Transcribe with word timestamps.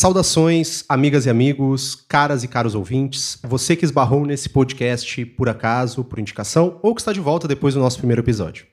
Saudações, 0.00 0.82
amigas 0.88 1.26
e 1.26 1.28
amigos, 1.28 1.94
caras 1.94 2.42
e 2.42 2.48
caros 2.48 2.74
ouvintes. 2.74 3.38
Você 3.42 3.76
que 3.76 3.84
esbarrou 3.84 4.24
nesse 4.24 4.48
podcast 4.48 5.26
por 5.26 5.46
acaso, 5.46 6.02
por 6.02 6.18
indicação, 6.18 6.80
ou 6.82 6.94
que 6.94 7.02
está 7.02 7.12
de 7.12 7.20
volta 7.20 7.46
depois 7.46 7.74
do 7.74 7.80
nosso 7.80 7.98
primeiro 7.98 8.22
episódio. 8.22 8.66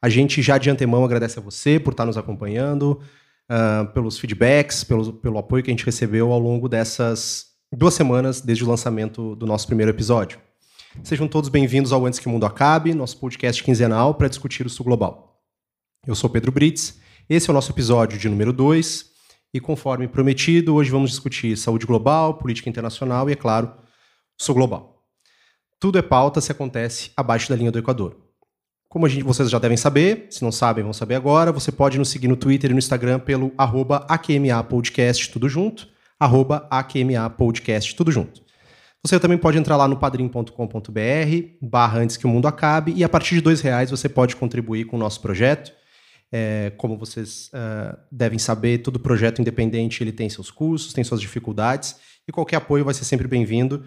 A 0.00 0.08
gente 0.08 0.40
já 0.40 0.56
de 0.56 0.70
antemão 0.70 1.04
agradece 1.04 1.36
a 1.36 1.42
você 1.42 1.80
por 1.80 1.90
estar 1.90 2.06
nos 2.06 2.16
acompanhando, 2.16 3.00
uh, 3.50 3.92
pelos 3.92 4.20
feedbacks, 4.20 4.84
pelo, 4.84 5.14
pelo 5.14 5.38
apoio 5.38 5.64
que 5.64 5.70
a 5.72 5.72
gente 5.72 5.84
recebeu 5.84 6.30
ao 6.30 6.38
longo 6.38 6.68
dessas 6.68 7.46
duas 7.72 7.94
semanas 7.94 8.40
desde 8.40 8.62
o 8.62 8.68
lançamento 8.68 9.34
do 9.34 9.46
nosso 9.46 9.66
primeiro 9.66 9.90
episódio. 9.90 10.38
Sejam 11.02 11.26
todos 11.26 11.50
bem-vindos 11.50 11.92
ao 11.92 12.06
Antes 12.06 12.20
que 12.20 12.28
o 12.28 12.30
Mundo 12.30 12.46
Acabe, 12.46 12.94
nosso 12.94 13.18
podcast 13.18 13.64
quinzenal 13.64 14.14
para 14.14 14.28
discutir 14.28 14.64
o 14.64 14.70
Sul 14.70 14.86
Global. 14.86 15.42
Eu 16.06 16.14
sou 16.14 16.30
Pedro 16.30 16.52
Brits, 16.52 17.00
esse 17.28 17.50
é 17.50 17.52
o 17.52 17.54
nosso 17.54 17.72
episódio 17.72 18.16
de 18.16 18.28
número 18.28 18.52
2 18.52 19.07
e 19.52 19.60
conforme 19.60 20.06
prometido, 20.06 20.74
hoje 20.74 20.90
vamos 20.90 21.10
discutir 21.10 21.56
saúde 21.56 21.86
global, 21.86 22.34
política 22.34 22.68
internacional 22.68 23.28
e, 23.28 23.32
é 23.32 23.36
claro, 23.36 23.72
sul 24.36 24.54
global. 24.54 25.02
Tudo 25.80 25.98
é 25.98 26.02
pauta 26.02 26.40
se 26.40 26.52
acontece 26.52 27.10
abaixo 27.16 27.48
da 27.48 27.56
linha 27.56 27.70
do 27.70 27.78
Equador. 27.78 28.16
Como 28.88 29.08
gente, 29.08 29.22
vocês 29.22 29.50
já 29.50 29.58
devem 29.58 29.76
saber, 29.76 30.26
se 30.30 30.42
não 30.42 30.50
sabem, 30.50 30.82
vão 30.82 30.92
saber 30.92 31.14
agora, 31.14 31.52
você 31.52 31.70
pode 31.70 31.98
nos 31.98 32.08
seguir 32.08 32.26
no 32.26 32.36
Twitter 32.36 32.70
e 32.70 32.72
no 32.72 32.78
Instagram 32.78 33.20
pelo 33.20 33.52
arroba 33.56 34.06
AQMAPodcast, 34.08 35.30
tudo 35.30 35.48
junto, 35.48 35.88
arroba 36.18 36.68
tudo 37.96 38.10
junto. 38.10 38.42
Você 39.04 39.20
também 39.20 39.38
pode 39.38 39.58
entrar 39.58 39.76
lá 39.76 39.86
no 39.86 39.96
padrim.com.br, 39.96 40.50
barra 41.62 41.98
antes 42.00 42.16
que 42.16 42.26
o 42.26 42.28
mundo 42.28 42.48
acabe, 42.48 42.92
e 42.96 43.04
a 43.04 43.08
partir 43.08 43.36
de 43.36 43.40
dois 43.40 43.60
reais 43.60 43.90
você 43.90 44.08
pode 44.08 44.34
contribuir 44.34 44.86
com 44.86 44.96
o 44.96 44.98
nosso 44.98 45.20
projeto. 45.20 45.72
É, 46.30 46.72
como 46.76 46.96
vocês 46.98 47.50
uh, 47.54 47.98
devem 48.12 48.38
saber, 48.38 48.78
todo 48.78 49.00
projeto 49.00 49.40
independente 49.40 50.02
ele 50.02 50.12
tem 50.12 50.28
seus 50.28 50.50
custos, 50.50 50.92
tem 50.92 51.02
suas 51.02 51.20
dificuldades, 51.20 51.96
e 52.26 52.32
qualquer 52.32 52.56
apoio 52.56 52.84
vai 52.84 52.92
ser 52.92 53.04
sempre 53.04 53.26
bem-vindo. 53.26 53.84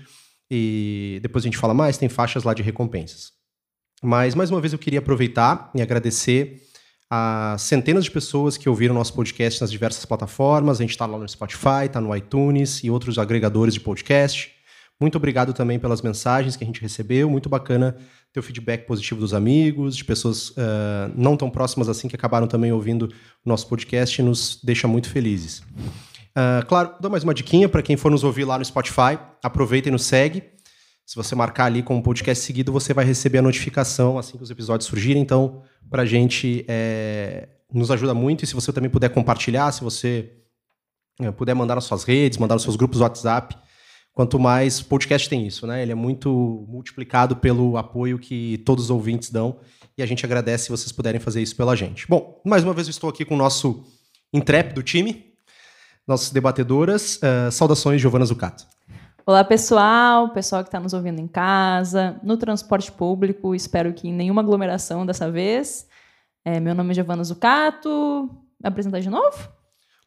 E 0.50 1.20
depois 1.22 1.44
a 1.44 1.48
gente 1.48 1.58
fala 1.58 1.74
mais, 1.74 1.98
tem 1.98 2.10
faixas 2.10 2.44
lá 2.44 2.54
de 2.54 2.62
recompensas. 2.64 3.32
Mas, 4.04 4.34
mais 4.34 4.50
uma 4.50 4.60
vez, 4.60 4.74
eu 4.74 4.80
queria 4.80 5.00
aproveitar 5.00 5.72
e 5.76 5.82
agradecer 5.82 6.62
a 7.10 7.56
centenas 7.60 8.06
de 8.06 8.12
pessoas 8.12 8.58
que 8.58 8.68
ouviram 8.68 8.96
nosso 8.96 9.14
podcast 9.14 9.62
nas 9.62 9.70
diversas 9.70 10.04
plataformas. 10.06 10.80
A 10.80 10.84
gente 10.84 10.92
está 10.92 11.06
lá 11.06 11.18
no 11.18 11.28
Spotify, 11.28 11.86
está 11.86 12.02
no 12.02 12.16
iTunes 12.16 12.84
e 12.84 12.90
outros 12.90 13.20
agregadores 13.20 13.74
de 13.74 13.80
podcast. 13.80 14.52
Muito 15.02 15.16
obrigado 15.16 15.52
também 15.52 15.80
pelas 15.80 16.00
mensagens 16.04 16.56
que 16.56 16.64
a 16.64 16.68
gente 16.68 16.80
recebeu. 16.80 17.28
Muito 17.28 17.50
bacana 17.50 17.98
ter 18.32 18.40
o 18.40 18.44
feedback 18.44 18.86
positivo 18.86 19.20
dos 19.20 19.34
amigos, 19.34 19.98
de 19.98 20.06
pessoas 20.06 20.52
uh, 20.52 21.12
não 21.16 21.36
tão 21.36 21.50
próximas 21.50 21.90
assim 21.90 22.08
que 22.08 22.16
acabaram 22.16 22.46
também 22.46 22.72
ouvindo 22.72 23.12
o 23.44 23.50
nosso 23.50 23.68
podcast 23.68 24.22
e 24.22 24.24
nos 24.24 24.60
deixa 24.64 24.88
muito 24.88 25.10
felizes. 25.10 25.60
Uh, 25.60 26.64
claro, 26.68 26.94
dou 27.02 27.10
mais 27.10 27.24
uma 27.24 27.34
diquinha 27.34 27.68
para 27.68 27.82
quem 27.82 27.98
for 27.98 28.12
nos 28.12 28.24
ouvir 28.24 28.46
lá 28.46 28.60
no 28.60 28.64
Spotify. 28.64 29.18
Aproveita 29.44 29.90
e 29.90 29.92
nos 29.92 30.06
segue. 30.06 30.44
Se 31.04 31.16
você 31.16 31.34
marcar 31.34 31.66
ali 31.66 31.82
como 31.82 32.04
podcast 32.04 32.46
seguido, 32.46 32.72
você 32.72 32.94
vai 32.94 33.04
receber 33.04 33.40
a 33.40 33.42
notificação 33.42 34.20
assim 34.20 34.38
que 34.38 34.44
os 34.44 34.52
episódios 34.52 34.88
surgirem. 34.88 35.22
Então, 35.22 35.64
para 35.90 36.04
a 36.04 36.06
gente, 36.06 36.64
é, 36.68 37.50
nos 37.74 37.90
ajuda 37.90 38.14
muito. 38.14 38.44
E 38.44 38.48
se 38.48 38.54
você 38.54 38.72
também 38.72 38.90
puder 38.90 39.10
compartilhar, 39.10 39.72
se 39.72 39.84
você 39.84 40.32
é, 41.20 41.32
puder 41.32 41.56
mandar 41.56 41.74
nas 41.74 41.86
suas 41.86 42.04
redes, 42.04 42.38
mandar 42.38 42.54
nos 42.54 42.64
seus 42.64 42.76
grupos 42.76 43.02
WhatsApp, 43.02 43.58
quanto 44.14 44.40
mais 44.40 44.82
podcast 44.82 45.30
tem 45.30 45.48
isso, 45.48 45.66
né? 45.66 45.82
Ele 45.82 45.92
é 45.92 45.96
muito 45.96 46.66
multiplicado 46.68 47.36
pelo 47.36 47.78
apoio 47.78 48.20
que 48.20 48.58
todos 48.66 48.86
os 48.86 48.90
ouvintes 48.92 49.30
dão 49.30 49.58
e 49.98 50.04
a 50.04 50.06
gente 50.06 50.26
agradece 50.26 50.66
se 50.66 50.70
vocês 50.70 50.92
puderem 50.92 51.20
fazer 51.20 51.42
isso 51.42 51.56
pela 51.56 51.76
gente. 51.76 52.08
Bom, 52.08 52.42
mais 52.46 52.64
uma 52.64 52.74
vez 52.74 52.88
eu 52.88 52.92
estou 52.92 53.10
aqui 53.10 53.24
com 53.24 53.36
o 53.36 53.38
nosso 53.38 53.84
intrépido 54.34 54.84
time, 54.84 55.34
nossas 56.08 56.32
debatedoras. 56.32 57.18
Uh, 57.18 57.52
saudações, 57.52 58.02
Giovana 58.02 58.26
Zucato. 58.26 58.66
Olá, 59.26 59.44
pessoal, 59.44 60.30
pessoal 60.30 60.64
que 60.64 60.70
está 60.70 60.80
nos 60.80 60.94
ouvindo 60.94 61.22
em 61.22 61.28
casa, 61.28 62.20
no 62.24 62.38
transporte 62.38 62.92
público, 62.92 63.54
espero 63.54 63.94
que 63.94 64.12
nenhuma 64.12 64.42
aglomeração 64.42 65.06
dessa 65.06 65.30
vez. 65.30 65.88
É, 66.44 66.60
meu 66.60 66.74
nome 66.74 66.92
é 66.92 66.94
Giovana 66.96 67.24
Zucato. 67.24 68.30
Apresentar 68.64 69.00
de 69.00 69.10
novo? 69.10 69.38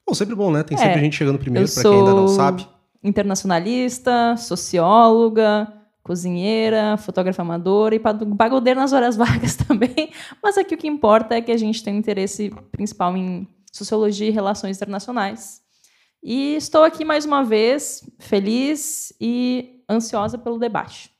Bom, 0.07 0.15
sempre 0.15 0.35
bom, 0.35 0.51
né? 0.51 0.63
Tem 0.63 0.77
sempre 0.77 0.99
é, 0.99 1.01
gente 1.01 1.17
chegando 1.17 1.39
primeiro, 1.39 1.73
para 1.73 1.83
quem 1.83 1.93
ainda 1.93 2.13
não 2.13 2.29
sabe 2.29 2.67
internacionalista, 3.05 4.35
socióloga, 4.37 5.71
cozinheira, 6.03 6.97
fotógrafa 6.97 7.43
amadora 7.43 7.95
e 7.95 8.01
pagodeira 8.01 8.81
nas 8.81 8.93
horas 8.93 9.15
vagas 9.17 9.55
também. 9.55 10.11
Mas 10.43 10.57
aqui 10.57 10.75
o 10.75 10.79
que 10.79 10.89
importa 10.89 11.35
é 11.35 11.43
que 11.43 11.53
a 11.53 11.57
gente 11.57 11.85
tem 11.85 11.95
um 11.95 11.99
interesse 11.99 12.51
principal 12.73 13.17
em 13.17 13.47
sociologia 13.71 14.29
e 14.29 14.33
relações 14.33 14.79
internacionais. 14.79 15.63
E 16.23 16.57
estou 16.57 16.83
aqui 16.83 17.05
mais 17.05 17.27
uma 17.27 17.45
vez, 17.45 18.03
feliz 18.19 19.13
e 19.21 19.83
ansiosa 19.89 20.39
pelo 20.39 20.59
debate. 20.59 21.11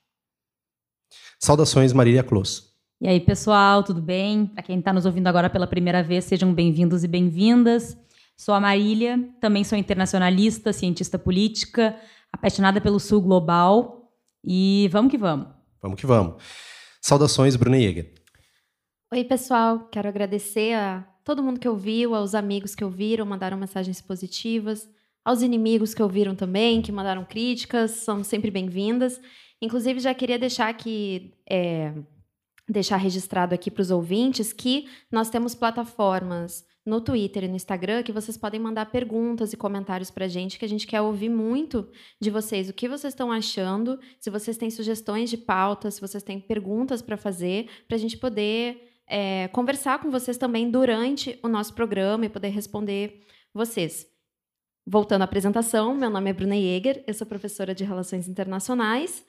Saudações, 1.39 1.93
Marília 1.93 2.23
Close. 2.23 2.63
E 2.99 3.07
aí, 3.07 3.19
pessoal, 3.19 3.83
tudo 3.83 4.01
bem? 4.01 4.47
Para 4.47 4.63
quem 4.63 4.79
está 4.79 4.91
nos 4.91 5.05
ouvindo 5.05 5.27
agora 5.27 5.49
pela 5.49 5.67
primeira 5.67 6.01
vez, 6.01 6.25
sejam 6.25 6.51
bem-vindos 6.53 7.03
e 7.03 7.07
bem-vindas. 7.07 7.95
Sou 8.37 8.53
a 8.53 8.59
Marília, 8.59 9.17
também 9.39 9.63
sou 9.63 9.77
internacionalista, 9.77 10.73
cientista 10.73 11.17
política, 11.17 11.97
apaixonada 12.31 12.81
pelo 12.81 12.99
Sul 12.99 13.21
global. 13.21 14.11
E 14.43 14.89
vamos 14.91 15.09
que 15.09 15.17
vamos. 15.17 15.47
Vamos 15.81 15.99
que 15.99 16.05
vamos. 16.05 16.43
Saudações, 17.01 17.55
Bruna 17.55 17.79
Jäger. 17.79 18.13
Oi, 19.13 19.23
pessoal. 19.23 19.87
Quero 19.89 20.09
agradecer 20.09 20.73
a 20.73 21.07
todo 21.23 21.41
mundo 21.41 21.59
que 21.59 21.69
ouviu, 21.69 22.13
aos 22.13 22.35
amigos 22.35 22.75
que 22.75 22.83
ouviram, 22.83 23.25
mandaram 23.25 23.57
mensagens 23.57 24.01
positivas, 24.01 24.87
aos 25.23 25.41
inimigos 25.41 25.93
que 25.93 26.03
ouviram 26.03 26.35
também, 26.35 26.81
que 26.81 26.91
mandaram 26.91 27.23
críticas, 27.23 27.91
são 27.91 28.23
sempre 28.23 28.51
bem-vindas. 28.51 29.19
Inclusive, 29.61 29.99
já 29.99 30.13
queria 30.13 30.37
deixar 30.37 30.67
aqui. 30.67 31.33
É, 31.49 31.93
deixar 32.67 32.97
registrado 32.97 33.53
aqui 33.53 33.69
para 33.69 33.81
os 33.81 33.91
ouvintes 33.91 34.51
que 34.51 34.87
nós 35.11 35.29
temos 35.29 35.53
plataformas 35.53 36.65
no 36.85 37.01
Twitter 37.01 37.43
e 37.43 37.47
no 37.47 37.55
Instagram 37.55 38.03
que 38.03 38.11
vocês 38.11 38.37
podem 38.37 38.59
mandar 38.59 38.85
perguntas 38.91 39.51
e 39.51 39.57
comentários 39.57 40.11
para 40.11 40.25
a 40.25 40.27
gente, 40.27 40.59
que 40.59 40.65
a 40.65 40.69
gente 40.69 40.85
quer 40.85 41.01
ouvir 41.01 41.29
muito 41.29 41.89
de 42.21 42.29
vocês. 42.29 42.69
O 42.69 42.73
que 42.73 42.87
vocês 42.87 43.13
estão 43.13 43.31
achando? 43.31 43.99
Se 44.19 44.29
vocês 44.29 44.55
têm 44.55 44.69
sugestões 44.69 45.29
de 45.29 45.37
pautas, 45.37 45.95
se 45.95 46.01
vocês 46.01 46.21
têm 46.21 46.39
perguntas 46.39 47.01
para 47.01 47.17
fazer, 47.17 47.67
para 47.87 47.95
a 47.95 47.99
gente 47.99 48.17
poder 48.17 48.91
é, 49.07 49.47
conversar 49.47 49.99
com 49.99 50.11
vocês 50.11 50.37
também 50.37 50.69
durante 50.69 51.39
o 51.41 51.47
nosso 51.47 51.73
programa 51.73 52.25
e 52.25 52.29
poder 52.29 52.49
responder 52.49 53.21
vocês. 53.53 54.05
Voltando 54.85 55.23
à 55.23 55.25
apresentação, 55.25 55.95
meu 55.95 56.11
nome 56.11 56.29
é 56.29 56.33
Bruna 56.33 56.55
Jäger, 56.55 57.03
eu 57.07 57.13
sou 57.15 57.25
professora 57.25 57.73
de 57.73 57.83
Relações 57.83 58.27
Internacionais, 58.27 59.25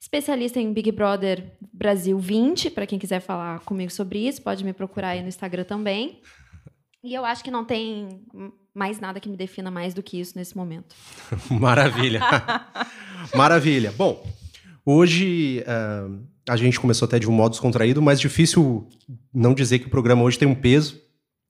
especialista 0.00 0.58
em 0.58 0.72
Big 0.72 0.90
Brother 0.90 1.56
Brasil 1.72 2.18
20, 2.18 2.70
para 2.70 2.86
quem 2.86 2.98
quiser 2.98 3.20
falar 3.20 3.60
comigo 3.60 3.92
sobre 3.92 4.26
isso, 4.26 4.42
pode 4.42 4.64
me 4.64 4.72
procurar 4.72 5.10
aí 5.10 5.22
no 5.22 5.28
Instagram 5.28 5.62
também. 5.62 6.20
E 7.06 7.14
eu 7.14 7.24
acho 7.24 7.44
que 7.44 7.52
não 7.52 7.64
tem 7.64 8.20
mais 8.74 8.98
nada 8.98 9.20
que 9.20 9.28
me 9.28 9.36
defina 9.36 9.70
mais 9.70 9.94
do 9.94 10.02
que 10.02 10.18
isso 10.18 10.32
nesse 10.34 10.56
momento. 10.56 10.96
Maravilha. 11.48 12.20
Maravilha. 13.32 13.94
Bom, 13.96 14.26
hoje 14.84 15.62
uh, 15.62 16.20
a 16.48 16.56
gente 16.56 16.80
começou 16.80 17.06
até 17.06 17.20
de 17.20 17.30
um 17.30 17.32
modo 17.32 17.52
descontraído, 17.52 18.02
mas 18.02 18.20
difícil 18.20 18.88
não 19.32 19.54
dizer 19.54 19.78
que 19.78 19.86
o 19.86 19.90
programa 19.90 20.24
hoje 20.24 20.36
tem 20.36 20.48
um 20.48 20.54
peso. 20.54 21.00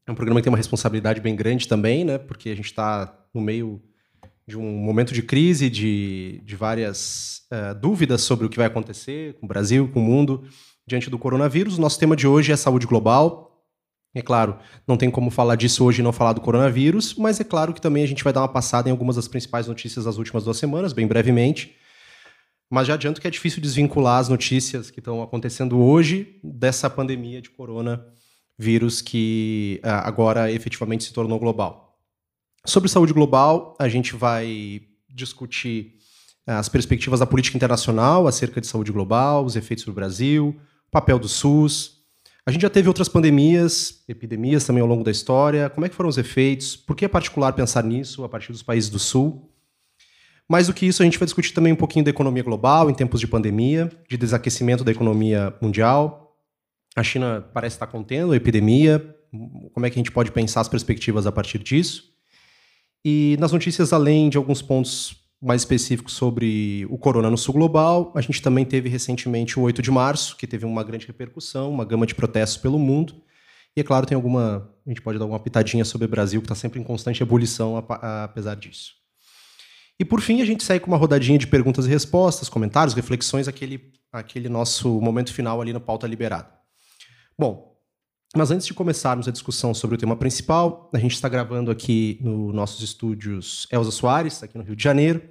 É 0.06 0.12
um 0.12 0.14
programa 0.14 0.40
que 0.40 0.44
tem 0.44 0.50
uma 0.50 0.58
responsabilidade 0.58 1.22
bem 1.22 1.34
grande 1.34 1.66
também, 1.66 2.04
né? 2.04 2.18
Porque 2.18 2.50
a 2.50 2.54
gente 2.54 2.66
está 2.66 3.18
no 3.32 3.40
meio 3.40 3.82
de 4.46 4.58
um 4.58 4.76
momento 4.76 5.14
de 5.14 5.22
crise, 5.22 5.70
de, 5.70 6.42
de 6.44 6.54
várias 6.54 7.46
uh, 7.50 7.74
dúvidas 7.80 8.20
sobre 8.20 8.44
o 8.44 8.50
que 8.50 8.58
vai 8.58 8.66
acontecer 8.66 9.32
com 9.40 9.46
o 9.46 9.48
Brasil, 9.48 9.88
com 9.88 10.00
o 10.00 10.04
mundo, 10.04 10.44
diante 10.86 11.08
do 11.08 11.18
coronavírus. 11.18 11.78
O 11.78 11.80
nosso 11.80 11.98
tema 11.98 12.14
de 12.14 12.26
hoje 12.26 12.52
é 12.52 12.56
saúde 12.56 12.86
global. 12.86 13.45
É 14.16 14.22
claro, 14.22 14.56
não 14.88 14.96
tem 14.96 15.10
como 15.10 15.30
falar 15.30 15.56
disso 15.56 15.84
hoje 15.84 16.00
e 16.00 16.02
não 16.02 16.10
falar 16.10 16.32
do 16.32 16.40
coronavírus, 16.40 17.14
mas 17.16 17.38
é 17.38 17.44
claro 17.44 17.74
que 17.74 17.82
também 17.82 18.02
a 18.02 18.06
gente 18.06 18.24
vai 18.24 18.32
dar 18.32 18.40
uma 18.40 18.48
passada 18.48 18.88
em 18.88 18.90
algumas 18.90 19.16
das 19.16 19.28
principais 19.28 19.66
notícias 19.66 20.06
das 20.06 20.16
últimas 20.16 20.42
duas 20.42 20.56
semanas, 20.56 20.94
bem 20.94 21.06
brevemente. 21.06 21.76
Mas 22.70 22.86
já 22.86 22.94
adianto 22.94 23.20
que 23.20 23.26
é 23.26 23.30
difícil 23.30 23.60
desvincular 23.60 24.18
as 24.18 24.30
notícias 24.30 24.90
que 24.90 25.00
estão 25.00 25.22
acontecendo 25.22 25.78
hoje 25.78 26.40
dessa 26.42 26.88
pandemia 26.88 27.42
de 27.42 27.50
coronavírus 27.50 29.02
que 29.02 29.80
ah, 29.82 30.08
agora 30.08 30.50
efetivamente 30.50 31.04
se 31.04 31.12
tornou 31.12 31.38
global. 31.38 32.00
Sobre 32.64 32.88
saúde 32.88 33.12
global, 33.12 33.76
a 33.78 33.86
gente 33.86 34.16
vai 34.16 34.80
discutir 35.10 35.92
ah, 36.46 36.58
as 36.58 36.70
perspectivas 36.70 37.20
da 37.20 37.26
política 37.26 37.58
internacional 37.58 38.26
acerca 38.26 38.62
de 38.62 38.66
saúde 38.66 38.90
global, 38.90 39.44
os 39.44 39.56
efeitos 39.56 39.84
para 39.84 39.92
o 39.92 39.94
Brasil, 39.94 40.56
o 40.88 40.90
papel 40.90 41.18
do 41.18 41.28
SUS, 41.28 41.95
a 42.46 42.52
gente 42.52 42.62
já 42.62 42.70
teve 42.70 42.86
outras 42.86 43.08
pandemias, 43.08 44.04
epidemias 44.06 44.64
também 44.64 44.80
ao 44.80 44.86
longo 44.86 45.02
da 45.02 45.10
história. 45.10 45.68
Como 45.68 45.84
é 45.84 45.88
que 45.88 45.96
foram 45.96 46.08
os 46.08 46.16
efeitos? 46.16 46.76
Por 46.76 46.94
que 46.94 47.04
é 47.04 47.08
particular 47.08 47.52
pensar 47.52 47.82
nisso 47.82 48.22
a 48.22 48.28
partir 48.28 48.52
dos 48.52 48.62
países 48.62 48.88
do 48.88 49.00
Sul? 49.00 49.52
Mais 50.48 50.68
do 50.68 50.72
que 50.72 50.86
isso, 50.86 51.02
a 51.02 51.04
gente 51.04 51.18
vai 51.18 51.26
discutir 51.26 51.52
também 51.52 51.72
um 51.72 51.76
pouquinho 51.76 52.04
da 52.04 52.10
economia 52.10 52.44
global 52.44 52.88
em 52.88 52.94
tempos 52.94 53.18
de 53.18 53.26
pandemia, 53.26 53.90
de 54.08 54.16
desaquecimento 54.16 54.84
da 54.84 54.92
economia 54.92 55.52
mundial. 55.60 56.36
A 56.94 57.02
China 57.02 57.44
parece 57.52 57.74
estar 57.74 57.88
contendo 57.88 58.30
a 58.30 58.36
epidemia. 58.36 59.04
Como 59.72 59.84
é 59.84 59.90
que 59.90 59.96
a 59.96 60.00
gente 60.00 60.12
pode 60.12 60.30
pensar 60.30 60.60
as 60.60 60.68
perspectivas 60.68 61.26
a 61.26 61.32
partir 61.32 61.58
disso? 61.58 62.04
E 63.04 63.36
nas 63.40 63.50
notícias, 63.50 63.92
além 63.92 64.28
de 64.28 64.36
alguns 64.36 64.62
pontos 64.62 65.16
mais 65.40 65.62
específicos 65.62 66.14
sobre 66.14 66.86
o 66.90 66.96
corona 66.96 67.30
no 67.30 67.36
sul 67.36 67.54
global, 67.54 68.12
a 68.14 68.20
gente 68.20 68.40
também 68.40 68.64
teve 68.64 68.88
recentemente 68.88 69.58
o 69.58 69.62
8 69.62 69.82
de 69.82 69.90
março, 69.90 70.36
que 70.36 70.46
teve 70.46 70.64
uma 70.64 70.82
grande 70.82 71.06
repercussão, 71.06 71.70
uma 71.70 71.84
gama 71.84 72.06
de 72.06 72.14
protestos 72.14 72.56
pelo 72.56 72.78
mundo. 72.78 73.22
E 73.76 73.80
é 73.80 73.84
claro, 73.84 74.06
tem 74.06 74.16
alguma. 74.16 74.70
A 74.86 74.88
gente 74.88 75.02
pode 75.02 75.18
dar 75.18 75.26
uma 75.26 75.38
pitadinha 75.38 75.84
sobre 75.84 76.06
o 76.06 76.08
Brasil, 76.08 76.40
que 76.40 76.46
está 76.46 76.54
sempre 76.54 76.80
em 76.80 76.82
constante 76.82 77.22
ebulição, 77.22 77.76
apesar 77.76 78.56
disso. 78.56 78.94
E 79.98 80.04
por 80.04 80.20
fim, 80.20 80.40
a 80.40 80.44
gente 80.44 80.64
segue 80.64 80.80
com 80.80 80.90
uma 80.90 80.96
rodadinha 80.96 81.38
de 81.38 81.46
perguntas 81.46 81.86
e 81.86 81.88
respostas, 81.88 82.48
comentários, 82.48 82.94
reflexões, 82.94 83.48
aquele, 83.48 83.92
aquele 84.12 84.48
nosso 84.48 85.00
momento 85.00 85.32
final 85.32 85.60
ali 85.60 85.72
no 85.72 85.80
pauta 85.80 86.06
liberada. 86.06 86.48
Bom, 87.38 87.75
mas 88.36 88.50
antes 88.50 88.66
de 88.66 88.74
começarmos 88.74 89.26
a 89.26 89.30
discussão 89.30 89.72
sobre 89.72 89.96
o 89.96 89.98
tema 89.98 90.14
principal, 90.14 90.90
a 90.92 90.98
gente 90.98 91.14
está 91.14 91.26
gravando 91.26 91.70
aqui 91.70 92.18
nos 92.20 92.54
nossos 92.54 92.82
estúdios 92.82 93.66
Elza 93.72 93.90
Soares, 93.90 94.42
aqui 94.42 94.58
no 94.58 94.62
Rio 94.62 94.76
de 94.76 94.84
Janeiro, 94.84 95.22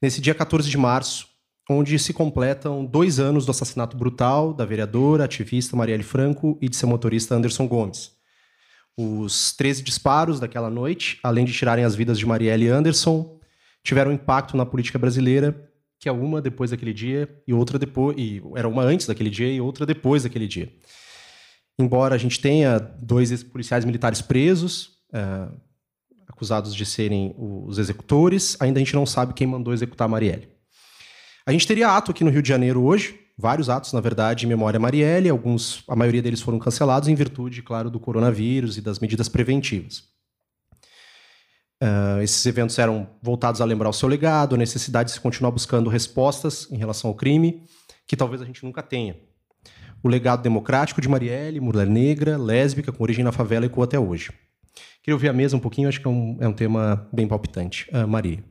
nesse 0.00 0.22
dia 0.22 0.34
14 0.34 0.68
de 0.70 0.78
março, 0.78 1.28
onde 1.68 1.98
se 1.98 2.14
completam 2.14 2.84
dois 2.84 3.20
anos 3.20 3.44
do 3.44 3.50
assassinato 3.50 3.94
brutal 3.94 4.54
da 4.54 4.64
vereadora, 4.64 5.24
ativista 5.24 5.76
Marielle 5.76 6.02
Franco 6.02 6.58
e 6.62 6.68
de 6.68 6.76
seu 6.76 6.88
motorista 6.88 7.34
Anderson 7.34 7.68
Gomes. 7.68 8.12
Os 8.96 9.52
13 9.52 9.82
disparos 9.82 10.40
daquela 10.40 10.70
noite, 10.70 11.18
além 11.22 11.44
de 11.44 11.52
tirarem 11.52 11.84
as 11.84 11.94
vidas 11.94 12.18
de 12.18 12.24
Marielle 12.24 12.64
e 12.64 12.68
Anderson, 12.68 13.38
tiveram 13.84 14.12
impacto 14.12 14.56
na 14.56 14.64
política 14.64 14.98
brasileira, 14.98 15.70
que 15.98 16.08
é 16.08 16.12
uma 16.12 16.40
depois 16.40 16.70
daquele 16.70 16.94
dia 16.94 17.28
e 17.46 17.52
outra 17.52 17.78
depois, 17.78 18.16
e 18.18 18.42
era 18.56 18.66
uma 18.66 18.82
antes 18.82 19.06
daquele 19.06 19.28
dia 19.28 19.52
e 19.52 19.60
outra 19.60 19.84
depois 19.84 20.22
daquele 20.22 20.48
dia. 20.48 20.72
Embora 21.80 22.14
a 22.14 22.18
gente 22.18 22.40
tenha 22.40 22.78
dois 22.78 23.42
policiais 23.42 23.84
militares 23.84 24.20
presos, 24.20 24.98
uh, 25.14 25.50
acusados 26.28 26.74
de 26.74 26.84
serem 26.84 27.34
os 27.38 27.78
executores, 27.78 28.56
ainda 28.60 28.78
a 28.78 28.82
gente 28.82 28.94
não 28.94 29.06
sabe 29.06 29.32
quem 29.32 29.46
mandou 29.46 29.72
executar 29.72 30.04
a 30.04 30.08
Marielle. 30.08 30.48
A 31.46 31.52
gente 31.52 31.66
teria 31.66 31.88
ato 31.88 32.10
aqui 32.10 32.22
no 32.22 32.30
Rio 32.30 32.42
de 32.42 32.48
Janeiro 32.48 32.82
hoje, 32.82 33.18
vários 33.36 33.70
atos, 33.70 33.92
na 33.92 34.00
verdade, 34.00 34.44
em 34.44 34.48
memória 34.48 34.76
a 34.76 34.80
Marielle, 34.80 35.30
alguns, 35.30 35.82
a 35.88 35.96
maioria 35.96 36.20
deles 36.20 36.42
foram 36.42 36.58
cancelados 36.58 37.08
em 37.08 37.14
virtude, 37.14 37.62
claro, 37.62 37.90
do 37.90 37.98
coronavírus 37.98 38.76
e 38.76 38.82
das 38.82 38.98
medidas 38.98 39.28
preventivas. 39.28 40.04
Uh, 41.82 42.20
esses 42.20 42.44
eventos 42.44 42.78
eram 42.78 43.08
voltados 43.22 43.62
a 43.62 43.64
lembrar 43.64 43.88
o 43.88 43.92
seu 43.94 44.06
legado, 44.06 44.54
a 44.54 44.58
necessidade 44.58 45.08
de 45.08 45.14
se 45.14 45.20
continuar 45.20 45.50
buscando 45.50 45.88
respostas 45.88 46.70
em 46.70 46.76
relação 46.76 47.08
ao 47.08 47.16
crime, 47.16 47.64
que 48.06 48.16
talvez 48.16 48.42
a 48.42 48.44
gente 48.44 48.62
nunca 48.64 48.82
tenha. 48.82 49.16
O 50.02 50.08
legado 50.08 50.42
democrático 50.42 51.00
de 51.00 51.08
Marielle, 51.08 51.60
mulher 51.60 51.86
negra, 51.86 52.38
lésbica, 52.38 52.90
com 52.90 53.02
origem 53.02 53.24
na 53.24 53.32
favela, 53.32 53.66
ecoa 53.66 53.84
até 53.84 53.98
hoje. 53.98 54.30
Queria 55.02 55.14
ouvir 55.14 55.28
a 55.28 55.32
mesa 55.32 55.56
um 55.56 55.60
pouquinho, 55.60 55.88
acho 55.88 56.00
que 56.00 56.06
é 56.06 56.10
um, 56.10 56.36
é 56.40 56.48
um 56.48 56.52
tema 56.52 57.08
bem 57.12 57.26
palpitante. 57.26 57.88
Uh, 57.90 58.06
Maria. 58.06 58.42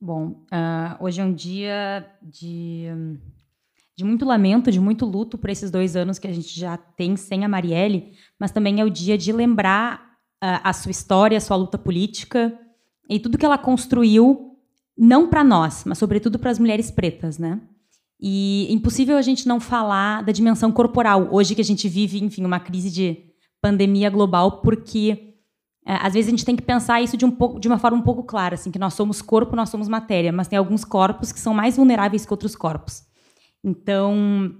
Bom, 0.00 0.44
uh, 0.52 0.96
hoje 1.00 1.20
é 1.20 1.24
um 1.24 1.32
dia 1.32 2.06
de, 2.22 2.86
de 3.96 4.04
muito 4.04 4.24
lamento, 4.24 4.70
de 4.70 4.78
muito 4.78 5.04
luto 5.04 5.36
por 5.36 5.50
esses 5.50 5.70
dois 5.70 5.96
anos 5.96 6.18
que 6.18 6.28
a 6.28 6.32
gente 6.32 6.58
já 6.58 6.76
tem 6.76 7.16
sem 7.16 7.44
a 7.44 7.48
Marielle, 7.48 8.12
mas 8.38 8.50
também 8.50 8.80
é 8.80 8.84
o 8.84 8.90
dia 8.90 9.18
de 9.18 9.32
lembrar 9.32 10.08
a, 10.40 10.70
a 10.70 10.72
sua 10.72 10.90
história, 10.90 11.36
a 11.36 11.40
sua 11.40 11.56
luta 11.56 11.76
política 11.76 12.56
e 13.08 13.18
tudo 13.18 13.38
que 13.38 13.44
ela 13.44 13.58
construiu, 13.58 14.56
não 14.96 15.28
para 15.28 15.42
nós, 15.42 15.84
mas 15.84 15.98
sobretudo 15.98 16.38
para 16.38 16.50
as 16.50 16.58
mulheres 16.58 16.90
pretas, 16.90 17.38
né? 17.38 17.60
E 18.20 18.66
impossível 18.72 19.16
a 19.16 19.22
gente 19.22 19.46
não 19.46 19.60
falar 19.60 20.22
da 20.22 20.32
dimensão 20.32 20.72
corporal, 20.72 21.28
hoje 21.30 21.54
que 21.54 21.60
a 21.60 21.64
gente 21.64 21.88
vive, 21.88 22.22
enfim, 22.22 22.44
uma 22.44 22.58
crise 22.58 22.90
de 22.90 23.16
pandemia 23.60 24.10
global, 24.10 24.60
porque 24.60 25.34
é, 25.86 25.94
às 25.94 26.14
vezes 26.14 26.28
a 26.28 26.30
gente 26.30 26.44
tem 26.44 26.56
que 26.56 26.62
pensar 26.62 27.00
isso 27.00 27.16
de, 27.16 27.24
um 27.24 27.30
pouco, 27.30 27.58
de 27.60 27.68
uma 27.68 27.78
forma 27.78 27.96
um 27.96 28.02
pouco 28.02 28.22
clara, 28.22 28.54
assim, 28.54 28.70
que 28.70 28.78
nós 28.78 28.94
somos 28.94 29.22
corpo, 29.22 29.56
nós 29.56 29.70
somos 29.70 29.88
matéria, 29.88 30.32
mas 30.32 30.48
tem 30.48 30.58
alguns 30.58 30.84
corpos 30.84 31.32
que 31.32 31.40
são 31.40 31.54
mais 31.54 31.76
vulneráveis 31.76 32.26
que 32.26 32.32
outros 32.32 32.54
corpos. 32.54 33.04
Então, 33.64 34.54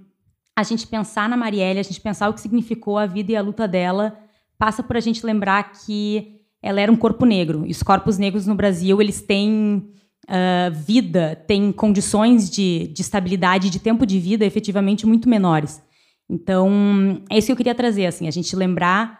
a 0.55 0.63
gente 0.63 0.87
pensar 0.87 1.29
na 1.29 1.37
Marielle, 1.37 1.79
a 1.79 1.83
gente 1.83 2.01
pensar 2.01 2.29
o 2.29 2.33
que 2.33 2.41
significou 2.41 2.97
a 2.97 3.05
vida 3.05 3.31
e 3.31 3.35
a 3.35 3.41
luta 3.41 3.67
dela, 3.67 4.17
passa 4.57 4.81
por 4.81 4.97
a 4.97 4.99
gente 4.99 5.25
lembrar 5.25 5.71
que 5.71 6.39
ela 6.61 6.81
era 6.81 6.91
um 6.91 6.95
corpo 6.95 7.25
negro. 7.25 7.65
E 7.65 7.71
os 7.71 7.83
corpos 7.83 8.17
negros 8.17 8.47
no 8.47 8.55
Brasil, 8.55 9.01
eles 9.01 9.21
têm 9.21 9.93
uh, 10.25 10.73
vida, 10.73 11.35
têm 11.47 11.71
condições 11.71 12.49
de, 12.49 12.87
de 12.87 13.01
estabilidade, 13.01 13.69
de 13.69 13.79
tempo 13.79 14.05
de 14.05 14.19
vida 14.19 14.45
efetivamente 14.45 15.05
muito 15.05 15.29
menores. 15.29 15.81
Então, 16.29 17.23
é 17.29 17.37
isso 17.37 17.47
que 17.47 17.51
eu 17.51 17.57
queria 17.57 17.75
trazer, 17.75 18.05
assim, 18.05 18.27
a 18.27 18.31
gente 18.31 18.55
lembrar 18.55 19.19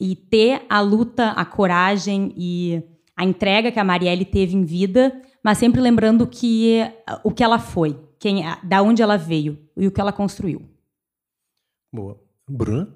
e 0.00 0.16
ter 0.16 0.64
a 0.68 0.80
luta, 0.80 1.30
a 1.30 1.44
coragem 1.44 2.32
e 2.36 2.82
a 3.16 3.24
entrega 3.24 3.70
que 3.70 3.78
a 3.78 3.84
Marielle 3.84 4.24
teve 4.24 4.56
em 4.56 4.64
vida, 4.64 5.20
mas 5.44 5.58
sempre 5.58 5.80
lembrando 5.80 6.26
que 6.26 6.80
uh, 7.08 7.20
o 7.24 7.30
que 7.30 7.44
ela 7.44 7.58
foi, 7.58 7.98
quem, 8.18 8.42
da 8.64 8.82
onde 8.82 9.02
ela 9.02 9.16
veio 9.16 9.58
e 9.76 9.86
o 9.86 9.92
que 9.92 10.00
ela 10.00 10.12
construiu. 10.12 10.68
Boa. 11.92 12.20
Bruna? 12.48 12.94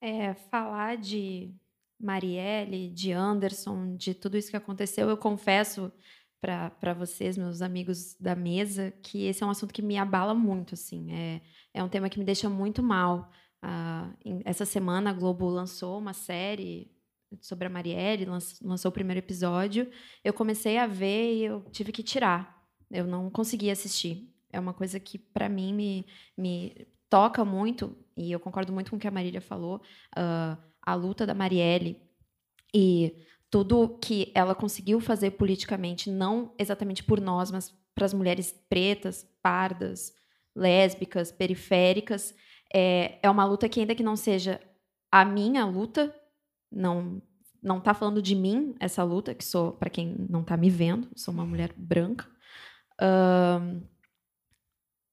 É, 0.00 0.34
falar 0.34 0.96
de 0.96 1.54
Marielle, 2.00 2.90
de 2.90 3.12
Anderson, 3.12 3.96
de 3.96 4.14
tudo 4.14 4.36
isso 4.36 4.50
que 4.50 4.56
aconteceu, 4.56 5.08
eu 5.08 5.16
confesso 5.16 5.90
para 6.40 6.94
vocês, 6.94 7.36
meus 7.36 7.62
amigos 7.62 8.14
da 8.20 8.34
mesa, 8.34 8.92
que 9.02 9.24
esse 9.24 9.42
é 9.42 9.46
um 9.46 9.50
assunto 9.50 9.72
que 9.74 9.82
me 9.82 9.96
abala 9.96 10.34
muito, 10.34 10.74
assim. 10.74 11.12
É, 11.12 11.40
é 11.74 11.82
um 11.82 11.88
tema 11.88 12.08
que 12.08 12.18
me 12.18 12.24
deixa 12.24 12.48
muito 12.48 12.82
mal. 12.82 13.30
Ah, 13.62 14.12
em, 14.24 14.42
essa 14.44 14.64
semana 14.64 15.10
a 15.10 15.12
Globo 15.12 15.48
lançou 15.48 15.98
uma 15.98 16.12
série 16.12 16.90
sobre 17.40 17.66
a 17.66 17.70
Marielle, 17.70 18.26
lançou 18.62 18.88
o 18.88 18.92
primeiro 18.92 19.18
episódio. 19.18 19.90
Eu 20.22 20.32
comecei 20.32 20.78
a 20.78 20.86
ver 20.86 21.34
e 21.34 21.44
eu 21.44 21.62
tive 21.70 21.92
que 21.92 22.02
tirar. 22.02 22.64
Eu 22.90 23.06
não 23.06 23.30
consegui 23.30 23.70
assistir. 23.70 24.32
É 24.52 24.60
uma 24.60 24.72
coisa 24.72 25.00
que, 25.00 25.18
para 25.18 25.48
mim, 25.48 25.72
me, 25.72 26.06
me 26.36 26.86
toca 27.10 27.44
muito, 27.44 27.96
e 28.16 28.30
eu 28.30 28.40
concordo 28.40 28.72
muito 28.72 28.90
com 28.90 28.96
o 28.96 29.00
que 29.00 29.08
a 29.08 29.10
Marília 29.10 29.40
falou, 29.40 29.82
uh, 30.16 30.56
a 30.82 30.94
luta 30.94 31.26
da 31.26 31.34
Marielle 31.34 32.00
e 32.72 33.16
tudo 33.50 33.98
que 34.00 34.32
ela 34.34 34.54
conseguiu 34.54 35.00
fazer 35.00 35.32
politicamente, 35.32 36.10
não 36.10 36.52
exatamente 36.58 37.02
por 37.02 37.20
nós, 37.20 37.50
mas 37.50 37.74
para 37.94 38.04
as 38.04 38.12
mulheres 38.14 38.54
pretas, 38.68 39.26
pardas, 39.42 40.14
lésbicas, 40.54 41.32
periféricas, 41.32 42.34
é, 42.74 43.18
é 43.22 43.30
uma 43.30 43.44
luta 43.44 43.68
que, 43.68 43.80
ainda 43.80 43.94
que 43.94 44.02
não 44.02 44.16
seja 44.16 44.60
a 45.10 45.24
minha 45.24 45.64
luta, 45.64 46.14
não 46.70 47.22
não 47.62 47.78
está 47.78 47.92
falando 47.92 48.22
de 48.22 48.36
mim 48.36 48.76
essa 48.78 49.02
luta, 49.02 49.34
que 49.34 49.44
sou, 49.44 49.72
para 49.72 49.90
quem 49.90 50.14
não 50.30 50.42
está 50.42 50.56
me 50.56 50.70
vendo, 50.70 51.08
sou 51.16 51.34
uma 51.34 51.44
mulher 51.44 51.72
branca. 51.76 52.24
Uh, 53.00 53.82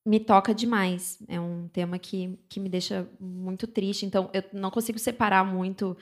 me 0.05 0.19
toca 0.19 0.53
demais. 0.53 1.17
É 1.27 1.39
um 1.39 1.67
tema 1.67 1.97
que, 1.97 2.37
que 2.47 2.59
me 2.59 2.69
deixa 2.69 3.09
muito 3.19 3.65
triste. 3.65 4.05
Então, 4.05 4.29
eu 4.33 4.43
não 4.53 4.69
consigo 4.69 4.99
separar 4.99 5.43
muito 5.43 5.97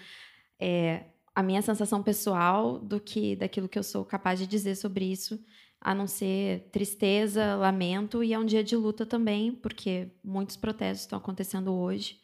é, 0.59 1.05
a 1.33 1.41
minha 1.41 1.61
sensação 1.61 2.03
pessoal 2.03 2.79
do 2.79 2.99
que 2.99 3.35
daquilo 3.35 3.69
que 3.69 3.79
eu 3.79 3.83
sou 3.83 4.03
capaz 4.03 4.39
de 4.39 4.47
dizer 4.47 4.75
sobre 4.75 5.05
isso, 5.05 5.43
a 5.79 5.95
não 5.95 6.05
ser 6.05 6.69
tristeza, 6.71 7.55
lamento 7.55 8.23
e 8.23 8.33
é 8.33 8.39
um 8.39 8.45
dia 8.45 8.63
de 8.63 8.75
luta 8.75 9.05
também, 9.05 9.51
porque 9.51 10.11
muitos 10.23 10.55
protestos 10.55 11.01
estão 11.01 11.17
acontecendo 11.17 11.73
hoje 11.73 12.19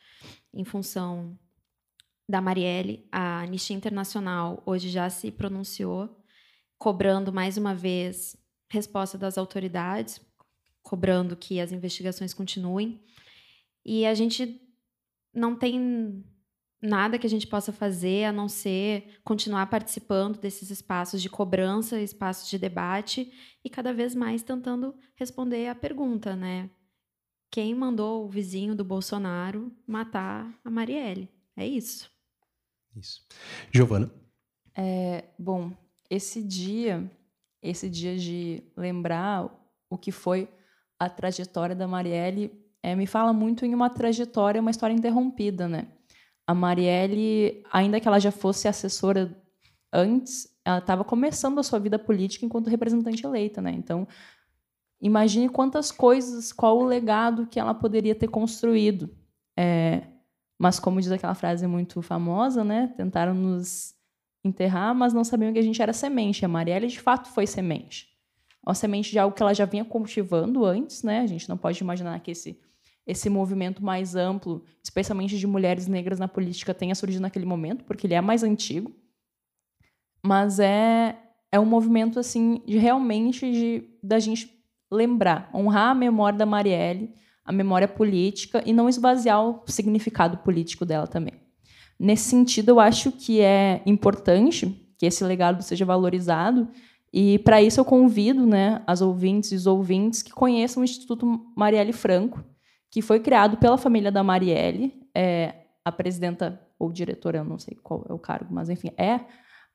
em 0.53 0.63
função 0.63 1.37
da 2.29 2.41
Marielle. 2.41 3.07
A 3.11 3.41
Anistia 3.41 3.75
Internacional 3.75 4.61
hoje 4.65 4.89
já 4.89 5.09
se 5.09 5.31
pronunciou, 5.31 6.23
cobrando 6.77 7.33
mais 7.33 7.57
uma 7.57 7.73
vez 7.73 8.37
resposta 8.69 9.17
das 9.17 9.37
autoridades, 9.37 10.21
cobrando 10.83 11.35
que 11.35 11.59
as 11.59 11.71
investigações 11.71 12.33
continuem. 12.33 13.01
E 13.85 14.05
a 14.05 14.13
gente 14.13 14.61
não 15.33 15.55
tem 15.55 16.23
nada 16.87 17.19
que 17.19 17.27
a 17.27 17.29
gente 17.29 17.45
possa 17.45 17.71
fazer 17.73 18.25
a 18.25 18.31
não 18.31 18.47
ser 18.47 19.19
continuar 19.23 19.67
participando 19.67 20.39
desses 20.39 20.71
espaços 20.71 21.21
de 21.21 21.29
cobrança, 21.29 21.99
espaços 21.99 22.49
de 22.49 22.57
debate 22.57 23.31
e 23.63 23.69
cada 23.69 23.93
vez 23.93 24.15
mais 24.15 24.41
tentando 24.41 24.95
responder 25.15 25.67
a 25.67 25.75
pergunta, 25.75 26.35
né? 26.35 26.69
Quem 27.51 27.75
mandou 27.75 28.25
o 28.25 28.29
vizinho 28.29 28.75
do 28.75 28.83
Bolsonaro 28.83 29.71
matar 29.85 30.53
a 30.63 30.69
Marielle? 30.69 31.29
É 31.55 31.65
isso. 31.65 32.09
Isso. 32.95 33.25
Giovana? 33.71 34.11
É, 34.75 35.25
bom, 35.37 35.71
esse 36.09 36.41
dia, 36.41 37.09
esse 37.61 37.89
dia 37.89 38.17
de 38.17 38.63
lembrar 38.75 39.49
o 39.89 39.97
que 39.97 40.11
foi 40.11 40.49
a 40.99 41.09
trajetória 41.09 41.75
da 41.75 41.87
Marielle 41.87 42.51
é, 42.81 42.95
me 42.95 43.07
fala 43.07 43.33
muito 43.33 43.65
em 43.65 43.73
uma 43.73 43.89
trajetória, 43.89 44.61
uma 44.61 44.71
história 44.71 44.93
interrompida, 44.93 45.67
né? 45.67 45.87
A 46.47 46.53
Marielle, 46.53 47.61
ainda 47.71 47.99
que 47.99 48.07
ela 48.07 48.19
já 48.19 48.31
fosse 48.31 48.67
assessora 48.67 49.37
antes, 49.91 50.57
ela 50.63 50.79
estava 50.79 51.03
começando 51.03 51.59
a 51.59 51.63
sua 51.63 51.79
vida 51.79 51.99
política 51.99 52.45
enquanto 52.45 52.69
representante 52.69 53.25
eleita, 53.25 53.61
né? 53.61 53.71
Então, 53.71 54.07
imagine 55.01 55.49
quantas 55.49 55.91
coisas, 55.91 56.53
qual 56.53 56.77
o 56.77 56.85
legado 56.85 57.47
que 57.47 57.59
ela 57.59 57.73
poderia 57.73 58.15
ter 58.15 58.27
construído. 58.27 59.09
É, 59.57 60.03
mas, 60.57 60.79
como 60.79 60.99
diz 60.99 61.11
aquela 61.11 61.35
frase 61.35 61.67
muito 61.67 62.01
famosa, 62.01 62.63
né? 62.63 62.93
Tentaram 62.95 63.33
nos 63.33 63.93
enterrar, 64.43 64.95
mas 64.95 65.13
não 65.13 65.23
sabiam 65.23 65.53
que 65.53 65.59
a 65.59 65.63
gente 65.63 65.81
era 65.81 65.93
semente. 65.93 66.45
A 66.45 66.47
Marielle, 66.47 66.87
de 66.87 66.99
fato, 66.99 67.27
foi 67.29 67.45
semente. 67.45 68.07
Uma 68.65 68.73
semente 68.73 69.11
de 69.11 69.19
algo 69.19 69.35
que 69.35 69.41
ela 69.41 69.53
já 69.53 69.65
vinha 69.65 69.85
cultivando 69.85 70.65
antes, 70.65 71.03
né? 71.03 71.19
A 71.19 71.27
gente 71.27 71.47
não 71.47 71.57
pode 71.57 71.81
imaginar 71.81 72.19
que 72.19 72.31
esse, 72.31 72.59
esse 73.07 73.29
movimento 73.29 73.83
mais 73.83 74.15
amplo, 74.15 74.63
especialmente 74.83 75.39
de 75.39 75.47
mulheres 75.47 75.87
negras 75.87 76.19
na 76.19 76.27
política, 76.27 76.73
tenha 76.73 76.93
surgido 76.93 77.21
naquele 77.21 77.45
momento, 77.45 77.85
porque 77.85 78.05
ele 78.05 78.13
é 78.13 78.21
mais 78.21 78.43
antigo. 78.43 78.91
Mas 80.23 80.59
é, 80.59 81.17
é 81.49 81.59
um 81.59 81.65
movimento, 81.65 82.19
assim, 82.19 82.61
de 82.67 82.77
realmente 82.77 83.49
de, 83.49 83.83
da 84.03 84.19
gente 84.19 84.51
lembrar, 84.91 85.49
honrar 85.53 85.91
a 85.91 85.95
memória 85.95 86.37
da 86.37 86.45
Marielle, 86.45 87.13
a 87.45 87.51
memória 87.53 87.87
política 87.87 88.61
e 88.65 88.73
não 88.73 88.89
esvaziar 88.89 89.41
o 89.41 89.63
significado 89.67 90.37
político 90.39 90.85
dela 90.85 91.07
também. 91.07 91.33
Nesse 91.97 92.29
sentido, 92.29 92.69
eu 92.69 92.79
acho 92.79 93.11
que 93.11 93.39
é 93.39 93.81
importante 93.85 94.93
que 94.97 95.05
esse 95.05 95.23
legado 95.23 95.63
seja 95.63 95.85
valorizado 95.85 96.67
e 97.11 97.39
para 97.39 97.61
isso 97.61 97.79
eu 97.79 97.85
convido, 97.85 98.45
né, 98.45 98.81
as 98.85 99.01
ouvintes 99.01 99.51
e 99.51 99.55
os 99.55 99.65
ouvintes 99.65 100.21
que 100.21 100.31
conheçam 100.31 100.81
o 100.81 100.83
Instituto 100.83 101.25
Marielle 101.55 101.93
Franco, 101.93 102.43
que 102.89 103.01
foi 103.01 103.19
criado 103.19 103.57
pela 103.57 103.77
família 103.77 104.11
da 104.11 104.23
Marielle, 104.23 104.93
é, 105.13 105.65
a 105.83 105.91
presidenta 105.91 106.61
ou 106.79 106.91
diretora, 106.91 107.39
eu 107.39 107.43
não 107.43 107.57
sei 107.57 107.75
qual 107.81 108.05
é 108.09 108.13
o 108.13 108.19
cargo, 108.19 108.53
mas 108.53 108.69
enfim, 108.69 108.91
é 108.97 109.21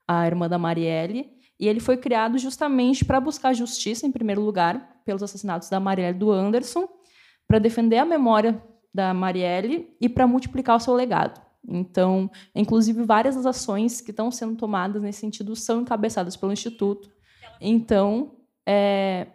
a 0.06 0.26
irmã 0.26 0.48
da 0.48 0.58
Marielle, 0.58 1.30
e 1.58 1.68
ele 1.68 1.80
foi 1.80 1.96
criado 1.96 2.38
justamente 2.38 3.04
para 3.04 3.20
buscar 3.20 3.52
justiça, 3.52 4.06
em 4.06 4.12
primeiro 4.12 4.40
lugar, 4.40 5.00
pelos 5.04 5.22
assassinatos 5.22 5.68
da 5.68 5.78
Marielle 5.78 6.18
do 6.18 6.30
Anderson, 6.30 6.88
para 7.46 7.58
defender 7.58 7.98
a 7.98 8.04
memória 8.04 8.60
da 8.92 9.14
Marielle 9.14 9.94
e 10.00 10.08
para 10.08 10.26
multiplicar 10.26 10.76
o 10.76 10.80
seu 10.80 10.94
legado. 10.94 11.40
Então, 11.66 12.30
inclusive, 12.54 13.04
várias 13.04 13.36
das 13.36 13.46
ações 13.46 14.00
que 14.00 14.10
estão 14.10 14.30
sendo 14.30 14.56
tomadas 14.56 15.00
nesse 15.00 15.20
sentido 15.20 15.54
são 15.54 15.82
encabeçadas 15.82 16.36
pelo 16.36 16.52
Instituto. 16.52 17.10
Então, 17.60 18.32
é, 18.66 19.28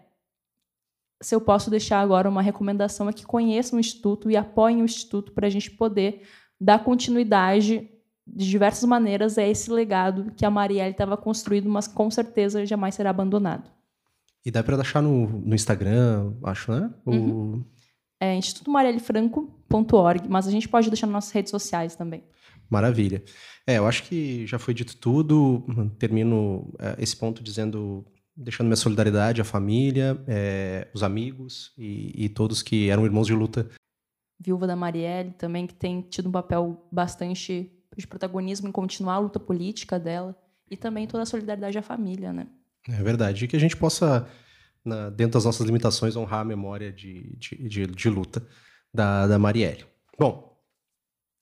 se 1.22 1.34
eu 1.34 1.42
posso 1.42 1.70
deixar 1.70 2.00
agora 2.00 2.30
uma 2.30 2.42
recomendação 2.42 3.10
é 3.10 3.14
que 3.14 3.26
conheçam 3.26 3.78
o 3.78 3.80
Instituto 3.80 4.30
e 4.30 4.38
apoiem 4.38 4.82
o 4.82 4.86
Instituto 4.86 5.32
para 5.32 5.48
a 5.48 5.50
gente 5.50 5.72
poder 5.72 6.22
dar 6.60 6.84
continuidade 6.84 7.90
de 8.26 8.50
diversas 8.50 8.84
maneiras 8.84 9.38
a 9.38 9.44
esse 9.44 9.72
legado 9.72 10.32
que 10.36 10.46
a 10.46 10.50
Marielle 10.50 10.92
estava 10.92 11.16
construindo, 11.16 11.70
mas 11.70 11.88
com 11.88 12.12
certeza 12.12 12.66
jamais 12.66 12.96
será 12.96 13.10
abandonado. 13.10 13.72
E 14.46 14.52
dá 14.52 14.64
para 14.64 14.78
achar 14.78 15.02
no, 15.02 15.28
no 15.28 15.56
Instagram, 15.56 16.34
acho, 16.44 16.72
né? 16.72 16.94
Uhum. 17.06 17.56
O 17.56 17.66
é 18.20 18.36
institutomarelifranco.org, 18.36 20.28
mas 20.28 20.48
a 20.48 20.52
gente 20.52 20.68
pode 20.68 20.90
deixar 20.90 21.08
nas 21.08 21.14
nossas 21.14 21.32
redes 21.32 21.52
sociais 21.52 21.96
também. 21.96 22.24
Maravilha. 22.70 23.24
É, 23.66 23.78
eu 23.78 23.88
acho 23.88 24.04
que 24.04 24.46
já 24.48 24.58
foi 24.58 24.74
dito 24.74 24.98
tudo. 24.98 25.64
Termino 26.00 26.74
é, 26.80 26.96
esse 27.00 27.16
ponto 27.16 27.44
dizendo, 27.44 28.06
deixando 28.38 28.68
minha 28.68 28.78
solidariedade 28.78 29.42
à 29.42 29.44
família, 29.44 30.22
é, 30.28 30.88
os 30.94 31.02
amigos 31.02 31.74
e, 31.78 32.26
e, 32.26 32.30
todos 32.30 32.62
que 32.62 32.90
eram 32.90 33.04
irmãos 33.04 33.26
de 33.26 33.34
luta. 33.34 33.68
Viúva 34.40 34.68
da 34.68 34.76
Marielle 34.76 35.32
também, 35.32 35.66
que 35.66 35.74
tem 35.74 36.02
tido 36.02 36.30
um 36.30 36.32
papel 36.32 36.88
bastante 36.92 37.72
de 37.98 38.06
protagonismo 38.06 38.68
em 38.68 38.72
continuar 38.72 39.16
a 39.16 39.20
luta 39.20 39.40
política 39.40 40.00
dela 40.00 40.36
e 40.70 40.78
também 40.78 41.08
toda 41.08 41.24
a 41.24 41.26
solidariedade 41.26 41.78
à 41.78 41.82
família, 41.82 42.32
né? 42.32 42.48
É 42.88 43.02
verdade. 43.02 43.46
E 43.46 43.48
que 43.48 43.56
a 43.56 43.60
gente 43.60 43.76
possa 43.76 44.28
na, 44.88 45.10
dentro 45.10 45.34
das 45.34 45.46
nossas 45.46 45.66
limitações, 45.66 46.16
honrar 46.16 46.42
a 46.42 46.46
memória 46.46 46.92
de, 46.92 47.36
de, 47.38 47.68
de, 47.68 47.88
de 47.88 48.10
luta 48.10 48.48
da, 48.94 49.28
da 49.28 49.38
Marielle. 49.38 49.86
Bom, 50.18 50.58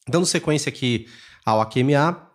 dando 0.07 0.25
sequência 0.25 0.69
aqui 0.69 1.07
ao 1.45 1.61
AQMA, 1.61 2.27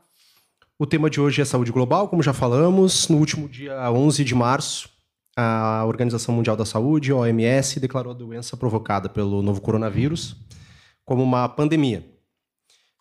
o 0.80 0.86
tema 0.86 1.10
de 1.10 1.20
hoje 1.20 1.42
é 1.42 1.44
saúde 1.44 1.70
global, 1.70 2.08
como 2.08 2.22
já 2.22 2.32
falamos. 2.32 3.06
No 3.08 3.18
último 3.18 3.46
dia 3.46 3.92
11 3.92 4.24
de 4.24 4.34
março, 4.34 4.88
a 5.36 5.84
Organização 5.84 6.34
Mundial 6.34 6.56
da 6.56 6.64
Saúde, 6.64 7.12
a 7.12 7.16
OMS, 7.16 7.78
declarou 7.78 8.12
a 8.12 8.16
doença 8.16 8.56
provocada 8.56 9.06
pelo 9.06 9.42
novo 9.42 9.60
coronavírus 9.60 10.34
como 11.04 11.22
uma 11.22 11.46
pandemia. 11.50 12.02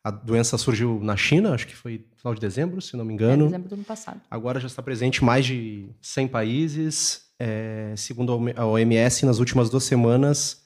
A 0.03 0.11
doença 0.11 0.57
surgiu 0.57 0.99
na 1.01 1.15
China, 1.15 1.53
acho 1.53 1.67
que 1.67 1.75
foi 1.75 2.05
no 2.11 2.17
final 2.17 2.33
de 2.33 2.41
dezembro, 2.41 2.81
se 2.81 2.97
não 2.97 3.05
me 3.05 3.13
engano. 3.13 3.45
É, 3.45 3.47
dezembro 3.47 3.69
do 3.69 3.75
ano 3.75 3.85
passado. 3.85 4.19
Agora 4.29 4.59
já 4.59 4.67
está 4.67 4.83
presente 4.83 5.21
em 5.21 5.25
mais 5.25 5.45
de 5.45 5.89
100 6.01 6.27
países 6.27 7.29
é, 7.39 7.93
segundo 7.95 8.33
a 8.57 8.65
OMS, 8.65 9.25
nas 9.25 9.39
últimas 9.39 9.69
duas 9.69 9.85
semanas, 9.85 10.65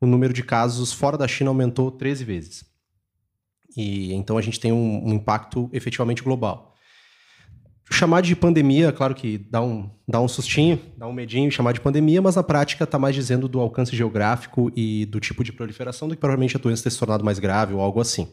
o 0.00 0.06
número 0.06 0.32
de 0.32 0.44
casos 0.44 0.92
fora 0.92 1.18
da 1.18 1.26
China 1.26 1.50
aumentou 1.50 1.90
13 1.90 2.22
vezes. 2.22 2.71
E 3.76 4.12
então 4.12 4.36
a 4.36 4.42
gente 4.42 4.60
tem 4.60 4.72
um, 4.72 5.08
um 5.08 5.12
impacto 5.14 5.68
efetivamente 5.72 6.22
global. 6.22 6.74
Chamar 7.90 8.22
de 8.22 8.34
pandemia, 8.34 8.90
claro 8.90 9.14
que 9.14 9.36
dá 9.36 9.60
um, 9.60 9.90
dá 10.08 10.20
um 10.20 10.28
sustinho, 10.28 10.80
dá 10.96 11.06
um 11.06 11.12
medinho 11.12 11.50
chamar 11.50 11.72
de 11.72 11.80
pandemia, 11.80 12.22
mas 12.22 12.36
na 12.36 12.42
prática 12.42 12.84
está 12.84 12.98
mais 12.98 13.14
dizendo 13.14 13.46
do 13.48 13.60
alcance 13.60 13.94
geográfico 13.94 14.72
e 14.74 15.04
do 15.06 15.20
tipo 15.20 15.44
de 15.44 15.52
proliferação 15.52 16.08
do 16.08 16.14
que 16.14 16.20
provavelmente 16.20 16.56
a 16.56 16.60
doença 16.60 16.84
ter 16.84 16.90
se 16.90 16.98
tornado 16.98 17.24
mais 17.24 17.38
grave 17.38 17.74
ou 17.74 17.80
algo 17.80 18.00
assim. 18.00 18.28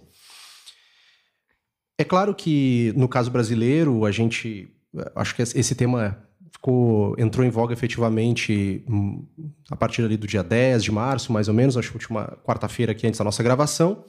É 1.97 2.05
claro 2.05 2.33
que 2.33 2.93
no 2.95 3.09
caso 3.09 3.29
brasileiro, 3.29 4.05
a 4.05 4.11
gente. 4.11 4.73
Acho 5.13 5.35
que 5.35 5.41
esse 5.41 5.75
tema 5.75 6.17
ficou, 6.51 7.13
entrou 7.17 7.45
em 7.45 7.49
voga 7.49 7.73
efetivamente 7.73 8.83
hum, 8.89 9.25
a 9.69 9.75
partir 9.75 10.03
ali 10.03 10.15
do 10.15 10.25
dia 10.25 10.41
10 10.41 10.83
de 10.83 10.91
março, 10.91 11.31
mais 11.31 11.47
ou 11.47 11.53
menos, 11.53 11.77
acho 11.77 11.89
que 11.89 11.95
última 11.95 12.37
quarta-feira 12.43 12.93
aqui 12.93 13.05
antes 13.05 13.17
da 13.17 13.23
nossa 13.25 13.43
gravação, 13.43 14.05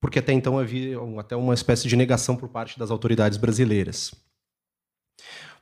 porque 0.00 0.18
até 0.18 0.32
então 0.32 0.58
havia 0.58 0.98
até 1.18 1.34
uma 1.36 1.54
espécie 1.54 1.88
de 1.88 1.96
negação 1.96 2.36
por 2.36 2.48
parte 2.48 2.78
das 2.78 2.90
autoridades 2.90 3.38
brasileiras. 3.38 4.12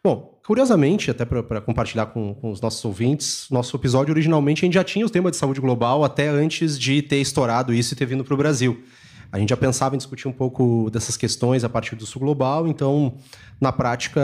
Bom, 0.04 0.38
curiosamente, 0.46 1.10
até 1.10 1.24
para 1.24 1.60
compartilhar 1.60 2.06
com, 2.06 2.34
com, 2.34 2.50
os 2.50 2.60
nossos 2.60 2.84
ouvintes, 2.84 3.48
nosso 3.50 3.76
episódio 3.76 4.12
originalmente 4.12 4.64
a 4.64 4.66
gente 4.66 4.74
já 4.74 4.84
tinha 4.84 5.04
o 5.04 5.10
tema 5.10 5.30
de 5.30 5.36
saúde 5.36 5.60
global 5.60 6.04
até 6.04 6.28
antes 6.28 6.78
de 6.78 7.02
ter 7.02 7.16
estourado 7.16 7.74
isso 7.74 7.92
e 7.92 7.96
ter 7.96 8.06
vindo 8.06 8.22
para 8.22 8.34
o 8.34 8.36
Brasil. 8.36 8.84
A 9.32 9.38
gente 9.38 9.50
já 9.50 9.56
pensava 9.56 9.94
em 9.94 9.98
discutir 9.98 10.28
um 10.28 10.32
pouco 10.32 10.88
dessas 10.90 11.16
questões 11.16 11.64
a 11.64 11.68
partir 11.68 11.96
do 11.96 12.06
Sul 12.06 12.20
Global, 12.20 12.68
então, 12.68 13.16
na 13.60 13.72
prática, 13.72 14.20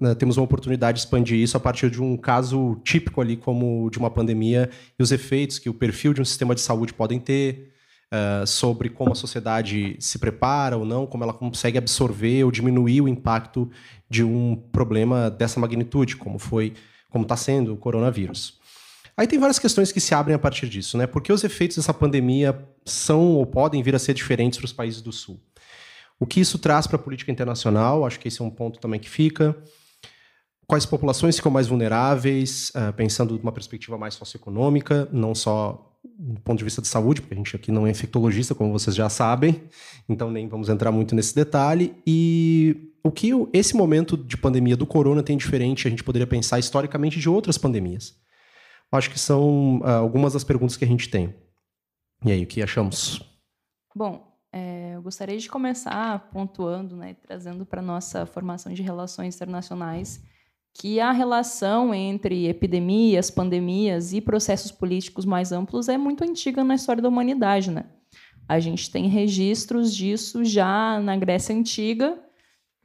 né, 0.00 0.14
temos 0.14 0.36
uma 0.36 0.44
oportunidade 0.44 0.96
de 0.96 1.04
expandir 1.04 1.38
isso 1.38 1.56
a 1.56 1.60
partir 1.60 1.90
de 1.90 2.00
um 2.00 2.16
caso 2.16 2.80
típico 2.84 3.20
ali, 3.20 3.36
como 3.36 3.90
de 3.90 3.98
uma 3.98 4.10
pandemia, 4.10 4.70
e 4.98 5.02
os 5.02 5.10
efeitos 5.10 5.58
que 5.58 5.68
o 5.68 5.74
perfil 5.74 6.14
de 6.14 6.22
um 6.22 6.24
sistema 6.24 6.54
de 6.54 6.60
saúde 6.60 6.94
podem 6.94 7.18
ter, 7.18 7.72
uh, 8.12 8.46
sobre 8.46 8.88
como 8.88 9.12
a 9.12 9.14
sociedade 9.14 9.96
se 10.00 10.18
prepara 10.18 10.76
ou 10.76 10.84
não, 10.84 11.06
como 11.06 11.24
ela 11.24 11.32
consegue 11.32 11.78
absorver 11.78 12.44
ou 12.44 12.50
diminuir 12.50 13.00
o 13.00 13.08
impacto 13.08 13.70
de 14.08 14.22
um 14.22 14.56
problema 14.72 15.30
dessa 15.30 15.58
magnitude, 15.60 16.16
como 16.16 16.38
foi, 16.38 16.74
como 17.10 17.24
está 17.24 17.36
sendo 17.36 17.74
o 17.74 17.76
coronavírus. 17.76 18.58
Aí 19.16 19.26
tem 19.26 19.38
várias 19.38 19.58
questões 19.58 19.90
que 19.90 20.00
se 20.00 20.14
abrem 20.14 20.34
a 20.34 20.38
partir 20.38 20.68
disso, 20.68 20.98
né? 20.98 21.06
Porque 21.06 21.32
os 21.32 21.42
efeitos 21.42 21.78
dessa 21.78 21.94
pandemia 21.94 22.62
são 22.84 23.32
ou 23.32 23.46
podem 23.46 23.82
vir 23.82 23.94
a 23.94 23.98
ser 23.98 24.12
diferentes 24.12 24.58
para 24.58 24.66
os 24.66 24.72
países 24.72 25.00
do 25.00 25.10
Sul. 25.10 25.40
O 26.20 26.26
que 26.26 26.40
isso 26.40 26.58
traz 26.58 26.86
para 26.86 26.96
a 26.96 26.98
política 26.98 27.32
internacional? 27.32 28.04
Acho 28.04 28.20
que 28.20 28.28
esse 28.28 28.42
é 28.42 28.44
um 28.44 28.50
ponto 28.50 28.78
também 28.78 29.00
que 29.00 29.08
fica. 29.08 29.56
Quais 30.66 30.84
populações 30.84 31.36
ficam 31.36 31.50
mais 31.50 31.66
vulneráveis, 31.66 32.70
uh, 32.70 32.92
pensando 32.92 33.36
de 33.36 33.42
uma 33.42 33.52
perspectiva 33.52 33.96
mais 33.96 34.14
socioeconômica, 34.14 35.08
não 35.12 35.34
só 35.34 35.95
do 36.18 36.40
ponto 36.40 36.58
de 36.58 36.64
vista 36.64 36.80
de 36.80 36.88
saúde, 36.88 37.20
porque 37.20 37.34
a 37.34 37.36
gente 37.36 37.54
aqui 37.54 37.70
não 37.70 37.86
é 37.86 37.90
infectologista, 37.90 38.54
como 38.54 38.72
vocês 38.72 38.96
já 38.96 39.08
sabem, 39.08 39.62
então 40.08 40.30
nem 40.30 40.48
vamos 40.48 40.68
entrar 40.68 40.90
muito 40.90 41.14
nesse 41.14 41.34
detalhe. 41.34 41.94
E 42.06 42.92
o 43.02 43.10
que 43.10 43.30
esse 43.52 43.76
momento 43.76 44.16
de 44.16 44.36
pandemia 44.36 44.76
do 44.76 44.86
corona 44.86 45.22
tem 45.22 45.36
diferente, 45.36 45.86
a 45.86 45.90
gente 45.90 46.02
poderia 46.02 46.26
pensar 46.26 46.58
historicamente 46.58 47.18
de 47.18 47.28
outras 47.28 47.58
pandemias 47.58 48.14
acho 48.90 49.10
que 49.10 49.18
são 49.18 49.78
uh, 49.78 49.88
algumas 49.88 50.32
das 50.32 50.44
perguntas 50.44 50.76
que 50.76 50.84
a 50.84 50.88
gente 50.88 51.08
tem. 51.08 51.34
E 52.24 52.32
aí, 52.32 52.42
o 52.42 52.46
que 52.46 52.62
achamos? 52.62 53.22
Bom, 53.94 54.26
é, 54.52 54.92
eu 54.94 55.02
gostaria 55.02 55.38
de 55.38 55.48
começar 55.48 56.30
pontuando, 56.30 56.96
né, 56.96 57.14
trazendo 57.14 57.66
para 57.66 57.82
nossa 57.82 58.26
formação 58.26 58.72
de 58.72 58.82
relações 58.82 59.34
internacionais 59.34 60.22
que 60.78 61.00
a 61.00 61.10
relação 61.10 61.94
entre 61.94 62.46
epidemias, 62.46 63.30
pandemias 63.30 64.12
e 64.12 64.20
processos 64.20 64.70
políticos 64.70 65.24
mais 65.24 65.50
amplos 65.50 65.88
é 65.88 65.96
muito 65.96 66.22
antiga 66.22 66.62
na 66.62 66.74
história 66.74 67.02
da 67.02 67.08
humanidade, 67.08 67.70
né? 67.70 67.86
A 68.46 68.60
gente 68.60 68.90
tem 68.90 69.08
registros 69.08 69.94
disso 69.94 70.44
já 70.44 71.00
na 71.00 71.16
Grécia 71.16 71.54
Antiga. 71.54 72.18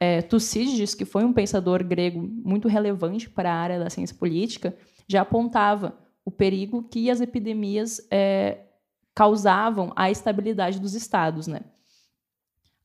É, 0.00 0.22
Tucídides, 0.22 0.94
que 0.94 1.04
foi 1.04 1.22
um 1.22 1.32
pensador 1.32 1.84
grego 1.84 2.20
muito 2.20 2.66
relevante 2.66 3.28
para 3.28 3.52
a 3.52 3.56
área 3.56 3.78
da 3.78 3.90
ciência 3.90 4.16
política, 4.16 4.74
já 5.06 5.20
apontava 5.20 5.96
o 6.24 6.30
perigo 6.30 6.82
que 6.82 7.10
as 7.10 7.20
epidemias 7.20 8.00
é, 8.10 8.60
causavam 9.14 9.92
à 9.94 10.10
estabilidade 10.10 10.80
dos 10.80 10.94
estados, 10.94 11.46
né? 11.46 11.60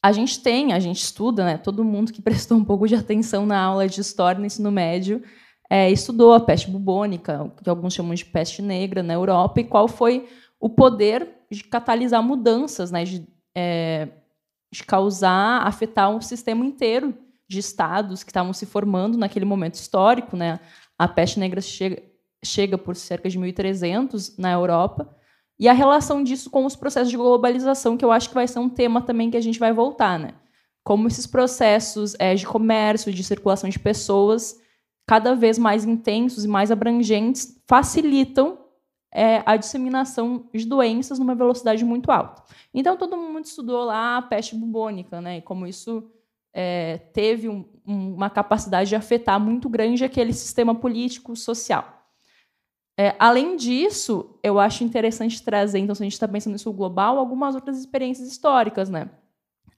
A 0.02 0.12
gente 0.12 0.42
tem, 0.42 0.74
a 0.74 0.80
gente 0.80 1.02
estuda, 1.02 1.44
né? 1.44 1.58
Todo 1.58 1.84
mundo 1.84 2.12
que 2.12 2.22
prestou 2.24 2.58
um 2.58 2.64
pouco 2.64 2.88
de 2.88 2.96
atenção 2.96 3.46
na 3.46 3.60
aula 3.60 3.88
de 3.88 4.00
história 4.00 4.40
no 4.40 4.46
ensino 4.46 4.72
médio 4.72 5.22
é, 5.70 5.92
estudou 5.92 6.34
a 6.34 6.40
peste 6.40 6.70
bubônica, 6.70 7.52
que 7.62 7.70
alguns 7.70 7.94
chamam 7.94 8.14
de 8.14 8.24
peste 8.24 8.62
negra 8.62 9.04
na 9.04 9.14
Europa, 9.14 9.60
e 9.60 9.66
qual 9.66 9.88
foi 9.88 10.28
o 10.60 10.70
poder 10.70 11.28
de 11.52 11.64
catalisar 11.64 12.24
mudanças, 12.24 12.92
né? 12.92 13.04
De, 13.04 13.28
é, 13.56 14.08
de 14.72 14.84
causar, 14.84 15.66
afetar 15.66 16.10
um 16.10 16.22
sistema 16.22 16.66
inteiro 16.66 17.14
de 17.50 17.60
estados 17.60 18.24
que 18.24 18.30
estavam 18.30 18.54
se 18.54 18.66
formando 18.66 19.18
naquele 19.18 19.46
momento 19.46 19.76
histórico, 19.76 20.36
né? 20.36 20.60
A 20.98 21.08
peste 21.08 21.40
negra 21.40 21.62
chega, 21.62 22.02
chega 22.44 22.78
por 22.78 22.96
cerca 22.96 23.30
de 23.30 23.38
1300 23.38 24.38
na 24.38 24.52
Europa, 24.52 25.16
e 25.60 25.68
a 25.68 25.74
relação 25.74 26.24
disso 26.24 26.50
com 26.50 26.66
os 26.66 26.76
processos 26.76 27.10
de 27.10 27.18
globalização, 27.18 27.98
que 27.98 28.06
eu 28.06 28.12
acho 28.12 28.30
que 28.30 28.36
vai 28.36 28.48
ser 28.48 28.60
um 28.60 28.70
tema 28.70 29.02
também 29.02 29.32
que 29.32 29.38
a 29.38 29.42
gente 29.42 29.60
vai 29.60 29.74
voltar, 29.74 30.20
né? 30.20 30.34
Como 30.84 31.08
esses 31.08 31.26
processos 31.26 32.16
é, 32.20 32.36
de 32.36 32.46
comércio, 32.46 33.12
de 33.12 33.24
circulação 33.24 33.70
de 33.70 33.80
pessoas, 33.80 34.60
cada 35.08 35.34
vez 35.36 35.58
mais 35.58 35.84
intensos 35.84 36.46
e 36.46 36.48
mais 36.48 36.70
abrangentes, 36.70 37.60
facilitam 37.68 38.60
é, 39.12 39.42
a 39.46 39.58
disseminação 39.58 40.48
de 40.54 40.66
doenças 40.66 41.18
numa 41.18 41.34
velocidade 41.34 41.84
muito 41.84 42.12
alta. 42.12 42.44
Então, 42.74 42.96
todo 42.96 43.18
mundo 43.18 43.46
estudou 43.46 43.84
lá 43.86 44.18
a 44.18 44.22
peste 44.22 44.56
bubônica, 44.56 45.20
né? 45.20 45.38
E 45.38 45.42
como 45.42 45.66
isso 45.66 46.12
é, 46.54 46.98
teve 47.14 47.50
um, 47.50 47.66
um, 47.86 48.14
uma 48.14 48.30
capacidade 48.30 48.90
de 48.90 48.96
afetar 48.96 49.40
muito 49.40 49.68
grande 49.68 50.06
aquele 50.06 50.34
sistema 50.34 50.76
político 50.76 51.36
social. 51.36 51.97
É, 53.00 53.16
além 53.20 53.56
disso, 53.56 54.40
eu 54.42 54.60
acho 54.60 54.84
interessante 54.84 55.44
trazer, 55.44 55.78
então, 55.78 55.94
se 55.94 56.02
a 56.02 56.06
gente 56.06 56.14
está 56.14 56.28
pensando 56.28 56.54
nisso 56.54 56.74
global, 56.74 57.20
algumas 57.20 57.54
outras 57.54 57.78
experiências 57.78 58.28
históricas, 58.28 58.90
né? 58.90 59.10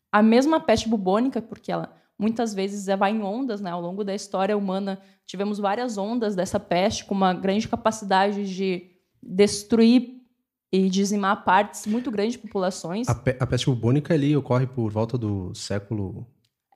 A 0.09 0.23
mesma 0.23 0.59
peste 0.59 0.87
bubônica, 0.87 1.41
porque 1.41 1.71
ela 1.71 1.93
muitas 2.17 2.53
vezes 2.53 2.85
vai 2.97 3.11
em 3.11 3.21
ondas, 3.21 3.59
né? 3.59 3.71
Ao 3.71 3.81
longo 3.81 4.03
da 4.03 4.15
história 4.15 4.57
humana, 4.57 5.01
tivemos 5.25 5.59
várias 5.59 5.97
ondas 5.97 6.33
dessa 6.33 6.59
peste 6.59 7.05
com 7.05 7.13
uma 7.13 7.33
grande 7.33 7.67
capacidade 7.67 8.55
de 8.55 8.89
destruir 9.21 10.19
e 10.71 10.89
dizimar 10.89 11.43
partes 11.43 11.85
muito 11.87 12.09
grandes 12.09 12.33
de 12.33 12.39
populações. 12.39 13.07
A, 13.09 13.15
pe 13.15 13.35
a 13.39 13.45
peste 13.45 13.65
bubônica 13.67 14.13
ali 14.13 14.35
ocorre 14.35 14.65
por 14.65 14.89
volta 14.91 15.17
do 15.17 15.53
século 15.53 16.25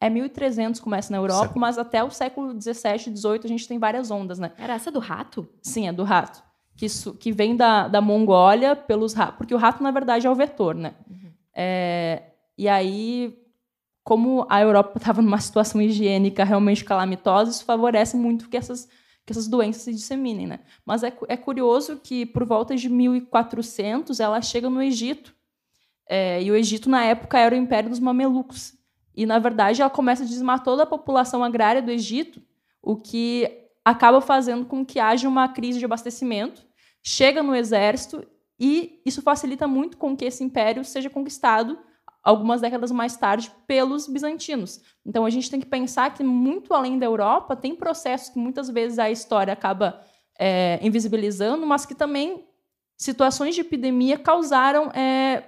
é 0.04 0.10
1300 0.10 0.82
começa 0.82 1.12
na 1.12 1.18
Europa, 1.18 1.44
século. 1.44 1.62
mas 1.62 1.78
até 1.78 2.04
o 2.04 2.10
século 2.10 2.54
17, 2.54 3.10
18 3.10 3.48
a 3.48 3.50
gente 3.50 3.66
tem 3.66 3.80
várias 3.80 4.12
ondas, 4.12 4.38
né? 4.38 4.52
Era 4.58 4.74
essa 4.74 4.92
do 4.92 5.00
rato? 5.00 5.48
Sim, 5.62 5.88
é 5.88 5.94
do 5.94 6.04
rato. 6.04 6.44
Que, 6.76 6.88
isso, 6.88 7.14
que 7.14 7.32
vem 7.32 7.56
da, 7.56 7.88
da 7.88 8.02
Mongólia 8.02 8.76
pelos 8.76 9.14
ratos. 9.14 9.38
Porque 9.38 9.56
o 9.56 9.58
rato, 9.58 9.82
na 9.82 9.92
verdade, 9.92 10.28
é 10.28 10.30
o 10.30 10.36
vetor, 10.36 10.76
né? 10.76 10.94
Uhum. 11.10 11.32
É, 11.56 12.24
e 12.58 12.68
aí, 12.68 13.40
como 14.04 14.46
a 14.50 14.60
Europa 14.60 14.98
estava 15.00 15.22
numa 15.22 15.40
situação 15.40 15.82
higiênica 15.82 16.44
realmente 16.44 16.84
calamitosa, 16.84 17.52
isso 17.52 17.64
favorece 17.64 18.18
muito 18.18 18.50
que 18.50 18.58
essas, 18.58 18.90
que 19.26 19.32
essas 19.32 19.48
doenças 19.48 19.84
se 19.84 19.94
disseminem, 19.94 20.48
né? 20.48 20.60
Mas 20.86 21.04
é, 21.04 21.14
é 21.30 21.38
curioso 21.38 21.98
que, 22.04 22.26
por 22.26 22.44
volta 22.44 22.76
de 22.76 22.90
1400, 22.90 24.20
ela 24.20 24.42
chega 24.42 24.70
no 24.70 24.82
Egito. 24.82 25.34
É, 26.10 26.44
e 26.44 26.52
o 26.52 26.56
Egito, 26.58 26.90
na 26.90 27.06
época, 27.06 27.40
era 27.40 27.56
o 27.56 27.58
Império 27.58 27.90
dos 27.90 28.00
Mamelucos. 28.00 28.83
E, 29.16 29.26
na 29.26 29.40
verdade, 29.40 29.82
ela 29.82 29.90
começa 29.90 30.24
a 30.24 30.26
dizimar 30.26 30.64
toda 30.64 30.84
a 30.84 30.88
população 30.88 31.44
agrária 31.44 31.82
do 31.82 31.92
Egito, 31.92 32.42
o 32.82 32.96
que 32.96 33.50
acaba 33.86 34.22
fazendo 34.22 34.66
com 34.66 34.86
que 34.86 35.00
haja 35.00 35.28
uma 35.28 35.48
crise 35.50 35.80
de 35.80 35.86
abastecimento, 35.86 36.66
chega 37.02 37.44
no 37.44 37.56
exército, 37.56 38.26
e 38.60 39.02
isso 39.06 39.22
facilita 39.22 39.68
muito 39.68 39.98
com 39.98 40.16
que 40.16 40.26
esse 40.26 40.44
império 40.44 40.84
seja 40.86 41.10
conquistado 41.10 41.78
algumas 42.24 42.62
décadas 42.62 42.92
mais 42.92 43.18
tarde 43.18 43.52
pelos 43.68 44.08
bizantinos. 44.08 44.82
Então 45.06 45.26
a 45.26 45.30
gente 45.30 45.52
tem 45.52 45.60
que 45.60 45.66
pensar 45.66 46.14
que 46.14 46.24
muito 46.24 46.74
além 46.74 46.98
da 46.98 47.06
Europa 47.06 47.56
tem 47.56 47.76
processos 47.76 48.30
que 48.30 48.40
muitas 48.40 48.70
vezes 48.70 48.98
a 48.98 49.12
história 49.12 49.52
acaba 49.52 50.02
é, 50.40 50.80
invisibilizando, 50.82 51.68
mas 51.68 51.86
que 51.86 51.94
também 51.94 52.48
situações 52.98 53.54
de 53.56 53.62
epidemia 53.62 54.18
causaram 54.18 54.90
é, 54.92 55.44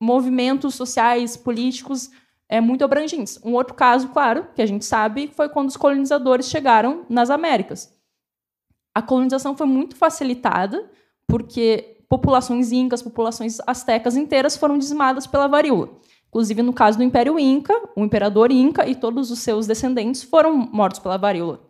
movimentos 0.00 0.74
sociais, 0.74 1.36
políticos 1.36 2.10
é, 2.50 2.60
muito 2.60 2.84
abrangentes. 2.84 3.38
Um 3.44 3.54
outro 3.54 3.74
caso, 3.74 4.08
claro, 4.08 4.48
que 4.56 4.60
a 4.60 4.66
gente 4.66 4.84
sabe, 4.84 5.30
foi 5.32 5.48
quando 5.48 5.68
os 5.68 5.76
colonizadores 5.76 6.50
chegaram 6.50 7.06
nas 7.08 7.30
Américas. 7.30 7.96
A 8.92 9.00
colonização 9.00 9.56
foi 9.56 9.68
muito 9.68 9.94
facilitada 9.94 10.90
porque 11.28 11.98
populações 12.08 12.72
incas, 12.72 13.00
populações 13.00 13.58
astecas 13.68 14.16
inteiras 14.16 14.56
foram 14.56 14.76
dizimadas 14.76 15.28
pela 15.28 15.46
varíola. 15.46 15.90
Inclusive, 16.28 16.60
no 16.60 16.72
caso 16.72 16.98
do 16.98 17.04
Império 17.04 17.38
Inca, 17.38 17.72
o 17.94 18.04
imperador 18.04 18.50
Inca 18.50 18.84
e 18.88 18.96
todos 18.96 19.30
os 19.30 19.38
seus 19.38 19.68
descendentes 19.68 20.24
foram 20.24 20.56
mortos 20.56 20.98
pela 20.98 21.16
varíola. 21.16 21.60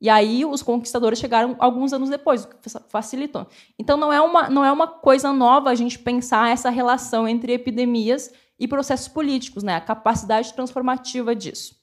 E 0.00 0.08
aí 0.08 0.44
os 0.44 0.62
conquistadores 0.62 1.20
chegaram 1.20 1.54
alguns 1.60 1.92
anos 1.92 2.10
depois, 2.10 2.44
o 2.44 2.48
que 2.48 2.56
facilitou. 2.88 3.46
Então 3.78 3.96
não 3.96 4.12
é 4.12 4.20
uma, 4.20 4.50
não 4.50 4.64
é 4.64 4.72
uma 4.72 4.88
coisa 4.88 5.32
nova 5.32 5.70
a 5.70 5.74
gente 5.76 5.98
pensar 5.98 6.50
essa 6.50 6.70
relação 6.70 7.28
entre 7.28 7.52
epidemias 7.52 8.32
e 8.58 8.68
processos 8.68 9.08
políticos, 9.08 9.62
né? 9.62 9.74
a 9.74 9.80
capacidade 9.80 10.52
transformativa 10.54 11.34
disso. 11.34 11.76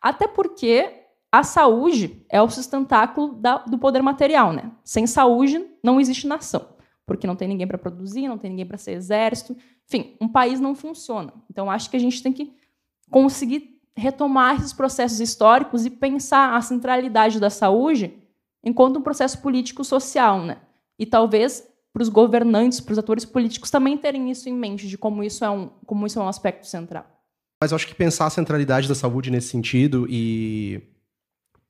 Até 0.00 0.26
porque 0.26 1.02
a 1.30 1.42
saúde 1.42 2.24
é 2.28 2.40
o 2.42 2.50
sustentáculo 2.50 3.34
da, 3.34 3.58
do 3.58 3.78
poder 3.78 4.02
material. 4.02 4.52
Né? 4.52 4.70
Sem 4.84 5.06
saúde, 5.06 5.64
não 5.82 6.00
existe 6.00 6.26
nação, 6.26 6.68
porque 7.06 7.26
não 7.26 7.34
tem 7.34 7.48
ninguém 7.48 7.66
para 7.66 7.78
produzir, 7.78 8.28
não 8.28 8.38
tem 8.38 8.50
ninguém 8.50 8.66
para 8.66 8.76
ser 8.76 8.92
exército. 8.92 9.56
Enfim, 9.86 10.16
um 10.20 10.28
país 10.28 10.60
não 10.60 10.74
funciona. 10.74 11.32
Então, 11.50 11.70
acho 11.70 11.88
que 11.90 11.96
a 11.96 12.00
gente 12.00 12.22
tem 12.22 12.32
que 12.32 12.54
conseguir 13.10 13.80
retomar 13.96 14.56
esses 14.56 14.72
processos 14.72 15.20
históricos 15.20 15.84
e 15.84 15.90
pensar 15.90 16.54
a 16.54 16.60
centralidade 16.60 17.40
da 17.40 17.50
saúde 17.50 18.14
enquanto 18.62 18.98
um 18.98 19.02
processo 19.02 19.40
político-social. 19.40 20.40
Né? 20.40 20.58
E 20.98 21.06
talvez 21.06 21.66
para 21.92 22.02
os 22.02 22.08
governantes, 22.08 22.80
para 22.80 22.92
os 22.92 22.98
atores 22.98 23.24
políticos 23.24 23.70
também 23.70 23.98
terem 23.98 24.30
isso 24.30 24.48
em 24.48 24.54
mente, 24.54 24.88
de 24.88 24.96
como 24.96 25.22
isso 25.22 25.44
é 25.44 25.50
um, 25.50 25.68
como 25.86 26.06
isso 26.06 26.18
é 26.18 26.22
um 26.22 26.28
aspecto 26.28 26.66
central. 26.66 27.06
Mas 27.60 27.70
eu 27.70 27.76
acho 27.76 27.86
que 27.86 27.94
pensar 27.94 28.26
a 28.26 28.30
centralidade 28.30 28.88
da 28.88 28.94
saúde 28.94 29.30
nesse 29.30 29.48
sentido 29.48 30.06
e 30.08 30.82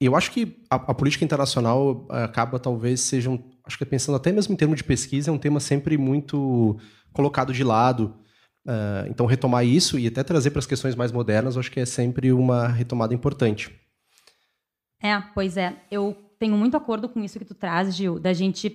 eu 0.01 0.17
acho 0.17 0.31
que 0.31 0.63
a, 0.71 0.77
a 0.77 0.95
política 0.95 1.25
internacional 1.25 2.07
eh, 2.11 2.25
acaba 2.25 2.59
talvez 2.59 3.01
seja 3.01 3.31
um, 3.31 3.39
acho 3.65 3.79
que 3.79 3.85
pensando 3.85 4.17
até 4.17 4.33
mesmo 4.33 4.55
em 4.55 4.57
termos 4.57 4.79
de 4.79 4.85
pesquisa 4.85 5.31
é 5.31 5.33
um 5.33 5.39
tema 5.39 5.61
sempre 5.61 5.99
muito 5.99 6.79
colocado 7.13 7.53
de 7.53 7.63
lado. 7.63 8.17
Uh, 8.65 9.11
então 9.11 9.27
retomar 9.27 9.67
isso 9.67 9.99
e 9.99 10.07
até 10.07 10.23
trazer 10.23 10.51
para 10.51 10.61
as 10.61 10.67
questões 10.67 10.95
mais 10.95 11.11
modernas, 11.11 11.57
eu 11.57 11.61
acho 11.61 11.71
que 11.71 11.81
é 11.81 11.85
sempre 11.85 12.33
uma 12.33 12.69
retomada 12.69 13.13
importante. 13.13 13.77
É, 15.03 15.21
pois 15.35 15.57
é. 15.57 15.75
Eu 15.91 16.17
tenho 16.39 16.57
muito 16.57 16.77
acordo 16.77 17.09
com 17.09 17.21
isso 17.23 17.41
que 17.41 17.45
tu 17.45 17.55
traz, 17.55 17.95
Gil, 17.95 18.21
da 18.21 18.33
gente 18.33 18.71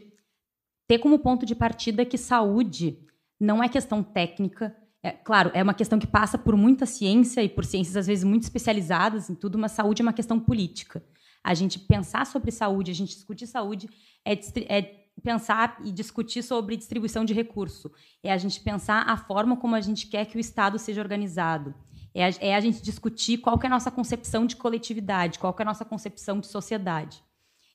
ter 0.88 1.00
como 1.00 1.19
ponto 1.19 1.45
de 1.45 1.54
partida 1.54 2.06
que 2.06 2.17
saúde 2.17 2.97
não 3.39 3.63
é 3.63 3.69
questão 3.69 4.02
técnica. 4.02 4.76
É, 5.04 5.12
claro, 5.12 5.52
é 5.54 5.62
uma 5.62 5.73
questão 5.73 6.00
que 6.00 6.08
passa 6.08 6.38
por 6.38 6.56
muita 6.56 6.86
ciência 6.86 7.43
e 7.43 7.50
por 7.50 7.65
ciências 7.65 7.95
às 7.97 8.08
vezes 8.08 8.23
muito 8.23 8.43
especializadas 8.43 9.30
em 9.30 9.36
tudo, 9.36 9.58
mas 9.58 9.73
saúde 9.73 10.02
é 10.02 10.04
uma 10.04 10.13
questão 10.13 10.39
política. 10.39 11.04
A 11.43 11.54
gente 11.54 11.80
pensar 11.80 12.26
sobre 12.26 12.52
saúde, 12.52 12.91
a 12.91 12.95
gente 12.95 13.15
discutir 13.15 13.47
saúde 13.47 13.89
é, 14.26 14.34
é 14.67 15.08
pensar 15.21 15.80
e 15.84 15.91
discutir 15.91 16.43
sobre 16.43 16.78
distribuição 16.78 17.23
de 17.23 17.34
recurso. 17.34 17.91
É 18.23 18.32
a 18.32 18.38
gente 18.38 18.60
pensar 18.60 19.04
a 19.08 19.17
forma 19.17 19.58
como 19.58 19.76
a 19.76 19.82
gente 19.82 20.08
quer 20.08 20.26
que 20.26 20.38
o 20.38 20.39
Estado 20.39 20.78
seja 20.78 21.02
organizado. 21.02 21.73
É 22.13 22.26
a, 22.26 22.30
é 22.39 22.56
a 22.56 22.60
gente 22.60 22.82
discutir 22.82 23.38
qual 23.38 23.60
é 23.62 23.67
a 23.67 23.69
nossa 23.69 23.91
concepção 23.91 24.45
de 24.45 24.56
coletividade, 24.56 25.39
qual 25.39 25.56
é 25.58 25.62
a 25.62 25.65
nossa 25.65 25.86
concepção 25.86 26.39
de 26.39 26.47
sociedade. 26.47 27.23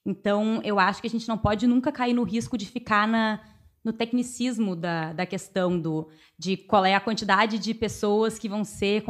Então, 0.04 0.60
eu 0.64 0.78
acho 0.78 1.00
que 1.00 1.06
a 1.06 1.10
gente 1.10 1.28
não 1.28 1.38
pode 1.38 1.66
nunca 1.66 1.92
cair 1.92 2.12
no 2.12 2.24
risco 2.24 2.58
de 2.58 2.66
ficar 2.66 3.06
na, 3.06 3.40
no 3.84 3.92
tecnicismo 3.92 4.74
da, 4.74 5.12
da 5.12 5.26
questão 5.26 5.78
do, 5.78 6.08
de 6.38 6.56
qual 6.56 6.84
é 6.84 6.94
a 6.94 7.00
quantidade 7.00 7.58
de 7.58 7.72
pessoas 7.72 8.38
que 8.38 8.48
vão 8.48 8.64
ser 8.64 9.04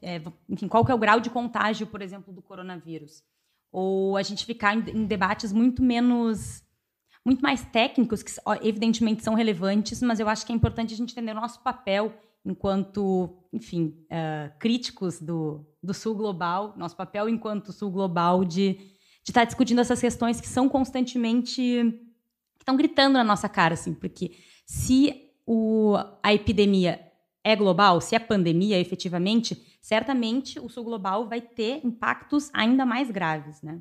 é, 0.00 0.22
enfim, 0.48 0.68
qual 0.68 0.84
que 0.84 0.92
é 0.92 0.94
o 0.94 0.98
grau 0.98 1.20
de 1.20 1.30
contágio, 1.30 1.86
por 1.86 2.02
exemplo, 2.02 2.32
do 2.32 2.42
coronavírus. 2.42 3.22
Ou 3.70 4.16
a 4.16 4.22
gente 4.22 4.46
ficar 4.46 4.74
em, 4.74 4.90
em 4.90 5.04
debates 5.04 5.52
muito 5.52 5.82
menos 5.82 6.62
muito 7.24 7.42
mais 7.42 7.62
técnicos, 7.62 8.22
que 8.22 8.32
evidentemente 8.62 9.22
são 9.22 9.34
relevantes, 9.34 10.00
mas 10.00 10.18
eu 10.18 10.28
acho 10.30 10.46
que 10.46 10.52
é 10.52 10.54
importante 10.54 10.94
a 10.94 10.96
gente 10.96 11.12
entender 11.12 11.32
o 11.32 11.40
nosso 11.40 11.60
papel 11.62 12.14
enquanto, 12.42 13.36
enfim, 13.52 13.94
uh, 14.04 14.58
críticos 14.58 15.20
do, 15.20 15.66
do 15.82 15.92
Sul 15.92 16.14
Global, 16.14 16.72
nosso 16.76 16.96
papel 16.96 17.28
enquanto 17.28 17.72
Sul 17.72 17.90
Global 17.90 18.44
de 18.44 18.78
de 19.28 19.30
estar 19.30 19.42
tá 19.42 19.44
discutindo 19.44 19.80
essas 19.82 20.00
questões 20.00 20.40
que 20.40 20.48
são 20.48 20.70
constantemente 20.70 21.60
que 21.60 22.62
estão 22.62 22.76
gritando 22.76 23.12
na 23.14 23.24
nossa 23.24 23.46
cara, 23.46 23.74
assim, 23.74 23.92
porque 23.92 24.32
se 24.64 25.34
o, 25.46 25.96
a 26.22 26.32
epidemia 26.32 26.98
é 27.44 27.54
global, 27.54 28.00
se 28.00 28.14
é 28.14 28.18
pandemia 28.18 28.80
efetivamente, 28.80 29.62
certamente 29.82 30.58
o 30.58 30.68
sul 30.70 30.82
global 30.82 31.28
vai 31.28 31.42
ter 31.42 31.84
impactos 31.84 32.48
ainda 32.54 32.86
mais 32.86 33.10
graves, 33.10 33.60
né? 33.60 33.78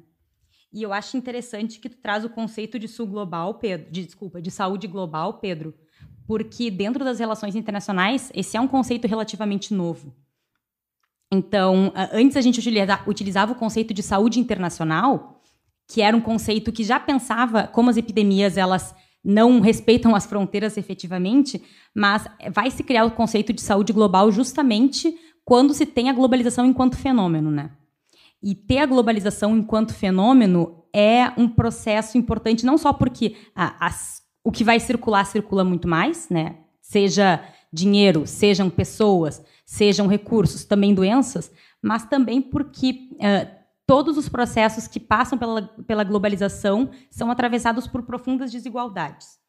E 0.72 0.84
eu 0.84 0.92
acho 0.92 1.16
interessante 1.16 1.80
que 1.80 1.88
tu 1.88 1.98
traz 1.98 2.26
o 2.26 2.30
conceito 2.30 2.78
de 2.78 2.90
sul 2.90 3.08
global, 3.08 3.54
Pedro, 3.54 3.90
de, 3.90 4.06
desculpa, 4.06 4.42
de 4.42 4.52
saúde 4.52 4.86
global, 4.86 5.36
Pedro, 5.36 5.74
porque 6.26 6.70
dentro 6.70 7.06
das 7.06 7.20
relações 7.20 7.56
internacionais 7.56 8.30
esse 8.36 8.58
é 8.58 8.60
um 8.60 8.68
conceito 8.68 9.08
relativamente 9.08 9.74
novo. 9.74 10.14
Então, 11.32 11.94
antes 12.12 12.36
a 12.36 12.42
gente 12.42 12.60
utilizava 13.08 13.54
o 13.54 13.56
conceito 13.56 13.94
de 13.94 14.04
saúde 14.04 14.42
internacional 14.42 15.37
que 15.88 16.02
era 16.02 16.16
um 16.16 16.22
conceito 16.22 16.72
que 16.72 16.84
já 16.84 17.00
pensava 17.00 17.68
como 17.68 17.90
as 17.90 17.98
epidemias 17.98 18.58
elas 18.58 18.94
não 19.24 19.60
respeitam 19.60 20.16
as 20.16 20.26
fronteiras 20.26 20.78
efetivamente, 20.78 21.62
mas 21.96 22.28
vai 22.54 22.72
se 22.72 22.84
criar 22.84 23.06
o 23.06 23.12
conceito 23.12 23.52
de 23.52 23.62
saúde 23.62 23.92
global 23.92 24.32
justamente 24.32 25.14
quando 25.44 25.74
se 25.74 25.86
tem 25.86 26.10
a 26.10 26.14
globalização 26.14 26.66
enquanto 26.66 26.98
fenômeno, 26.98 27.52
né? 27.52 27.72
E 28.44 28.54
ter 28.54 28.80
a 28.80 28.86
globalização 28.86 29.58
enquanto 29.58 29.94
fenômeno 29.94 30.84
é 30.94 31.32
um 31.38 31.48
processo 31.48 32.18
importante, 32.18 32.66
não 32.66 32.78
só 32.78 32.94
porque 32.94 33.36
a, 33.56 33.90
o 34.44 34.52
que 34.52 34.64
vai 34.64 34.80
circular 34.80 35.26
circula 35.26 35.64
muito 35.64 35.88
mais, 35.88 36.30
né? 36.30 36.58
seja 36.88 37.44
dinheiro, 37.72 38.26
sejam 38.26 38.70
pessoas, 38.70 39.44
sejam 39.66 40.08
recursos, 40.08 40.64
também 40.64 40.94
doenças, 40.94 41.52
mas 41.82 42.06
também 42.06 42.42
porque 42.42 43.10
uh, 43.16 43.58
todos 43.88 44.18
os 44.18 44.28
processos 44.28 44.86
que 44.86 45.00
passam 45.00 45.38
pela, 45.38 45.62
pela 45.62 46.04
globalização 46.04 46.92
são 47.10 47.32
atravessados 47.32 47.88
por 47.88 48.04
profundas 48.04 48.52
desigualdades. 48.52 49.40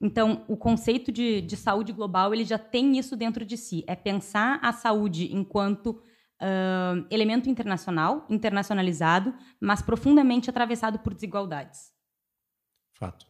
Então, 0.00 0.44
o 0.48 0.56
conceito 0.56 1.12
de, 1.12 1.40
de, 1.40 1.56
saúde 1.56 1.92
global 1.92 2.34
ele 2.34 2.44
já 2.44 2.58
tem 2.58 2.98
isso 2.98 3.16
dentro 3.16 3.44
de 3.44 3.56
si. 3.56 3.84
É 3.86 3.94
pensar 3.94 4.58
a 4.60 4.72
saúde 4.72 5.34
enquanto 5.34 6.02
uh, 6.42 7.06
elemento 7.08 7.48
internacional, 7.48 8.26
internacionalizado, 8.28 9.32
mas 9.60 9.80
profundamente 9.80 10.50
atravessado 10.50 10.98
por 10.98 11.14
desigualdades. 11.14 11.92
Fato. 12.94 13.26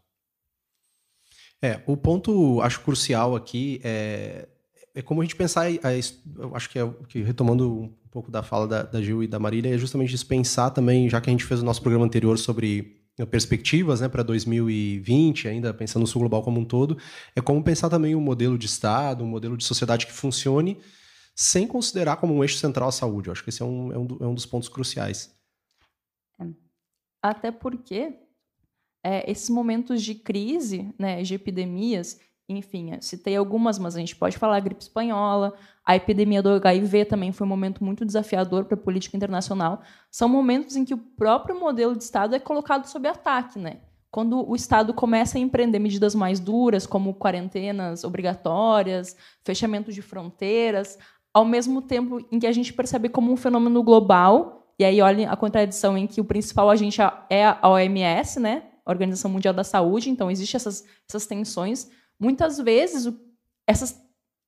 É, 1.62 1.82
o 1.86 1.96
ponto, 1.96 2.60
acho 2.62 2.80
crucial 2.80 3.36
aqui 3.36 3.80
é, 3.84 4.48
é 4.94 5.02
como 5.02 5.20
a 5.20 5.24
gente 5.24 5.36
pensar, 5.36 5.70
eu 5.70 6.54
acho 6.54 6.70
que, 6.70 6.78
é, 6.78 7.22
retomando 7.22 7.96
pouco 8.14 8.30
da 8.30 8.44
fala 8.44 8.68
da, 8.68 8.82
da 8.84 9.02
Gil 9.02 9.24
e 9.24 9.26
da 9.26 9.40
Marília, 9.40 9.74
é 9.74 9.76
justamente 9.76 10.14
isso, 10.14 10.24
pensar 10.24 10.70
também, 10.70 11.08
já 11.08 11.20
que 11.20 11.28
a 11.28 11.32
gente 11.32 11.44
fez 11.44 11.60
o 11.60 11.64
nosso 11.64 11.82
programa 11.82 12.06
anterior 12.06 12.38
sobre 12.38 13.02
perspectivas 13.28 14.00
né, 14.00 14.08
para 14.08 14.22
2020, 14.22 15.48
ainda 15.48 15.74
pensando 15.74 16.02
no 16.02 16.06
Sul 16.06 16.20
Global 16.20 16.40
como 16.40 16.60
um 16.60 16.64
todo, 16.64 16.96
é 17.34 17.40
como 17.40 17.62
pensar 17.62 17.90
também 17.90 18.14
um 18.14 18.20
modelo 18.20 18.56
de 18.56 18.66
Estado, 18.66 19.24
um 19.24 19.26
modelo 19.26 19.56
de 19.56 19.64
sociedade 19.64 20.06
que 20.06 20.12
funcione 20.12 20.80
sem 21.34 21.66
considerar 21.66 22.16
como 22.16 22.32
um 22.32 22.44
eixo 22.44 22.56
central 22.58 22.88
a 22.88 22.92
saúde. 22.92 23.28
Eu 23.28 23.32
acho 23.32 23.42
que 23.42 23.50
esse 23.50 23.60
é 23.60 23.64
um, 23.64 23.92
é 23.92 23.98
um, 23.98 24.06
é 24.20 24.26
um 24.26 24.34
dos 24.34 24.46
pontos 24.46 24.68
cruciais. 24.68 25.36
É. 26.40 26.46
Até 27.20 27.50
porque 27.50 28.14
é, 29.02 29.28
esses 29.28 29.50
momentos 29.50 30.00
de 30.00 30.14
crise, 30.14 30.94
né, 30.96 31.20
de 31.22 31.34
epidemias, 31.34 32.20
enfim, 32.48 32.92
citei 33.00 33.34
algumas, 33.34 33.76
mas 33.76 33.96
a 33.96 33.98
gente 33.98 34.14
pode 34.14 34.38
falar 34.38 34.60
gripe 34.60 34.82
espanhola, 34.82 35.56
a 35.84 35.94
epidemia 35.94 36.42
do 36.42 36.50
HIV 36.50 37.04
também 37.04 37.30
foi 37.30 37.46
um 37.46 37.50
momento 37.50 37.84
muito 37.84 38.04
desafiador 38.04 38.64
para 38.64 38.74
a 38.74 38.80
política 38.80 39.16
internacional. 39.16 39.82
São 40.10 40.28
momentos 40.28 40.76
em 40.76 40.84
que 40.84 40.94
o 40.94 40.98
próprio 40.98 41.58
modelo 41.60 41.94
de 41.94 42.02
Estado 42.02 42.34
é 42.34 42.38
colocado 42.38 42.86
sob 42.86 43.06
ataque, 43.06 43.58
né? 43.58 43.78
Quando 44.10 44.48
o 44.48 44.56
Estado 44.56 44.94
começa 44.94 45.36
a 45.36 45.40
empreender 45.40 45.78
medidas 45.78 46.14
mais 46.14 46.40
duras, 46.40 46.86
como 46.86 47.14
quarentenas 47.14 48.02
obrigatórias, 48.04 49.16
fechamento 49.44 49.92
de 49.92 50.00
fronteiras, 50.00 50.98
ao 51.32 51.44
mesmo 51.44 51.82
tempo 51.82 52.24
em 52.30 52.38
que 52.38 52.46
a 52.46 52.52
gente 52.52 52.72
percebe 52.72 53.08
como 53.08 53.32
um 53.32 53.36
fenômeno 53.36 53.82
global, 53.82 54.72
e 54.78 54.84
aí 54.84 55.02
olha 55.02 55.30
a 55.30 55.36
contradição 55.36 55.98
em 55.98 56.06
que 56.06 56.20
o 56.20 56.24
principal 56.24 56.70
agente 56.70 57.00
é 57.28 57.44
a 57.44 57.68
OMS, 57.68 58.40
né? 58.40 58.62
Organização 58.86 59.30
Mundial 59.30 59.52
da 59.52 59.64
Saúde, 59.64 60.10
então 60.10 60.30
existem 60.30 60.56
essas, 60.56 60.84
essas 61.08 61.26
tensões 61.26 61.90
muitas 62.18 62.58
vezes 62.58 63.12
essas, 63.66 63.98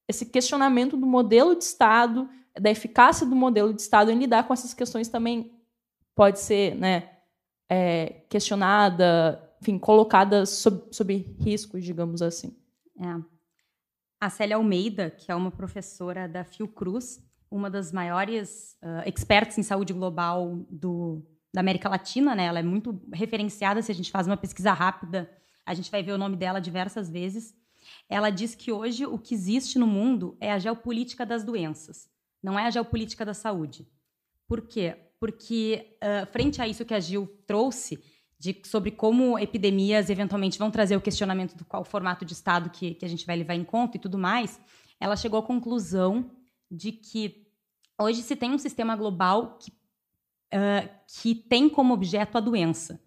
esse 0.08 0.26
questionamento 0.26 0.96
do 0.96 1.06
modelo 1.06 1.56
de 1.56 1.64
Estado, 1.64 2.28
da 2.58 2.70
eficácia 2.70 3.26
do 3.26 3.34
modelo 3.34 3.72
de 3.72 3.82
Estado 3.82 4.10
em 4.10 4.18
lidar 4.18 4.46
com 4.46 4.52
essas 4.52 4.72
questões 4.72 5.08
também 5.08 5.52
pode 6.14 6.40
ser 6.40 6.74
né, 6.74 7.10
é, 7.68 8.24
questionada, 8.28 9.42
enfim, 9.60 9.78
colocada 9.78 10.46
sob, 10.46 10.84
sob 10.90 11.36
riscos, 11.38 11.84
digamos 11.84 12.22
assim. 12.22 12.56
É. 12.98 13.36
A 14.20 14.30
Célia 14.30 14.56
Almeida, 14.56 15.10
que 15.10 15.30
é 15.30 15.34
uma 15.34 15.50
professora 15.50 16.26
da 16.26 16.44
Fiocruz, 16.44 17.22
uma 17.50 17.68
das 17.68 17.92
maiores 17.92 18.76
uh, 18.82 19.06
experts 19.06 19.58
em 19.58 19.62
saúde 19.62 19.92
global 19.92 20.66
do, 20.70 21.22
da 21.52 21.60
América 21.60 21.88
Latina, 21.88 22.34
né? 22.34 22.46
Ela 22.46 22.60
é 22.60 22.62
muito 22.62 22.98
referenciada 23.12 23.82
se 23.82 23.92
a 23.92 23.94
gente 23.94 24.10
faz 24.10 24.26
uma 24.26 24.36
pesquisa 24.36 24.72
rápida 24.72 25.30
a 25.66 25.74
gente 25.74 25.90
vai 25.90 26.02
ver 26.02 26.12
o 26.12 26.18
nome 26.18 26.36
dela 26.36 26.60
diversas 26.60 27.10
vezes. 27.10 27.52
Ela 28.08 28.30
diz 28.30 28.54
que 28.54 28.70
hoje 28.70 29.04
o 29.04 29.18
que 29.18 29.34
existe 29.34 29.78
no 29.78 29.86
mundo 29.86 30.36
é 30.40 30.52
a 30.52 30.58
geopolítica 30.58 31.26
das 31.26 31.42
doenças, 31.42 32.08
não 32.42 32.58
é 32.58 32.66
a 32.66 32.70
geopolítica 32.70 33.24
da 33.24 33.34
saúde. 33.34 33.86
Por 34.46 34.62
quê? 34.62 34.96
Porque, 35.18 35.96
uh, 35.96 36.26
frente 36.30 36.62
a 36.62 36.68
isso 36.68 36.84
que 36.84 36.94
a 36.94 37.00
Gil 37.00 37.26
trouxe, 37.46 37.98
de, 38.38 38.60
sobre 38.64 38.90
como 38.90 39.38
epidemias 39.38 40.10
eventualmente 40.10 40.58
vão 40.58 40.70
trazer 40.70 40.96
o 40.96 41.00
questionamento 41.00 41.56
do 41.56 41.64
qual 41.64 41.84
formato 41.84 42.24
de 42.24 42.34
Estado 42.34 42.70
que, 42.70 42.94
que 42.94 43.04
a 43.04 43.08
gente 43.08 43.24
vai 43.26 43.36
levar 43.36 43.54
em 43.54 43.64
conta 43.64 43.96
e 43.96 44.00
tudo 44.00 44.18
mais, 44.18 44.60
ela 45.00 45.16
chegou 45.16 45.38
à 45.38 45.42
conclusão 45.42 46.30
de 46.70 46.92
que 46.92 47.46
hoje 47.98 48.22
se 48.22 48.36
tem 48.36 48.50
um 48.50 48.58
sistema 48.58 48.94
global 48.94 49.58
que, 49.58 49.70
uh, 49.70 50.88
que 51.06 51.34
tem 51.34 51.68
como 51.68 51.94
objeto 51.94 52.36
a 52.36 52.40
doença. 52.40 53.00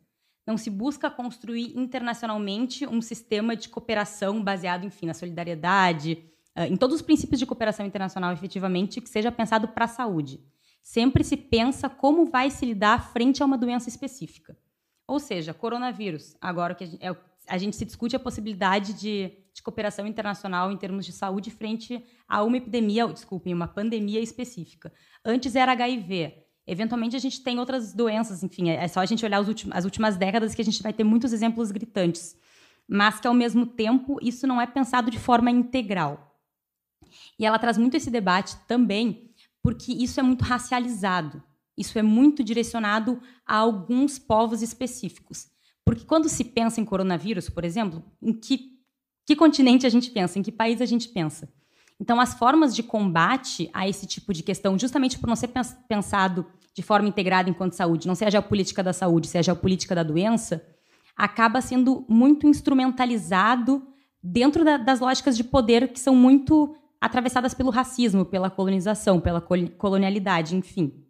Não 0.49 0.57
se 0.57 0.71
busca 0.71 1.11
construir 1.11 1.77
internacionalmente 1.77 2.83
um 2.87 3.03
sistema 3.03 3.55
de 3.55 3.69
cooperação 3.69 4.43
baseado, 4.43 4.83
enfim, 4.83 5.05
na 5.05 5.13
solidariedade, 5.13 6.23
uh, 6.57 6.63
em 6.63 6.75
todos 6.75 6.95
os 6.95 7.03
princípios 7.03 7.37
de 7.37 7.45
cooperação 7.45 7.85
internacional, 7.85 8.33
efetivamente, 8.33 8.99
que 8.99 9.07
seja 9.07 9.31
pensado 9.31 9.67
para 9.67 9.85
a 9.85 9.87
saúde. 9.87 10.43
Sempre 10.81 11.23
se 11.23 11.37
pensa 11.37 11.87
como 11.87 12.25
vai 12.25 12.49
se 12.49 12.65
lidar 12.65 13.13
frente 13.13 13.43
a 13.43 13.45
uma 13.45 13.59
doença 13.59 13.89
específica. 13.89 14.57
Ou 15.07 15.19
seja, 15.19 15.53
coronavírus. 15.53 16.35
Agora 16.41 16.73
que 16.73 16.83
a 16.83 16.87
gente, 16.87 17.05
é, 17.05 17.59
gente 17.59 17.75
se 17.75 17.85
discute 17.85 18.15
a 18.15 18.19
possibilidade 18.19 18.93
de, 18.93 19.31
de, 19.53 19.61
cooperação 19.61 20.07
internacional 20.07 20.71
em 20.71 20.77
termos 20.77 21.05
de 21.05 21.11
saúde 21.11 21.51
frente 21.51 22.03
a 22.27 22.41
uma 22.41 22.57
epidemia, 22.57 23.05
desculpem, 23.07 23.53
uma 23.53 23.67
pandemia 23.67 24.19
específica. 24.19 24.91
Antes 25.23 25.55
era 25.55 25.73
HIV. 25.73 26.48
Eventualmente 26.71 27.15
a 27.15 27.19
gente 27.19 27.41
tem 27.41 27.57
outras 27.57 27.93
doenças, 27.93 28.43
enfim, 28.43 28.69
é 28.69 28.87
só 28.87 28.99
a 28.99 29.05
gente 29.05 29.25
olhar 29.25 29.41
as 29.71 29.85
últimas 29.85 30.17
décadas 30.17 30.53
que 30.53 30.61
a 30.61 30.65
gente 30.65 30.83
vai 30.83 30.93
ter 30.93 31.03
muitos 31.03 31.33
exemplos 31.33 31.71
gritantes. 31.71 32.37
Mas 32.87 33.19
que, 33.19 33.27
ao 33.27 33.33
mesmo 33.33 33.65
tempo, 33.65 34.19
isso 34.21 34.45
não 34.45 34.61
é 34.61 34.67
pensado 34.67 35.09
de 35.09 35.17
forma 35.17 35.49
integral. 35.49 36.39
E 37.39 37.45
ela 37.45 37.57
traz 37.57 37.77
muito 37.77 37.97
esse 37.97 38.11
debate 38.11 38.55
também, 38.67 39.31
porque 39.63 39.91
isso 39.91 40.19
é 40.19 40.23
muito 40.23 40.43
racializado. 40.43 41.41
Isso 41.75 41.97
é 41.97 42.03
muito 42.03 42.43
direcionado 42.43 43.19
a 43.45 43.55
alguns 43.55 44.19
povos 44.19 44.61
específicos. 44.61 45.47
Porque 45.83 46.05
quando 46.05 46.29
se 46.29 46.43
pensa 46.43 46.79
em 46.79 46.85
coronavírus, 46.85 47.49
por 47.49 47.65
exemplo, 47.65 48.03
em 48.21 48.33
que, 48.33 48.77
que 49.25 49.35
continente 49.35 49.87
a 49.87 49.89
gente 49.89 50.11
pensa, 50.11 50.37
em 50.37 50.43
que 50.43 50.51
país 50.51 50.81
a 50.81 50.85
gente 50.85 51.09
pensa? 51.09 51.51
Então, 51.99 52.19
as 52.19 52.33
formas 52.33 52.75
de 52.75 52.83
combate 52.83 53.69
a 53.73 53.87
esse 53.87 54.05
tipo 54.05 54.33
de 54.33 54.43
questão, 54.43 54.77
justamente 54.77 55.17
por 55.17 55.27
não 55.27 55.35
ser 55.35 55.49
pensado 55.87 56.45
de 56.73 56.81
forma 56.81 57.07
integrada 57.07 57.49
enquanto 57.49 57.73
saúde, 57.73 58.07
não 58.07 58.15
seja 58.15 58.39
a 58.39 58.41
política 58.41 58.83
da 58.83 58.93
saúde, 58.93 59.27
seja 59.27 59.51
a 59.51 59.55
política 59.55 59.95
da 59.95 60.03
doença, 60.03 60.65
acaba 61.15 61.61
sendo 61.61 62.05
muito 62.07 62.47
instrumentalizado 62.47 63.83
dentro 64.23 64.63
da, 64.63 64.77
das 64.77 64.99
lógicas 64.99 65.35
de 65.35 65.43
poder 65.43 65.89
que 65.89 65.99
são 65.99 66.15
muito 66.15 66.75
atravessadas 67.01 67.53
pelo 67.53 67.69
racismo, 67.69 68.25
pela 68.25 68.49
colonização, 68.49 69.19
pela 69.19 69.41
colonialidade, 69.41 70.55
enfim. 70.55 71.05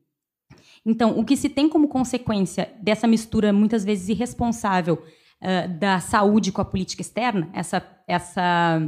Então, 0.85 1.17
o 1.19 1.25
que 1.25 1.35
se 1.35 1.49
tem 1.49 1.67
como 1.67 1.87
consequência 1.87 2.71
dessa 2.81 3.07
mistura 3.07 3.51
muitas 3.51 3.83
vezes 3.83 4.09
irresponsável 4.09 5.03
uh, 5.41 5.79
da 5.79 5.99
saúde 5.99 6.51
com 6.51 6.61
a 6.61 6.65
política 6.65 7.01
externa, 7.01 7.49
essa, 7.53 7.85
essa 8.07 8.81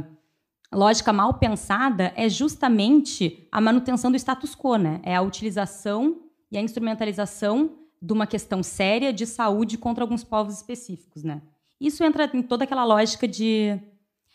lógica 0.72 1.12
mal 1.12 1.34
pensada, 1.34 2.12
é 2.16 2.28
justamente 2.28 3.46
a 3.52 3.60
manutenção 3.60 4.10
do 4.10 4.16
status 4.16 4.54
quo, 4.54 4.76
né? 4.76 5.00
É 5.02 5.14
a 5.14 5.22
utilização 5.22 6.21
e 6.52 6.58
a 6.58 6.60
instrumentalização 6.60 7.78
de 8.00 8.12
uma 8.12 8.26
questão 8.26 8.62
séria 8.62 9.12
de 9.12 9.24
saúde 9.26 9.78
contra 9.78 10.04
alguns 10.04 10.22
povos 10.22 10.56
específicos, 10.56 11.24
né? 11.24 11.40
Isso 11.80 12.04
entra 12.04 12.30
em 12.34 12.42
toda 12.42 12.64
aquela 12.64 12.84
lógica 12.84 13.26
de, 13.26 13.80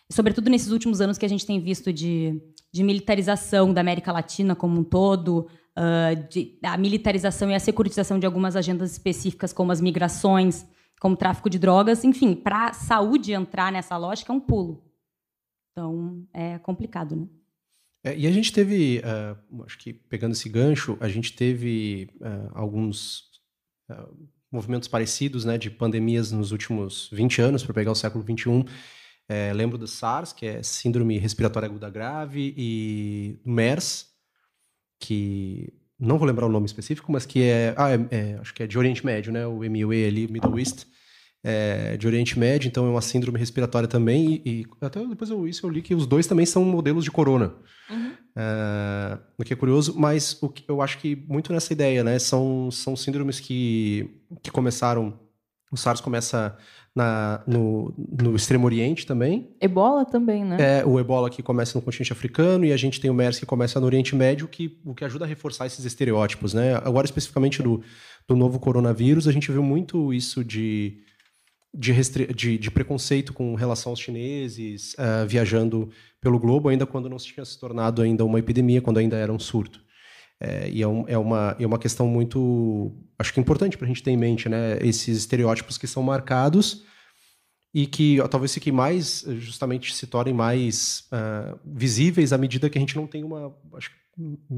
sobretudo 0.10 0.50
nesses 0.50 0.72
últimos 0.72 1.00
anos 1.00 1.18
que 1.18 1.26
a 1.26 1.30
gente 1.30 1.46
tem 1.46 1.60
visto 1.60 1.94
de, 1.94 2.42
de 2.74 2.84
militarização 2.84 3.72
da 3.72 3.82
América 3.82 4.12
Latina 4.12 4.56
como 4.56 4.80
um 4.80 4.84
todo, 4.84 5.48
uh, 5.78 6.28
de, 6.30 6.58
a 6.64 6.76
militarização 6.76 7.52
e 7.52 7.56
a 7.56 7.60
securitização 7.60 8.18
de 8.18 8.26
algumas 8.26 8.56
agendas 8.56 8.92
específicas, 8.92 9.54
como 9.54 9.72
as 9.72 9.80
migrações, 9.80 10.66
como 11.00 11.14
o 11.14 11.18
tráfico 11.18 11.50
de 11.50 11.60
drogas, 11.60 12.04
enfim, 12.04 12.34
para 12.34 12.70
a 12.70 12.74
saúde 12.74 13.32
entrar 13.32 13.72
nessa 13.72 13.96
lógica 13.96 14.34
é 14.34 14.36
um 14.36 14.40
pulo. 14.40 14.84
Então, 15.72 16.26
é 16.34 16.58
complicado, 16.58 17.16
né? 17.16 17.28
É, 18.08 18.18
e 18.18 18.26
a 18.26 18.32
gente 18.32 18.54
teve, 18.54 19.02
uh, 19.02 19.64
acho 19.66 19.78
que 19.78 19.92
pegando 19.92 20.32
esse 20.32 20.48
gancho, 20.48 20.98
a 21.02 21.10
gente 21.10 21.34
teve 21.34 22.10
uh, 22.22 22.52
alguns 22.54 23.24
uh, 23.92 24.30
movimentos 24.50 24.88
parecidos, 24.88 25.44
né, 25.44 25.58
de 25.58 25.70
pandemias 25.70 26.32
nos 26.32 26.54
últimos 26.54 27.10
20 27.12 27.42
anos, 27.42 27.64
para 27.64 27.74
pegar 27.74 27.92
o 27.92 27.96
século 27.96 28.24
21. 28.24 28.64
É, 29.28 29.52
lembro 29.54 29.78
do 29.78 29.88
SARS, 29.88 30.32
que 30.32 30.46
é 30.46 30.64
Síndrome 30.64 31.18
Respiratória 31.18 31.68
Aguda 31.68 31.90
Grave, 31.90 32.54
e 32.56 33.38
do 33.44 33.52
MERS, 33.52 34.08
que 35.02 35.74
não 36.00 36.18
vou 36.18 36.26
lembrar 36.26 36.46
o 36.46 36.52
nome 36.52 36.66
específico, 36.66 37.12
mas 37.12 37.26
que 37.26 37.44
é, 37.44 37.76
ah, 37.76 37.92
é, 37.92 38.08
é 38.10 38.38
acho 38.40 38.54
que 38.54 38.64
é 38.64 38.68
de 38.68 38.78
Oriente 38.78 39.06
Médio, 39.06 39.34
né, 39.34 39.46
o 39.46 39.58
MUE 39.58 40.06
ali, 40.06 40.30
Middle 40.30 40.58
East, 40.58 40.86
é, 41.50 41.96
de 41.96 42.06
Oriente 42.06 42.38
Médio, 42.38 42.68
então 42.68 42.86
é 42.86 42.90
uma 42.90 43.00
síndrome 43.00 43.40
respiratória 43.40 43.88
também. 43.88 44.42
E, 44.46 44.64
e 44.64 44.66
até 44.82 45.00
depois 45.06 45.30
eu, 45.30 45.48
isso 45.48 45.66
eu 45.66 45.70
li 45.70 45.82
que 45.82 45.96
os 45.96 46.06
dois 46.06 46.28
também 46.28 46.46
são 46.46 46.66
modelos 46.66 47.06
de 47.06 47.10
corona. 47.10 47.54
Uhum. 47.90 48.12
É, 48.36 49.18
o 49.38 49.44
que 49.46 49.54
é 49.54 49.56
curioso, 49.56 49.96
mas 49.98 50.38
o 50.42 50.50
que 50.50 50.70
eu 50.70 50.82
acho 50.82 50.98
que 50.98 51.16
muito 51.30 51.54
nessa 51.54 51.72
ideia, 51.72 52.04
né? 52.04 52.20
São, 52.20 52.70
são 52.70 52.98
síndromes 52.98 53.40
que, 53.40 54.14
que 54.44 54.52
começaram. 54.52 55.18
O 55.72 55.78
SARS 55.78 56.02
começa 56.02 56.58
na, 56.94 57.42
no, 57.48 57.94
no 57.98 58.36
Extremo 58.36 58.66
Oriente 58.66 59.06
também. 59.06 59.56
Ebola 59.62 60.04
também, 60.04 60.44
né? 60.44 60.58
É, 60.60 60.86
o 60.86 61.00
ebola 61.00 61.30
que 61.30 61.42
começa 61.42 61.78
no 61.78 61.82
continente 61.82 62.12
africano 62.12 62.66
e 62.66 62.74
a 62.74 62.78
gente 62.78 63.00
tem 63.00 63.10
o 63.10 63.14
MERS 63.14 63.40
que 63.40 63.46
começa 63.46 63.80
no 63.80 63.86
Oriente 63.86 64.16
Médio, 64.16 64.50
que, 64.50 64.82
o 64.84 64.94
que 64.94 65.06
ajuda 65.06 65.24
a 65.24 65.28
reforçar 65.28 65.66
esses 65.66 65.86
estereótipos, 65.86 66.54
né? 66.54 66.76
Agora, 66.76 67.06
especificamente 67.06 67.64
do, 67.64 67.82
do 68.28 68.36
novo 68.36 68.60
coronavírus, 68.60 69.28
a 69.30 69.32
gente 69.32 69.50
viu 69.50 69.64
muito 69.64 70.14
isso 70.14 70.44
de, 70.44 70.98
de, 71.78 71.94
de, 72.34 72.58
de 72.58 72.72
preconceito 72.72 73.32
com 73.32 73.54
relação 73.54 73.92
aos 73.92 74.00
chineses 74.00 74.96
uh, 74.96 75.28
viajando 75.28 75.90
pelo 76.20 76.40
globo, 76.40 76.70
ainda 76.70 76.88
quando 76.88 77.08
não 77.08 77.20
se 77.20 77.28
tinha 77.28 77.46
se 77.46 77.60
tornado 77.60 78.02
ainda 78.02 78.26
uma 78.26 78.40
epidemia, 78.40 78.82
quando 78.82 78.98
ainda 78.98 79.16
era 79.16 79.32
um 79.32 79.38
surto. 79.38 79.86
É, 80.40 80.70
e 80.70 80.82
é, 80.82 80.88
um, 80.88 81.06
é, 81.08 81.18
uma, 81.18 81.56
é 81.60 81.66
uma 81.66 81.80
questão 81.80 82.08
muito, 82.08 82.92
acho 83.18 83.34
que 83.34 83.40
importante 83.40 83.78
para 83.78 83.86
a 83.86 83.88
gente 83.88 84.04
ter 84.04 84.12
em 84.12 84.18
mente, 84.18 84.50
né? 84.50 84.78
Esses 84.82 85.18
estereótipos 85.18 85.78
que 85.78 85.88
são 85.88 86.02
marcados 86.02 86.84
e 87.74 87.86
que 87.86 88.20
ó, 88.20 88.28
talvez 88.28 88.54
fiquem 88.54 88.74
mais, 88.74 89.24
justamente 89.38 89.94
se 89.94 90.08
tornem 90.08 90.34
mais 90.34 91.08
uh, 91.12 91.60
visíveis 91.66 92.34
à 92.34 92.38
medida 92.38 92.70
que 92.70 92.78
a 92.78 92.82
gente 92.82 92.96
não 92.96 93.08
tem 93.08 93.24
uma, 93.24 93.56
acho 93.76 93.92
que 93.92 93.98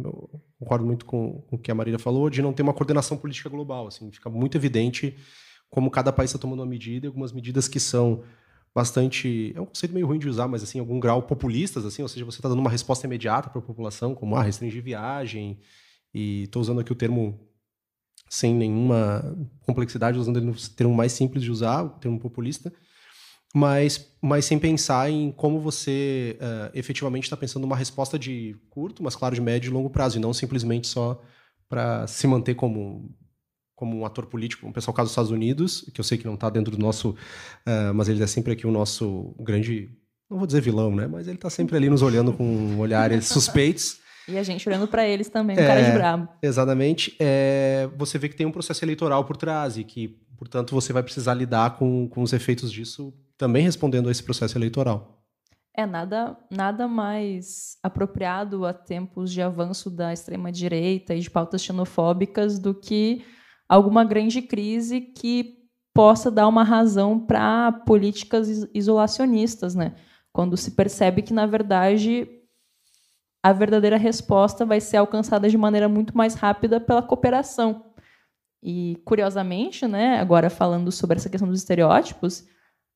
eu 0.04 0.42
concordo 0.58 0.86
muito 0.86 1.06
com, 1.06 1.42
com 1.50 1.56
o 1.58 1.60
que 1.60 1.72
a 1.72 1.76
Marília 1.76 2.00
falou, 2.00 2.30
de 2.30 2.42
não 2.42 2.54
ter 2.54 2.62
uma 2.62 2.74
coordenação 2.74 3.18
política 3.18 3.50
global, 3.50 3.88
assim, 3.88 4.10
fica 4.12 4.30
muito 4.30 4.58
evidente 4.58 5.18
como 5.70 5.92
cada 5.92 6.12
país 6.12 6.30
está 6.32 6.40
tomando 6.40 6.60
uma 6.60 6.66
medida, 6.66 7.08
algumas 7.08 7.32
medidas 7.32 7.68
que 7.68 7.80
são 7.80 8.24
bastante. 8.74 9.54
É 9.56 9.62
um 9.62 9.66
conceito 9.66 9.94
meio 9.94 10.08
ruim 10.08 10.20
de 10.20 10.28
usar, 10.28 10.48
mas 10.48 10.64
assim, 10.64 10.80
algum 10.80 11.00
grau 11.00 11.24
populistas, 11.24 11.86
assim, 11.86 12.02
ou 12.02 12.08
seja, 12.08 12.26
você 12.26 12.38
está 12.40 12.50
dando 12.50 12.60
uma 12.60 12.70
resposta 12.70 13.06
imediata 13.06 13.50
para 13.50 13.60
a 13.60 13.64
população, 13.64 14.16
como 14.16 14.36
ah, 14.36 14.44
restringir 14.44 14.84
viagem, 14.84 15.60
e 16.14 16.44
estou 16.44 16.62
usando 16.62 16.80
aqui 16.80 16.92
o 16.92 16.96
termo 16.96 17.40
sem 18.30 18.54
nenhuma 18.54 19.36
complexidade, 19.62 20.18
usando 20.18 20.38
ele 20.38 20.46
no 20.46 20.56
termo 20.76 20.94
mais 20.94 21.12
simples 21.12 21.44
de 21.44 21.52
usar, 21.52 21.84
o 21.84 21.90
termo 21.90 22.20
populista, 22.20 22.72
mas, 23.54 24.16
mas 24.22 24.46
sem 24.46 24.60
pensar 24.60 25.10
em 25.10 25.32
como 25.32 25.60
você 25.60 26.38
uh, 26.40 26.78
efetivamente 26.78 27.24
está 27.24 27.36
pensando 27.36 27.64
numa 27.64 27.76
resposta 27.76 28.20
de 28.20 28.56
curto, 28.70 29.02
mas 29.02 29.16
claro, 29.16 29.34
de 29.34 29.42
médio 29.42 29.70
e 29.70 29.74
longo 29.74 29.90
prazo, 29.90 30.18
e 30.18 30.22
não 30.22 30.32
simplesmente 30.32 30.88
só 30.88 31.20
para 31.68 32.06
se 32.06 32.28
manter 32.28 32.54
como 32.54 33.10
como 33.80 33.98
um 33.98 34.06
ator 34.06 34.26
político, 34.26 34.68
um 34.68 34.74
pessoal 34.74 34.94
caso 34.94 35.06
dos 35.06 35.14
Estados 35.14 35.32
Unidos, 35.32 35.90
que 35.94 36.02
eu 36.02 36.04
sei 36.04 36.18
que 36.18 36.26
não 36.26 36.34
está 36.34 36.50
dentro 36.50 36.76
do 36.76 36.78
nosso, 36.78 37.12
uh, 37.12 37.94
mas 37.96 38.10
ele 38.10 38.22
é 38.22 38.28
sempre 38.28 38.52
aqui 38.52 38.68
o 38.68 38.72
nosso 38.72 39.34
grande, 39.40 39.90
não 40.30 40.38
vou 40.38 40.46
dizer 40.46 40.60
vilão, 40.60 40.94
né? 40.94 41.08
Mas 41.08 41.30
ele 41.30 41.38
está 41.38 41.50
sempre 41.50 41.78
ali 41.78 41.90
nos 41.90 42.02
olhando 42.02 42.34
com 42.34 42.78
olhares 42.78 43.28
suspeitos. 43.32 44.02
E 44.28 44.38
a 44.38 44.44
gente 44.44 44.68
olhando 44.68 44.86
para 44.86 45.08
eles 45.08 45.30
também, 45.30 45.56
um 45.56 45.62
é, 45.62 45.66
cara 45.66 45.82
de 45.82 45.92
brabo. 45.94 46.28
Exatamente. 46.44 47.16
É, 47.22 47.88
você 47.96 48.18
vê 48.18 48.28
que 48.28 48.36
tem 48.36 48.46
um 48.46 48.52
processo 48.52 48.84
eleitoral 48.84 49.24
por 49.24 49.38
trás 49.38 49.78
e 49.78 49.86
que, 49.86 50.20
portanto, 50.38 50.76
você 50.76 50.92
vai 50.92 51.02
precisar 51.02 51.34
lidar 51.34 51.78
com, 51.78 52.10
com 52.10 52.22
os 52.22 52.34
efeitos 52.34 52.70
disso 52.70 53.14
também 53.38 53.64
respondendo 53.64 54.10
a 54.10 54.12
esse 54.12 54.22
processo 54.22 54.58
eleitoral. 54.58 55.24
É 55.74 55.86
nada, 55.86 56.36
nada 56.52 56.86
mais 56.86 57.78
apropriado 57.82 58.66
a 58.66 58.74
tempos 58.74 59.32
de 59.32 59.42
avanço 59.42 59.90
da 59.90 60.12
extrema-direita 60.12 61.16
e 61.16 61.22
de 61.22 61.30
pautas 61.30 61.64
xenofóbicas 61.64 62.60
do 62.60 62.76
que 62.76 63.24
alguma 63.70 64.04
grande 64.04 64.42
crise 64.42 65.00
que 65.00 65.60
possa 65.94 66.32
dar 66.32 66.48
uma 66.48 66.64
razão 66.64 67.20
para 67.20 67.72
políticas 67.72 68.68
isolacionistas, 68.74 69.76
né? 69.76 69.94
Quando 70.34 70.58
se 70.58 70.72
percebe 70.72 71.22
que, 71.22 71.34
na 71.34 71.46
verdade, 71.46 72.28
a 73.44 73.54
verdadeira 73.54 73.98
resposta 73.98 74.66
vai 74.66 74.82
ser 74.82 74.98
alcançada 74.98 75.48
de 75.48 75.58
maneira 75.58 75.88
muito 75.88 76.18
mais 76.18 76.34
rápida 76.34 76.80
pela 76.80 77.02
cooperação. 77.02 77.86
E, 78.62 78.98
curiosamente, 79.06 79.88
né, 79.88 80.20
agora 80.20 80.50
falando 80.50 80.92
sobre 80.92 81.18
essa 81.18 81.30
questão 81.30 81.48
dos 81.48 81.60
estereótipos, 81.60 82.46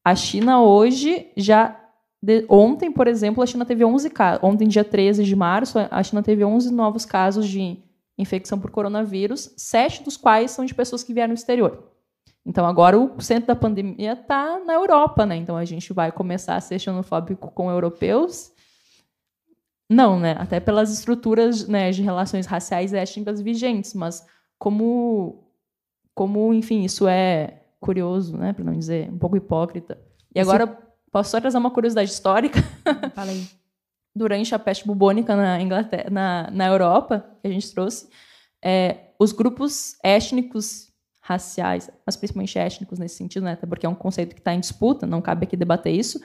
a 0.03 0.15
China 0.15 0.61
hoje 0.61 1.31
já. 1.37 1.79
De, 2.21 2.45
ontem, 2.47 2.89
por 2.89 3.07
exemplo, 3.07 3.43
a 3.43 3.45
China 3.45 3.65
teve 3.65 3.83
11 3.83 4.09
casos. 4.09 4.43
Ontem, 4.43 4.67
dia 4.67 4.83
13 4.83 5.25
de 5.25 5.35
março, 5.35 5.77
a 5.77 6.03
China 6.03 6.23
teve 6.23 6.43
11 6.43 6.73
novos 6.73 7.05
casos 7.05 7.47
de 7.47 7.83
infecção 8.17 8.59
por 8.59 8.71
coronavírus, 8.71 9.53
sete 9.57 10.03
dos 10.03 10.17
quais 10.17 10.51
são 10.51 10.65
de 10.65 10.73
pessoas 10.73 11.03
que 11.03 11.13
vieram 11.13 11.33
do 11.33 11.37
exterior. 11.37 11.91
Então, 12.45 12.65
agora 12.65 12.99
o 12.99 13.21
centro 13.21 13.47
da 13.47 13.55
pandemia 13.55 14.13
está 14.13 14.59
na 14.59 14.73
Europa, 14.73 15.25
né? 15.25 15.35
Então, 15.35 15.55
a 15.55 15.63
gente 15.63 15.93
vai 15.93 16.11
começar 16.11 16.55
a 16.55 16.61
ser 16.61 16.77
xenofóbico 16.77 17.51
com 17.51 17.71
europeus? 17.71 18.51
Não, 19.89 20.19
né? 20.19 20.35
Até 20.37 20.59
pelas 20.59 20.91
estruturas 20.91 21.67
né, 21.67 21.91
de 21.91 22.01
relações 22.01 22.45
raciais 22.45 22.91
e 22.91 22.97
étnicas 22.97 23.39
vigentes, 23.41 23.93
mas 23.93 24.25
como, 24.59 25.47
como, 26.13 26.53
enfim, 26.53 26.83
isso 26.83 27.07
é 27.07 27.61
curioso, 27.79 28.37
né? 28.37 28.51
Para 28.51 28.65
não 28.65 28.73
dizer 28.73 29.09
um 29.09 29.17
pouco 29.17 29.37
hipócrita. 29.37 29.97
E 30.35 30.39
agora, 30.39 30.67
Sim. 30.67 30.73
posso 31.11 31.31
só 31.31 31.39
trazer 31.39 31.57
uma 31.57 31.71
curiosidade 31.71 32.09
histórica? 32.09 32.59
Falei 33.15 33.47
durante 34.15 34.53
a 34.53 34.59
peste 34.59 34.85
bubônica 34.85 35.35
na, 35.35 35.61
Inglaterra, 35.61 36.09
na, 36.09 36.49
na 36.51 36.67
Europa, 36.67 37.25
que 37.41 37.47
a 37.47 37.51
gente 37.51 37.71
trouxe, 37.73 38.07
é, 38.63 38.97
os 39.19 39.31
grupos 39.31 39.97
étnicos 40.03 40.91
raciais, 41.21 41.89
mas 42.05 42.15
principalmente 42.15 42.59
étnicos 42.59 42.99
nesse 42.99 43.15
sentido, 43.15 43.43
né, 43.43 43.53
até 43.53 43.65
porque 43.65 43.85
é 43.85 43.89
um 43.89 43.95
conceito 43.95 44.35
que 44.35 44.41
está 44.41 44.53
em 44.53 44.59
disputa, 44.59 45.07
não 45.07 45.21
cabe 45.21 45.45
aqui 45.45 45.55
debater 45.55 45.93
isso, 45.93 46.21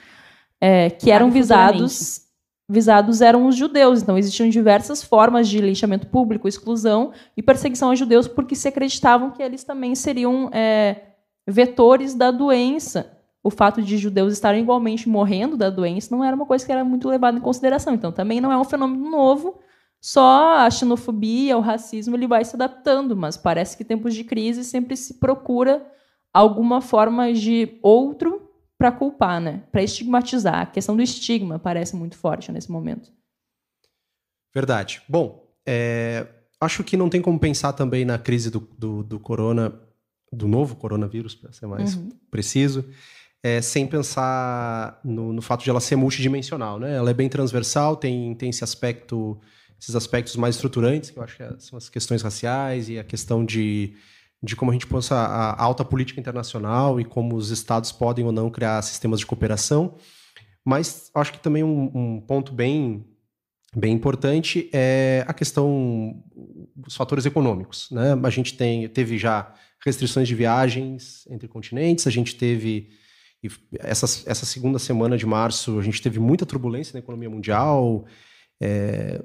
é, 0.59 0.89
que 0.89 1.09
eram 1.09 1.31
visados 1.31 2.27
visados 2.71 3.19
eram 3.19 3.47
os 3.47 3.55
judeus. 3.55 4.03
Então, 4.03 4.15
existiam 4.15 4.47
diversas 4.47 5.01
formas 5.01 5.49
de 5.49 5.59
lixamento 5.59 6.05
público, 6.05 6.47
exclusão 6.47 7.11
e 7.35 7.41
perseguição 7.41 7.89
aos 7.89 7.97
judeus, 7.97 8.27
porque 8.27 8.55
se 8.55 8.67
acreditavam 8.67 9.31
que 9.31 9.41
eles 9.41 9.63
também 9.63 9.95
seriam 9.95 10.51
é, 10.53 11.13
vetores 11.47 12.13
da 12.13 12.29
doença 12.29 13.18
o 13.43 13.49
fato 13.49 13.81
de 13.81 13.97
judeus 13.97 14.33
estarem 14.33 14.61
igualmente 14.61 15.07
morrendo 15.07 15.55
da 15.55 15.69
doença 15.69 16.15
não 16.15 16.23
era 16.23 16.35
uma 16.35 16.45
coisa 16.45 16.65
que 16.65 16.71
era 16.71 16.83
muito 16.83 17.07
levada 17.07 17.37
em 17.37 17.41
consideração. 17.41 17.93
Então, 17.93 18.11
também 18.11 18.41
não 18.41 18.51
é 18.51 18.57
um 18.57 18.63
fenômeno 18.63 19.09
novo, 19.09 19.59
só 20.01 20.59
a 20.59 20.69
xenofobia, 20.69 21.57
o 21.57 21.61
racismo, 21.61 22.15
ele 22.15 22.27
vai 22.27 22.43
se 22.45 22.55
adaptando, 22.55 23.15
mas 23.15 23.35
parece 23.35 23.75
que 23.75 23.83
em 23.83 23.85
tempos 23.85 24.13
de 24.13 24.23
crise 24.23 24.63
sempre 24.63 24.95
se 24.95 25.15
procura 25.15 25.85
alguma 26.33 26.79
forma 26.79 27.33
de 27.33 27.77
outro 27.81 28.49
para 28.77 28.91
culpar, 28.91 29.41
né? 29.41 29.63
Para 29.71 29.83
estigmatizar. 29.83 30.61
A 30.61 30.65
questão 30.65 30.95
do 30.95 31.01
estigma 31.01 31.59
parece 31.59 31.95
muito 31.97 32.17
forte 32.17 32.51
nesse 32.51 32.71
momento. 32.71 33.11
Verdade. 34.53 35.01
Bom, 35.07 35.45
é, 35.65 36.25
acho 36.61 36.83
que 36.83 36.95
não 36.95 37.09
tem 37.09 37.21
como 37.21 37.37
pensar 37.37 37.73
também 37.73 38.05
na 38.05 38.17
crise 38.17 38.49
do, 38.49 38.59
do, 38.77 39.03
do 39.03 39.19
corona, 39.19 39.73
do 40.31 40.47
novo 40.47 40.77
coronavírus, 40.77 41.35
para 41.35 41.51
ser 41.51 41.67
mais 41.67 41.95
uhum. 41.95 42.09
preciso, 42.31 42.89
é, 43.41 43.61
sem 43.61 43.87
pensar 43.87 44.99
no, 45.03 45.31
no, 45.31 45.41
fato 45.41 45.63
de 45.63 45.69
ela 45.69 45.79
ser 45.79 45.95
multidimensional, 45.95 46.79
né? 46.79 46.95
Ela 46.95 47.11
é 47.11 47.13
bem 47.13 47.29
transversal, 47.29 47.95
tem, 47.95 48.35
tem 48.35 48.49
esse 48.49 48.63
aspecto, 48.63 49.39
esses 49.79 49.95
aspectos 49.95 50.35
mais 50.35 50.55
estruturantes, 50.55 51.09
que 51.09 51.19
eu 51.19 51.23
acho 51.23 51.37
que 51.37 51.43
é, 51.43 51.53
são 51.57 51.77
as 51.77 51.89
questões 51.89 52.21
raciais 52.21 52.89
e 52.89 52.99
a 52.99 53.03
questão 53.03 53.45
de, 53.45 53.93
de 54.43 54.55
como 54.55 54.71
a 54.71 54.73
gente 54.73 54.87
pensa 54.87 55.15
a 55.15 55.61
alta 55.61 55.85
política 55.85 56.19
internacional 56.19 56.99
e 56.99 57.05
como 57.05 57.35
os 57.35 57.49
estados 57.49 57.91
podem 57.91 58.25
ou 58.25 58.31
não 58.31 58.49
criar 58.49 58.81
sistemas 58.81 59.19
de 59.19 59.25
cooperação. 59.25 59.95
Mas 60.65 61.09
acho 61.15 61.31
que 61.31 61.39
também 61.39 61.63
um, 61.63 61.91
um 61.95 62.21
ponto 62.21 62.51
bem, 62.51 63.05
bem 63.73 63.93
importante 63.93 64.69
é 64.73 65.23
a 65.25 65.33
questão 65.33 66.21
dos 66.75 66.95
fatores 66.95 67.25
econômicos. 67.25 67.89
Né? 67.89 68.19
A 68.21 68.29
gente 68.29 68.55
tem, 68.57 68.87
teve 68.89 69.17
já 69.17 69.53
restrições 69.83 70.27
de 70.27 70.35
viagens 70.35 71.25
entre 71.29 71.47
continentes, 71.47 72.05
a 72.05 72.11
gente 72.11 72.35
teve 72.35 72.89
e 73.43 73.49
essa, 73.79 74.05
essa 74.29 74.45
segunda 74.45 74.77
semana 74.79 75.17
de 75.17 75.25
março, 75.25 75.79
a 75.79 75.81
gente 75.81 76.01
teve 76.01 76.19
muita 76.19 76.45
turbulência 76.45 76.93
na 76.93 76.99
economia 76.99 77.29
mundial, 77.29 78.05
é, 78.61 79.23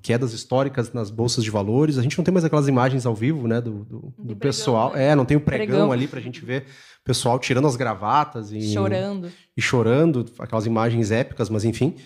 quedas 0.00 0.32
históricas 0.32 0.92
nas 0.92 1.10
bolsas 1.10 1.42
de 1.42 1.50
valores. 1.50 1.98
A 1.98 2.02
gente 2.02 2.16
não 2.16 2.24
tem 2.24 2.32
mais 2.32 2.44
aquelas 2.44 2.68
imagens 2.68 3.04
ao 3.04 3.14
vivo, 3.14 3.48
né, 3.48 3.60
do, 3.60 3.84
do, 3.84 4.14
do 4.16 4.36
pessoal. 4.36 4.92
Né? 4.92 5.08
É, 5.08 5.14
não 5.16 5.24
tem 5.24 5.36
o 5.36 5.40
pregão, 5.40 5.66
pregão. 5.66 5.92
ali 5.92 6.06
para 6.06 6.20
a 6.20 6.22
gente 6.22 6.44
ver 6.44 6.62
o 7.00 7.04
pessoal 7.04 7.38
tirando 7.38 7.66
as 7.66 7.74
gravatas 7.74 8.52
e 8.52 8.72
chorando. 8.72 9.32
E 9.56 9.60
chorando, 9.60 10.26
aquelas 10.38 10.66
imagens 10.66 11.10
épicas, 11.10 11.48
mas 11.48 11.64
enfim. 11.64 11.96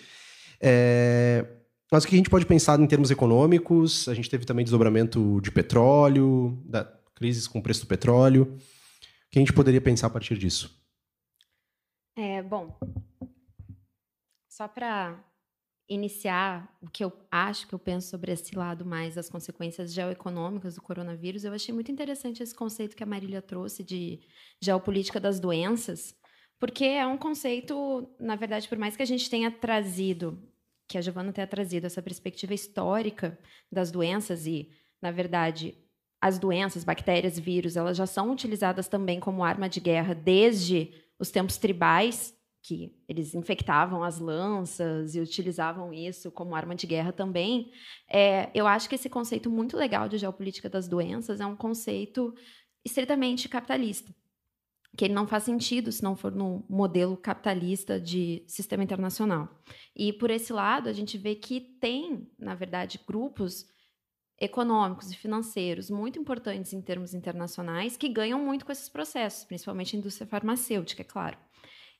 É, 0.60 1.44
mas 1.92 2.04
o 2.04 2.08
que 2.08 2.14
a 2.14 2.18
gente 2.18 2.30
pode 2.30 2.46
pensar 2.46 2.80
em 2.80 2.86
termos 2.86 3.10
econômicos? 3.10 4.08
A 4.08 4.14
gente 4.14 4.30
teve 4.30 4.46
também 4.46 4.64
desdobramento 4.64 5.40
de 5.42 5.50
petróleo, 5.50 6.58
da 6.64 6.96
crises 7.14 7.46
com 7.46 7.58
o 7.58 7.62
preço 7.62 7.82
do 7.82 7.86
petróleo. 7.86 8.42
O 8.42 9.30
que 9.30 9.38
a 9.38 9.40
gente 9.40 9.52
poderia 9.52 9.80
pensar 9.80 10.06
a 10.06 10.10
partir 10.10 10.36
disso? 10.36 10.70
É, 12.16 12.42
bom, 12.42 12.74
só 14.48 14.66
para 14.66 15.22
iniciar 15.86 16.74
o 16.80 16.88
que 16.88 17.04
eu 17.04 17.12
acho 17.30 17.68
que 17.68 17.74
eu 17.74 17.78
penso 17.78 18.08
sobre 18.08 18.32
esse 18.32 18.56
lado 18.56 18.86
mais 18.86 19.14
das 19.14 19.28
consequências 19.28 19.92
geoeconômicas 19.92 20.74
do 20.74 20.82
coronavírus, 20.82 21.44
eu 21.44 21.52
achei 21.52 21.74
muito 21.74 21.92
interessante 21.92 22.42
esse 22.42 22.54
conceito 22.54 22.96
que 22.96 23.02
a 23.02 23.06
Marília 23.06 23.42
trouxe 23.42 23.84
de 23.84 24.20
geopolítica 24.62 25.20
das 25.20 25.38
doenças, 25.38 26.16
porque 26.58 26.86
é 26.86 27.06
um 27.06 27.18
conceito, 27.18 28.08
na 28.18 28.34
verdade, 28.34 28.66
por 28.66 28.78
mais 28.78 28.96
que 28.96 29.02
a 29.02 29.06
gente 29.06 29.28
tenha 29.28 29.50
trazido, 29.50 30.42
que 30.88 30.96
a 30.96 31.02
Giovana 31.02 31.34
tenha 31.34 31.46
trazido 31.46 31.86
essa 31.86 32.00
perspectiva 32.00 32.54
histórica 32.54 33.38
das 33.70 33.90
doenças 33.90 34.46
e, 34.46 34.70
na 35.02 35.10
verdade, 35.10 35.76
as 36.18 36.38
doenças, 36.38 36.82
bactérias, 36.82 37.38
vírus, 37.38 37.76
elas 37.76 37.96
já 37.96 38.06
são 38.06 38.32
utilizadas 38.32 38.88
também 38.88 39.20
como 39.20 39.44
arma 39.44 39.68
de 39.68 39.80
guerra 39.80 40.14
desde 40.14 41.05
os 41.18 41.30
tempos 41.30 41.56
tribais, 41.56 42.36
que 42.66 42.92
eles 43.08 43.34
infectavam 43.34 44.02
as 44.02 44.18
lanças 44.18 45.14
e 45.14 45.20
utilizavam 45.20 45.92
isso 45.92 46.32
como 46.32 46.54
arma 46.54 46.74
de 46.74 46.86
guerra 46.86 47.12
também. 47.12 47.70
É, 48.08 48.50
eu 48.52 48.66
acho 48.66 48.88
que 48.88 48.96
esse 48.96 49.08
conceito 49.08 49.48
muito 49.48 49.76
legal 49.76 50.08
de 50.08 50.18
geopolítica 50.18 50.68
das 50.68 50.88
doenças 50.88 51.40
é 51.40 51.46
um 51.46 51.54
conceito 51.54 52.34
estritamente 52.84 53.48
capitalista, 53.48 54.12
que 54.96 55.04
ele 55.04 55.14
não 55.14 55.28
faz 55.28 55.44
sentido 55.44 55.92
se 55.92 56.02
não 56.02 56.16
for 56.16 56.32
no 56.32 56.64
modelo 56.68 57.16
capitalista 57.16 58.00
de 58.00 58.42
sistema 58.48 58.82
internacional. 58.82 59.48
E 59.94 60.12
por 60.12 60.30
esse 60.30 60.52
lado, 60.52 60.88
a 60.88 60.92
gente 60.92 61.16
vê 61.16 61.36
que 61.36 61.60
tem, 61.60 62.28
na 62.36 62.56
verdade, 62.56 63.00
grupos 63.06 63.64
econômicos 64.38 65.10
e 65.10 65.16
financeiros 65.16 65.90
muito 65.90 66.18
importantes 66.18 66.72
em 66.72 66.80
termos 66.80 67.14
internacionais 67.14 67.96
que 67.96 68.08
ganham 68.08 68.38
muito 68.38 68.66
com 68.66 68.72
esses 68.72 68.88
processos, 68.88 69.44
principalmente 69.44 69.96
a 69.96 69.98
indústria 69.98 70.26
farmacêutica, 70.26 71.02
é 71.02 71.04
claro. 71.04 71.38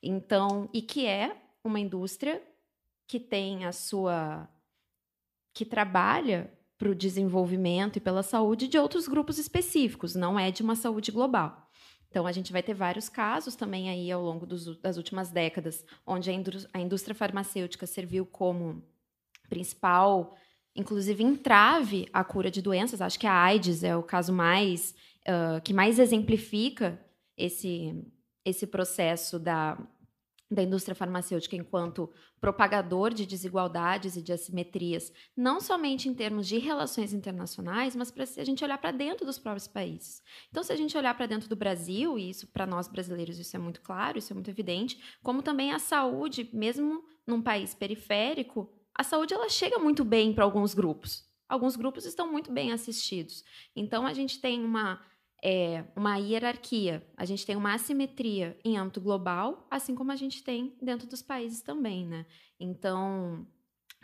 Então, 0.02 0.68
e 0.72 0.82
que 0.82 1.06
é 1.06 1.36
uma 1.64 1.80
indústria 1.80 2.42
que 3.06 3.18
tem 3.18 3.64
a 3.64 3.72
sua. 3.72 4.48
que 5.54 5.64
trabalha 5.64 6.52
para 6.76 6.90
o 6.90 6.94
desenvolvimento 6.94 7.96
e 7.96 8.00
pela 8.00 8.22
saúde 8.22 8.68
de 8.68 8.78
outros 8.78 9.08
grupos 9.08 9.38
específicos, 9.38 10.14
não 10.14 10.38
é 10.38 10.50
de 10.50 10.62
uma 10.62 10.76
saúde 10.76 11.10
global. 11.10 11.66
Então, 12.10 12.26
a 12.26 12.32
gente 12.32 12.52
vai 12.52 12.62
ter 12.62 12.74
vários 12.74 13.08
casos 13.08 13.56
também 13.56 13.88
aí 13.88 14.12
ao 14.12 14.22
longo 14.22 14.44
dos, 14.44 14.78
das 14.80 14.98
últimas 14.98 15.30
décadas, 15.30 15.84
onde 16.06 16.30
a, 16.30 16.34
a 16.74 16.80
indústria 16.80 17.14
farmacêutica 17.14 17.86
serviu 17.86 18.26
como 18.26 18.82
principal, 19.48 20.36
inclusive 20.76 21.24
entrave 21.24 22.06
à 22.12 22.22
cura 22.22 22.50
de 22.50 22.60
doenças. 22.60 23.00
Acho 23.00 23.18
que 23.18 23.26
a 23.26 23.32
AIDS 23.32 23.82
é 23.82 23.96
o 23.96 24.02
caso 24.02 24.32
mais 24.32 24.94
uh, 25.26 25.60
que 25.62 25.72
mais 25.72 25.98
exemplifica 25.98 27.00
esse, 27.36 28.04
esse 28.44 28.66
processo 28.66 29.38
da, 29.38 29.78
da 30.50 30.62
indústria 30.62 30.94
farmacêutica 30.94 31.56
enquanto 31.56 32.10
propagador 32.40 33.12
de 33.12 33.26
desigualdades 33.26 34.16
e 34.16 34.22
de 34.22 34.32
assimetrias, 34.32 35.12
não 35.36 35.60
somente 35.60 36.08
em 36.08 36.14
termos 36.14 36.46
de 36.46 36.58
relações 36.58 37.12
internacionais, 37.12 37.96
mas 37.96 38.10
para 38.10 38.24
a 38.24 38.44
gente 38.44 38.62
olhar 38.62 38.78
para 38.78 38.92
dentro 38.92 39.26
dos 39.26 39.38
próprios 39.38 39.66
países. 39.66 40.22
Então, 40.50 40.62
se 40.62 40.72
a 40.72 40.76
gente 40.76 40.96
olhar 40.96 41.16
para 41.16 41.26
dentro 41.26 41.48
do 41.48 41.56
Brasil, 41.56 42.18
e 42.18 42.30
isso 42.30 42.46
para 42.46 42.66
nós 42.66 42.86
brasileiros 42.86 43.38
isso 43.38 43.56
é 43.56 43.58
muito 43.58 43.80
claro, 43.80 44.18
isso 44.18 44.32
é 44.32 44.34
muito 44.34 44.50
evidente, 44.50 45.00
como 45.22 45.42
também 45.42 45.72
a 45.72 45.78
saúde, 45.78 46.48
mesmo 46.52 47.02
num 47.26 47.42
país 47.42 47.74
periférico, 47.74 48.70
a 48.98 49.04
saúde 49.04 49.34
ela 49.34 49.48
chega 49.48 49.78
muito 49.78 50.04
bem 50.04 50.32
para 50.32 50.44
alguns 50.44 50.74
grupos. 50.74 51.24
Alguns 51.48 51.76
grupos 51.76 52.04
estão 52.04 52.30
muito 52.30 52.50
bem 52.50 52.72
assistidos. 52.72 53.44
Então, 53.74 54.06
a 54.06 54.12
gente 54.12 54.40
tem 54.40 54.64
uma 54.64 55.00
é, 55.44 55.84
uma 55.94 56.16
hierarquia, 56.16 57.06
a 57.16 57.24
gente 57.24 57.44
tem 57.44 57.54
uma 57.54 57.74
assimetria 57.74 58.58
em 58.64 58.76
âmbito 58.76 59.00
global, 59.00 59.66
assim 59.70 59.94
como 59.94 60.10
a 60.10 60.16
gente 60.16 60.42
tem 60.42 60.74
dentro 60.80 61.06
dos 61.06 61.22
países 61.22 61.60
também, 61.60 62.06
né? 62.06 62.26
Então, 62.58 63.46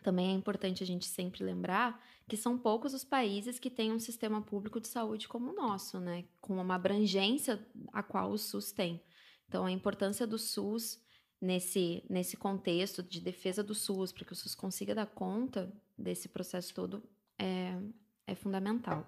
também 0.03 0.31
é 0.31 0.33
importante 0.33 0.83
a 0.83 0.87
gente 0.87 1.07
sempre 1.07 1.43
lembrar 1.43 2.01
que 2.29 2.37
são 2.37 2.59
poucos 2.59 2.95
os 2.95 3.05
países 3.05 3.59
que 3.59 3.71
têm 3.71 3.93
um 3.93 3.99
sistema 3.99 4.41
público 4.43 4.81
de 4.81 4.89
saúde 4.89 5.27
como 5.27 5.51
o 5.51 5.55
nosso, 5.55 5.99
né? 5.99 6.25
Com 6.41 6.61
uma 6.61 6.75
abrangência 6.75 7.67
a 7.93 8.03
qual 8.03 8.31
o 8.31 8.39
SUS 8.39 8.71
tem. 8.73 9.03
Então, 9.49 9.65
a 9.65 9.71
importância 9.71 10.27
do 10.27 10.39
SUS 10.39 11.02
nesse, 11.43 12.03
nesse 12.09 12.37
contexto 12.37 13.03
de 13.03 13.21
defesa 13.21 13.63
do 13.63 13.75
SUS, 13.75 14.13
para 14.13 14.25
que 14.25 14.33
o 14.33 14.37
SUS 14.37 14.55
consiga 14.55 14.95
dar 14.95 15.07
conta 15.07 15.71
desse 15.99 16.29
processo 16.29 16.73
todo, 16.73 17.03
é, 17.39 17.77
é 18.27 18.35
fundamental 18.35 19.07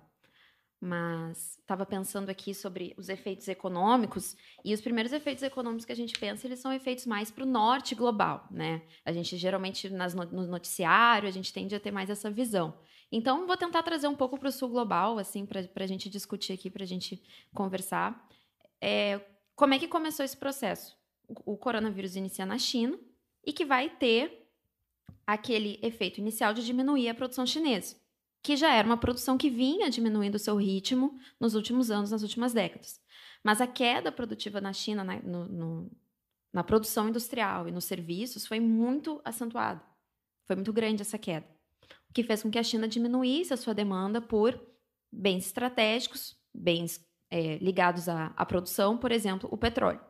mas 0.84 1.58
estava 1.58 1.86
pensando 1.86 2.28
aqui 2.28 2.52
sobre 2.52 2.94
os 2.98 3.08
efeitos 3.08 3.48
econômicos 3.48 4.36
e 4.62 4.74
os 4.74 4.82
primeiros 4.82 5.14
efeitos 5.14 5.42
econômicos 5.42 5.86
que 5.86 5.92
a 5.92 5.96
gente 5.96 6.18
pensa 6.18 6.46
eles 6.46 6.58
são 6.58 6.70
efeitos 6.72 7.06
mais 7.06 7.30
para 7.30 7.42
o 7.42 7.46
norte 7.46 7.94
global, 7.94 8.46
né? 8.50 8.82
A 9.02 9.10
gente 9.10 9.34
geralmente 9.38 9.88
nas, 9.88 10.14
no 10.14 10.46
noticiário 10.46 11.26
a 11.26 11.32
gente 11.32 11.54
tende 11.54 11.74
a 11.74 11.80
ter 11.80 11.90
mais 11.90 12.10
essa 12.10 12.30
visão. 12.30 12.78
Então 13.10 13.46
vou 13.46 13.56
tentar 13.56 13.82
trazer 13.82 14.08
um 14.08 14.14
pouco 14.14 14.38
para 14.38 14.50
o 14.50 14.52
sul 14.52 14.68
global, 14.68 15.18
assim, 15.18 15.46
para 15.46 15.66
a 15.74 15.86
gente 15.86 16.10
discutir 16.10 16.52
aqui, 16.52 16.68
para 16.68 16.84
a 16.84 16.86
gente 16.86 17.22
conversar. 17.54 18.28
É, 18.78 19.20
como 19.56 19.72
é 19.72 19.78
que 19.78 19.88
começou 19.88 20.22
esse 20.22 20.36
processo? 20.36 20.94
O, 21.28 21.56
coronavírus 21.56 22.16
inicia 22.16 22.44
na 22.44 22.58
China 22.58 22.98
e 23.44 23.52
que 23.52 23.64
vai 23.64 23.88
ter 23.88 24.48
aquele 25.26 25.78
efeito 25.82 26.20
inicial 26.20 26.52
de 26.52 26.64
diminuir 26.64 27.08
a 27.08 27.14
produção 27.14 27.46
chinesa 27.46 27.96
que 28.44 28.56
já 28.56 28.74
era 28.74 28.87
uma 28.87 28.98
produção 28.98 29.38
que 29.38 29.48
vinha 29.48 29.88
diminuindo 29.88 30.34
o 30.34 30.38
seu 30.38 30.54
ritmo 30.56 31.18
nos 31.40 31.54
últimos 31.54 31.90
anos, 31.90 32.10
nas 32.10 32.22
últimas 32.22 32.52
décadas. 32.52 33.00
Mas 33.42 33.58
a 33.58 33.66
queda 33.66 34.12
produtiva 34.12 34.60
na 34.60 34.70
China, 34.70 35.02
na, 35.02 35.16
no, 35.22 35.48
no, 35.48 35.90
na 36.52 36.62
produção 36.62 37.08
industrial 37.08 37.66
e 37.66 37.72
nos 37.72 37.87
serviços, 37.87 38.46
foi 38.46 38.60
muito 38.60 39.18
acentuada. 39.24 39.82
Foi 40.44 40.56
muito 40.56 40.74
grande 40.74 41.00
essa 41.00 41.16
queda. 41.16 41.46
O 42.10 42.12
que 42.12 42.22
fez 42.22 42.42
com 42.42 42.50
que 42.50 42.58
a 42.58 42.62
China 42.62 42.87
diminuísse 42.87 43.54
a 43.54 43.56
sua 43.56 43.72
demanda 43.72 44.20
por 44.20 44.60
bens 45.10 45.46
estratégicos, 45.46 46.37
bens 46.52 47.02
é, 47.30 47.56
ligados 47.56 48.10
à, 48.10 48.26
à 48.37 48.44
produção, 48.44 48.98
por 48.98 49.10
exemplo, 49.10 49.48
o 49.50 49.56
petróleo. 49.56 50.02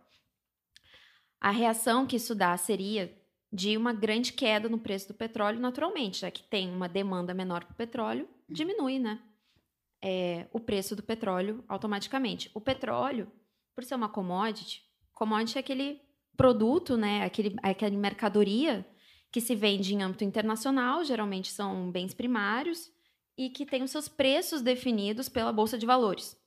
A 1.45 1.51
reação 1.51 2.07
que 2.07 2.17
isso 2.17 2.35
dá 2.35 2.57
seria 2.57 3.15
de 3.53 3.77
uma 3.77 3.93
grande 3.93 4.33
queda 4.33 4.67
no 4.67 4.79
preço 4.79 5.09
do 5.09 5.13
petróleo, 5.13 5.61
naturalmente, 5.61 6.21
já 6.21 6.31
que 6.31 6.43
tem 6.43 6.71
uma 6.71 6.89
demanda 6.89 7.35
menor 7.35 7.67
para 7.67 7.75
o 7.75 7.77
petróleo, 7.77 8.27
diminui, 8.49 8.99
né? 8.99 9.21
É, 10.03 10.47
o 10.55 10.59
preço 10.59 10.97
do 10.97 11.03
petróleo 11.03 11.63
automaticamente. 11.69 12.51
O 12.55 12.63
petróleo, 12.63 13.31
por 13.75 13.85
ser 13.85 13.95
uma 13.95 14.09
commodity, 14.09 14.85
commodity 15.13 15.59
é 15.59 15.61
aquele 15.61 16.01
produto, 16.35 16.97
né? 16.97 17.23
Aquele, 17.27 17.55
aquela 17.63 17.95
mercadoria 17.95 18.83
que 19.31 19.39
se 19.39 19.55
vende 19.55 19.95
em 19.95 20.03
âmbito 20.03 20.25
internacional, 20.25 21.05
geralmente 21.05 21.53
são 21.53 21.91
bens 21.91 22.15
primários, 22.15 22.91
e 23.37 23.51
que 23.51 23.67
tem 23.67 23.83
os 23.83 23.91
seus 23.91 24.09
preços 24.09 24.63
definidos 24.63 25.29
pela 25.29 25.53
Bolsa 25.53 25.77
de 25.77 25.85
Valores 25.85 26.43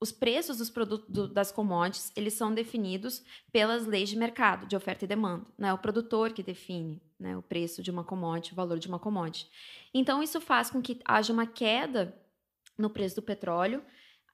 os 0.00 0.12
preços 0.12 0.58
dos 0.58 0.70
produtos 0.70 1.08
do, 1.08 1.28
das 1.28 1.50
commodities 1.50 2.12
eles 2.14 2.34
são 2.34 2.54
definidos 2.54 3.22
pelas 3.52 3.84
leis 3.86 4.08
de 4.08 4.16
mercado, 4.16 4.66
de 4.66 4.76
oferta 4.76 5.04
e 5.04 5.08
demanda. 5.08 5.44
Não 5.56 5.68
é 5.68 5.72
o 5.72 5.78
produtor 5.78 6.32
que 6.32 6.42
define 6.42 7.02
né, 7.18 7.36
o 7.36 7.42
preço 7.42 7.82
de 7.82 7.90
uma 7.90 8.04
commodity, 8.04 8.52
o 8.52 8.56
valor 8.56 8.78
de 8.78 8.88
uma 8.88 8.98
commodity. 8.98 9.50
Então, 9.92 10.22
isso 10.22 10.40
faz 10.40 10.70
com 10.70 10.80
que 10.80 11.00
haja 11.04 11.32
uma 11.32 11.46
queda 11.46 12.16
no 12.76 12.88
preço 12.88 13.16
do 13.16 13.22
petróleo. 13.22 13.82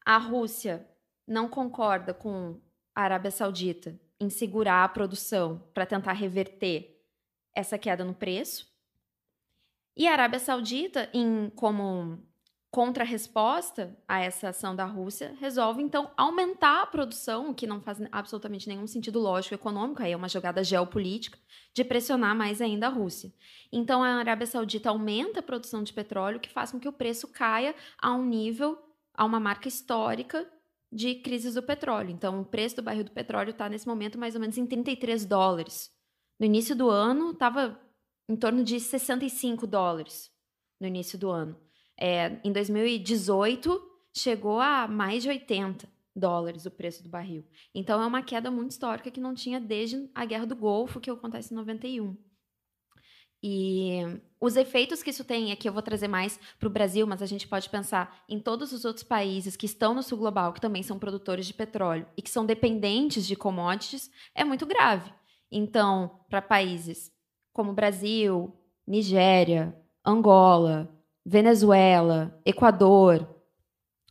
A 0.04 0.18
Rússia 0.18 0.86
não 1.26 1.48
concorda 1.48 2.12
com 2.12 2.60
a 2.94 3.02
Arábia 3.02 3.30
Saudita 3.30 3.98
em 4.20 4.28
segurar 4.28 4.84
a 4.84 4.88
produção 4.88 5.66
para 5.72 5.86
tentar 5.86 6.12
reverter 6.12 7.02
essa 7.54 7.78
queda 7.78 8.04
no 8.04 8.14
preço. 8.14 8.72
E 9.96 10.06
a 10.06 10.12
Arábia 10.12 10.38
Saudita, 10.38 11.08
em, 11.14 11.50
como 11.50 12.18
contra-resposta 12.74 13.96
a 14.08 14.18
essa 14.18 14.48
ação 14.48 14.74
da 14.74 14.84
Rússia, 14.84 15.32
resolve 15.38 15.80
então 15.80 16.10
aumentar 16.16 16.82
a 16.82 16.86
produção, 16.86 17.50
o 17.50 17.54
que 17.54 17.68
não 17.68 17.80
faz 17.80 18.02
absolutamente 18.10 18.68
nenhum 18.68 18.84
sentido 18.88 19.20
lógico 19.20 19.54
econômico, 19.54 20.02
aí 20.02 20.10
é 20.10 20.16
uma 20.16 20.28
jogada 20.28 20.64
geopolítica 20.64 21.38
de 21.72 21.84
pressionar 21.84 22.34
mais 22.34 22.60
ainda 22.60 22.88
a 22.88 22.90
Rússia. 22.90 23.32
Então 23.70 24.02
a 24.02 24.08
Arábia 24.16 24.48
Saudita 24.48 24.90
aumenta 24.90 25.38
a 25.38 25.42
produção 25.42 25.84
de 25.84 25.92
petróleo, 25.92 26.40
que 26.40 26.50
faz 26.50 26.72
com 26.72 26.80
que 26.80 26.88
o 26.88 26.92
preço 26.92 27.28
caia 27.28 27.76
a 27.96 28.12
um 28.12 28.24
nível, 28.26 28.76
a 29.16 29.24
uma 29.24 29.38
marca 29.38 29.68
histórica 29.68 30.44
de 30.90 31.14
crises 31.14 31.54
do 31.54 31.62
petróleo. 31.62 32.10
Então 32.10 32.40
o 32.40 32.44
preço 32.44 32.74
do 32.74 32.82
barril 32.82 33.04
do 33.04 33.12
petróleo 33.12 33.50
está 33.50 33.68
nesse 33.68 33.86
momento 33.86 34.18
mais 34.18 34.34
ou 34.34 34.40
menos 34.40 34.58
em 34.58 34.66
33 34.66 35.24
dólares. 35.24 35.92
No 36.40 36.46
início 36.46 36.74
do 36.74 36.90
ano 36.90 37.30
estava 37.30 37.80
em 38.28 38.34
torno 38.34 38.64
de 38.64 38.80
65 38.80 39.64
dólares 39.64 40.28
no 40.80 40.88
início 40.88 41.16
do 41.16 41.30
ano. 41.30 41.63
É, 41.98 42.38
em 42.44 42.52
2018, 42.52 43.80
chegou 44.16 44.60
a 44.60 44.86
mais 44.88 45.22
de 45.22 45.28
80 45.28 45.88
dólares 46.14 46.64
o 46.64 46.70
preço 46.70 47.02
do 47.02 47.08
barril. 47.08 47.44
Então 47.74 48.00
é 48.00 48.06
uma 48.06 48.22
queda 48.22 48.50
muito 48.50 48.70
histórica 48.70 49.10
que 49.10 49.20
não 49.20 49.34
tinha 49.34 49.60
desde 49.60 50.08
a 50.14 50.24
Guerra 50.24 50.46
do 50.46 50.56
Golfo, 50.56 51.00
que 51.00 51.10
acontece 51.10 51.52
em 51.52 51.56
91. 51.56 52.16
E 53.46 54.00
os 54.40 54.56
efeitos 54.56 55.02
que 55.02 55.10
isso 55.10 55.22
tem, 55.22 55.52
aqui 55.52 55.68
eu 55.68 55.72
vou 55.72 55.82
trazer 55.82 56.08
mais 56.08 56.40
para 56.58 56.66
o 56.66 56.70
Brasil, 56.70 57.06
mas 57.06 57.20
a 57.20 57.26
gente 57.26 57.46
pode 57.46 57.68
pensar 57.68 58.24
em 58.26 58.40
todos 58.40 58.72
os 58.72 58.86
outros 58.86 59.04
países 59.04 59.54
que 59.54 59.66
estão 59.66 59.92
no 59.92 60.02
sul 60.02 60.16
global, 60.16 60.52
que 60.52 60.60
também 60.60 60.82
são 60.82 60.98
produtores 60.98 61.46
de 61.46 61.52
petróleo 61.52 62.06
e 62.16 62.22
que 62.22 62.30
são 62.30 62.46
dependentes 62.46 63.26
de 63.26 63.36
commodities, 63.36 64.10
é 64.34 64.44
muito 64.44 64.64
grave. 64.64 65.12
Então, 65.52 66.20
para 66.30 66.40
países 66.40 67.12
como 67.52 67.74
Brasil, 67.74 68.50
Nigéria, 68.86 69.76
Angola, 70.04 70.93
Venezuela, 71.24 72.38
Equador, 72.44 73.34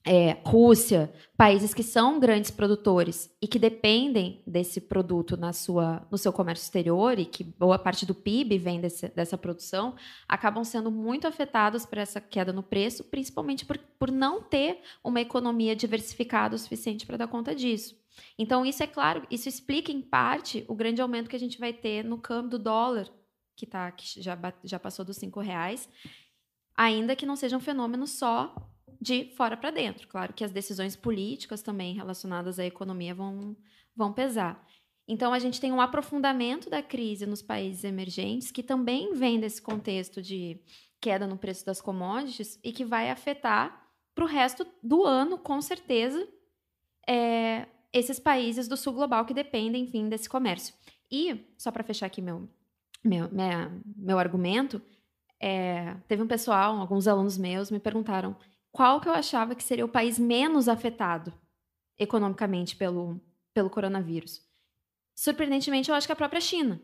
é, 0.05 0.37
Rússia, 0.43 1.13
países 1.37 1.73
que 1.73 1.83
são 1.83 2.19
grandes 2.19 2.51
produtores 2.51 3.33
e 3.41 3.47
que 3.47 3.57
dependem 3.57 4.41
desse 4.45 4.81
produto 4.81 5.37
na 5.37 5.53
sua, 5.53 6.05
no 6.11 6.17
seu 6.17 6.33
comércio 6.33 6.63
exterior 6.63 7.17
e 7.17 7.25
que 7.25 7.43
boa 7.43 7.79
parte 7.79 8.05
do 8.05 8.13
PIB 8.13 8.57
vem 8.57 8.81
desse, 8.81 9.07
dessa 9.09 9.37
produção, 9.37 9.95
acabam 10.27 10.63
sendo 10.63 10.91
muito 10.91 11.25
afetados 11.25 11.85
por 11.85 11.97
essa 11.97 12.19
queda 12.19 12.51
no 12.51 12.61
preço, 12.61 13.03
principalmente 13.05 13.65
por, 13.65 13.77
por 13.77 14.11
não 14.11 14.41
ter 14.41 14.81
uma 15.03 15.21
economia 15.21 15.75
diversificada 15.75 16.55
o 16.55 16.59
suficiente 16.59 17.05
para 17.05 17.17
dar 17.17 17.27
conta 17.27 17.55
disso. 17.55 17.95
Então, 18.37 18.65
isso 18.65 18.83
é 18.83 18.87
claro, 18.87 19.25
isso 19.31 19.47
explica 19.47 19.91
em 19.91 20.01
parte 20.01 20.65
o 20.67 20.75
grande 20.75 21.01
aumento 21.01 21.29
que 21.29 21.35
a 21.35 21.39
gente 21.39 21.59
vai 21.59 21.71
ter 21.71 22.03
no 22.03 22.17
câmbio 22.17 22.51
do 22.51 22.59
dólar, 22.59 23.07
que, 23.55 23.65
tá, 23.65 23.89
que 23.91 24.21
já, 24.21 24.37
já 24.63 24.79
passou 24.79 25.05
dos 25.05 25.17
cinco 25.17 25.39
reais, 25.39 25.87
ainda 26.75 27.15
que 27.15 27.25
não 27.25 27.35
seja 27.35 27.57
um 27.57 27.59
fenômeno 27.59 28.07
só 28.07 28.55
de 28.99 29.25
fora 29.35 29.57
para 29.57 29.71
dentro. 29.71 30.07
Claro 30.07 30.33
que 30.33 30.43
as 30.43 30.51
decisões 30.51 30.95
políticas 30.95 31.61
também 31.61 31.93
relacionadas 31.93 32.57
à 32.57 32.65
economia 32.65 33.13
vão, 33.13 33.55
vão 33.95 34.13
pesar. 34.13 34.65
Então, 35.07 35.33
a 35.33 35.39
gente 35.39 35.59
tem 35.59 35.71
um 35.71 35.81
aprofundamento 35.81 36.69
da 36.69 36.81
crise 36.81 37.25
nos 37.25 37.41
países 37.41 37.83
emergentes, 37.83 38.51
que 38.51 38.63
também 38.63 39.13
vem 39.13 39.39
desse 39.39 39.61
contexto 39.61 40.21
de 40.21 40.57
queda 41.01 41.27
no 41.27 41.37
preço 41.37 41.65
das 41.65 41.81
commodities 41.81 42.57
e 42.63 42.71
que 42.71 42.85
vai 42.85 43.09
afetar 43.09 43.85
para 44.15 44.23
o 44.23 44.27
resto 44.27 44.65
do 44.81 45.03
ano, 45.03 45.37
com 45.37 45.61
certeza, 45.61 46.25
é, 47.05 47.67
esses 47.91 48.19
países 48.19 48.67
do 48.67 48.77
sul 48.77 48.93
global 48.93 49.25
que 49.25 49.33
dependem, 49.33 49.83
enfim, 49.83 50.07
desse 50.07 50.29
comércio. 50.29 50.73
E, 51.11 51.45
só 51.57 51.71
para 51.71 51.83
fechar 51.83 52.05
aqui 52.05 52.21
meu, 52.21 52.47
meu, 53.03 53.29
minha, 53.29 53.81
meu 53.97 54.17
argumento, 54.17 54.81
é, 55.45 55.97
teve 56.07 56.23
um 56.23 56.27
pessoal, 56.27 56.77
alguns 56.77 57.05
alunos 57.05 57.37
meus 57.37 57.69
me 57.69 57.77
perguntaram 57.77 58.33
qual 58.71 59.01
que 59.01 59.09
eu 59.09 59.13
achava 59.13 59.53
que 59.53 59.61
seria 59.61 59.83
o 59.83 59.89
país 59.89 60.17
menos 60.17 60.69
afetado 60.69 61.33
economicamente 61.99 62.77
pelo, 62.77 63.19
pelo 63.53 63.69
coronavírus. 63.69 64.41
Surpreendentemente, 65.13 65.89
eu 65.89 65.95
acho 65.95 66.07
que 66.07 66.13
a 66.13 66.15
própria 66.15 66.39
China. 66.39 66.81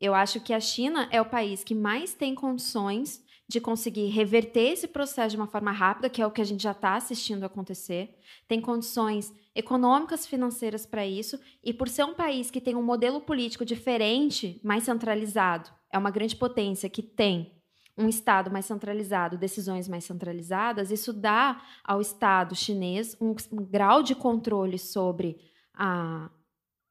Eu 0.00 0.14
acho 0.14 0.40
que 0.40 0.54
a 0.54 0.60
China 0.60 1.10
é 1.12 1.20
o 1.20 1.28
país 1.28 1.62
que 1.62 1.74
mais 1.74 2.14
tem 2.14 2.34
condições 2.34 3.22
de 3.46 3.60
conseguir 3.60 4.06
reverter 4.06 4.72
esse 4.72 4.88
processo 4.88 5.36
de 5.36 5.36
uma 5.36 5.46
forma 5.46 5.70
rápida, 5.70 6.08
que 6.08 6.22
é 6.22 6.26
o 6.26 6.30
que 6.30 6.40
a 6.40 6.44
gente 6.44 6.62
já 6.62 6.70
está 6.70 6.94
assistindo 6.94 7.44
acontecer. 7.44 8.16
Tem 8.48 8.62
condições 8.62 9.30
econômicas, 9.54 10.26
financeiras 10.26 10.86
para 10.86 11.06
isso, 11.06 11.38
e 11.62 11.74
por 11.74 11.86
ser 11.86 12.04
um 12.04 12.14
país 12.14 12.50
que 12.50 12.62
tem 12.62 12.74
um 12.74 12.82
modelo 12.82 13.20
político 13.20 13.62
diferente, 13.62 14.58
mais 14.64 14.84
centralizado, 14.84 15.70
é 15.92 15.98
uma 15.98 16.10
grande 16.10 16.34
potência 16.34 16.88
que 16.88 17.02
tem 17.02 17.59
um 18.00 18.08
Estado 18.08 18.50
mais 18.50 18.64
centralizado, 18.64 19.36
decisões 19.36 19.86
mais 19.86 20.04
centralizadas, 20.04 20.90
isso 20.90 21.12
dá 21.12 21.60
ao 21.84 22.00
Estado 22.00 22.54
chinês 22.54 23.16
um, 23.20 23.34
um 23.52 23.64
grau 23.64 24.02
de 24.02 24.14
controle 24.14 24.78
sobre 24.78 25.38
a, 25.74 26.30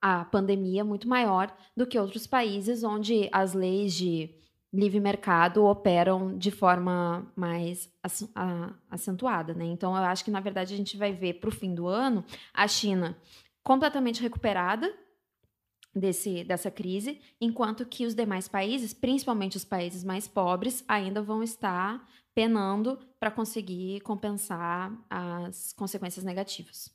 a 0.02 0.26
pandemia 0.26 0.84
muito 0.84 1.08
maior 1.08 1.54
do 1.76 1.88
que 1.88 1.98
outros 1.98 2.28
países 2.28 2.84
onde 2.84 3.28
as 3.32 3.54
leis 3.54 3.94
de 3.94 4.36
livre 4.72 5.00
mercado 5.00 5.66
operam 5.66 6.38
de 6.38 6.52
forma 6.52 7.26
mais 7.36 7.92
acentuada, 8.90 9.54
né? 9.54 9.66
Então 9.66 9.96
eu 9.96 10.04
acho 10.04 10.24
que 10.24 10.30
na 10.30 10.40
verdade 10.40 10.76
a 10.76 10.78
gente 10.78 10.96
vai 10.96 11.12
ver 11.12 11.40
para 11.40 11.50
o 11.50 11.52
fim 11.52 11.74
do 11.74 11.88
ano 11.88 12.24
a 12.54 12.68
China 12.68 13.18
completamente 13.64 14.22
recuperada 14.22 14.94
desse, 16.00 16.44
dessa 16.44 16.72
crise, 16.72 17.20
enquanto 17.40 17.86
que 17.86 18.06
os 18.06 18.16
demais 18.16 18.48
países, 18.48 18.94
principalmente 18.94 19.58
os 19.58 19.66
países 19.66 20.04
mais 20.04 20.28
pobres, 20.28 20.84
ainda 20.88 21.22
vão 21.22 21.44
estar 21.44 22.08
penando 22.34 22.98
para 23.20 23.30
conseguir 23.32 24.00
compensar 24.02 24.92
as 25.10 25.74
consequências 25.74 26.24
negativas. 26.24 26.90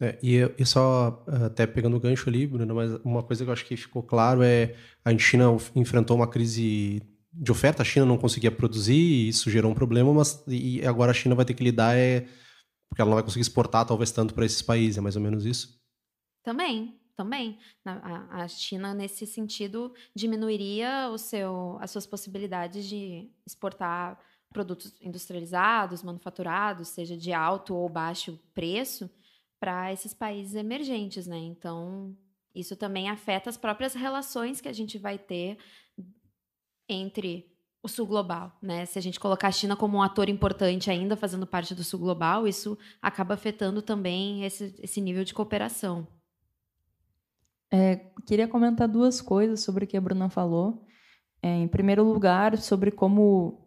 É, 0.00 0.18
e, 0.22 0.38
e 0.58 0.66
só 0.66 1.24
até 1.46 1.66
pegando 1.66 1.96
o 1.96 2.00
gancho 2.00 2.28
ali, 2.28 2.46
Bruno, 2.46 2.74
mas 2.74 2.92
uma 3.04 3.22
coisa 3.22 3.44
que 3.44 3.48
eu 3.48 3.52
acho 3.52 3.64
que 3.64 3.76
ficou 3.76 4.02
claro 4.02 4.42
é 4.42 4.74
a 5.04 5.16
China 5.16 5.56
enfrentou 5.74 6.16
uma 6.16 6.26
crise 6.26 7.00
de 7.32 7.50
oferta, 7.50 7.82
a 7.82 7.84
China 7.84 8.04
não 8.04 8.18
conseguia 8.18 8.50
produzir, 8.50 8.94
e 8.94 9.28
isso 9.28 9.50
gerou 9.50 9.70
um 9.70 9.74
problema, 9.74 10.12
mas 10.12 10.44
e 10.46 10.84
agora 10.86 11.12
a 11.12 11.14
China 11.14 11.34
vai 11.34 11.44
ter 11.44 11.54
que 11.54 11.64
lidar 11.64 11.96
é 11.96 12.26
porque 12.88 13.00
ela 13.00 13.10
não 13.10 13.16
vai 13.16 13.24
conseguir 13.24 13.42
exportar 13.42 13.86
talvez 13.86 14.12
tanto 14.12 14.34
para 14.34 14.44
esses 14.44 14.62
países, 14.62 14.98
é 14.98 15.00
mais 15.00 15.16
ou 15.16 15.22
menos 15.22 15.44
isso? 15.44 15.80
Também, 16.44 16.94
também. 17.16 17.58
A, 17.84 18.42
a 18.42 18.48
China, 18.48 18.94
nesse 18.94 19.26
sentido, 19.26 19.94
diminuiria 20.14 21.08
o 21.10 21.18
seu, 21.18 21.78
as 21.80 21.90
suas 21.90 22.06
possibilidades 22.06 22.86
de 22.86 23.30
exportar 23.46 24.18
produtos 24.50 24.94
industrializados, 25.00 26.02
manufaturados, 26.02 26.88
seja 26.88 27.16
de 27.16 27.32
alto 27.32 27.74
ou 27.74 27.88
baixo 27.88 28.38
preço, 28.54 29.10
para 29.58 29.92
esses 29.92 30.14
países 30.14 30.54
emergentes, 30.54 31.26
né? 31.26 31.38
Então, 31.38 32.16
isso 32.54 32.76
também 32.76 33.08
afeta 33.08 33.50
as 33.50 33.56
próprias 33.56 33.94
relações 33.94 34.60
que 34.60 34.68
a 34.68 34.72
gente 34.72 34.96
vai 34.98 35.18
ter 35.18 35.58
entre 36.88 37.50
o 37.82 37.88
sul 37.88 38.06
global, 38.06 38.56
né? 38.62 38.86
Se 38.86 38.98
a 38.98 39.02
gente 39.02 39.18
colocar 39.18 39.48
a 39.48 39.52
China 39.52 39.76
como 39.76 39.98
um 39.98 40.02
ator 40.02 40.28
importante 40.28 40.90
ainda 40.90 41.16
fazendo 41.16 41.46
parte 41.46 41.74
do 41.74 41.82
sul 41.82 42.00
global, 42.00 42.46
isso 42.46 42.78
acaba 43.02 43.34
afetando 43.34 43.82
também 43.82 44.44
esse, 44.44 44.74
esse 44.82 45.00
nível 45.00 45.24
de 45.24 45.34
cooperação. 45.34 46.06
É, 47.72 47.96
queria 48.26 48.48
comentar 48.48 48.88
duas 48.88 49.20
coisas 49.20 49.60
sobre 49.60 49.84
o 49.84 49.88
que 49.88 49.96
a 49.96 50.00
Bruna 50.00 50.28
falou. 50.28 50.84
É, 51.42 51.48
em 51.48 51.68
primeiro 51.68 52.02
lugar, 52.02 52.56
sobre 52.58 52.90
como 52.90 53.64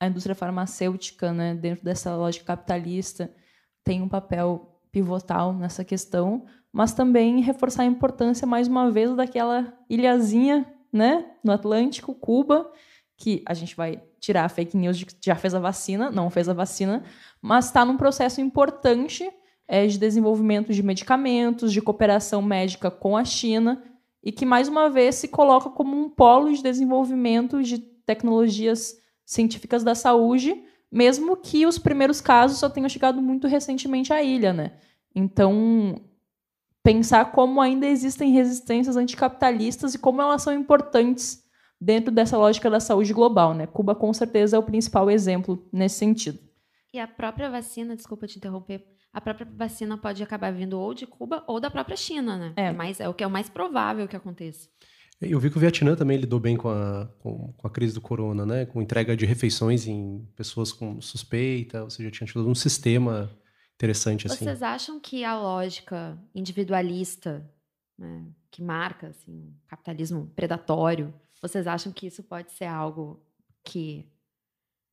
a 0.00 0.06
indústria 0.06 0.34
farmacêutica, 0.34 1.32
né, 1.32 1.54
dentro 1.54 1.84
dessa 1.84 2.14
lógica 2.16 2.46
capitalista, 2.46 3.34
tem 3.82 4.02
um 4.02 4.08
papel 4.08 4.80
pivotal 4.90 5.52
nessa 5.52 5.84
questão, 5.84 6.46
mas 6.72 6.94
também 6.94 7.40
reforçar 7.40 7.82
a 7.82 7.86
importância, 7.86 8.46
mais 8.46 8.68
uma 8.68 8.90
vez, 8.90 9.14
daquela 9.14 9.76
ilhazinha 9.88 10.72
né, 10.92 11.30
no 11.42 11.52
Atlântico, 11.52 12.14
Cuba, 12.14 12.70
que 13.16 13.42
a 13.46 13.54
gente 13.54 13.76
vai 13.76 14.02
tirar 14.18 14.44
a 14.44 14.48
fake 14.48 14.76
news 14.76 14.96
de 14.96 15.06
que 15.06 15.14
já 15.22 15.34
fez 15.34 15.54
a 15.54 15.60
vacina, 15.60 16.10
não 16.10 16.30
fez 16.30 16.48
a 16.48 16.54
vacina, 16.54 17.04
mas 17.40 17.66
está 17.66 17.84
num 17.84 17.96
processo 17.96 18.40
importante 18.40 19.30
é, 19.66 19.86
de 19.86 19.98
desenvolvimento 19.98 20.72
de 20.72 20.82
medicamentos, 20.82 21.72
de 21.72 21.80
cooperação 21.80 22.42
médica 22.42 22.90
com 22.90 23.16
a 23.16 23.24
China, 23.24 23.82
e 24.22 24.32
que, 24.32 24.46
mais 24.46 24.68
uma 24.68 24.88
vez, 24.88 25.16
se 25.16 25.28
coloca 25.28 25.68
como 25.68 25.96
um 25.96 26.08
polo 26.08 26.52
de 26.52 26.62
desenvolvimento 26.62 27.62
de 27.62 27.78
tecnologias 27.78 28.96
científicas 29.24 29.82
da 29.84 29.94
saúde, 29.94 30.62
mesmo 30.90 31.36
que 31.36 31.66
os 31.66 31.78
primeiros 31.78 32.20
casos 32.20 32.58
só 32.58 32.68
tenham 32.68 32.88
chegado 32.88 33.20
muito 33.20 33.46
recentemente 33.46 34.12
à 34.12 34.22
ilha. 34.22 34.52
Né? 34.52 34.72
Então, 35.14 36.00
pensar 36.82 37.32
como 37.32 37.60
ainda 37.60 37.86
existem 37.86 38.32
resistências 38.32 38.96
anticapitalistas 38.96 39.94
e 39.94 39.98
como 39.98 40.22
elas 40.22 40.42
são 40.42 40.52
importantes 40.52 41.44
dentro 41.80 42.12
dessa 42.12 42.38
lógica 42.38 42.70
da 42.70 42.80
saúde 42.80 43.12
global. 43.12 43.52
Né? 43.52 43.66
Cuba, 43.66 43.94
com 43.94 44.12
certeza, 44.12 44.56
é 44.56 44.58
o 44.58 44.62
principal 44.62 45.10
exemplo 45.10 45.66
nesse 45.72 45.96
sentido. 45.96 46.38
E 46.92 46.98
a 46.98 47.08
própria 47.08 47.50
vacina, 47.50 47.96
desculpa 47.96 48.26
te 48.26 48.38
interromper, 48.38 48.86
a 49.14 49.20
própria 49.20 49.46
vacina 49.56 49.96
pode 49.96 50.20
acabar 50.22 50.52
vindo 50.52 50.78
ou 50.78 50.92
de 50.92 51.06
Cuba 51.06 51.44
ou 51.46 51.60
da 51.60 51.70
própria 51.70 51.96
China, 51.96 52.36
né? 52.36 52.52
É, 52.56 52.66
é 52.66 52.72
mais, 52.72 52.98
é 52.98 53.08
o 53.08 53.14
que 53.14 53.22
é 53.22 53.26
o 53.26 53.30
mais 53.30 53.48
provável 53.48 54.08
que 54.08 54.16
aconteça. 54.16 54.68
Eu 55.20 55.38
vi 55.38 55.48
que 55.48 55.56
o 55.56 55.60
Vietnã 55.60 55.94
também 55.94 56.18
lidou 56.18 56.40
bem 56.40 56.56
com 56.56 56.68
a, 56.68 57.08
com, 57.20 57.52
com, 57.52 57.66
a 57.66 57.70
crise 57.70 57.94
do 57.94 58.00
corona, 58.00 58.44
né? 58.44 58.66
Com 58.66 58.82
entrega 58.82 59.16
de 59.16 59.24
refeições 59.24 59.86
em 59.86 60.28
pessoas 60.34 60.72
com 60.72 61.00
suspeita, 61.00 61.84
ou 61.84 61.88
seja, 61.88 62.10
tinha 62.10 62.26
tido 62.26 62.46
um 62.48 62.54
sistema 62.54 63.30
interessante 63.76 64.26
assim. 64.26 64.44
Vocês 64.44 64.62
acham 64.62 64.98
que 64.98 65.24
a 65.24 65.38
lógica 65.38 66.18
individualista, 66.34 67.48
né, 67.96 68.26
que 68.50 68.60
marca 68.60 69.08
assim, 69.08 69.54
o 69.64 69.68
capitalismo 69.68 70.32
predatório, 70.34 71.14
vocês 71.40 71.68
acham 71.68 71.92
que 71.92 72.08
isso 72.08 72.22
pode 72.24 72.52
ser 72.52 72.66
algo 72.66 73.24
que 73.62 74.10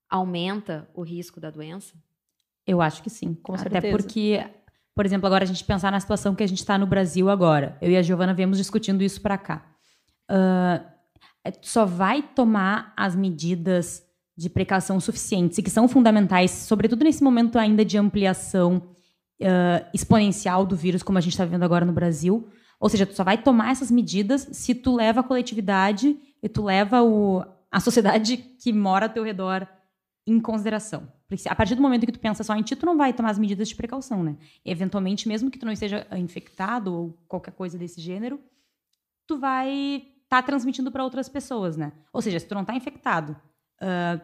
aumenta 0.08 0.88
o 0.94 1.02
risco 1.02 1.40
da 1.40 1.50
doença? 1.50 1.96
Eu 2.66 2.82
acho 2.82 3.02
que 3.02 3.10
sim. 3.10 3.34
Com 3.36 3.54
Até 3.54 3.70
certeza. 3.70 3.98
porque, 3.98 4.44
por 4.96 5.06
exemplo, 5.06 5.28
agora 5.28 5.44
a 5.44 5.48
gente 5.48 5.64
pensar 5.64 5.92
na 5.92 6.00
situação 6.00 6.36
que 6.36 6.44
a 6.44 6.48
gente 6.48 6.60
está 6.60 6.78
no 6.78 6.86
Brasil 6.86 7.30
agora. 7.30 7.78
Eu 7.82 7.92
e 7.92 7.98
a 7.98 8.02
Giovana 8.02 8.34
viemos 8.34 8.58
discutindo 8.58 9.04
isso 9.04 9.22
para 9.22 9.38
cá. 9.38 9.66
Uh, 10.30 10.92
só 11.62 11.86
vai 11.86 12.22
tomar 12.22 12.94
as 12.96 13.16
medidas 13.16 14.04
de 14.38 14.50
precaução 14.50 15.00
suficientes 15.00 15.58
e 15.58 15.64
que 15.64 15.70
são 15.70 15.88
fundamentais, 15.88 16.52
sobretudo 16.52 17.04
nesse 17.04 17.24
momento 17.24 17.60
ainda 17.60 17.84
de 17.84 17.98
ampliação 17.98 18.78
uh, 19.42 19.86
exponencial 19.94 20.66
do 20.66 20.76
vírus, 20.76 21.04
como 21.04 21.18
a 21.18 21.22
gente 21.22 21.34
está 21.34 21.46
vendo 21.46 21.64
agora 21.64 21.86
no 21.86 21.94
Brasil. 21.94 22.48
Ou 22.80 22.90
seja, 22.90 23.06
tu 23.06 23.14
só 23.14 23.24
vai 23.24 23.38
tomar 23.38 23.72
essas 23.72 23.92
medidas 23.92 24.48
se 24.52 24.74
tu 24.74 24.96
leva 24.96 25.20
a 25.20 25.24
coletividade 25.24 26.18
e 26.42 26.50
tu 26.50 26.64
leva 26.64 27.04
o, 27.04 27.44
a 27.72 27.80
sociedade 27.80 28.38
que 28.38 28.74
mora 28.74 29.06
ao 29.06 29.14
teu 29.14 29.24
redor 29.24 29.68
em 30.26 30.40
consideração. 30.40 31.08
A 31.48 31.56
partir 31.56 31.76
do 31.76 31.82
momento 31.82 32.06
que 32.06 32.12
tu 32.12 32.20
pensa 32.20 32.44
só 32.44 32.56
em 32.56 32.62
ti, 32.62 32.76
tu 32.76 32.86
não 32.86 32.98
vai 32.98 33.14
tomar 33.14 33.30
as 33.30 33.40
medidas 33.40 33.70
de 33.70 33.76
precaução, 33.76 34.24
né? 34.24 34.36
Eventualmente, 34.66 35.28
mesmo 35.28 35.50
que 35.50 35.58
tu 35.58 35.66
não 35.66 35.74
esteja 35.74 36.06
infectado 36.18 36.94
ou 36.94 37.18
qualquer 37.28 37.52
coisa 37.52 37.78
desse 37.78 38.02
gênero, 38.02 38.40
tu 39.26 39.38
vai 39.38 40.08
tá 40.28 40.42
transmitindo 40.42 40.90
para 40.92 41.04
outras 41.04 41.28
pessoas, 41.28 41.76
né? 41.76 41.92
Ou 42.14 42.22
seja, 42.22 42.40
se 42.40 42.48
tu 42.48 42.56
não 42.56 42.64
tá 42.64 42.74
infectado, 42.74 43.36
uh, 43.82 44.22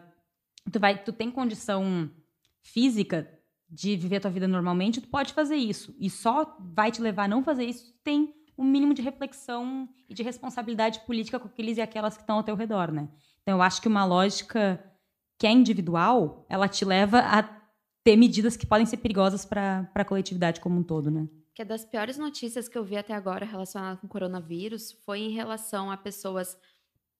tu 0.72 0.80
vai, 0.80 0.96
tu 1.02 1.12
tem 1.12 1.30
condição 1.30 2.10
física 2.62 3.30
de 3.68 3.94
viver 3.94 4.16
a 4.16 4.20
tua 4.20 4.30
vida 4.30 4.48
normalmente, 4.48 5.02
tu 5.02 5.08
pode 5.08 5.34
fazer 5.34 5.56
isso. 5.56 5.94
E 6.00 6.08
só 6.08 6.56
vai 6.58 6.90
te 6.90 7.02
levar 7.02 7.24
a 7.24 7.28
não 7.28 7.44
fazer 7.44 7.64
isso, 7.64 7.92
tu 7.92 7.98
tem 8.02 8.34
um 8.56 8.64
mínimo 8.64 8.94
de 8.94 9.02
reflexão 9.02 9.88
e 10.08 10.14
de 10.14 10.22
responsabilidade 10.22 11.00
política 11.00 11.38
com 11.38 11.46
aqueles 11.46 11.76
e 11.76 11.82
aquelas 11.82 12.16
que 12.16 12.22
estão 12.22 12.36
ao 12.36 12.42
teu 12.42 12.56
redor, 12.56 12.90
né? 12.90 13.08
Então 13.42 13.56
eu 13.56 13.62
acho 13.62 13.80
que 13.80 13.88
uma 13.88 14.04
lógica 14.04 14.82
que 15.38 15.46
é 15.46 15.50
individual, 15.50 16.44
ela 16.48 16.68
te 16.68 16.84
leva 16.84 17.20
a 17.20 17.42
ter 18.02 18.16
medidas 18.16 18.56
que 18.56 18.66
podem 18.66 18.86
ser 18.86 18.96
perigosas 18.96 19.44
para 19.44 19.88
a 19.94 20.04
coletividade 20.04 20.60
como 20.60 20.78
um 20.78 20.82
todo, 20.82 21.10
né? 21.10 21.28
Que 21.54 21.62
é 21.62 21.64
das 21.64 21.84
piores 21.84 22.18
notícias 22.18 22.68
que 22.68 22.76
eu 22.76 22.84
vi 22.84 22.96
até 22.96 23.14
agora 23.14 23.46
relacionadas 23.46 24.00
com 24.00 24.06
o 24.06 24.10
coronavírus 24.10 24.92
foi 25.04 25.20
em 25.20 25.30
relação 25.30 25.90
a 25.90 25.96
pessoas, 25.96 26.56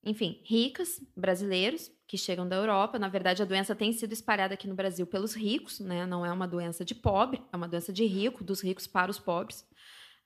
enfim, 0.03 0.41
ricas, 0.43 0.99
brasileiros, 1.15 1.91
que 2.07 2.17
chegam 2.17 2.47
da 2.47 2.55
Europa. 2.55 2.97
Na 2.97 3.07
verdade, 3.07 3.41
a 3.41 3.45
doença 3.45 3.75
tem 3.75 3.93
sido 3.93 4.13
espalhada 4.13 4.53
aqui 4.55 4.67
no 4.67 4.75
Brasil 4.75 5.05
pelos 5.05 5.33
ricos, 5.33 5.79
né? 5.79 6.05
Não 6.05 6.25
é 6.25 6.31
uma 6.31 6.47
doença 6.47 6.83
de 6.83 6.95
pobre, 6.95 7.41
é 7.53 7.55
uma 7.55 7.67
doença 7.67 7.93
de 7.93 8.05
rico, 8.05 8.43
dos 8.43 8.61
ricos 8.61 8.87
para 8.87 9.11
os 9.11 9.19
pobres. 9.19 9.61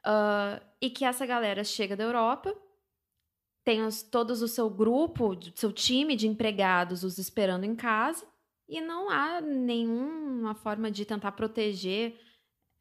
Uh, 0.05 0.63
e 0.81 0.89
que 0.89 1.05
essa 1.05 1.25
galera 1.25 1.63
chega 1.63 1.95
da 1.95 2.03
Europa, 2.03 2.55
tem 3.63 3.81
os, 3.83 4.03
todos 4.03 4.41
o 4.41 4.47
seu 4.47 4.69
grupo, 4.69 5.37
seu 5.55 5.71
time 5.71 6.15
de 6.15 6.27
empregados 6.27 7.03
os 7.03 7.17
esperando 7.17 7.63
em 7.63 7.75
casa, 7.75 8.25
e 8.67 8.81
não 8.81 9.09
há 9.09 9.39
nenhuma 9.41 10.55
forma 10.55 10.89
de 10.89 11.05
tentar 11.05 11.31
proteger 11.33 12.19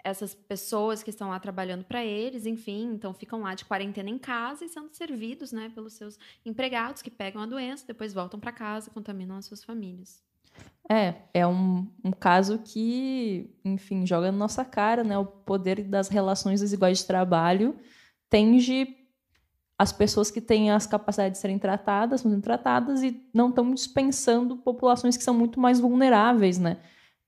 essas 0.05 0.35
pessoas 0.35 1.03
que 1.03 1.11
estão 1.11 1.29
lá 1.29 1.39
trabalhando 1.39 1.85
para 1.85 2.05
eles, 2.05 2.45
enfim, 2.45 2.93
então 2.93 3.15
ficam 3.15 3.43
lá 3.43 3.55
de 3.55 3.65
quarentena 3.65 4.11
em 4.11 4.19
casa 4.19 4.65
e 4.65 4.69
sendo 4.69 4.93
servidos, 4.93 5.53
né, 5.53 5.71
pelos 5.73 5.93
seus 5.93 6.19
empregados 6.45 7.03
que 7.03 7.11
pegam 7.11 7.41
a 7.41 7.47
doença, 7.47 7.87
depois 7.87 8.13
voltam 8.13 8.41
para 8.41 8.51
casa, 8.51 8.91
contaminam 8.91 9.37
as 9.37 9.47
suas 9.47 9.63
famílias. 9.63 10.21
É, 10.91 11.15
é 11.33 11.47
um, 11.47 11.89
um 12.05 12.11
caso 12.11 12.59
que, 12.59 13.55
enfim, 13.65 14.05
joga 14.05 14.33
na 14.33 14.39
nossa 14.39 14.65
cara, 14.65 15.05
né, 15.05 15.17
o 15.17 15.25
poder 15.25 15.85
das 15.85 16.09
relações 16.09 16.61
desiguais 16.61 16.99
de 16.99 17.07
trabalho 17.07 17.79
tende 18.29 19.02
as 19.83 19.93
pessoas 19.93 20.31
que 20.31 20.41
têm 20.41 20.71
as 20.71 20.87
capacidades 20.87 21.39
de 21.39 21.43
serem 21.43 21.59
tratadas, 21.59 22.21
sendo 22.21 22.41
tratadas 22.41 23.03
e 23.03 23.21
não 23.35 23.49
estão 23.49 23.75
dispensando 23.75 24.57
populações 24.57 25.17
que 25.17 25.25
são 25.25 25.35
muito 25.35 25.59
mais 25.59 25.81
vulneráveis, 25.81 26.59
né? 26.59 26.79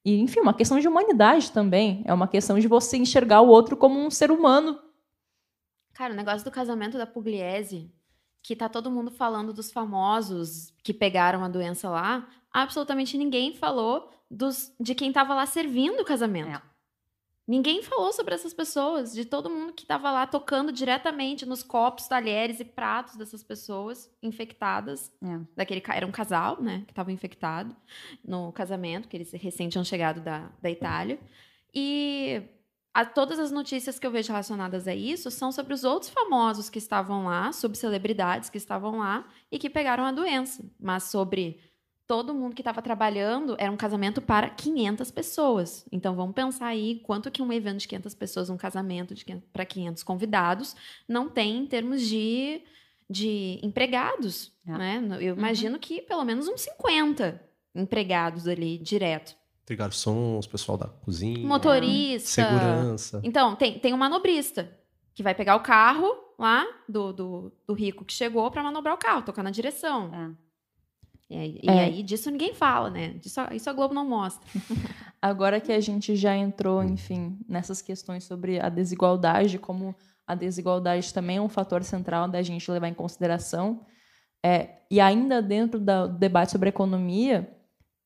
E, 0.05 0.21
enfim, 0.21 0.41
uma 0.41 0.55
questão 0.55 0.79
de 0.79 0.87
humanidade 0.87 1.51
também. 1.51 2.03
É 2.07 2.15
uma 2.15 2.29
questão 2.29 2.59
de 2.59 2.69
você 2.69 2.97
enxergar 2.97 3.41
o 3.41 3.49
outro 3.49 3.77
como 3.77 3.99
um 3.99 4.11
ser 4.11 4.31
humano. 4.31 4.79
Cara, 5.95 6.13
o 6.13 6.17
negócio 6.17 6.45
do 6.45 6.51
casamento 6.51 6.97
da 6.97 7.07
Pugliese, 7.07 7.91
que 8.41 8.55
tá 8.55 8.69
todo 8.69 8.91
mundo 8.91 9.11
falando 9.11 9.53
dos 9.53 9.73
famosos 9.73 10.73
que 10.85 10.95
pegaram 10.95 11.43
a 11.43 11.49
doença 11.49 11.89
lá, 11.89 12.29
absolutamente 12.53 13.19
ninguém 13.19 13.55
falou 13.55 14.11
dos, 14.31 14.73
de 14.79 14.95
quem 14.95 15.13
tava 15.13 15.35
lá 15.35 15.45
servindo 15.45 16.01
o 16.01 16.05
casamento. 16.05 16.51
É. 16.51 16.74
Ninguém 17.47 17.83
falou 17.83 18.11
sobre 18.11 18.35
essas 18.35 18.55
pessoas, 18.55 19.13
de 19.13 19.25
todo 19.25 19.51
mundo 19.51 19.75
que 19.75 19.83
estava 19.83 20.11
lá 20.11 20.27
tocando 20.27 20.73
diretamente 20.73 21.45
nos 21.45 21.63
copos, 21.63 22.09
talheres 22.09 22.59
e 22.59 22.65
pratos 22.65 23.17
dessas 23.17 23.43
pessoas 23.43 24.11
infectadas. 24.23 25.13
É. 25.23 25.41
Daquele, 25.55 25.83
era 25.89 26.07
um 26.07 26.11
casal, 26.11 26.61
né, 26.63 26.85
que 26.87 26.93
estava 26.93 27.13
infectado 27.13 27.77
no 28.25 28.51
casamento, 28.53 29.09
que 29.09 29.17
eles 29.17 29.31
recém 29.33 29.69
tinham 29.69 29.85
chegado 29.85 30.23
da, 30.23 30.51
da 30.63 30.71
Itália. 30.71 31.21
E 31.75 32.43
a, 32.95 33.05
todas 33.05 33.39
as 33.39 33.51
notícias 33.51 33.99
que 33.99 34.07
eu 34.07 34.11
vejo 34.11 34.29
relacionadas 34.29 34.89
a 34.89 34.95
isso 34.95 35.31
são 35.31 35.53
sobre 35.53 35.75
os 35.75 35.85
outros 35.85 36.11
famosos 36.11 36.71
que 36.71 36.79
estavam 36.79 37.27
lá, 37.27 37.53
sobre 37.53 37.77
celebridades 37.77 38.49
que 38.49 38.57
estavam 38.57 38.99
lá 38.99 39.29
e 39.53 39.59
que 39.59 39.69
pegaram 39.69 40.05
a 40.05 40.13
doença. 40.13 40.65
Mas 40.81 41.05
sobre 41.05 41.61
todo 42.07 42.35
mundo 42.35 42.55
que 42.55 42.61
estava 42.61 42.83
trabalhando 42.83 43.57
era 43.59 43.71
um 43.71 43.77
casamento 43.77 44.21
para 44.21 44.49
500 44.51 45.11
pessoas. 45.11 45.87
Então 45.91 46.15
vamos 46.15 46.35
pensar 46.35 46.67
aí 46.67 47.01
quanto 47.01 47.31
que 47.31 47.43
um 47.43 47.53
evento 47.53 47.79
de 47.79 47.89
500 47.89 48.15
pessoas, 48.15 48.51
um 48.51 48.57
casamento 48.57 49.15
para 49.53 49.65
500 49.65 50.03
convidados, 50.03 50.77
não 51.09 51.29
tem 51.29 51.59
em 51.59 51.67
termos 51.67 52.03
de, 52.03 52.63
de 53.09 53.59
empregados, 53.63 54.53
é. 54.67 54.73
né? 54.73 54.97
Eu 55.21 55.35
uhum. 55.35 55.39
imagino 55.39 55.79
que 55.79 56.03
pelo 56.03 56.25
menos 56.25 56.49
uns 56.49 56.63
50 56.63 57.41
empregados 57.75 58.47
ali 58.47 58.79
direto. 58.79 59.35
Tem 59.65 59.77
garçons, 59.77 60.47
pessoal 60.47 60.77
da 60.77 60.89
cozinha, 60.89 61.47
motorista, 61.47 62.29
segurança. 62.29 63.21
Então 63.25 63.57
tem 63.57 63.79
tem 63.79 63.95
um 63.95 63.97
manobrista 63.97 64.71
que 65.15 65.23
vai 65.23 65.35
pegar 65.35 65.57
o 65.57 65.61
carro 65.61 66.13
lá 66.39 66.67
do, 66.89 67.13
do, 67.13 67.53
do 67.67 67.73
rico 67.73 68.05
que 68.05 68.13
chegou 68.13 68.51
para 68.51 68.63
manobrar 68.63 68.95
o 68.95 68.99
carro, 68.99 69.23
tocar 69.23 69.43
na 69.43 69.51
direção. 69.51 70.13
É. 70.13 70.44
E, 71.31 71.61
e 71.63 71.71
é. 71.71 71.85
aí 71.85 72.03
disso 72.03 72.31
ninguém 72.31 72.55
fala, 72.55 72.91
né? 72.91 73.09
Disso, 73.15 73.41
isso 73.53 73.69
a 73.71 73.73
Globo 73.73 73.95
não 73.95 74.07
mostra. 74.07 74.47
Agora 75.21 75.61
que 75.61 75.73
a 75.73 75.81
gente 75.81 76.15
já 76.17 76.37
entrou, 76.37 76.83
enfim, 76.83 77.39
nessas 77.49 77.81
questões 77.81 78.25
sobre 78.25 78.61
a 78.61 78.69
desigualdade, 78.69 79.59
como 79.59 79.95
a 80.27 80.35
desigualdade 80.35 81.13
também 81.13 81.39
é 81.39 81.41
um 81.41 81.49
fator 81.49 81.83
central 81.83 82.29
da 82.29 82.43
gente 82.43 82.71
levar 82.71 82.89
em 82.89 82.95
consideração, 82.95 83.85
é, 84.45 84.81
e 84.91 85.01
ainda 85.01 85.41
dentro 85.41 85.81
do 85.81 86.09
debate 86.09 86.53
sobre 86.53 86.69
economia, 86.69 87.51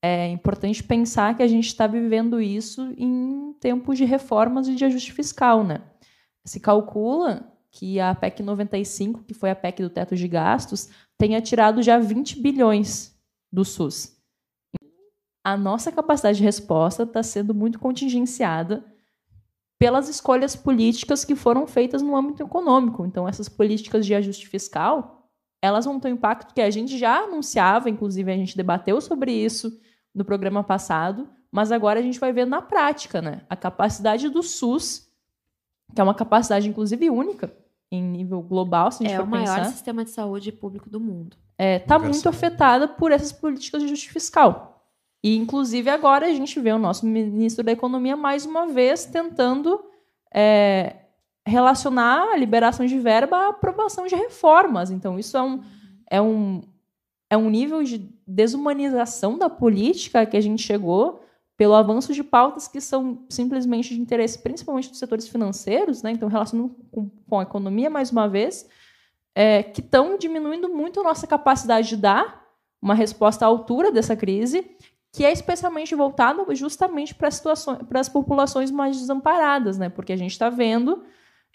é 0.01 0.29
importante 0.29 0.83
pensar 0.83 1.37
que 1.37 1.43
a 1.43 1.49
gente 1.49 1.67
está 1.67 1.87
vivendo 1.87 2.41
isso 2.41 2.95
em 2.97 3.53
tempos 3.61 3.99
de 3.99 4.05
reformas 4.05 4.69
e 4.69 4.77
de 4.77 4.85
ajuste 4.85 5.13
fiscal, 5.13 5.65
né? 5.65 5.83
Se 6.45 6.61
calcula 6.61 7.53
que 7.71 8.01
a 8.01 8.15
PEC 8.15 8.43
95, 8.43 9.25
que 9.25 9.35
foi 9.35 9.51
a 9.51 9.57
PEC 9.57 9.83
do 9.83 9.91
teto 9.91 10.17
de 10.17 10.29
gastos, 10.29 10.89
tenha 11.19 11.43
tirado 11.43 11.83
já 11.83 11.99
20 11.99 12.41
bilhões 12.41 13.15
do 13.53 13.65
SUS. 13.65 14.17
A 15.45 15.57
nossa 15.57 15.91
capacidade 15.91 16.39
de 16.39 16.45
resposta 16.45 17.03
está 17.03 17.23
sendo 17.23 17.53
muito 17.55 17.79
contingenciada 17.79 18.85
pelas 19.79 20.09
escolhas 20.09 20.55
políticas 20.55 21.25
que 21.25 21.35
foram 21.35 21.67
feitas 21.67 22.03
no 22.03 22.17
âmbito 22.17 22.43
econômico. 22.43 23.05
Então, 23.05 23.29
essas 23.29 23.49
políticas 23.49 24.07
de 24.07 24.15
ajuste 24.15 24.49
fiscal, 24.49 25.29
elas 25.63 25.85
vão 25.85 25.99
ter 25.99 26.09
um 26.09 26.15
impacto 26.15 26.55
que 26.55 26.61
a 26.61 26.71
gente 26.71 26.97
já 26.97 27.25
anunciava, 27.25 27.91
inclusive 27.91 28.31
a 28.31 28.37
gente 28.37 28.57
debateu 28.57 29.01
sobre 29.01 29.33
isso 29.33 29.81
no 30.15 30.25
programa 30.25 30.63
passado, 30.63 31.29
mas 31.51 31.73
agora 31.73 32.01
a 32.01 32.03
gente 32.03 32.21
vai 32.21 32.33
ver 32.33 32.47
na 32.47 32.61
prática, 32.61 33.23
né? 33.23 33.43
A 33.49 33.57
capacidade 33.57 34.29
do 34.29 34.43
SUS, 34.43 35.09
que 35.95 36.01
é 36.01 36.05
uma 36.05 36.15
capacidade 36.15 36.69
inclusive 36.69 37.09
única 37.09 37.53
em 37.91 38.03
nível 38.03 38.43
global, 38.43 38.91
se 38.93 39.05
a 39.05 39.09
gente 39.09 39.15
é 39.15 39.19
for 39.19 39.27
pensar. 39.27 39.39
É 39.39 39.45
o 39.45 39.47
maior 39.47 39.73
sistema 39.73 40.05
de 40.05 40.11
saúde 40.11 40.53
público 40.53 40.91
do 40.91 41.01
mundo 41.01 41.37
está 41.59 41.65
é, 41.65 41.79
tá 41.81 41.99
muito 41.99 42.29
afetada 42.29 42.87
por 42.87 43.11
essas 43.11 43.33
políticas 43.33 43.83
de 43.83 43.87
ajuste 43.87 44.11
fiscal. 44.11 44.85
E, 45.23 45.37
inclusive, 45.37 45.91
agora 45.91 46.27
a 46.27 46.33
gente 46.33 46.61
vê 46.61 46.73
o 46.73 46.79
nosso 46.79 47.05
ministro 47.05 47.65
da 47.65 47.73
Economia, 47.73 48.17
mais 48.17 48.47
uma 48.47 48.69
vez, 48.69 49.05
tentando 49.05 49.81
é, 50.33 50.95
relacionar 51.45 52.33
a 52.33 52.37
liberação 52.37 52.87
de 52.87 52.99
verba 53.01 53.37
à 53.37 53.49
aprovação 53.49 54.07
de 54.07 54.15
reformas. 54.15 54.91
Então, 54.93 55.19
isso 55.19 55.37
é 55.37 55.43
um, 55.43 55.61
é 56.09 56.23
um, 56.23 56.63
é 57.29 57.37
um 57.37 57.51
nível 57.51 57.83
de 57.83 58.09
desumanização 58.25 59.37
da 59.37 59.51
política 59.51 60.25
que 60.25 60.37
a 60.37 60.41
gente 60.41 60.63
chegou 60.63 61.25
pelo 61.59 61.75
avanço 61.75 62.15
de 62.15 62.23
pautas 62.23 62.69
que 62.69 62.81
são 62.81 63.27
simplesmente 63.29 63.93
de 63.93 64.01
interesse, 64.01 64.39
principalmente 64.39 64.91
dos 64.91 64.99
setores 64.99 65.27
financeiros, 65.27 66.05
né? 66.05 66.13
então 66.13 66.29
relacionando 66.29 66.73
com, 66.93 67.11
com 67.29 67.41
a 67.41 67.43
economia, 67.43 67.91
mais 67.91 68.13
uma 68.13 68.29
vez, 68.29 68.69
é, 69.35 69.65
que 69.65 69.81
estão 69.81 70.17
diminuindo 70.17 70.69
muito 70.69 71.01
a 71.01 71.03
nossa 71.03 71.27
capacidade 71.27 71.89
de 71.89 71.97
dar 71.97 72.47
uma 72.81 72.95
resposta 72.95 73.45
à 73.45 73.49
altura 73.49 73.91
dessa 73.91 74.15
crise, 74.15 74.71
que 75.13 75.25
é 75.25 75.33
especialmente 75.33 75.97
voltada 75.97 76.55
justamente 76.55 77.13
para 77.13 77.29
situações, 77.29 77.79
para 77.89 77.99
as 77.99 78.09
populações 78.09 78.71
mais 78.71 78.97
desamparadas, 78.97 79.77
né? 79.79 79.89
Porque 79.89 80.13
a 80.13 80.17
gente 80.17 80.31
está 80.31 80.49
vendo 80.49 81.03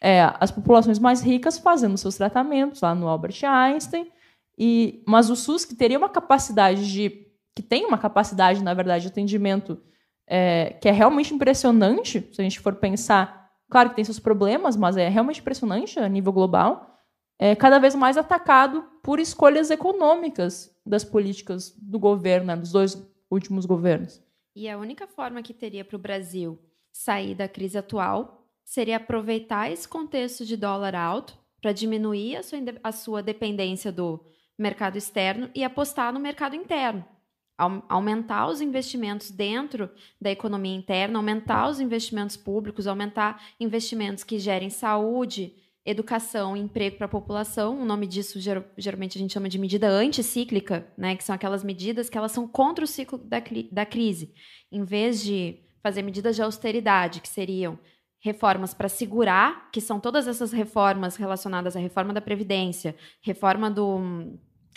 é, 0.02 0.34
as 0.38 0.52
populações 0.52 1.00
mais 1.00 1.22
ricas 1.22 1.58
fazendo 1.58 1.98
seus 1.98 2.18
tratamentos 2.18 2.82
lá 2.82 2.94
no 2.94 3.08
Albert 3.08 3.40
Einstein, 3.46 4.12
e 4.58 5.02
mas 5.08 5.30
o 5.30 5.36
SUS 5.36 5.64
que 5.64 5.76
teria 5.76 5.98
uma 5.98 6.10
capacidade 6.10 6.92
de 6.92 7.26
que 7.56 7.62
tem 7.62 7.86
uma 7.86 7.98
capacidade, 7.98 8.62
na 8.62 8.74
verdade, 8.74 9.04
de 9.04 9.08
atendimento 9.10 9.80
é, 10.28 10.78
que 10.82 10.88
é 10.88 10.92
realmente 10.92 11.34
impressionante, 11.34 12.30
se 12.32 12.42
a 12.42 12.44
gente 12.44 12.60
for 12.60 12.76
pensar, 12.76 13.52
claro 13.70 13.90
que 13.90 13.96
tem 13.96 14.06
seus 14.06 14.20
problemas, 14.20 14.76
mas 14.76 14.98
é 14.98 15.08
realmente 15.10 15.42
impressionante 15.42 16.00
a 16.00 16.08
nível 16.08 16.32
global 16.32 16.94
é 17.40 17.56
cada 17.56 17.80
vez 17.80 17.96
mais 17.96 18.18
atacado 18.18 18.84
por 19.02 19.20
escolhas 19.20 19.70
econômicas 19.70 20.74
das 20.86 21.04
políticas 21.04 21.76
do 21.78 22.00
governo, 22.00 22.48
né, 22.48 22.56
dos 22.56 22.72
dois 22.72 22.96
últimos 23.30 23.66
governos. 23.66 24.24
E 24.56 24.70
a 24.70 24.78
única 24.78 25.08
forma 25.08 25.42
que 25.42 25.54
teria 25.54 25.84
para 25.84 25.96
o 25.96 26.00
Brasil 26.00 26.60
sair 26.92 27.36
da 27.36 27.48
crise 27.48 27.78
atual 27.78 28.48
seria 28.64 28.98
aproveitar 28.98 29.72
esse 29.72 29.88
contexto 29.88 30.46
de 30.46 30.56
dólar 30.56 30.96
alto 30.96 31.38
para 31.62 31.74
diminuir 31.74 32.38
a 32.38 32.44
sua, 32.44 32.60
a 32.84 32.92
sua 32.92 33.24
dependência 33.24 33.92
do 33.92 34.24
mercado 34.58 34.98
externo 34.98 35.50
e 35.56 35.64
apostar 35.64 36.14
no 36.14 36.20
mercado 36.20 36.56
interno. 36.56 37.04
Aumentar 37.58 38.48
os 38.48 38.62
investimentos 38.62 39.30
dentro 39.30 39.90
da 40.20 40.32
economia 40.32 40.76
interna, 40.76 41.20
aumentar 41.20 41.70
os 41.70 41.80
investimentos 41.80 42.36
públicos, 42.36 42.88
aumentar 42.88 43.42
investimentos 43.60 44.24
que 44.24 44.40
gerem 44.40 44.70
saúde, 44.70 45.54
educação 45.86 46.56
e 46.58 46.60
emprego 46.60 46.98
para 46.98 47.06
a 47.06 47.10
população. 47.10 47.80
O 47.80 47.86
nome 47.86 48.08
disso 48.08 48.40
geralmente 48.78 49.18
a 49.18 49.22
gente 49.22 49.34
chama 49.34 49.50
de 49.50 49.60
medida 49.60 49.88
anticíclica, 49.88 50.88
né? 50.98 51.16
Que 51.16 51.24
são 51.24 51.36
aquelas 51.36 51.64
medidas 51.64 52.10
que 52.10 52.18
elas 52.18 52.32
são 52.32 52.48
contra 52.48 52.84
o 52.84 52.88
ciclo 52.88 53.18
da, 53.18 53.42
da 53.72 53.86
crise. 53.86 54.34
Em 54.72 54.84
vez 54.84 55.22
de 55.22 55.60
fazer 55.82 56.02
medidas 56.02 56.36
de 56.36 56.42
austeridade, 56.42 57.22
que 57.22 57.28
seriam 57.28 57.78
reformas 58.22 58.74
para 58.74 58.88
segurar, 58.88 59.70
que 59.70 59.82
são 59.82 60.00
todas 60.00 60.28
essas 60.28 60.54
reformas 60.54 61.18
relacionadas 61.18 61.76
à 61.76 61.80
reforma 61.80 62.14
da 62.14 62.22
Previdência, 62.22 62.96
reforma 63.22 63.70
do, 63.70 64.00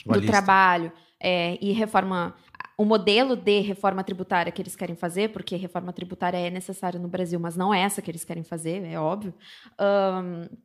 do 0.05 0.27
trabalho 0.27 0.93
é, 1.21 1.57
e 1.65 1.73
reforma. 1.73 2.35
O 2.79 2.85
modelo 2.85 3.35
de 3.35 3.61
reforma 3.61 4.05
tributária 4.05 4.53
que 4.53 4.61
eles 4.61 4.77
querem 4.77 4.95
fazer, 4.95 5.33
porque 5.33 5.57
reforma 5.57 5.93
tributária 5.93 6.37
é 6.37 6.51
necessária 6.51 7.01
no 7.01 7.09
Brasil, 7.09 7.41
mas 7.41 7.57
não 7.57 7.73
é 7.73 7.81
essa 7.81 8.03
que 8.03 8.11
eles 8.11 8.25
querem 8.25 8.45
fazer, 8.45 8.85
é 8.85 9.01
óbvio. 9.01 9.33
Um, 9.81 10.57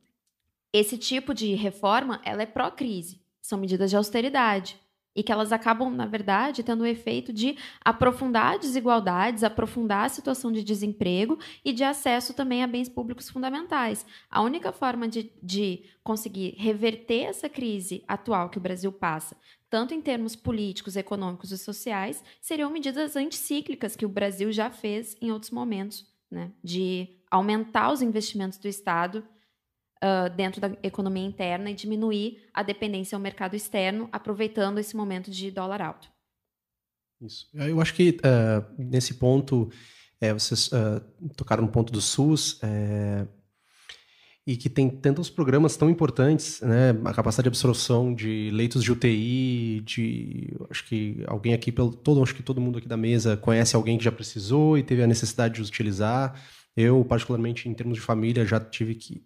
esse 0.72 0.98
tipo 0.98 1.32
de 1.32 1.54
reforma 1.54 2.20
ela 2.24 2.42
é 2.42 2.46
pró-crise. 2.46 3.22
São 3.40 3.58
medidas 3.58 3.90
de 3.90 3.96
austeridade 3.96 4.78
e 5.14 5.22
que 5.22 5.30
elas 5.30 5.52
acabam, 5.52 5.90
na 5.90 6.06
verdade, 6.06 6.62
tendo 6.62 6.82
o 6.82 6.86
efeito 6.86 7.32
de 7.32 7.56
aprofundar 7.84 8.58
desigualdades, 8.58 9.44
aprofundar 9.44 10.06
a 10.06 10.08
situação 10.08 10.50
de 10.50 10.64
desemprego 10.64 11.38
e 11.64 11.72
de 11.72 11.84
acesso 11.84 12.34
também 12.34 12.62
a 12.62 12.66
bens 12.66 12.88
públicos 12.88 13.28
fundamentais. 13.28 14.06
A 14.30 14.42
única 14.42 14.72
forma 14.72 15.06
de, 15.06 15.30
de 15.42 15.84
conseguir 16.02 16.54
reverter 16.56 17.24
essa 17.24 17.48
crise 17.48 18.02
atual 18.08 18.48
que 18.48 18.58
o 18.58 18.60
Brasil 18.60 18.90
passa, 18.90 19.36
tanto 19.68 19.94
em 19.94 20.00
termos 20.00 20.36
políticos, 20.36 20.96
econômicos 20.96 21.50
e 21.50 21.58
sociais, 21.58 22.22
seriam 22.40 22.70
medidas 22.70 23.16
anticíclicas 23.16 23.96
que 23.96 24.06
o 24.06 24.08
Brasil 24.08 24.52
já 24.52 24.70
fez 24.70 25.16
em 25.20 25.30
outros 25.30 25.50
momentos, 25.50 26.06
né? 26.30 26.50
de 26.62 27.08
aumentar 27.30 27.90
os 27.90 28.02
investimentos 28.02 28.58
do 28.58 28.68
Estado 28.68 29.24
uh, 30.02 30.34
dentro 30.34 30.60
da 30.60 30.72
economia 30.82 31.24
interna 31.24 31.70
e 31.70 31.74
diminuir 31.74 32.42
a 32.52 32.62
dependência 32.62 33.16
ao 33.16 33.22
mercado 33.22 33.54
externo, 33.54 34.08
aproveitando 34.12 34.78
esse 34.78 34.96
momento 34.96 35.30
de 35.30 35.50
dólar 35.50 35.80
alto. 35.80 36.08
Isso. 37.20 37.48
Eu 37.54 37.80
acho 37.80 37.94
que 37.94 38.18
uh, 38.18 38.82
nesse 38.82 39.14
ponto, 39.14 39.70
é, 40.20 40.32
vocês 40.32 40.68
uh, 40.68 41.00
tocaram 41.36 41.62
no 41.62 41.70
ponto 41.70 41.92
do 41.92 42.00
SUS, 42.00 42.58
é, 42.62 43.26
e 44.44 44.56
que 44.56 44.68
tem 44.68 44.90
tantos 44.90 45.30
programas 45.30 45.76
tão 45.76 45.88
importantes, 45.88 46.60
né? 46.62 46.90
A 47.04 47.14
capacidade 47.14 47.44
de 47.44 47.48
absorção 47.48 48.12
de 48.12 48.50
leitos 48.52 48.82
de 48.82 48.90
UTI, 48.90 49.80
de 49.84 50.52
acho 50.68 50.84
que 50.88 51.22
alguém 51.28 51.54
aqui 51.54 51.70
pelo 51.70 51.92
todo, 51.92 52.20
acho 52.20 52.34
que 52.34 52.42
todo 52.42 52.60
mundo 52.60 52.78
aqui 52.78 52.88
da 52.88 52.96
mesa 52.96 53.36
conhece 53.36 53.76
alguém 53.76 53.96
que 53.96 54.02
já 54.04 54.10
precisou 54.10 54.76
e 54.76 54.82
teve 54.82 55.00
a 55.00 55.06
necessidade 55.06 55.54
de 55.54 55.62
utilizar. 55.62 56.34
Eu, 56.76 57.04
particularmente 57.04 57.68
em 57.68 57.74
termos 57.74 57.96
de 57.96 58.00
família, 58.00 58.44
já 58.44 58.58
tive 58.58 58.96
que 58.96 59.22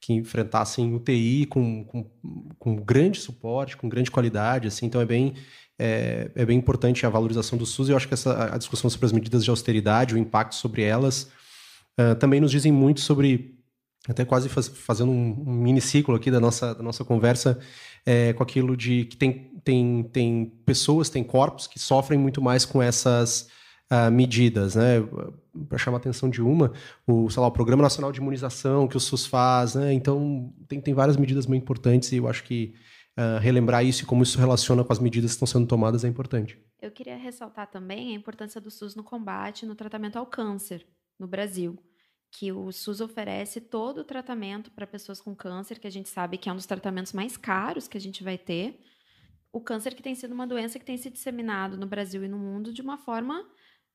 que 0.00 0.12
enfrentassem 0.12 0.94
UTI 0.94 1.46
com, 1.46 1.84
com, 1.84 2.10
com 2.58 2.76
grande 2.76 3.18
suporte, 3.18 3.76
com 3.76 3.88
grande 3.88 4.10
qualidade, 4.10 4.68
assim, 4.68 4.86
então 4.86 5.00
é 5.00 5.04
bem, 5.04 5.34
é, 5.78 6.30
é, 6.34 6.46
bem 6.46 6.58
importante 6.58 7.04
a 7.04 7.08
valorização 7.08 7.58
do 7.58 7.66
SUS 7.66 7.88
e 7.88 7.92
eu 7.92 7.96
acho 7.96 8.06
que 8.06 8.14
essa, 8.14 8.54
a 8.54 8.58
discussão 8.58 8.88
sobre 8.88 9.06
as 9.06 9.12
medidas 9.12 9.44
de 9.44 9.50
austeridade, 9.50 10.14
o 10.14 10.18
impacto 10.18 10.54
sobre 10.54 10.82
elas, 10.82 11.30
uh, 11.98 12.14
também 12.16 12.40
nos 12.40 12.50
dizem 12.50 12.72
muito 12.72 13.00
sobre, 13.00 13.58
até 14.08 14.24
quase 14.24 14.48
faz, 14.48 14.68
fazendo 14.68 15.10
um, 15.10 15.44
um 15.46 15.52
mini 15.52 15.80
aqui 16.14 16.30
da 16.30 16.40
nossa, 16.40 16.74
da 16.74 16.82
nossa 16.82 17.04
conversa, 17.04 17.58
é, 18.06 18.32
com 18.32 18.42
aquilo 18.42 18.76
de 18.76 19.04
que 19.04 19.16
tem, 19.16 19.52
tem, 19.64 20.02
tem 20.04 20.46
pessoas, 20.64 21.10
tem 21.10 21.24
corpos 21.24 21.66
que 21.66 21.78
sofrem 21.78 22.18
muito 22.18 22.40
mais 22.40 22.64
com 22.64 22.80
essas 22.80 23.48
uh, 23.92 24.10
medidas, 24.10 24.74
né? 24.74 25.00
Para 25.66 25.78
chamar 25.78 25.96
a 25.96 26.00
atenção 26.00 26.28
de 26.28 26.42
uma, 26.42 26.72
o, 27.06 27.28
sei 27.30 27.40
lá, 27.40 27.48
o 27.48 27.52
Programa 27.52 27.82
Nacional 27.82 28.12
de 28.12 28.20
Imunização 28.20 28.86
que 28.86 28.96
o 28.96 29.00
SUS 29.00 29.26
faz, 29.26 29.74
né? 29.74 29.92
Então, 29.92 30.52
tem, 30.68 30.80
tem 30.80 30.94
várias 30.94 31.16
medidas 31.16 31.46
muito 31.46 31.62
importantes 31.62 32.12
e 32.12 32.16
eu 32.16 32.28
acho 32.28 32.44
que 32.44 32.74
uh, 33.18 33.38
relembrar 33.40 33.84
isso 33.84 34.02
e 34.02 34.06
como 34.06 34.22
isso 34.22 34.38
relaciona 34.38 34.84
com 34.84 34.92
as 34.92 34.98
medidas 34.98 35.30
que 35.30 35.34
estão 35.34 35.46
sendo 35.46 35.66
tomadas 35.66 36.04
é 36.04 36.08
importante. 36.08 36.58
Eu 36.80 36.90
queria 36.90 37.16
ressaltar 37.16 37.70
também 37.70 38.12
a 38.12 38.16
importância 38.16 38.60
do 38.60 38.70
SUS 38.70 38.94
no 38.94 39.02
combate 39.02 39.66
no 39.66 39.74
tratamento 39.74 40.16
ao 40.16 40.26
câncer 40.26 40.86
no 41.18 41.26
Brasil 41.26 41.78
que 42.30 42.52
o 42.52 42.70
SUS 42.70 43.00
oferece 43.00 43.60
todo 43.60 43.98
o 43.98 44.04
tratamento 44.04 44.70
para 44.70 44.86
pessoas 44.86 45.20
com 45.20 45.34
câncer, 45.34 45.78
que 45.78 45.86
a 45.86 45.90
gente 45.90 46.08
sabe 46.08 46.36
que 46.36 46.48
é 46.48 46.52
um 46.52 46.56
dos 46.56 46.66
tratamentos 46.66 47.12
mais 47.12 47.36
caros 47.36 47.88
que 47.88 47.96
a 47.96 48.00
gente 48.00 48.22
vai 48.22 48.36
ter. 48.36 48.78
O 49.52 49.60
câncer 49.60 49.94
que 49.94 50.02
tem 50.02 50.14
sido 50.14 50.32
uma 50.32 50.46
doença 50.46 50.78
que 50.78 50.84
tem 50.84 50.96
se 50.96 51.10
disseminado 51.10 51.76
no 51.76 51.86
Brasil 51.86 52.22
e 52.24 52.28
no 52.28 52.38
mundo 52.38 52.72
de 52.72 52.82
uma 52.82 52.98
forma 52.98 53.46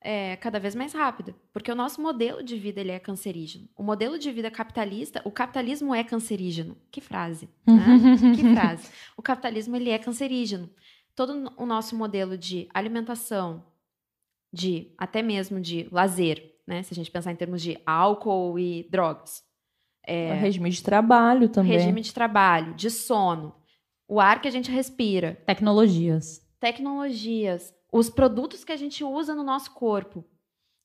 é, 0.04 0.36
cada 0.36 0.60
vez 0.60 0.76
mais 0.76 0.93
rápida, 0.93 1.34
porque 1.54 1.72
o 1.72 1.76
nosso 1.76 2.01
modelo 2.01 2.43
de 2.43 2.58
vida 2.58 2.82
ele 2.82 2.91
é 2.91 2.99
cancerígeno. 2.99 3.70
O 3.76 3.82
modelo 3.82 4.20
de 4.20 4.30
vida 4.32 4.51
capitalista, 4.51 5.22
o 5.24 5.32
capitalismo 5.32 5.95
é 5.95 6.04
cancerígeno. 6.04 6.76
Que 6.91 6.99
frase, 6.99 7.49
né? 7.66 7.86
que 8.36 8.54
frase. 8.54 8.89
O 9.16 9.22
capitalismo 9.22 9.78
ele 9.78 9.89
é 9.89 9.97
cancerígeno. 9.97 10.70
Todo 11.16 11.54
o 11.56 11.66
nosso 11.66 11.95
modelo 11.95 12.38
de 12.38 12.68
alimentação, 12.74 13.64
de 14.51 14.91
até 14.97 15.22
mesmo 15.22 15.62
de 15.62 15.88
lazer, 15.89 16.54
né? 16.68 16.84
Se 16.84 16.93
a 16.93 16.95
gente 16.95 17.10
pensar 17.10 17.32
em 17.32 17.38
termos 17.38 17.62
de 17.62 17.80
álcool 17.86 18.60
e 18.60 18.88
drogas. 18.91 19.41
É, 20.06 20.34
regime 20.34 20.70
de 20.70 20.84
trabalho 20.84 21.47
também. 21.47 21.72
Regime 21.72 22.01
de 22.01 22.14
trabalho, 22.14 22.74
de 22.74 22.91
sono, 22.91 23.56
o 24.06 24.20
ar 24.20 24.41
que 24.41 24.49
a 24.49 24.51
gente 24.51 24.70
respira. 24.70 25.41
Tecnologias. 25.45 26.45
Tecnologias 26.60 27.74
os 27.94 28.10
produtos 28.10 28.64
que 28.64 28.72
a 28.72 28.76
gente 28.76 29.04
usa 29.04 29.36
no 29.36 29.44
nosso 29.44 29.72
corpo. 29.72 30.26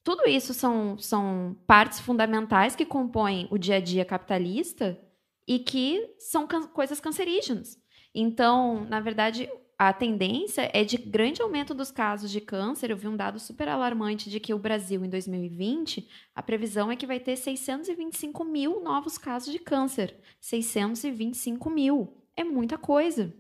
Tudo 0.05 0.29
isso 0.29 0.53
são, 0.53 0.99
são 0.99 1.57
partes 1.67 1.99
fundamentais 1.99 2.77
que 2.77 2.85
compõem 2.85 3.49
o 3.51 3.57
dia 3.57 3.77
a 3.77 3.81
dia 3.81 4.05
capitalista 4.05 5.01
e 5.47 5.59
que 5.59 6.15
são 6.19 6.47
can 6.47 6.67
coisas 6.69 7.01
cancerígenas. 7.01 7.79
Então, 8.15 8.85
na 8.85 9.01
verdade, 9.01 9.51
a 9.79 9.91
tendência 9.91 10.71
é 10.75 10.85
de 10.85 10.99
grande 10.99 11.41
aumento 11.41 11.73
dos 11.73 11.91
casos 11.91 12.31
de 12.31 12.43
câncer. 12.43 12.91
Eu 12.91 12.97
vi 12.97 13.09
um 13.09 13.17
dado 13.17 13.39
super 13.39 13.69
alarmante 13.69 14.29
de 14.29 14.39
que 14.39 14.53
o 14.53 14.59
Brasil, 14.59 15.03
em 15.03 15.09
2020, 15.09 16.07
a 16.35 16.43
previsão 16.43 16.93
é 16.93 16.97
que 16.97 17.07
vai 17.07 17.19
ter 17.19 17.37
625 17.37 18.45
mil 18.45 18.83
novos 18.83 19.17
casos 19.17 19.51
de 19.51 19.59
câncer. 19.59 20.15
625 20.41 21.71
mil. 21.71 22.23
É 22.37 22.45
muita 22.45 22.77
coisa. 22.77 23.35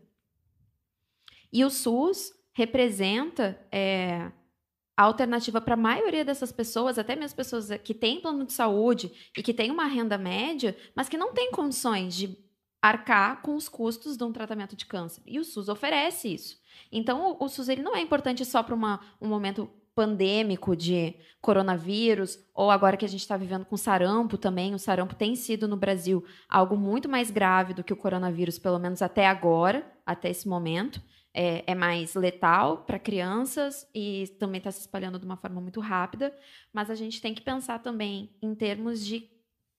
E 1.53 1.65
o 1.65 1.71
SUS 1.71 2.38
representa 2.59 3.57
é, 3.71 4.33
a 4.97 5.05
alternativa 5.05 5.61
para 5.61 5.75
a 5.75 5.77
maioria 5.77 6.25
dessas 6.25 6.51
pessoas, 6.51 6.99
até 6.99 7.15
mesmo 7.15 7.37
pessoas 7.37 7.71
que 7.85 7.95
têm 7.95 8.21
plano 8.21 8.45
de 8.45 8.53
saúde 8.53 9.13
e 9.37 9.45
que 9.45 9.55
têm 9.55 9.71
uma 9.71 9.87
renda 9.87 10.19
média, 10.19 10.77
mas 10.93 11.09
que 11.09 11.17
não 11.17 11.33
têm 11.33 11.53
condições 11.53 12.17
de 12.17 12.37
arcar 12.83 13.43
com 13.43 13.55
os 13.55 13.69
custos 13.69 14.17
de 14.17 14.25
um 14.25 14.33
tratamento 14.33 14.75
de 14.75 14.87
câncer. 14.87 15.23
E 15.25 15.39
o 15.39 15.45
SUS 15.45 15.69
oferece 15.69 16.35
isso. 16.35 16.59
Então, 16.91 17.31
o, 17.31 17.45
o 17.45 17.49
SUS 17.49 17.69
ele 17.69 17.81
não 17.81 17.95
é 17.95 18.01
importante 18.01 18.45
só 18.45 18.61
para 18.61 18.75
um 18.75 19.29
momento 19.29 19.71
pandêmico 19.95 20.75
de 20.75 21.15
coronavírus, 21.41 22.41
ou 22.53 22.73
agora 22.73 22.97
que 22.97 23.05
a 23.05 23.09
gente 23.09 23.21
está 23.21 23.37
vivendo 23.37 23.67
com 23.67 23.77
sarampo 23.77 24.37
também. 24.37 24.75
O 24.75 24.81
sarampo 24.81 25.15
tem 25.15 25.37
sido 25.37 25.69
no 25.69 25.77
Brasil 25.77 26.25
algo 26.49 26.77
muito 26.77 27.09
mais 27.09 27.31
grave 27.31 27.73
do 27.73 27.85
que 27.85 27.93
o 27.93 27.97
coronavírus, 27.97 28.59
pelo 28.59 28.81
menos 28.81 29.01
até 29.01 29.29
agora, 29.29 29.87
até 30.05 30.29
esse 30.29 30.49
momento 30.49 31.01
é, 31.41 31.63
é 31.69 31.75
mais 31.75 32.17
letal 32.17 32.79
para 32.79 32.99
crianças 32.99 33.89
e 33.95 34.27
também 34.41 34.59
está 34.59 34.73
se 34.73 34.81
espalhando 34.81 35.21
de 35.21 35.25
uma 35.25 35.37
forma 35.37 35.61
muito 35.61 35.79
rápida. 35.79 36.37
Mas 36.73 36.91
a 36.91 36.97
gente 36.97 37.23
tem 37.23 37.33
que 37.33 37.41
pensar 37.41 37.79
também 37.79 38.35
em 38.43 38.57
termos 38.57 39.07
de 39.07 39.31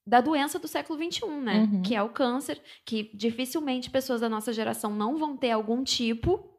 da 0.08 0.22
doença 0.22 0.58
do 0.58 0.68
século 0.70 0.98
XXI, 0.98 1.28
né? 1.28 1.70
Uhum. 1.72 1.82
Que 1.82 1.94
é 1.94 2.02
o 2.02 2.10
câncer, 2.10 2.60
que 2.86 3.12
dificilmente 3.14 3.92
pessoas 3.92 4.22
da 4.22 4.30
nossa 4.30 4.54
geração 4.54 4.96
não 4.96 5.18
vão 5.18 5.36
ter 5.36 5.52
algum 5.52 5.84
tipo. 5.84 6.50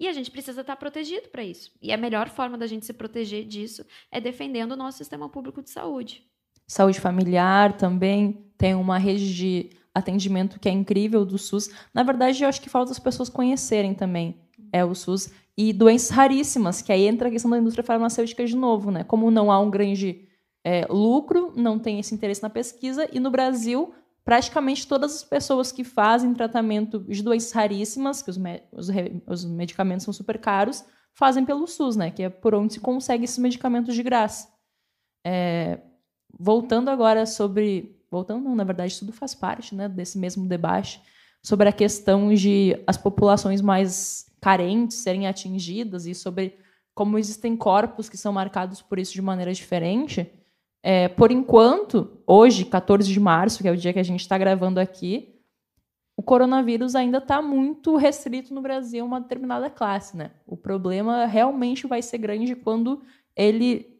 E 0.00 0.08
a 0.08 0.12
gente 0.12 0.32
precisa 0.32 0.62
estar 0.62 0.76
protegido 0.76 1.28
para 1.28 1.44
isso. 1.44 1.70
E 1.80 1.92
a 1.92 1.96
melhor 1.96 2.28
forma 2.28 2.58
da 2.58 2.66
gente 2.66 2.84
se 2.84 2.92
proteger 2.92 3.46
disso 3.46 3.86
é 4.10 4.20
defendendo 4.20 4.72
o 4.72 4.76
nosso 4.76 4.98
sistema 4.98 5.28
público 5.28 5.62
de 5.62 5.70
saúde. 5.70 6.26
Saúde 6.66 7.00
familiar 7.00 7.76
também 7.76 8.50
tem 8.58 8.74
uma 8.74 8.98
rede 8.98 9.32
de 9.32 9.70
atendimento 9.94 10.58
que 10.58 10.68
é 10.68 10.72
incrível 10.72 11.24
do 11.24 11.38
SUS. 11.38 11.70
Na 11.92 12.02
verdade, 12.02 12.42
eu 12.42 12.48
acho 12.48 12.60
que 12.60 12.68
falta 12.68 12.92
as 12.92 12.98
pessoas 12.98 13.28
conhecerem 13.28 13.94
também 13.94 14.40
é 14.72 14.84
o 14.84 14.94
SUS 14.94 15.30
e 15.56 15.72
doenças 15.72 16.10
raríssimas, 16.10 16.80
que 16.80 16.92
aí 16.92 17.06
entra 17.06 17.28
a 17.28 17.30
questão 17.30 17.50
da 17.50 17.58
indústria 17.58 17.84
farmacêutica 17.84 18.44
de 18.44 18.56
novo, 18.56 18.90
né? 18.90 19.04
Como 19.04 19.30
não 19.30 19.50
há 19.50 19.58
um 19.58 19.70
grande 19.70 20.28
é, 20.64 20.86
lucro, 20.88 21.52
não 21.56 21.78
tem 21.78 21.98
esse 21.98 22.14
interesse 22.14 22.42
na 22.42 22.50
pesquisa 22.50 23.08
e 23.12 23.18
no 23.18 23.30
Brasil 23.30 23.92
praticamente 24.24 24.86
todas 24.86 25.16
as 25.16 25.24
pessoas 25.24 25.72
que 25.72 25.82
fazem 25.82 26.34
tratamento 26.34 27.00
de 27.00 27.22
doenças 27.22 27.52
raríssimas, 27.52 28.22
que 28.22 28.30
os, 28.30 28.36
me 28.36 28.62
os, 28.70 28.88
os 29.26 29.44
medicamentos 29.44 30.04
são 30.04 30.14
super 30.14 30.38
caros, 30.38 30.84
fazem 31.12 31.44
pelo 31.44 31.66
SUS, 31.66 31.96
né? 31.96 32.10
Que 32.10 32.24
é 32.24 32.28
por 32.28 32.54
onde 32.54 32.74
se 32.74 32.80
consegue 32.80 33.24
esses 33.24 33.38
medicamentos 33.38 33.94
de 33.94 34.02
graça. 34.02 34.48
É, 35.26 35.80
voltando 36.38 36.88
agora 36.90 37.26
sobre 37.26 37.99
voltando 38.10 38.44
não, 38.44 38.54
na 38.54 38.64
verdade, 38.64 38.98
tudo 38.98 39.12
faz 39.12 39.34
parte 39.34 39.74
né, 39.74 39.88
desse 39.88 40.18
mesmo 40.18 40.46
debate 40.46 41.00
sobre 41.42 41.68
a 41.68 41.72
questão 41.72 42.34
de 42.34 42.78
as 42.86 42.96
populações 42.96 43.60
mais 43.60 44.30
carentes 44.40 44.98
serem 44.98 45.26
atingidas 45.26 46.06
e 46.06 46.14
sobre 46.14 46.58
como 46.94 47.18
existem 47.18 47.56
corpos 47.56 48.08
que 48.08 48.16
são 48.16 48.32
marcados 48.32 48.82
por 48.82 48.98
isso 48.98 49.12
de 49.12 49.22
maneira 49.22 49.52
diferente. 49.52 50.30
É, 50.82 51.08
por 51.08 51.30
enquanto, 51.30 52.22
hoje, 52.26 52.64
14 52.64 53.10
de 53.10 53.20
março, 53.20 53.62
que 53.62 53.68
é 53.68 53.72
o 53.72 53.76
dia 53.76 53.92
que 53.92 53.98
a 53.98 54.04
gente 54.04 54.20
está 54.20 54.36
gravando 54.36 54.80
aqui, 54.80 55.40
o 56.16 56.22
coronavírus 56.22 56.94
ainda 56.94 57.18
está 57.18 57.40
muito 57.40 57.96
restrito 57.96 58.52
no 58.52 58.60
Brasil 58.60 59.02
a 59.02 59.06
uma 59.06 59.20
determinada 59.20 59.70
classe. 59.70 60.16
Né? 60.16 60.30
O 60.46 60.56
problema 60.56 61.24
realmente 61.24 61.86
vai 61.86 62.02
ser 62.02 62.18
grande 62.18 62.54
quando 62.54 63.02
ele 63.34 63.98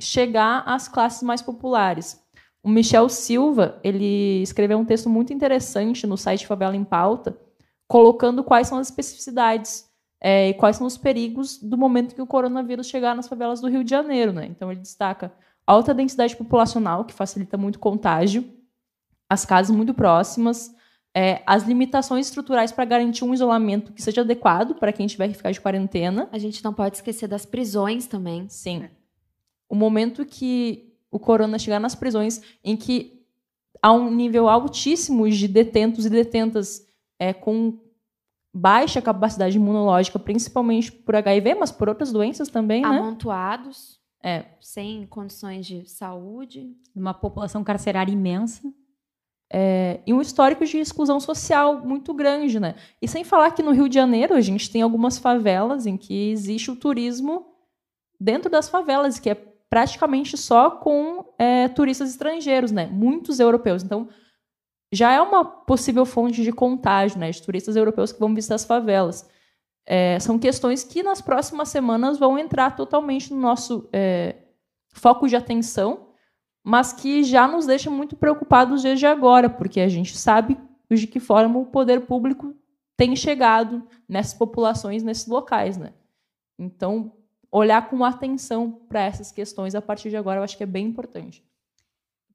chegar 0.00 0.62
às 0.66 0.88
classes 0.88 1.22
mais 1.22 1.42
populares. 1.42 2.22
O 2.62 2.68
Michel 2.68 3.08
Silva 3.08 3.78
ele 3.82 4.42
escreveu 4.42 4.78
um 4.78 4.84
texto 4.84 5.08
muito 5.08 5.32
interessante 5.32 6.06
no 6.06 6.16
site 6.16 6.46
Favela 6.46 6.76
em 6.76 6.84
Pauta, 6.84 7.38
colocando 7.86 8.44
quais 8.44 8.68
são 8.68 8.78
as 8.78 8.88
especificidades 8.88 9.88
é, 10.20 10.48
e 10.48 10.54
quais 10.54 10.76
são 10.76 10.86
os 10.86 10.98
perigos 10.98 11.58
do 11.58 11.78
momento 11.78 12.14
que 12.14 12.22
o 12.22 12.26
coronavírus 12.26 12.88
chegar 12.88 13.14
nas 13.14 13.28
favelas 13.28 13.60
do 13.60 13.68
Rio 13.68 13.84
de 13.84 13.90
Janeiro. 13.90 14.32
Né? 14.32 14.46
Então 14.46 14.70
ele 14.70 14.80
destaca 14.80 15.32
alta 15.66 15.94
densidade 15.94 16.36
populacional, 16.36 17.04
que 17.04 17.14
facilita 17.14 17.56
muito 17.56 17.76
o 17.76 17.80
contágio, 17.80 18.44
as 19.28 19.44
casas 19.44 19.74
muito 19.74 19.94
próximas, 19.94 20.74
é, 21.14 21.42
as 21.46 21.64
limitações 21.64 22.26
estruturais 22.26 22.72
para 22.72 22.84
garantir 22.84 23.24
um 23.24 23.34
isolamento 23.34 23.92
que 23.92 24.02
seja 24.02 24.22
adequado 24.22 24.74
para 24.74 24.92
quem 24.92 25.06
tiver 25.06 25.28
que 25.28 25.34
ficar 25.34 25.50
de 25.50 25.60
quarentena. 25.60 26.28
A 26.32 26.38
gente 26.38 26.62
não 26.62 26.72
pode 26.72 26.96
esquecer 26.96 27.26
das 27.26 27.46
prisões 27.46 28.06
também. 28.06 28.48
Sim. 28.48 28.88
O 29.68 29.74
momento 29.74 30.24
que 30.24 30.87
o 31.10 31.18
corona 31.18 31.58
chegar 31.58 31.80
nas 31.80 31.94
prisões, 31.94 32.42
em 32.62 32.76
que 32.76 33.24
há 33.82 33.92
um 33.92 34.10
nível 34.10 34.48
altíssimo 34.48 35.28
de 35.28 35.48
detentos 35.48 36.06
e 36.06 36.10
detentas 36.10 36.86
é, 37.18 37.32
com 37.32 37.78
baixa 38.52 39.00
capacidade 39.00 39.56
imunológica, 39.56 40.18
principalmente 40.18 40.90
por 40.90 41.14
HIV, 41.16 41.54
mas 41.54 41.70
por 41.70 41.88
outras 41.88 42.12
doenças 42.12 42.48
também, 42.48 42.82
né? 42.82 42.88
Amontoados. 42.88 43.98
É. 44.22 44.46
Sem 44.60 45.06
condições 45.06 45.66
de 45.66 45.88
saúde. 45.88 46.74
Uma 46.94 47.14
população 47.14 47.62
carcerária 47.62 48.12
imensa. 48.12 48.72
É, 49.50 50.00
e 50.06 50.12
um 50.12 50.20
histórico 50.20 50.64
de 50.66 50.76
exclusão 50.78 51.18
social 51.18 51.82
muito 51.86 52.12
grande, 52.12 52.60
né? 52.60 52.74
E 53.00 53.08
sem 53.08 53.24
falar 53.24 53.52
que 53.52 53.62
no 53.62 53.70
Rio 53.70 53.88
de 53.88 53.94
Janeiro 53.94 54.34
a 54.34 54.40
gente 54.40 54.70
tem 54.70 54.82
algumas 54.82 55.16
favelas 55.16 55.86
em 55.86 55.96
que 55.96 56.30
existe 56.30 56.70
o 56.70 56.76
turismo 56.76 57.46
dentro 58.20 58.50
das 58.50 58.68
favelas, 58.68 59.18
que 59.18 59.30
é 59.30 59.34
praticamente 59.70 60.36
só 60.36 60.70
com 60.70 61.24
é, 61.38 61.68
turistas 61.68 62.10
estrangeiros, 62.10 62.70
né? 62.70 62.86
Muitos 62.86 63.38
europeus. 63.38 63.82
Então, 63.82 64.08
já 64.92 65.12
é 65.12 65.20
uma 65.20 65.44
possível 65.44 66.06
fonte 66.06 66.42
de 66.42 66.52
contágio, 66.52 67.18
né? 67.18 67.30
De 67.30 67.42
turistas 67.42 67.76
europeus 67.76 68.12
que 68.12 68.20
vão 68.20 68.34
visitar 68.34 68.54
as 68.54 68.64
favelas. 68.64 69.28
É, 69.86 70.18
são 70.20 70.38
questões 70.38 70.84
que 70.84 71.02
nas 71.02 71.20
próximas 71.20 71.68
semanas 71.68 72.18
vão 72.18 72.38
entrar 72.38 72.76
totalmente 72.76 73.32
no 73.32 73.40
nosso 73.40 73.88
é, 73.92 74.36
foco 74.92 75.26
de 75.26 75.36
atenção, 75.36 76.08
mas 76.62 76.92
que 76.92 77.22
já 77.22 77.48
nos 77.48 77.66
deixa 77.66 77.90
muito 77.90 78.16
preocupados 78.16 78.82
desde 78.82 79.06
agora, 79.06 79.48
porque 79.48 79.80
a 79.80 79.88
gente 79.88 80.16
sabe 80.16 80.58
de 80.90 81.06
que 81.06 81.20
forma 81.20 81.58
o 81.58 81.66
poder 81.66 82.02
público 82.02 82.54
tem 82.96 83.14
chegado 83.14 83.86
nessas 84.08 84.34
populações, 84.34 85.02
nesses 85.02 85.26
locais, 85.26 85.76
né? 85.78 85.92
Então, 86.58 87.12
olhar 87.50 87.88
com 87.88 88.04
atenção 88.04 88.70
para 88.88 89.02
essas 89.02 89.32
questões 89.32 89.74
a 89.74 89.82
partir 89.82 90.10
de 90.10 90.16
agora, 90.16 90.40
eu 90.40 90.44
acho 90.44 90.56
que 90.56 90.62
é 90.62 90.66
bem 90.66 90.86
importante. 90.86 91.44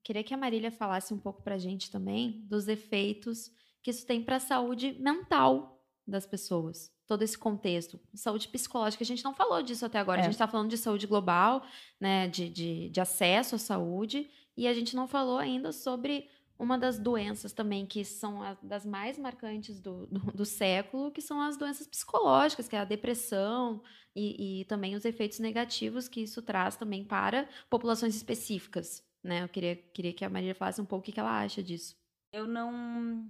Queria 0.04 0.24
que 0.24 0.34
a 0.34 0.38
Marília 0.38 0.72
falasse 0.72 1.14
um 1.14 1.20
pouco 1.20 1.42
para 1.42 1.56
a 1.56 1.60
gente 1.60 1.90
também 1.90 2.46
dos 2.50 2.68
efeitos 2.68 3.52
que 3.82 3.92
isso 3.92 4.06
tem 4.06 4.24
para 4.24 4.38
a 4.38 4.40
saúde 4.40 4.98
mental 5.00 5.82
das 6.08 6.26
pessoas. 6.26 6.92
Todo 7.06 7.22
esse 7.22 7.38
contexto. 7.38 8.00
Saúde 8.14 8.48
psicológica, 8.48 9.04
a 9.04 9.06
gente 9.08 9.24
não 9.24 9.34
falou 9.34 9.62
disso 9.62 9.86
até 9.86 10.00
agora. 10.00 10.20
É. 10.20 10.22
A 10.22 10.24
gente 10.24 10.34
está 10.34 10.48
falando 10.48 10.70
de 10.70 10.78
saúde 10.78 11.06
global, 11.06 11.64
né, 12.00 12.28
de, 12.28 12.50
de, 12.50 12.90
de 12.90 13.02
acesso 13.02 13.56
à 13.56 13.58
saúde, 13.58 14.30
e 14.56 14.68
a 14.68 14.74
gente 14.74 14.96
não 14.96 15.08
falou 15.08 15.38
ainda 15.38 15.72
sobre 15.72 16.30
uma 16.58 16.78
das 16.78 17.00
doenças 17.00 17.52
também 17.52 17.86
que 17.86 18.06
são 18.06 18.42
das 18.62 18.86
mais 18.86 19.18
marcantes 19.18 19.80
do, 19.80 20.06
do, 20.08 20.20
do, 20.32 20.46
século, 20.46 21.12
que 21.12 21.22
são 21.22 21.42
as 21.42 21.58
doenças 21.58 21.88
psicológicas, 21.88 22.68
que 22.68 22.76
é 22.76 22.80
a 22.80 22.86
depressão 22.86 23.82
e, 24.16 24.62
e, 24.62 24.66
também 24.66 24.96
os 24.96 25.06
efeitos 25.06 25.40
negativos 25.40 26.08
que 26.08 26.22
isso 26.22 26.42
traz 26.42 26.76
também 26.76 27.04
para 27.04 27.50
populações 27.70 28.16
específicas. 28.16 29.04
Né? 29.24 29.44
Eu 29.44 29.50
queria, 29.50 29.76
queria 29.76 30.14
que 30.14 30.24
a 30.24 30.30
Maria 30.30 30.54
falasse 30.54 30.82
um 30.82 30.86
pouco 30.86 31.10
o 31.10 31.14
que 31.14 31.20
ela 31.20 31.42
acha 31.42 31.64
disso. 31.64 31.96
Eu 32.32 32.48
não, 32.48 33.28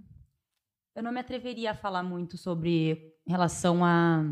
eu 0.96 1.04
não 1.04 1.12
me 1.12 1.20
atreveria 1.20 1.72
a 1.72 1.76
falar 1.76 2.04
muito 2.04 2.38
sobre 2.38 3.16
relação 3.26 3.84
a, 3.86 4.24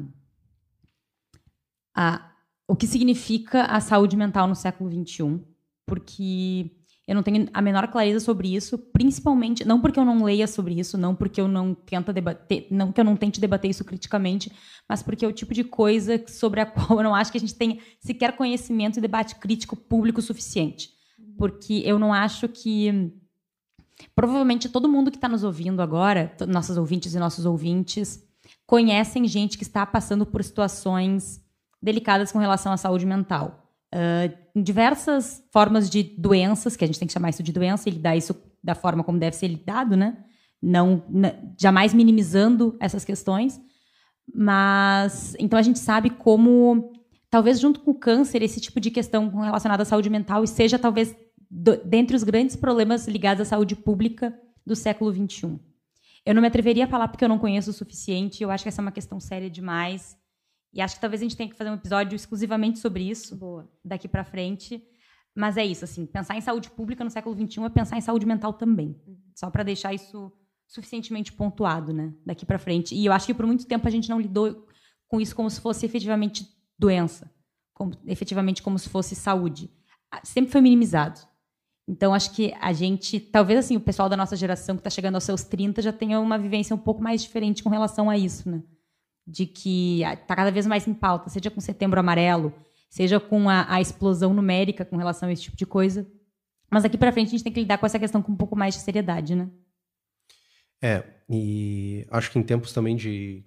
a 1.95 2.31
o 2.67 2.75
que 2.75 2.87
significa 2.87 3.63
a 3.63 3.81
saúde 3.81 4.15
mental 4.15 4.47
no 4.47 4.55
século 4.55 4.89
XXI, 4.89 5.43
porque 5.85 6.71
eu 7.07 7.15
não 7.15 7.23
tenho 7.23 7.49
a 7.53 7.61
menor 7.61 7.87
clareza 7.87 8.19
sobre 8.19 8.55
isso, 8.55 8.77
principalmente 8.77 9.65
não 9.65 9.81
porque 9.81 9.99
eu 9.99 10.05
não 10.05 10.23
leia 10.23 10.47
sobre 10.47 10.79
isso, 10.79 10.97
não 10.97 11.15
porque 11.15 11.41
eu 11.41 11.47
não 11.47 11.73
tenta 11.73 12.13
debater, 12.13 12.67
não 12.69 12.91
que 12.91 13.01
eu 13.01 13.05
não 13.05 13.15
tente 13.15 13.41
debater 13.41 13.71
isso 13.71 13.83
criticamente, 13.83 14.51
mas 14.87 15.01
porque 15.01 15.25
é 15.25 15.27
o 15.27 15.33
tipo 15.33 15.53
de 15.53 15.63
coisa 15.63 16.23
sobre 16.27 16.61
a 16.61 16.65
qual 16.67 16.99
eu 16.99 17.03
não 17.03 17.15
acho 17.15 17.31
que 17.31 17.37
a 17.37 17.41
gente 17.41 17.55
tenha 17.55 17.79
sequer 17.99 18.35
conhecimento 18.35 18.97
e 18.97 19.01
debate 19.01 19.35
crítico 19.35 19.75
público 19.75 20.21
suficiente. 20.21 20.89
Porque 21.37 21.81
eu 21.85 21.97
não 21.97 22.13
acho 22.13 22.47
que 22.47 23.11
provavelmente 24.15 24.69
todo 24.69 24.89
mundo 24.89 25.09
que 25.09 25.17
está 25.17 25.27
nos 25.27 25.43
ouvindo 25.43 25.81
agora, 25.81 26.35
nossos 26.47 26.77
ouvintes 26.77 27.15
e 27.15 27.19
nossos 27.19 27.45
ouvintes, 27.45 28.23
conhecem 28.65 29.27
gente 29.27 29.57
que 29.57 29.63
está 29.63 29.85
passando 29.85 30.25
por 30.25 30.43
situações 30.43 31.43
delicadas 31.81 32.31
com 32.31 32.37
relação 32.37 32.71
à 32.71 32.77
saúde 32.77 33.05
mental 33.05 33.61
uh, 33.93 34.61
diversas 34.61 35.43
formas 35.51 35.89
de 35.89 36.03
doenças, 36.03 36.75
que 36.75 36.83
a 36.83 36.87
gente 36.87 36.99
tem 36.99 37.07
que 37.07 37.13
chamar 37.13 37.29
isso 37.29 37.43
de 37.43 37.51
doença 37.51 37.89
e 37.89 37.91
lidar 37.91 38.15
isso 38.15 38.35
da 38.63 38.75
forma 38.75 39.03
como 39.03 39.17
deve 39.17 39.35
ser 39.35 39.47
lidado, 39.47 39.95
né? 39.95 40.17
Não, 40.61 41.03
jamais 41.59 41.93
minimizando 41.93 42.77
essas 42.79 43.03
questões. 43.03 43.59
Mas, 44.33 45.35
então 45.39 45.57
a 45.57 45.61
gente 45.61 45.79
sabe 45.79 46.09
como, 46.09 46.93
talvez 47.29 47.59
junto 47.59 47.79
com 47.79 47.91
o 47.91 47.95
câncer, 47.95 48.41
esse 48.43 48.61
tipo 48.61 48.79
de 48.79 48.91
questão 48.91 49.27
relacionada 49.39 49.83
à 49.83 49.85
saúde 49.85 50.09
mental 50.09 50.45
seja 50.45 50.77
talvez 50.77 51.15
do, 51.49 51.77
dentre 51.83 52.15
os 52.15 52.23
grandes 52.23 52.55
problemas 52.55 53.07
ligados 53.07 53.41
à 53.41 53.45
saúde 53.45 53.75
pública 53.75 54.37
do 54.65 54.75
século 54.75 55.11
XXI. 55.11 55.59
Eu 56.23 56.35
não 56.35 56.41
me 56.41 56.47
atreveria 56.47 56.85
a 56.85 56.87
falar 56.87 57.07
porque 57.07 57.25
eu 57.25 57.29
não 57.29 57.39
conheço 57.39 57.71
o 57.71 57.73
suficiente, 57.73 58.43
eu 58.43 58.51
acho 58.51 58.63
que 58.63 58.69
essa 58.69 58.79
é 58.81 58.83
uma 58.83 58.91
questão 58.91 59.19
séria 59.19 59.49
demais 59.49 60.15
e 60.74 60.82
acho 60.82 60.95
que 60.95 61.01
talvez 61.01 61.22
a 61.22 61.26
gente 61.26 61.36
tenha 61.36 61.49
que 61.49 61.55
fazer 61.55 61.69
um 61.69 61.76
episódio 61.76 62.15
exclusivamente 62.15 62.80
sobre 62.80 63.03
isso 63.03 63.36
Boa. 63.36 63.69
daqui 63.84 64.07
para 64.07 64.24
frente. 64.24 64.82
Mas 65.36 65.57
é 65.57 65.65
isso, 65.65 65.86
assim, 65.86 66.05
pensar 66.05 66.36
em 66.36 66.41
saúde 66.41 66.69
pública 66.69 67.03
no 67.03 67.09
século 67.09 67.36
XXI 67.36 67.63
é 67.63 67.69
pensar 67.69 67.97
em 67.97 68.01
saúde 68.01 68.26
mental 68.26 68.53
também. 68.53 68.99
Uhum. 69.07 69.17
Só 69.34 69.49
para 69.49 69.63
deixar 69.63 69.93
isso 69.93 70.32
suficientemente 70.67 71.34
pontuado, 71.34 71.93
né? 71.93 72.13
Daqui 72.26 72.45
para 72.45 72.59
frente. 72.59 72.95
E 72.95 73.05
eu 73.05 73.13
acho 73.13 73.26
que 73.26 73.34
por 73.34 73.45
muito 73.45 73.65
tempo 73.65 73.88
a 73.88 73.91
gente 73.91 74.09
não 74.09 74.19
lidou 74.19 74.67
com 75.07 75.19
isso 75.19 75.36
como 75.36 75.49
se 75.49 75.59
fosse 75.59 75.86
efetivamente 75.86 76.47
doença, 76.78 77.30
como, 77.74 77.91
efetivamente 78.07 78.63
como 78.63 78.80
se 78.80 78.88
fosse 78.88 79.15
saúde. 79.15 79.69
Sempre 80.24 80.51
foi 80.51 80.61
minimizado. 80.61 81.19
Então 81.88 82.13
acho 82.13 82.32
que 82.34 82.53
a 82.61 82.72
gente, 82.72 83.19
talvez 83.19 83.59
assim, 83.59 83.76
o 83.76 83.82
pessoal 83.82 84.07
da 84.07 84.15
nossa 84.15 84.36
geração 84.36 84.76
que 84.76 84.80
está 84.80 84.89
chegando 84.89 85.15
aos 85.15 85.26
seus 85.26 85.43
30 85.43 85.82
já 85.82 85.91
tenha 85.91 86.19
uma 86.19 86.38
vivência 86.38 86.74
um 86.74 86.80
pouco 86.80 87.01
mais 87.01 87.22
diferente 87.22 87.61
com 87.61 87.69
relação 87.69 88.09
a 88.09 88.17
isso, 88.17 88.49
né? 88.49 88.63
De 89.26 89.45
que 89.45 90.03
está 90.03 90.36
cada 90.36 90.51
vez 90.51 90.65
mais 90.65 90.88
em 90.88 90.93
pauta, 90.93 91.30
seja 91.30 91.49
com 91.49 91.61
Setembro 91.61 91.99
Amarelo, 91.99 92.53
seja 92.89 93.19
com 93.19 93.49
a, 93.49 93.65
a, 93.74 93.80
explosão 93.80 94.34
numérica 94.34 94.84
com 94.84 94.97
relação 94.97 95.30
a 95.30 95.32
esse 95.32 95.43
tipo 95.43 95.57
de 95.57 95.65
coisa. 95.65 96.05
Mas 96.69 96.86
aqui 96.86 96.97
para 96.97 97.11
frente 97.11 97.28
a 97.28 97.32
gente 97.32 97.43
tem 97.43 97.53
que 97.53 97.59
lidar 97.59 97.78
com 97.78 97.86
essa 97.86 97.99
questão 97.99 98.22
com 98.22 98.32
um 98.32 98.38
pouco 98.38 98.55
mais 98.55 98.76
de 98.76 98.82
seriedade, 98.82 99.36
né? 99.36 99.49
É, 100.82 101.03
e 101.30 102.07
acho 102.09 102.32
que 102.32 102.39
em 102.39 102.43
tempos 102.43 102.74
também 102.74 102.95
de 102.95 103.43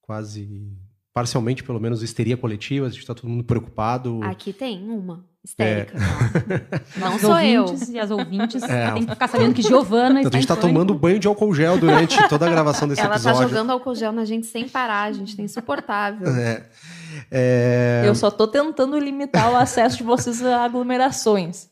quase, 0.00 0.74
parcialmente 1.12 1.62
pelo 1.62 1.78
menos, 1.78 2.02
histeria 2.02 2.36
coletiva, 2.36 2.86
a 2.86 2.88
gente 2.88 3.00
está 3.00 3.14
todo 3.14 3.28
mundo 3.28 3.44
preocupado. 3.44 4.20
Aqui 4.22 4.52
tem 4.52 4.88
uma 4.88 5.27
histérica. 5.44 5.96
É. 5.96 6.98
Não, 6.98 7.18
sou 7.20 7.38
eu. 7.40 7.66
e 7.90 7.98
as 7.98 8.10
ouvintes 8.10 8.62
é. 8.62 8.92
tem 8.92 9.04
que 9.04 9.12
ficar 9.12 9.28
sabendo 9.28 9.54
que 9.54 9.62
Giovana 9.62 10.20
então, 10.20 10.30
A 10.30 10.32
gente 10.32 10.42
está 10.42 10.56
tomando 10.56 10.94
banho 10.94 11.18
de 11.18 11.26
álcool 11.26 11.54
gel 11.54 11.78
durante 11.78 12.16
toda 12.28 12.46
a 12.46 12.50
gravação 12.50 12.88
desse 12.88 13.00
Ela 13.00 13.10
tá 13.10 13.14
episódio. 13.16 13.38
Ela 13.38 13.48
tá 13.48 13.54
jogando 13.54 13.70
álcool 13.70 13.94
gel 13.94 14.12
na 14.12 14.24
gente 14.24 14.46
sem 14.46 14.68
parar, 14.68 15.12
gente. 15.12 15.36
Tá 15.36 15.42
insuportável. 15.42 16.28
É. 16.28 16.66
É... 17.30 18.02
Eu 18.04 18.14
só 18.14 18.30
tô 18.30 18.46
tentando 18.46 18.98
limitar 18.98 19.50
o 19.52 19.56
acesso 19.56 19.96
de 19.96 20.02
vocês 20.02 20.44
a 20.44 20.64
aglomerações. 20.64 21.68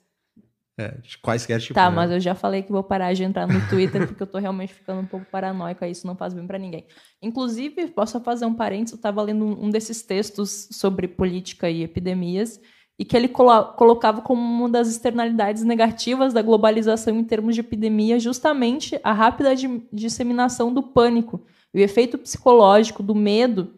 É, 0.78 0.94
quaisquer 1.22 1.58
tipo. 1.58 1.72
Tá, 1.72 1.88
né? 1.88 1.96
mas 1.96 2.10
eu 2.10 2.20
já 2.20 2.34
falei 2.34 2.62
que 2.62 2.70
vou 2.70 2.84
parar 2.84 3.14
de 3.14 3.24
entrar 3.24 3.46
no 3.46 3.66
Twitter 3.66 4.06
porque 4.06 4.22
eu 4.22 4.26
tô 4.26 4.38
realmente 4.38 4.74
ficando 4.74 5.00
um 5.00 5.06
pouco 5.06 5.24
paranoica, 5.30 5.88
isso 5.88 6.06
não 6.06 6.14
faz 6.14 6.34
bem 6.34 6.46
para 6.46 6.58
ninguém. 6.58 6.86
Inclusive, 7.22 7.88
posso 7.88 8.20
fazer 8.20 8.44
um 8.44 8.52
parênteses, 8.52 8.92
eu 8.92 9.00
tava 9.00 9.22
lendo 9.22 9.46
um 9.46 9.70
desses 9.70 10.02
textos 10.02 10.68
sobre 10.72 11.08
política 11.08 11.70
e 11.70 11.82
epidemias, 11.82 12.60
e 12.98 13.04
que 13.04 13.16
ele 13.16 13.28
colo 13.28 13.72
colocava 13.74 14.22
como 14.22 14.40
uma 14.40 14.68
das 14.68 14.88
externalidades 14.88 15.62
negativas 15.64 16.32
da 16.32 16.40
globalização 16.40 17.18
em 17.18 17.24
termos 17.24 17.54
de 17.54 17.60
epidemia 17.60 18.18
justamente 18.18 18.98
a 19.04 19.12
rápida 19.12 19.54
disseminação 19.92 20.72
do 20.72 20.82
pânico 20.82 21.42
e 21.74 21.80
o 21.80 21.82
efeito 21.82 22.16
psicológico 22.16 23.02
do 23.02 23.14
medo 23.14 23.74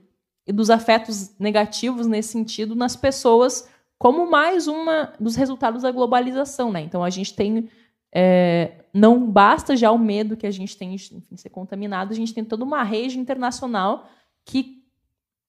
e 0.47 0.53
dos 0.53 0.71
afetos 0.71 1.35
negativos 1.39 2.07
nesse 2.07 2.31
sentido 2.31 2.75
nas 2.75 2.95
pessoas 2.95 3.69
como 3.99 4.31
mais 4.31 4.69
uma 4.69 5.13
dos 5.19 5.35
resultados 5.35 5.83
da 5.83 5.91
globalização, 5.91 6.71
né? 6.71 6.81
Então 6.81 7.03
a 7.03 7.11
gente 7.11 7.35
tem 7.35 7.69
é, 8.15 8.85
não 8.95 9.31
basta 9.31 9.77
já 9.77 9.91
o 9.91 9.99
medo 9.99 10.37
que 10.37 10.47
a 10.47 10.51
gente 10.51 10.77
tem 10.77 10.95
de 10.95 11.41
ser 11.41 11.51
contaminado, 11.51 12.13
a 12.13 12.17
gente 12.17 12.33
tem 12.33 12.45
toda 12.45 12.65
uma 12.65 12.83
rede 12.83 13.19
internacional 13.19 14.09
que 14.45 14.78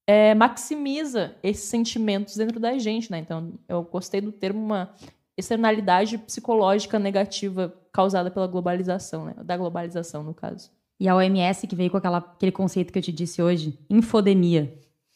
é, 0.10 0.34
maximiza 0.34 1.36
esses 1.43 1.66
sentimentos 1.66 2.36
dentro 2.36 2.60
da 2.60 2.76
gente, 2.80 3.12
né? 3.12 3.20
Então 3.20 3.53
eu 3.68 3.84
gostei 3.84 4.20
do 4.20 4.32
termo 4.32 4.60
uma 4.60 4.89
externalidade 5.38 6.18
psicológica 6.18 6.97
negativa 6.97 7.72
causada 7.93 8.32
pela 8.32 8.47
globalização, 8.47 9.26
né? 9.26 9.36
Da 9.43 9.55
globalização, 9.55 10.24
no 10.24 10.34
caso. 10.34 10.72
E 10.99 11.07
a 11.07 11.16
OMS 11.16 11.68
que 11.68 11.76
veio 11.76 11.91
com 11.91 11.97
aquela, 11.97 12.18
aquele 12.18 12.51
conceito 12.51 12.91
que 12.91 12.97
eu 12.97 13.03
te 13.03 13.12
disse 13.12 13.39
hoje, 13.39 13.78
infodemia, 13.88 14.74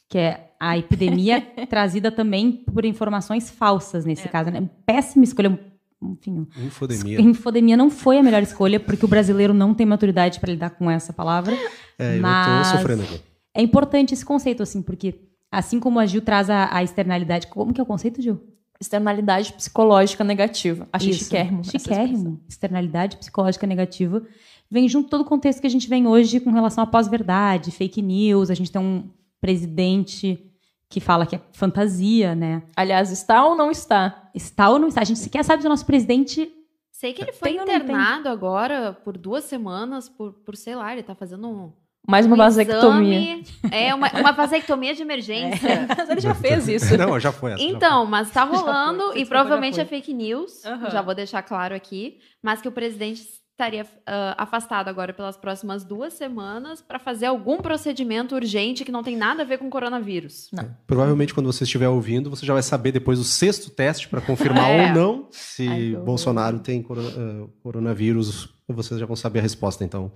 que 0.08 0.20
é 0.20 0.52
a 0.60 0.78
epidemia 0.78 1.42
trazida 1.68 2.12
também 2.12 2.64
por 2.72 2.86
informações 2.86 3.50
falsas 3.50 4.06
nesse 4.06 4.28
é. 4.28 4.30
caso. 4.30 4.52
Né? 4.52 4.70
Péssima 4.86 5.24
escolha. 5.24 5.60
Enfim, 6.04 6.48
infodemia. 6.56 7.20
Infodemia 7.20 7.76
não 7.76 7.90
foi 7.90 8.20
a 8.20 8.24
melhor 8.24 8.44
escolha, 8.44 8.80
porque 8.80 9.06
o 9.06 9.08
brasileiro 9.08 9.56
não 9.56 9.74
tem 9.74 9.88
maturidade 9.88 10.40
para 10.40 10.52
lidar 10.52 10.70
com 10.70 10.92
essa 10.92 11.12
palavra. 11.12 11.58
É, 11.98 12.20
mas 12.20 12.68
eu 12.68 12.74
tô 12.74 12.78
sofrendo 12.78 13.02
aqui. 13.02 13.33
É 13.54 13.62
importante 13.62 14.14
esse 14.14 14.26
conceito, 14.26 14.64
assim, 14.64 14.82
porque 14.82 15.16
assim 15.52 15.80
como 15.80 16.00
a 16.00 16.06
Gil 16.06 16.22
traz 16.22 16.50
a, 16.50 16.76
a 16.76 16.84
externalidade. 16.84 17.48
Como 17.48 17.74
que 17.74 17.80
é 17.80 17.84
o 17.84 17.88
conceito, 17.88 18.22
Gil? 18.22 18.42
Externalidade 18.80 19.54
psicológica 19.54 20.24
negativa. 20.24 20.88
Achei 20.92 21.12
Isso. 21.12 21.26
chiquérrimo. 21.26 21.64
Chiquérrimo. 21.64 22.42
Externalidade 22.50 23.18
psicológica 23.18 23.68
negativa. 23.68 24.24
Vem 24.70 24.90
junto 24.90 25.10
todo 25.10 25.22
o 25.22 25.26
contexto 25.26 25.62
que 25.62 25.68
a 25.68 25.70
gente 25.70 25.88
vem 25.88 26.08
hoje 26.08 26.40
com 26.40 26.52
relação 26.52 26.84
à 26.84 26.88
pós-verdade, 26.88 27.72
fake 27.72 28.02
news. 28.02 28.50
A 28.50 28.56
gente 28.56 28.72
tem 28.72 28.82
um 28.82 29.10
presidente 29.40 30.52
que 30.90 31.00
fala 31.00 31.26
que 31.26 31.36
é 31.36 31.42
fantasia, 31.54 32.36
né? 32.36 32.64
Aliás, 32.76 33.12
está 33.12 33.46
ou 33.46 33.56
não 33.56 33.70
está? 33.70 34.30
Está 34.34 34.70
ou 34.70 34.80
não 34.80 34.88
está? 34.88 35.02
A 35.02 35.06
gente 35.06 35.20
sequer 35.20 35.44
sabe 35.44 35.62
se 35.62 35.68
o 35.68 35.70
nosso 35.70 35.86
presidente. 35.86 36.52
Sei 36.92 37.14
que 37.14 37.22
ele 37.22 37.34
foi 37.34 37.52
internado 37.52 38.30
agora 38.30 38.94
por 39.04 39.18
duas 39.18 39.44
semanas, 39.44 40.10
por, 40.10 40.34
por 40.34 40.56
sei 40.56 40.76
lá, 40.76 40.94
ele 40.94 41.04
tá 41.04 41.14
fazendo 41.14 41.48
um 41.48 41.74
mais 42.08 42.26
uma 42.26 42.36
um 42.36 42.38
vasectomia. 42.38 43.40
Exame, 43.40 43.46
é, 43.72 43.96
uma, 43.96 44.10
uma 44.12 44.32
vasectomia 44.34 44.94
de 44.94 45.02
emergência. 45.02 45.68
É. 45.68 45.88
Mas 45.88 46.10
ele 46.10 46.22
já 46.22 46.36
fez 46.36 46.68
isso. 46.68 46.98
Não, 46.98 47.20
já 47.20 47.32
foi. 47.32 47.54
Essa, 47.54 47.64
então, 47.64 48.02
foi. 48.02 48.12
mas 48.12 48.30
tá 48.30 48.44
rolando 48.44 49.18
e 49.18 49.26
provavelmente 49.26 49.80
é 49.80 49.86
fake 49.86 50.14
news. 50.14 50.64
Uhum. 50.66 50.90
Já 50.90 51.02
vou 51.02 51.16
deixar 51.16 51.42
claro 51.42 51.74
aqui. 51.74 52.18
Mas 52.42 52.62
que 52.62 52.68
o 52.68 52.72
presidente 52.72 53.22
estaria 53.54 53.84
uh, 53.84 54.36
afastado 54.38 54.90
agora 54.90 55.14
pelas 55.14 55.38
próximas 55.38 55.84
duas 55.84 56.14
semanas 56.14 56.82
para 56.82 57.00
fazer 57.00 57.28
algum 57.28 57.58
procedimento 57.58 58.36
urgente 58.36 58.84
que 58.84 58.92
não 58.92 59.04
tem 59.04 59.16
nada 59.16 59.44
a 59.44 59.46
ver 59.46 59.60
com 59.60 59.70
coronavírus. 59.70 60.50
Não. 60.52 60.64
É, 60.64 60.70
provavelmente, 60.86 61.34
quando 61.34 61.52
você 61.52 61.64
estiver 61.64 61.88
ouvindo, 61.88 62.30
você 62.30 62.46
já 62.46 62.54
vai 62.54 62.64
saber 62.64 62.92
depois 62.92 63.20
o 63.20 63.24
sexto 63.24 63.70
teste 63.70 64.10
para 64.10 64.22
confirmar 64.22 64.70
é. 64.70 64.88
ou 64.88 64.96
não 64.96 65.28
se 65.32 65.68
Ai, 65.68 65.96
Bolsonaro 66.04 66.60
tem 66.60 66.82
uh, 66.82 67.48
coronavírus. 67.62 68.50
Vocês 68.68 69.00
já 69.00 69.06
vão 69.06 69.16
saber 69.16 69.40
a 69.40 69.44
resposta, 69.44 69.86
então. 69.86 70.12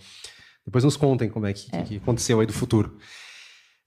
Depois 0.68 0.84
nos 0.84 0.98
contem 0.98 1.30
como 1.30 1.46
é 1.46 1.54
que, 1.54 1.74
é. 1.74 1.82
que 1.82 1.96
aconteceu 1.96 2.42
aí 2.42 2.46
do 2.46 2.52
futuro. 2.52 2.98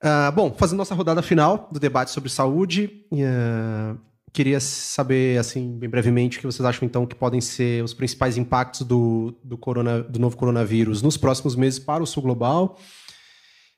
Uh, 0.02 0.32
bom, 0.34 0.50
fazendo 0.50 0.78
nossa 0.78 0.94
rodada 0.94 1.20
final 1.20 1.68
do 1.70 1.78
debate 1.78 2.10
sobre 2.10 2.30
saúde, 2.30 3.04
uh, 3.12 4.00
queria 4.32 4.58
saber, 4.60 5.38
assim, 5.38 5.78
bem 5.78 5.90
brevemente, 5.90 6.38
o 6.38 6.40
que 6.40 6.46
vocês 6.46 6.64
acham, 6.64 6.86
então, 6.86 7.04
que 7.04 7.14
podem 7.14 7.38
ser 7.38 7.84
os 7.84 7.92
principais 7.92 8.38
impactos 8.38 8.80
do, 8.80 9.34
do, 9.44 9.58
corona, 9.58 10.02
do 10.02 10.18
novo 10.18 10.38
coronavírus 10.38 11.02
nos 11.02 11.18
próximos 11.18 11.54
meses 11.54 11.78
para 11.78 12.02
o 12.02 12.06
sul 12.06 12.22
global. 12.22 12.78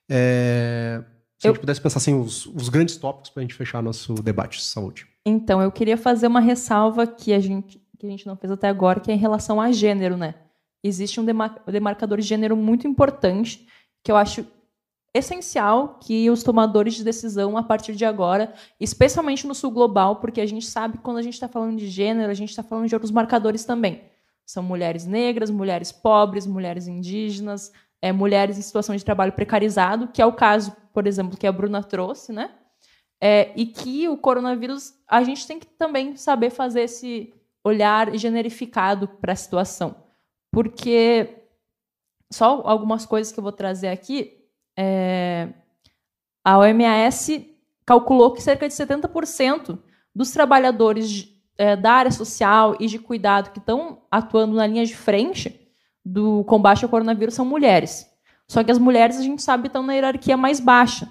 É, 0.08 1.02
se 1.40 1.48
eu... 1.48 1.50
a 1.50 1.54
gente 1.54 1.60
pudesse 1.60 1.80
pensar, 1.80 1.98
assim, 1.98 2.14
os, 2.14 2.46
os 2.46 2.68
grandes 2.68 2.96
tópicos 2.96 3.30
para 3.30 3.40
a 3.40 3.42
gente 3.42 3.54
fechar 3.54 3.82
nosso 3.82 4.14
debate 4.14 4.58
de 4.58 4.64
saúde. 4.64 5.08
Então, 5.26 5.60
eu 5.60 5.72
queria 5.72 5.96
fazer 5.96 6.28
uma 6.28 6.40
ressalva 6.40 7.04
que 7.04 7.32
a 7.32 7.40
gente, 7.40 7.82
que 7.98 8.06
a 8.06 8.10
gente 8.10 8.28
não 8.28 8.36
fez 8.36 8.52
até 8.52 8.68
agora, 8.68 9.00
que 9.00 9.10
é 9.10 9.14
em 9.14 9.18
relação 9.18 9.60
a 9.60 9.72
gênero, 9.72 10.16
né? 10.16 10.36
Existe 10.82 11.20
um 11.20 11.24
demarcador 11.24 12.18
de 12.18 12.26
gênero 12.26 12.56
muito 12.56 12.86
importante 12.86 13.66
que 14.02 14.10
eu 14.10 14.16
acho 14.16 14.44
essencial 15.14 15.98
que 16.00 16.30
os 16.30 16.42
tomadores 16.42 16.94
de 16.94 17.04
decisão 17.04 17.56
a 17.56 17.62
partir 17.62 17.94
de 17.94 18.04
agora, 18.04 18.52
especialmente 18.80 19.46
no 19.46 19.54
sul 19.54 19.70
global, 19.70 20.16
porque 20.16 20.40
a 20.40 20.46
gente 20.46 20.64
sabe 20.64 20.96
que 20.96 21.04
quando 21.04 21.18
a 21.18 21.22
gente 21.22 21.34
está 21.34 21.48
falando 21.48 21.76
de 21.76 21.86
gênero, 21.86 22.30
a 22.30 22.34
gente 22.34 22.50
está 22.50 22.62
falando 22.62 22.88
de 22.88 22.94
outros 22.94 23.10
marcadores 23.10 23.64
também. 23.64 24.02
São 24.46 24.62
mulheres 24.62 25.06
negras, 25.06 25.50
mulheres 25.50 25.92
pobres, 25.92 26.46
mulheres 26.46 26.88
indígenas, 26.88 27.70
é, 28.00 28.10
mulheres 28.10 28.58
em 28.58 28.62
situação 28.62 28.96
de 28.96 29.04
trabalho 29.04 29.32
precarizado, 29.32 30.08
que 30.08 30.20
é 30.20 30.26
o 30.26 30.32
caso, 30.32 30.74
por 30.92 31.06
exemplo, 31.06 31.36
que 31.36 31.46
a 31.46 31.52
Bruna 31.52 31.82
trouxe, 31.82 32.32
né? 32.32 32.50
É, 33.20 33.52
e 33.54 33.66
que 33.66 34.08
o 34.08 34.16
coronavírus, 34.16 34.94
a 35.06 35.22
gente 35.22 35.46
tem 35.46 35.60
que 35.60 35.66
também 35.66 36.16
saber 36.16 36.50
fazer 36.50 36.82
esse 36.82 37.32
olhar 37.62 38.16
generificado 38.16 39.06
para 39.06 39.32
a 39.32 39.36
situação 39.36 39.94
porque 40.52 41.46
só 42.30 42.62
algumas 42.64 43.04
coisas 43.06 43.32
que 43.32 43.40
eu 43.40 43.42
vou 43.42 43.52
trazer 43.52 43.88
aqui. 43.88 44.38
É, 44.76 45.48
a 46.44 46.58
OMS 46.58 47.56
calculou 47.84 48.32
que 48.32 48.42
cerca 48.42 48.68
de 48.68 48.74
70% 48.74 49.78
dos 50.14 50.30
trabalhadores 50.30 51.28
é, 51.56 51.74
da 51.74 51.92
área 51.92 52.10
social 52.10 52.76
e 52.78 52.86
de 52.86 52.98
cuidado 52.98 53.50
que 53.50 53.58
estão 53.58 54.02
atuando 54.10 54.54
na 54.54 54.66
linha 54.66 54.84
de 54.84 54.94
frente 54.94 55.58
do 56.04 56.44
combate 56.44 56.84
ao 56.84 56.90
coronavírus 56.90 57.34
são 57.34 57.44
mulheres. 57.44 58.06
Só 58.48 58.62
que 58.62 58.70
as 58.70 58.78
mulheres, 58.78 59.16
a 59.16 59.22
gente 59.22 59.42
sabe, 59.42 59.68
estão 59.68 59.82
na 59.82 59.94
hierarquia 59.94 60.36
mais 60.36 60.60
baixa. 60.60 61.10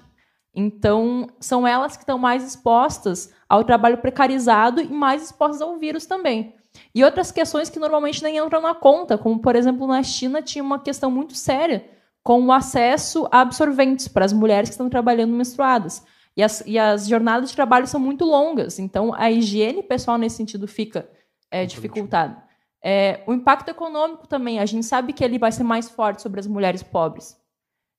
Então, 0.54 1.28
são 1.40 1.66
elas 1.66 1.96
que 1.96 2.02
estão 2.02 2.18
mais 2.18 2.44
expostas 2.44 3.32
ao 3.48 3.64
trabalho 3.64 3.98
precarizado 3.98 4.80
e 4.80 4.88
mais 4.88 5.22
expostas 5.24 5.62
ao 5.62 5.78
vírus 5.78 6.06
também. 6.06 6.54
E 6.94 7.02
outras 7.02 7.32
questões 7.32 7.70
que 7.70 7.78
normalmente 7.78 8.22
nem 8.22 8.36
entram 8.36 8.60
na 8.60 8.74
conta, 8.74 9.16
como, 9.16 9.40
por 9.40 9.56
exemplo, 9.56 9.86
na 9.86 10.02
China 10.02 10.42
tinha 10.42 10.62
uma 10.62 10.78
questão 10.78 11.10
muito 11.10 11.34
séria 11.34 11.88
com 12.22 12.40
o 12.42 12.52
acesso 12.52 13.26
a 13.32 13.40
absorventes 13.40 14.08
para 14.08 14.24
as 14.24 14.32
mulheres 14.32 14.68
que 14.68 14.74
estão 14.74 14.90
trabalhando 14.90 15.32
menstruadas. 15.32 16.04
E 16.36 16.42
as, 16.42 16.62
e 16.66 16.78
as 16.78 17.08
jornadas 17.08 17.50
de 17.50 17.56
trabalho 17.56 17.86
são 17.86 18.00
muito 18.00 18.24
longas, 18.24 18.78
então 18.78 19.12
a 19.14 19.30
higiene 19.30 19.82
pessoal 19.82 20.16
nesse 20.16 20.36
sentido 20.36 20.66
fica 20.66 21.08
é, 21.50 21.66
dificultada. 21.66 22.42
É, 22.82 23.22
o 23.26 23.32
impacto 23.32 23.68
econômico 23.68 24.26
também, 24.26 24.58
a 24.58 24.66
gente 24.66 24.86
sabe 24.86 25.12
que 25.12 25.22
ele 25.22 25.38
vai 25.38 25.52
ser 25.52 25.62
mais 25.62 25.90
forte 25.90 26.22
sobre 26.22 26.40
as 26.40 26.46
mulheres 26.46 26.82
pobres. 26.82 27.38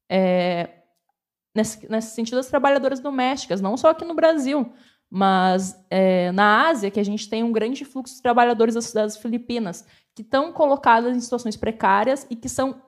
É, 0.10 0.70
nesse, 1.56 1.90
nesse 1.90 2.16
sentido, 2.16 2.40
as 2.40 2.48
trabalhadoras 2.48 3.00
domésticas, 3.00 3.62
não 3.62 3.78
só 3.78 3.92
aqui 3.92 4.04
no 4.04 4.16
Brasil, 4.16 4.72
mas 5.16 5.80
é, 5.92 6.32
na 6.32 6.68
Ásia, 6.68 6.90
que 6.90 7.00
a 7.00 7.06
gente 7.06 7.30
tem 7.30 7.44
um 7.44 7.52
grande 7.52 7.86
fluxo 7.86 8.16
de 8.16 8.22
trabalhadores 8.24 8.74
das, 8.74 8.92
das 8.92 9.16
Filipinas, 9.16 9.86
que 10.16 10.24
estão 10.24 10.52
colocadas 10.52 11.16
em 11.16 11.20
situações 11.20 11.56
precárias 11.56 12.26
e 12.32 12.36
que 12.36 12.50
são 12.50 12.82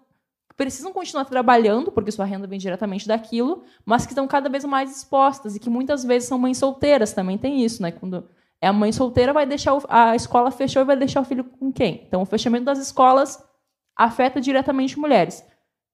precisam 0.58 0.92
continuar 0.92 1.26
trabalhando, 1.26 1.92
porque 1.92 2.12
sua 2.12 2.26
renda 2.26 2.48
vem 2.48 2.58
diretamente 2.58 3.08
daquilo, 3.08 3.64
mas 3.86 4.08
que 4.08 4.14
estão 4.14 4.26
cada 4.26 4.50
vez 4.50 4.66
mais 4.66 4.90
expostas 4.90 5.56
e 5.56 5.60
que 5.60 5.70
muitas 5.70 6.04
vezes 6.04 6.28
são 6.28 6.40
mães 6.40 6.58
solteiras, 6.58 7.14
também 7.14 7.38
tem 7.38 7.64
isso, 7.64 7.80
né? 7.84 7.92
Quando 7.92 8.28
é 8.60 8.68
a 8.68 8.74
mãe 8.74 8.92
solteira, 8.92 9.32
vai 9.32 9.46
deixar 9.46 9.76
o, 9.76 9.84
a 9.88 10.16
escola 10.16 10.50
fechou 10.50 10.82
e 10.82 10.86
vai 10.86 10.98
deixar 10.98 11.22
o 11.22 11.26
filho 11.26 11.44
com 11.44 11.72
quem? 11.72 12.06
Então, 12.08 12.24
o 12.24 12.26
fechamento 12.26 12.66
das 12.66 12.80
escolas 12.80 13.38
afeta 13.96 14.42
diretamente 14.42 14.98
mulheres. 14.98 15.46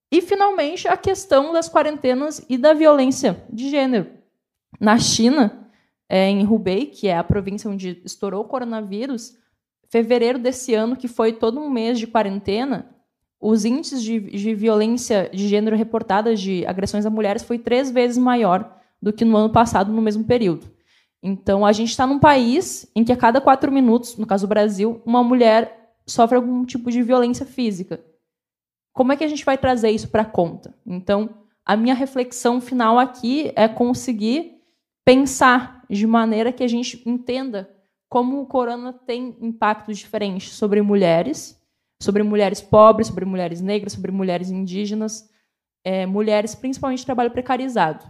E, 0.10 0.22
finalmente, 0.22 0.88
a 0.88 0.96
questão 0.96 1.52
das 1.52 1.68
quarentenas 1.68 2.46
e 2.48 2.58
da 2.58 2.72
violência 2.72 3.44
de 3.52 3.70
gênero. 3.70 4.12
Na 4.80 4.98
China, 4.98 5.62
é, 6.12 6.28
em 6.28 6.46
Hubei, 6.46 6.88
que 6.88 7.08
é 7.08 7.18
a 7.18 7.24
província 7.24 7.72
onde 7.72 8.02
estourou 8.04 8.42
o 8.44 8.48
coronavírus, 8.48 9.38
fevereiro 9.90 10.38
desse 10.38 10.74
ano, 10.74 10.98
que 10.98 11.08
foi 11.08 11.32
todo 11.32 11.58
um 11.58 11.70
mês 11.70 11.98
de 11.98 12.06
quarentena, 12.06 12.94
os 13.40 13.64
índices 13.64 14.04
de, 14.04 14.20
de 14.20 14.54
violência 14.54 15.30
de 15.34 15.48
gênero 15.48 15.74
reportadas 15.74 16.42
de 16.42 16.66
agressões 16.66 17.06
a 17.06 17.10
mulheres 17.10 17.44
foi 17.44 17.58
três 17.58 17.90
vezes 17.90 18.18
maior 18.18 18.78
do 19.02 19.14
que 19.14 19.24
no 19.24 19.38
ano 19.38 19.54
passado, 19.54 19.94
no 19.94 20.02
mesmo 20.02 20.26
período. 20.26 20.70
Então, 21.24 21.66
a 21.66 21.72
gente 21.72 21.92
está 21.92 22.06
num 22.06 22.20
país 22.20 22.92
em 22.94 23.06
que 23.06 23.14
a 23.14 23.18
cada 23.18 23.40
quatro 23.40 23.72
minutos, 23.72 24.18
no 24.18 24.28
caso 24.28 24.46
do 24.46 24.50
Brasil, 24.50 25.02
uma 25.06 25.24
mulher 25.24 25.94
sofre 26.06 26.36
algum 26.36 26.66
tipo 26.66 26.92
de 26.92 27.02
violência 27.02 27.46
física. 27.46 28.04
Como 28.92 29.14
é 29.14 29.16
que 29.16 29.24
a 29.24 29.30
gente 29.30 29.46
vai 29.46 29.58
trazer 29.58 29.92
isso 29.92 30.10
para 30.10 30.26
conta? 30.26 30.76
Então, 30.86 31.30
a 31.66 31.78
minha 31.78 31.96
reflexão 31.96 32.60
final 32.60 33.00
aqui 33.00 33.54
é 33.56 33.66
conseguir 33.70 34.61
pensar 35.06 35.84
de 35.90 36.06
maneira 36.06 36.52
que 36.52 36.64
a 36.64 36.68
gente 36.68 37.02
entenda 37.08 37.70
como 38.10 38.42
o 38.42 38.46
corona 38.46 38.92
tem 38.92 39.38
impactos 39.42 39.98
diferentes 39.98 40.54
sobre 40.54 40.82
mulheres, 40.82 41.62
sobre 42.02 42.24
mulheres 42.24 42.62
pobres, 42.62 43.08
sobre 43.08 43.26
mulheres 43.26 43.62
negras, 43.62 43.94
sobre 43.94 44.12
mulheres 44.12 44.50
indígenas, 44.50 45.30
é, 45.84 46.06
mulheres 46.06 46.54
principalmente 46.56 47.00
de 47.00 47.06
trabalho 47.06 47.32
precarizado. 47.32 48.06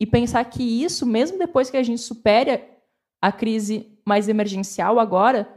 E 0.00 0.06
pensar 0.06 0.44
que 0.44 0.62
isso, 0.62 1.06
mesmo 1.06 1.38
depois 1.38 1.70
que 1.70 1.76
a 1.76 1.82
gente 1.82 2.00
supere 2.00 2.64
a 3.20 3.30
crise 3.30 3.98
mais 4.04 4.28
emergencial 4.28 4.98
agora, 4.98 5.48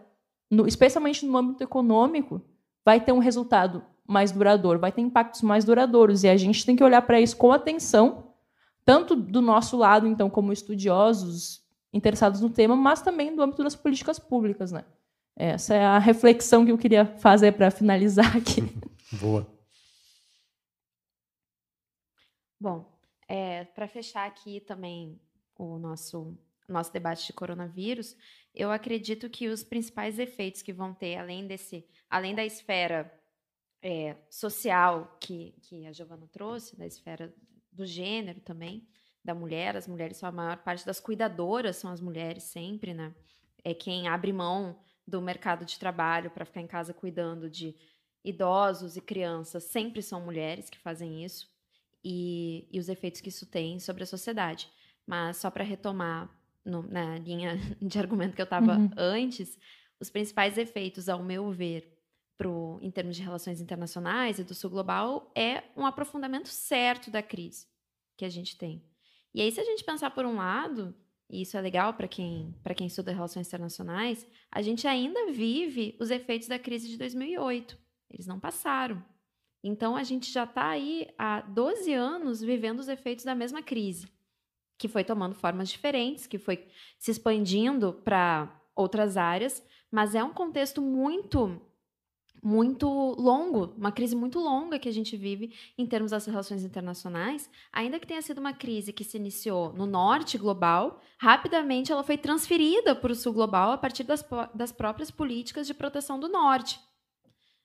no, 0.52 0.68
especialmente 0.68 1.26
no 1.26 1.38
âmbito 1.38 1.64
econômico, 1.64 2.42
vai 2.86 3.00
ter 3.00 3.12
um 3.12 3.20
resultado 3.20 3.84
mais 4.08 4.32
duradouro, 4.32 4.80
vai 4.80 4.92
ter 4.92 5.02
impactos 5.02 5.42
mais 5.42 5.66
duradouros. 5.66 6.24
E 6.24 6.30
a 6.30 6.38
gente 6.38 6.66
tem 6.66 6.76
que 6.76 6.84
olhar 6.84 7.02
para 7.02 7.20
isso 7.20 7.36
com 7.36 7.52
atenção, 7.52 8.25
tanto 8.86 9.16
do 9.16 9.42
nosso 9.42 9.76
lado, 9.76 10.08
então, 10.08 10.30
como 10.30 10.54
estudiosos 10.54 11.66
interessados 11.92 12.40
no 12.40 12.50
tema, 12.50 12.76
mas 12.76 13.02
também 13.02 13.36
do 13.36 13.42
âmbito 13.42 13.64
das 13.64 13.76
políticas 13.76 14.20
públicas, 14.20 14.72
né? 14.72 14.86
Essa 15.36 15.74
é 15.76 15.84
a 15.84 15.98
reflexão 15.98 16.64
que 16.64 16.72
eu 16.72 16.78
queria 16.78 17.06
fazer 17.18 17.54
para 17.54 17.72
finalizar 17.72 18.38
aqui. 18.38 18.62
Boa. 19.20 19.46
Bom, 22.60 22.86
é, 23.28 23.66
para 23.66 23.88
fechar 23.88 24.28
aqui 24.28 24.62
também 24.62 25.20
o 25.58 25.78
nosso, 25.78 26.38
nosso 26.68 26.92
debate 26.92 27.28
de 27.28 27.34
coronavírus, 27.34 28.16
eu 28.54 28.72
acredito 28.72 29.30
que 29.30 29.48
os 29.48 29.64
principais 29.64 30.20
efeitos 30.20 30.62
que 30.62 30.72
vão 30.72 30.94
ter, 30.94 31.18
além 31.18 31.48
desse, 31.48 31.86
além 32.10 32.34
da 32.34 32.46
esfera 32.46 33.12
é, 33.82 34.16
social 34.30 35.18
que, 35.20 35.54
que 35.62 35.86
a 35.86 35.92
Giovana 35.92 36.28
trouxe, 36.32 36.78
da 36.78 36.86
esfera 36.86 37.34
do 37.76 37.86
gênero 37.86 38.40
também, 38.42 38.88
da 39.24 39.34
mulher, 39.34 39.76
as 39.76 39.88
mulheres 39.88 40.18
são 40.18 40.30
a 40.30 40.32
maior 40.32 40.58
parte 40.58 40.86
das 40.86 41.00
cuidadoras, 41.00 41.78
são 41.78 41.92
as 41.92 42.00
mulheres 42.00 42.44
sempre, 42.44 42.94
né? 42.94 43.14
É 43.64 43.74
quem 43.74 44.08
abre 44.08 44.32
mão 44.32 44.80
do 45.08 45.22
mercado 45.22 45.66
de 45.66 45.80
trabalho 45.80 46.30
para 46.32 46.46
ficar 46.46 46.62
em 46.62 46.68
casa 46.68 46.94
cuidando 46.94 47.50
de 47.50 47.76
idosos 48.24 48.98
e 48.98 49.02
crianças, 49.02 49.66
sempre 49.66 50.02
são 50.02 50.22
mulheres 50.22 50.70
que 50.70 50.80
fazem 50.80 51.24
isso, 51.24 51.48
e, 52.04 52.68
e 52.72 52.80
os 52.80 52.90
efeitos 52.90 53.22
que 53.22 53.30
isso 53.30 53.46
tem 53.46 53.80
sobre 53.80 54.04
a 54.04 54.08
sociedade. 54.08 54.70
Mas 55.06 55.38
só 55.38 55.50
para 55.50 55.64
retomar 55.64 56.30
no, 56.64 56.84
na 56.84 57.18
linha 57.18 57.58
de 57.82 58.00
argumento 58.00 58.36
que 58.36 58.42
eu 58.42 58.46
estava 58.46 58.78
uhum. 58.78 58.90
antes, 58.98 59.58
os 60.00 60.10
principais 60.10 60.58
efeitos, 60.58 61.10
ao 61.10 61.24
meu 61.24 61.52
ver, 61.52 61.95
pro, 62.38 62.80
em 62.82 62.92
termos 62.92 63.16
de 63.16 63.22
relações 63.22 63.62
internacionais 63.62 64.40
e 64.40 64.44
do 64.44 64.54
sul 64.54 64.70
global, 64.70 65.32
é 65.36 65.64
um 65.76 65.86
aprofundamento 65.86 66.50
certo 66.50 67.10
da 67.10 67.22
crise 67.22 67.68
que 68.18 68.26
a 68.26 68.30
gente 68.30 68.58
tem. 68.58 68.84
E 69.34 69.42
aí, 69.42 69.52
se 69.52 69.60
a 69.60 69.64
gente 69.64 69.84
pensar 69.84 70.12
por 70.12 70.26
um 70.26 70.36
lado, 70.36 70.96
e 71.30 71.42
isso 71.42 71.58
é 71.58 71.62
legal 71.62 71.94
para 71.94 72.08
quem, 72.08 72.56
quem 72.76 72.88
estuda 72.88 73.12
relações 73.12 73.48
internacionais, 73.48 74.28
a 74.52 74.62
gente 74.62 74.88
ainda 74.88 75.32
vive 75.32 75.98
os 76.00 76.12
efeitos 76.12 76.48
da 76.48 76.60
crise 76.60 76.88
de 76.88 76.98
2008. 76.98 77.78
Eles 78.10 78.28
não 78.28 78.40
passaram. 78.40 79.04
Então, 79.64 79.96
a 79.96 80.04
gente 80.04 80.32
já 80.32 80.44
está 80.44 80.70
aí 80.70 81.08
há 81.18 81.42
12 81.42 81.92
anos 81.92 82.42
vivendo 82.42 82.80
os 82.80 82.88
efeitos 82.88 83.26
da 83.26 83.34
mesma 83.34 83.64
crise, 83.64 84.08
que 84.78 84.88
foi 84.88 85.04
tomando 85.04 85.34
formas 85.34 85.70
diferentes, 85.70 86.28
que 86.28 86.38
foi 86.38 86.68
se 87.00 87.10
expandindo 87.12 87.94
para 88.04 88.62
outras 88.76 89.18
áreas, 89.18 89.66
mas 89.92 90.14
é 90.14 90.24
um 90.24 90.34
contexto 90.34 90.82
muito 90.82 91.60
muito 92.46 92.88
longo, 93.18 93.74
uma 93.76 93.92
crise 93.92 94.16
muito 94.16 94.38
longa 94.38 94.78
que 94.78 94.88
a 94.88 94.94
gente 94.94 95.18
vive 95.18 95.52
em 95.76 95.88
termos 95.88 96.12
das 96.12 96.28
relações 96.28 96.64
internacionais, 96.64 97.50
ainda 97.74 98.00
que 98.00 98.06
tenha 98.06 98.22
sido 98.22 98.38
uma 98.38 98.54
crise 98.54 98.94
que 98.94 99.04
se 99.04 99.18
iniciou 99.18 99.74
no 99.74 99.88
norte 99.88 100.38
global, 100.38 101.02
rapidamente 101.18 101.92
ela 101.92 102.04
foi 102.04 102.20
transferida 102.20 102.96
para 102.96 103.12
o 103.12 103.16
sul 103.16 103.34
global 103.34 103.72
a 103.72 103.78
partir 103.80 104.04
das, 104.04 104.24
das 104.54 104.72
próprias 104.72 105.10
políticas 105.10 105.66
de 105.66 105.74
proteção 105.74 106.20
do 106.20 106.30
norte. 106.30 106.80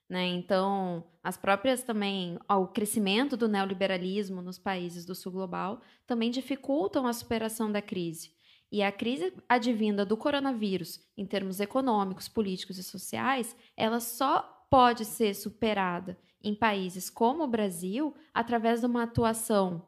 Né? 0.09 0.29
Então, 0.29 1.05
as 1.23 1.37
próprias 1.37 1.83
também, 1.83 2.39
o 2.49 2.67
crescimento 2.67 3.37
do 3.37 3.49
neoliberalismo 3.49 4.41
nos 4.41 4.59
países 4.59 5.05
do 5.05 5.15
sul 5.15 5.31
global 5.31 5.83
também 6.07 6.31
dificultam 6.31 7.07
a 7.07 7.13
superação 7.13 7.71
da 7.71 7.83
crise. 7.83 8.33
E 8.73 8.83
a 8.83 8.91
crise 8.91 9.31
advinda 9.47 10.07
do 10.07 10.17
coronavírus, 10.17 11.01
em 11.19 11.27
termos 11.27 11.61
econômicos, 11.61 12.29
políticos 12.29 12.79
e 12.79 12.83
sociais, 12.83 13.55
ela 13.77 14.01
só 14.01 14.57
pode 14.71 15.05
ser 15.05 15.35
superada 15.35 16.17
em 16.43 16.55
países 16.55 17.11
como 17.11 17.43
o 17.43 17.49
Brasil 17.49 18.15
através 18.33 18.81
de 18.81 18.87
uma 18.87 19.03
atuação 19.03 19.85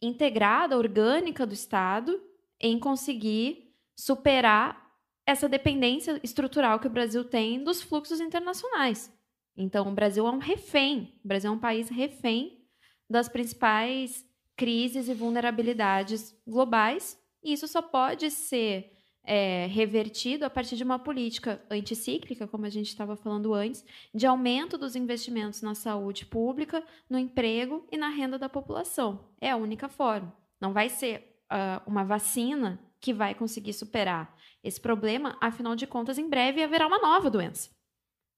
integrada, 0.00 0.78
orgânica 0.78 1.44
do 1.44 1.52
Estado 1.52 2.22
em 2.58 2.78
conseguir 2.78 3.74
superar 3.94 4.90
essa 5.26 5.48
dependência 5.48 6.18
estrutural 6.22 6.78
que 6.78 6.86
o 6.86 6.90
Brasil 6.90 7.24
tem 7.24 7.62
dos 7.62 7.82
fluxos 7.82 8.20
internacionais. 8.20 9.12
Então, 9.56 9.88
o 9.88 9.94
Brasil 9.94 10.26
é 10.26 10.30
um 10.30 10.38
refém, 10.38 11.20
o 11.24 11.28
Brasil 11.28 11.50
é 11.50 11.54
um 11.54 11.58
país 11.58 11.88
refém 11.88 12.64
das 13.08 13.28
principais 13.28 14.24
crises 14.56 15.08
e 15.08 15.14
vulnerabilidades 15.14 16.34
globais, 16.46 17.18
e 17.42 17.52
isso 17.52 17.68
só 17.68 17.82
pode 17.82 18.30
ser 18.30 18.92
é, 19.24 19.66
revertido 19.66 20.44
a 20.44 20.50
partir 20.50 20.76
de 20.76 20.82
uma 20.82 20.98
política 20.98 21.62
anticíclica, 21.70 22.48
como 22.48 22.66
a 22.66 22.70
gente 22.70 22.88
estava 22.88 23.16
falando 23.16 23.54
antes, 23.54 23.84
de 24.14 24.26
aumento 24.26 24.76
dos 24.76 24.96
investimentos 24.96 25.62
na 25.62 25.74
saúde 25.74 26.26
pública, 26.26 26.84
no 27.08 27.18
emprego 27.18 27.86
e 27.90 27.96
na 27.96 28.08
renda 28.08 28.38
da 28.38 28.48
população. 28.48 29.28
É 29.40 29.50
a 29.50 29.56
única 29.56 29.88
forma. 29.88 30.34
Não 30.60 30.72
vai 30.72 30.88
ser 30.88 31.38
uh, 31.52 31.82
uma 31.86 32.04
vacina 32.04 32.80
que 33.00 33.12
vai 33.12 33.34
conseguir 33.34 33.72
superar 33.72 34.36
esse 34.62 34.80
problema, 34.80 35.36
afinal 35.40 35.74
de 35.74 35.86
contas, 35.86 36.18
em 36.18 36.28
breve 36.28 36.62
haverá 36.62 36.86
uma 36.86 36.98
nova 36.98 37.28
doença. 37.28 37.70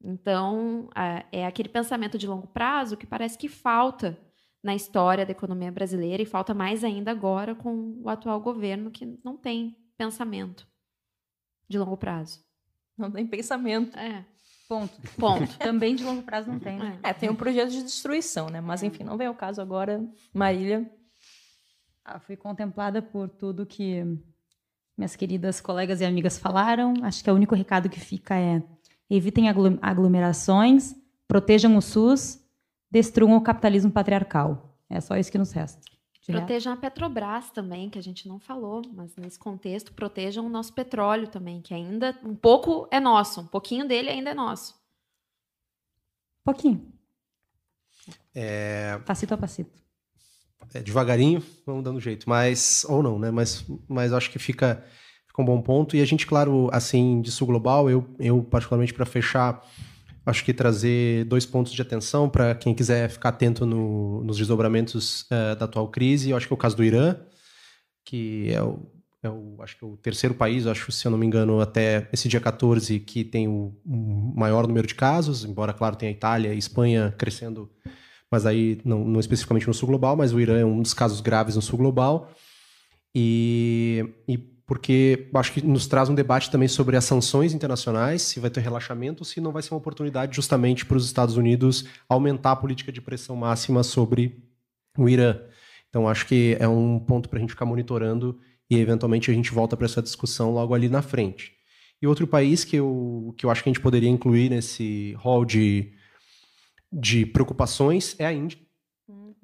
Então, 0.03 0.87
uh, 0.89 1.25
é 1.33 1.47
aquele 1.47 1.69
pensamento 1.69 2.19
de 2.19 2.27
longo 2.27 2.47
prazo 2.47 2.97
que 2.97 3.07
parece 3.07 3.39
que 3.39 3.49
falta 3.49 4.19
na 4.63 4.75
história 4.75 5.27
da 5.27 5.33
economia 5.33 5.71
brasileira 5.71 6.23
e 6.23 6.27
falta 6.27 6.55
mais 6.55 6.83
ainda 6.83 7.11
agora 7.11 7.55
com 7.55 8.01
o 8.03 8.09
atual 8.09 8.41
governo 8.41 8.91
que 8.91 9.19
não 9.23 9.37
tem 9.37 9.77
pensamento 9.97 10.67
de 11.69 11.79
longo 11.79 11.97
prazo. 11.97 12.45
Não 12.97 13.11
tem 13.11 13.27
pensamento. 13.27 13.99
É. 13.99 14.25
Ponto. 14.69 14.95
Ponto. 15.19 15.57
Também 15.59 15.95
de 15.95 16.05
longo 16.05 16.23
prazo 16.23 16.51
não 16.51 16.59
tem. 16.59 16.79
Né? 16.79 16.99
É, 17.03 17.13
tem 17.13 17.29
um 17.29 17.35
projeto 17.35 17.71
de 17.71 17.83
destruição, 17.83 18.49
né? 18.49 18.61
Mas 18.61 18.83
enfim, 18.83 19.05
não 19.05 19.17
vem 19.17 19.27
ao 19.27 19.35
caso 19.35 19.61
agora. 19.61 20.03
Marília. 20.33 20.91
Ah, 22.05 22.19
fui 22.19 22.37
contemplada 22.37 23.01
por 23.01 23.29
tudo 23.29 23.67
que 23.67 24.05
minhas 24.97 25.17
queridas 25.17 25.61
colegas 25.61 26.01
e 26.01 26.05
amigas 26.05 26.39
falaram. 26.39 26.95
Acho 27.03 27.23
que 27.23 27.31
o 27.31 27.35
único 27.35 27.55
recado 27.55 27.89
que 27.89 28.01
fica 28.01 28.37
é: 28.37 28.63
evitem 29.09 29.49
aglomerações, 29.49 30.95
protejam 31.27 31.77
o 31.77 31.83
SUS, 31.83 32.41
destruam 32.91 33.37
o 33.37 33.41
capitalismo 33.41 33.91
patriarcal. 33.91 34.79
É 34.89 35.01
só 35.01 35.17
isso 35.17 35.33
que 35.33 35.39
nos 35.39 35.53
resta. 35.53 35.94
Protejam 36.27 36.73
a 36.73 36.77
Petrobras 36.77 37.51
também, 37.51 37.91
que 37.91 37.99
a 37.99 38.03
gente 38.03 38.27
não 38.27 38.39
falou, 38.39 38.83
mas 38.95 39.15
nesse 39.17 39.39
contexto, 39.39 39.93
protejam 39.93 40.47
o 40.47 40.49
nosso 40.49 40.73
petróleo 40.73 41.29
também, 41.29 41.61
que 41.61 41.75
ainda 41.75 42.19
um 42.25 42.35
pouco 42.35 42.89
é 42.91 42.99
nosso, 42.99 43.43
um 43.43 43.47
pouquinho 43.47 43.87
dele 43.87 44.09
ainda 44.09 44.31
é 44.31 44.35
nosso. 44.35 44.75
Pouquinho. 46.43 46.91
É... 48.35 48.99
Passito 49.05 49.35
a 49.35 49.37
passito. 49.37 49.85
É, 50.73 50.81
devagarinho, 50.81 51.43
vamos 51.67 51.85
dando 51.85 52.01
jeito, 52.01 52.29
mas 52.29 52.87
ou 52.89 53.03
não, 53.03 53.19
né? 53.19 53.31
Mas, 53.31 53.65
mas 53.87 54.13
acho 54.13 54.31
que 54.31 54.39
fica, 54.39 54.83
fica 55.27 55.43
um 55.43 55.45
bom 55.45 55.61
ponto. 55.61 55.95
E 55.95 56.01
a 56.01 56.05
gente, 56.07 56.27
claro, 56.27 56.71
assim, 56.73 57.21
de 57.21 57.31
sul 57.31 57.47
global, 57.47 57.91
eu, 57.91 58.07
eu 58.19 58.43
particularmente 58.43 58.95
para 58.95 59.05
fechar 59.05 59.63
acho 60.27 60.45
que 60.45 60.55
trazer 60.55 61.25
dois 61.25 61.45
pontos 61.45 61.73
de 61.73 61.83
atenção 61.83 62.29
para 62.29 62.55
quem 62.55 62.75
quiser 62.75 63.11
ficar 63.11 63.31
atento 63.31 63.67
no, 63.67 64.23
nos 64.25 64.39
desdobramentos 64.39 65.23
uh, 65.23 65.57
da 65.59 65.67
atual 65.67 65.89
crise. 65.89 66.31
Eu 66.31 66.37
acho 66.37 66.47
que 66.47 66.53
é 66.53 66.57
o 66.57 66.59
caso 66.59 66.77
do 66.77 66.85
Irã, 66.85 67.17
que 68.05 68.51
é 68.53 68.63
o, 68.63 68.79
é 69.23 69.29
o, 69.29 69.57
acho 69.61 69.77
que 69.77 69.85
é 69.85 69.89
o 69.89 69.97
terceiro 69.97 70.35
país, 70.35 70.67
acho, 70.67 70.91
se 70.93 71.07
eu 71.07 71.11
não 71.11 71.19
me 71.19 71.27
engano, 71.27 71.61
até 71.61 72.09
esse 72.13 72.29
dia 72.29 72.41
14, 72.41 73.01
que 73.01 73.25
tem 73.25 73.49
o, 73.49 73.75
maior 73.85 74.67
número 74.67 74.87
de 74.87 74.95
casos, 74.95 75.45
embora, 75.45 75.73
claro, 75.73 75.97
tenha 75.97 76.11
a 76.11 76.15
Itália 76.15 76.55
e 76.55 76.59
Espanha 76.59 77.15
crescendo, 77.17 77.71
mas 78.31 78.47
aí 78.47 78.81
não, 78.85 79.05
não 79.05 79.21
especificamente 79.21 79.67
no 79.67 79.75
sul 79.75 79.89
global, 79.89 80.17
mas 80.17 80.33
o 80.33 80.41
Irã 80.41 80.59
é 80.59 80.65
um 80.65 80.81
dos 80.81 80.95
casos 80.95 81.21
graves 81.21 81.57
no 81.57 81.63
sul 81.63 81.79
global. 81.79 82.31
E, 83.15 84.05
e 84.27 84.54
porque 84.67 85.29
acho 85.35 85.53
que 85.53 85.63
nos 85.63 85.87
traz 85.87 86.09
um 86.09 86.15
debate 86.15 86.51
também 86.51 86.69
sobre 86.69 86.97
as 86.97 87.05
sanções 87.05 87.53
internacionais, 87.53 88.23
se 88.23 88.41
vai 88.41 88.51
ter 88.51 88.61
relaxamento 88.61 89.25
se 89.25 89.41
não 89.41 89.53
vai 89.53 89.63
ser 89.63 89.75
uma 89.75 89.79
oportunidade 89.79 90.35
justamente 90.35 90.87
para 90.87 90.97
os 90.97 91.05
Estados 91.05 91.37
Unidos 91.37 91.85
aumentar 92.09 92.53
a 92.53 92.57
política 92.57 92.91
de 92.91 93.01
pressão 93.01 93.37
máxima 93.37 93.83
sobre 93.83 94.43
o 94.97 95.09
Irã. 95.09 95.39
Então 95.89 96.09
acho 96.09 96.27
que 96.27 96.57
é 96.59 96.67
um 96.67 96.99
ponto 96.99 97.29
para 97.29 97.39
a 97.39 97.41
gente 97.41 97.51
ficar 97.51 97.67
monitorando 97.67 98.39
e 98.71 98.79
eventualmente 98.79 99.31
a 99.31 99.35
gente 99.35 99.53
volta 99.53 99.77
para 99.77 99.85
essa 99.85 100.03
discussão 100.03 100.51
logo 100.53 100.75
ali 100.75 100.89
na 100.89 101.03
frente. 101.03 101.53
E 102.01 102.07
outro 102.07 102.27
país 102.27 102.65
que 102.65 102.77
eu, 102.77 103.35
que 103.37 103.47
eu 103.47 103.51
acho 103.51 103.63
que 103.63 103.69
a 103.69 103.73
gente 103.73 103.83
poderia 103.83 104.09
incluir 104.09 104.51
nesse 104.51 105.15
hall 105.19 105.45
de, 105.45 105.93
de 106.91 107.27
preocupações 107.27 108.17
é 108.19 108.27
a 108.27 108.33
Índia. 108.33 108.59
Uhum. 109.09 109.35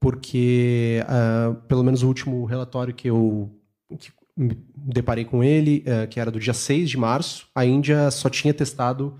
Porque, 0.00 1.00
uh, 1.04 1.54
pelo 1.66 1.82
menos 1.82 2.02
o 2.02 2.08
último 2.08 2.44
relatório 2.44 2.92
que 2.92 3.08
eu 3.08 3.58
que 3.98 4.10
me 4.36 4.56
deparei 4.74 5.24
com 5.24 5.42
ele, 5.42 5.84
uh, 5.86 6.08
que 6.08 6.18
era 6.18 6.30
do 6.30 6.40
dia 6.40 6.54
6 6.54 6.90
de 6.90 6.96
março, 6.96 7.48
a 7.54 7.64
Índia 7.64 8.10
só 8.10 8.28
tinha 8.28 8.52
testado 8.52 9.18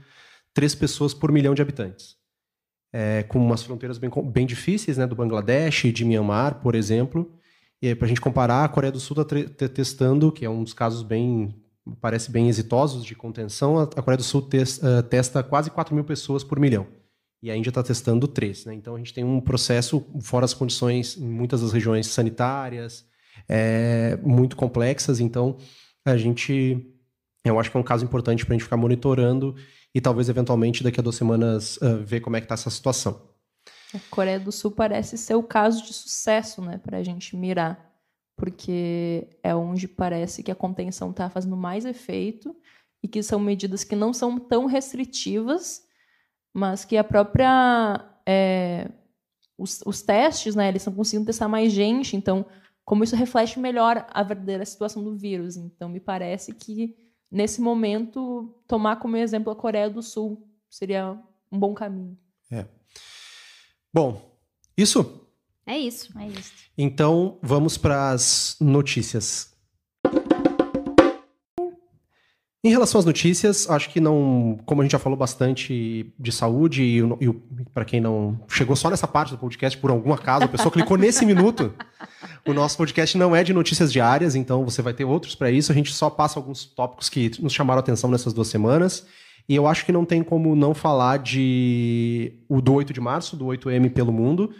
três 0.52 0.74
pessoas 0.74 1.14
por 1.14 1.30
milhão 1.32 1.54
de 1.54 1.62
habitantes. 1.62 2.16
É, 2.92 3.24
com 3.24 3.44
umas 3.44 3.62
fronteiras 3.62 3.98
bem, 3.98 4.08
bem 4.26 4.46
difíceis, 4.46 4.96
né, 4.96 5.06
do 5.06 5.16
Bangladesh 5.16 5.84
e 5.84 5.92
de 5.92 6.04
Myanmar, 6.04 6.60
por 6.60 6.76
exemplo. 6.76 7.32
E 7.82 7.92
para 7.94 8.06
a 8.06 8.08
gente 8.08 8.20
comparar, 8.20 8.64
a 8.64 8.68
Coreia 8.68 8.92
do 8.92 9.00
Sul 9.00 9.16
está 9.20 9.68
testando, 9.68 10.30
que 10.30 10.44
é 10.44 10.48
um 10.48 10.62
dos 10.62 10.72
casos 10.72 11.02
bem, 11.02 11.54
parece 12.00 12.30
bem 12.30 12.48
exitosos 12.48 13.04
de 13.04 13.16
contenção, 13.16 13.80
a, 13.80 13.86
Coreia 13.86 14.16
do 14.16 14.22
Sul 14.22 14.42
uh, 14.42 15.02
testa 15.02 15.42
quase 15.42 15.70
4 15.70 15.92
mil 15.92 16.04
pessoas 16.04 16.44
por 16.44 16.60
milhão. 16.60 16.86
E 17.42 17.50
a 17.50 17.56
Índia 17.56 17.70
está 17.70 17.82
testando 17.82 18.28
três. 18.28 18.64
Né? 18.64 18.74
Então 18.74 18.94
a 18.94 18.98
gente 18.98 19.12
tem 19.12 19.24
um 19.24 19.40
processo, 19.40 20.06
fora 20.20 20.44
as 20.44 20.54
condições 20.54 21.16
em 21.18 21.28
muitas 21.28 21.60
das 21.62 21.72
regiões 21.72 22.06
sanitárias, 22.06 23.04
é, 23.48 24.16
muito 24.22 24.56
complexas. 24.56 25.20
Então, 25.20 25.56
a 26.04 26.16
gente. 26.16 26.90
Eu 27.44 27.60
acho 27.60 27.70
que 27.70 27.76
é 27.76 27.80
um 27.80 27.84
caso 27.84 28.04
importante 28.04 28.44
para 28.44 28.54
a 28.54 28.56
gente 28.56 28.64
ficar 28.64 28.76
monitorando 28.76 29.54
e 29.94 30.00
talvez, 30.00 30.28
eventualmente, 30.28 30.82
daqui 30.82 30.98
a 30.98 31.02
duas 31.02 31.14
semanas, 31.14 31.76
uh, 31.76 32.02
ver 32.02 32.20
como 32.20 32.36
é 32.36 32.40
que 32.40 32.46
está 32.46 32.54
essa 32.54 32.70
situação. 32.70 33.20
A 33.94 33.98
Coreia 34.10 34.40
do 34.40 34.50
Sul 34.50 34.72
parece 34.72 35.16
ser 35.16 35.34
o 35.36 35.42
caso 35.42 35.84
de 35.84 35.92
sucesso, 35.92 36.60
né, 36.60 36.78
para 36.78 36.98
a 36.98 37.02
gente 37.02 37.36
mirar, 37.36 37.92
porque 38.36 39.28
é 39.42 39.54
onde 39.54 39.86
parece 39.86 40.42
que 40.42 40.50
a 40.50 40.54
contenção 40.54 41.10
está 41.10 41.30
fazendo 41.30 41.56
mais 41.56 41.84
efeito 41.84 42.56
e 43.02 43.06
que 43.06 43.22
são 43.22 43.38
medidas 43.38 43.84
que 43.84 43.94
não 43.94 44.12
são 44.12 44.38
tão 44.38 44.66
restritivas, 44.66 45.82
mas 46.52 46.84
que 46.84 46.96
a 46.96 47.04
própria 47.04 48.00
é, 48.26 48.90
os, 49.56 49.80
os, 49.86 50.02
testes, 50.02 50.56
né, 50.56 50.68
eles 50.68 50.82
estão 50.82 50.94
conseguindo 50.94 51.26
testar 51.26 51.46
mais 51.46 51.72
gente, 51.72 52.16
então 52.16 52.44
como 52.84 53.02
isso 53.02 53.16
reflete 53.16 53.58
melhor 53.58 54.06
a 54.10 54.22
verdadeira 54.22 54.64
situação 54.64 55.02
do 55.02 55.16
vírus. 55.16 55.56
Então 55.56 55.88
me 55.88 56.00
parece 56.00 56.52
que 56.52 56.96
nesse 57.30 57.60
momento 57.60 58.54
tomar 58.66 58.96
como 58.96 59.16
exemplo 59.16 59.52
a 59.52 59.56
Coreia 59.56 59.88
do 59.88 60.02
Sul 60.02 60.46
seria 60.68 61.18
um 61.50 61.58
bom 61.58 61.74
caminho. 61.74 62.18
É. 62.50 62.66
Bom, 63.92 64.38
isso? 64.76 65.28
É 65.66 65.78
isso. 65.78 66.16
É 66.18 66.28
isso. 66.28 66.52
Então, 66.76 67.38
vamos 67.40 67.78
para 67.78 68.10
as 68.10 68.56
notícias. 68.60 69.53
Em 72.64 72.70
relação 72.70 72.98
às 72.98 73.04
notícias, 73.04 73.68
acho 73.68 73.90
que 73.90 74.00
não. 74.00 74.58
Como 74.64 74.80
a 74.80 74.84
gente 74.84 74.92
já 74.92 74.98
falou 74.98 75.18
bastante 75.18 76.10
de 76.18 76.32
saúde, 76.32 76.82
e, 76.82 76.98
e 76.98 77.30
para 77.74 77.84
quem 77.84 78.00
não 78.00 78.40
chegou 78.48 78.74
só 78.74 78.88
nessa 78.88 79.06
parte 79.06 79.32
do 79.32 79.38
podcast, 79.38 79.76
por 79.76 79.90
algum 79.90 80.14
acaso, 80.14 80.46
a 80.46 80.48
pessoa 80.48 80.72
clicou 80.72 80.96
nesse 80.96 81.26
minuto. 81.26 81.74
O 82.48 82.54
nosso 82.54 82.78
podcast 82.78 83.18
não 83.18 83.36
é 83.36 83.44
de 83.44 83.52
notícias 83.52 83.92
diárias, 83.92 84.34
então 84.34 84.64
você 84.64 84.80
vai 84.80 84.94
ter 84.94 85.04
outros 85.04 85.34
para 85.34 85.50
isso. 85.50 85.70
A 85.70 85.74
gente 85.74 85.92
só 85.92 86.08
passa 86.08 86.38
alguns 86.38 86.64
tópicos 86.64 87.10
que 87.10 87.30
nos 87.38 87.52
chamaram 87.52 87.80
a 87.80 87.80
atenção 87.80 88.10
nessas 88.10 88.32
duas 88.32 88.48
semanas. 88.48 89.06
E 89.46 89.54
eu 89.54 89.66
acho 89.66 89.84
que 89.84 89.92
não 89.92 90.06
tem 90.06 90.22
como 90.22 90.56
não 90.56 90.72
falar 90.72 91.18
de 91.18 92.32
o 92.48 92.62
do 92.62 92.72
8 92.72 92.94
de 92.94 93.00
março, 93.00 93.36
do 93.36 93.44
8M 93.44 93.92
pelo 93.92 94.10
mundo. 94.10 94.54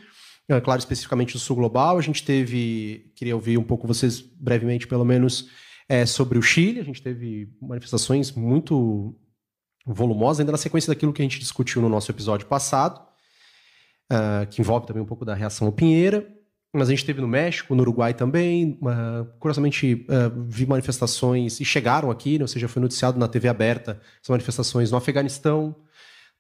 É, 0.47 0.61
claro, 0.61 0.79
especificamente 0.79 1.33
do 1.33 1.39
Sul 1.39 1.57
Global. 1.57 1.97
A 1.97 2.03
gente 2.03 2.23
teve, 2.23 3.11
queria 3.17 3.35
ouvir 3.35 3.57
um 3.57 3.63
pouco 3.63 3.87
vocês 3.87 4.21
brevemente, 4.21 4.87
pelo 4.87 5.07
menos, 5.07 5.49
é, 5.89 6.07
sobre 6.07 6.39
o 6.39 6.43
Chile. 6.43 6.81
A 6.81 6.85
gente 6.85 7.03
teve 7.03 7.49
manifestações 7.61 8.33
muito 8.33 9.15
volumosas, 9.87 10.41
ainda 10.41 10.53
na 10.53 10.59
sequência 10.59 10.93
daquilo 10.93 11.13
que 11.13 11.21
a 11.21 11.25
gente 11.25 11.39
discutiu 11.39 11.83
no 11.83 11.89
nosso 11.89 12.11
episódio 12.11 12.47
passado, 12.47 13.01
uh, 14.11 14.47
que 14.49 14.61
envolve 14.61 14.87
também 14.87 15.03
um 15.03 15.07
pouco 15.07 15.25
da 15.25 15.35
reação 15.35 15.67
ao 15.67 15.73
Pinheira. 15.73 16.27
Mas 16.73 16.89
a 16.89 16.91
gente 16.91 17.05
teve 17.05 17.21
no 17.21 17.29
México, 17.29 17.75
no 17.75 17.83
Uruguai 17.83 18.15
também. 18.15 18.81
Uh, 18.83 19.27
curiosamente, 19.39 20.07
uh, 20.09 20.43
vi 20.49 20.67
manifestações 20.67 21.61
e 21.61 21.65
chegaram 21.65 22.11
aqui, 22.11 22.39
né, 22.39 22.45
ou 22.45 22.49
seja, 22.49 22.67
foi 22.67 22.83
noticiado 22.83 23.19
na 23.19 23.29
TV 23.29 23.47
aberta 23.47 24.01
as 24.21 24.29
manifestações 24.29 24.91
no 24.91 24.97
Afeganistão, 24.97 25.77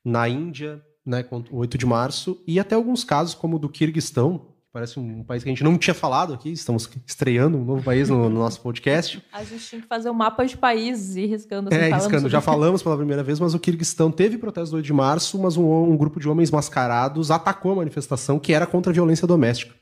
na 0.04 0.28
Índia, 0.28 0.82
né, 1.06 1.24
o 1.50 1.58
8 1.58 1.78
de 1.78 1.86
março, 1.86 2.42
e 2.46 2.58
até 2.58 2.74
alguns 2.74 3.04
casos, 3.04 3.34
como 3.34 3.56
o 3.56 3.58
do 3.58 3.68
Kirguistão, 3.68 4.53
parece 4.74 4.98
um 4.98 5.22
país 5.22 5.44
que 5.44 5.48
a 5.48 5.52
gente 5.52 5.62
não 5.62 5.78
tinha 5.78 5.94
falado 5.94 6.34
aqui, 6.34 6.50
estamos 6.50 6.90
estreando 7.06 7.56
um 7.56 7.64
novo 7.64 7.84
país 7.84 8.08
no, 8.08 8.28
no 8.28 8.40
nosso 8.40 8.60
podcast. 8.60 9.22
A 9.32 9.44
gente 9.44 9.64
tinha 9.64 9.80
que 9.80 9.86
fazer 9.86 10.10
um 10.10 10.14
mapa 10.14 10.44
de 10.44 10.56
países 10.56 11.14
e 11.14 11.26
riscando 11.26 11.68
assim, 11.72 11.78
É, 11.78 11.94
riscando. 11.94 12.28
Já 12.28 12.40
falamos 12.40 12.82
pela 12.82 12.96
primeira 12.96 13.22
vez, 13.22 13.38
mas 13.38 13.54
o 13.54 13.58
Kirguistão 13.60 14.10
teve 14.10 14.36
protesto 14.36 14.72
do 14.72 14.78
8 14.78 14.84
de 14.84 14.92
março, 14.92 15.38
mas 15.38 15.56
um, 15.56 15.64
um 15.64 15.96
grupo 15.96 16.18
de 16.18 16.28
homens 16.28 16.50
mascarados 16.50 17.30
atacou 17.30 17.70
a 17.70 17.76
manifestação 17.76 18.36
que 18.36 18.52
era 18.52 18.66
contra 18.66 18.90
a 18.90 18.92
violência 18.92 19.28
doméstica 19.28 19.72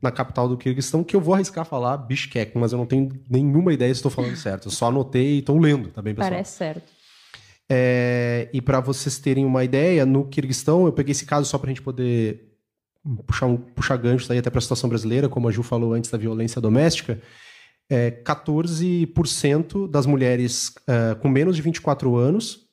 na 0.00 0.12
capital 0.12 0.48
do 0.48 0.56
Kirguistão, 0.56 1.02
que 1.02 1.16
eu 1.16 1.20
vou 1.20 1.34
arriscar 1.34 1.64
falar 1.64 1.96
Bishkek, 1.96 2.56
mas 2.56 2.70
eu 2.70 2.78
não 2.78 2.86
tenho 2.86 3.10
nenhuma 3.28 3.72
ideia 3.72 3.92
se 3.92 3.98
estou 3.98 4.10
falando 4.12 4.36
certo. 4.36 4.68
Eu 4.68 4.70
só 4.70 4.86
anotei 4.86 5.34
e 5.34 5.38
estou 5.40 5.58
lendo, 5.58 5.88
tá 5.88 6.00
bem, 6.00 6.14
pessoal? 6.14 6.30
Parece 6.30 6.56
certo. 6.56 6.92
É, 7.68 8.48
e 8.52 8.62
para 8.62 8.78
vocês 8.78 9.18
terem 9.18 9.44
uma 9.44 9.64
ideia, 9.64 10.06
no 10.06 10.26
Kirguistão, 10.26 10.86
eu 10.86 10.92
peguei 10.92 11.10
esse 11.10 11.26
caso 11.26 11.48
só 11.48 11.58
para 11.58 11.70
a 11.70 11.72
gente 11.72 11.82
poder 11.82 12.45
puxar, 13.26 13.46
um, 13.46 13.56
puxar 13.56 13.96
ganchos 13.96 14.30
aí 14.30 14.38
até 14.38 14.50
para 14.50 14.58
a 14.58 14.62
situação 14.62 14.88
brasileira, 14.88 15.28
como 15.28 15.48
a 15.48 15.52
Ju 15.52 15.62
falou 15.62 15.92
antes 15.92 16.10
da 16.10 16.18
violência 16.18 16.60
doméstica. 16.60 17.20
É, 17.88 18.10
14% 18.10 19.88
das 19.88 20.06
mulheres 20.06 20.74
uh, 20.88 21.16
com 21.20 21.28
menos 21.28 21.54
de 21.54 21.62
24 21.62 22.16
anos, 22.16 22.66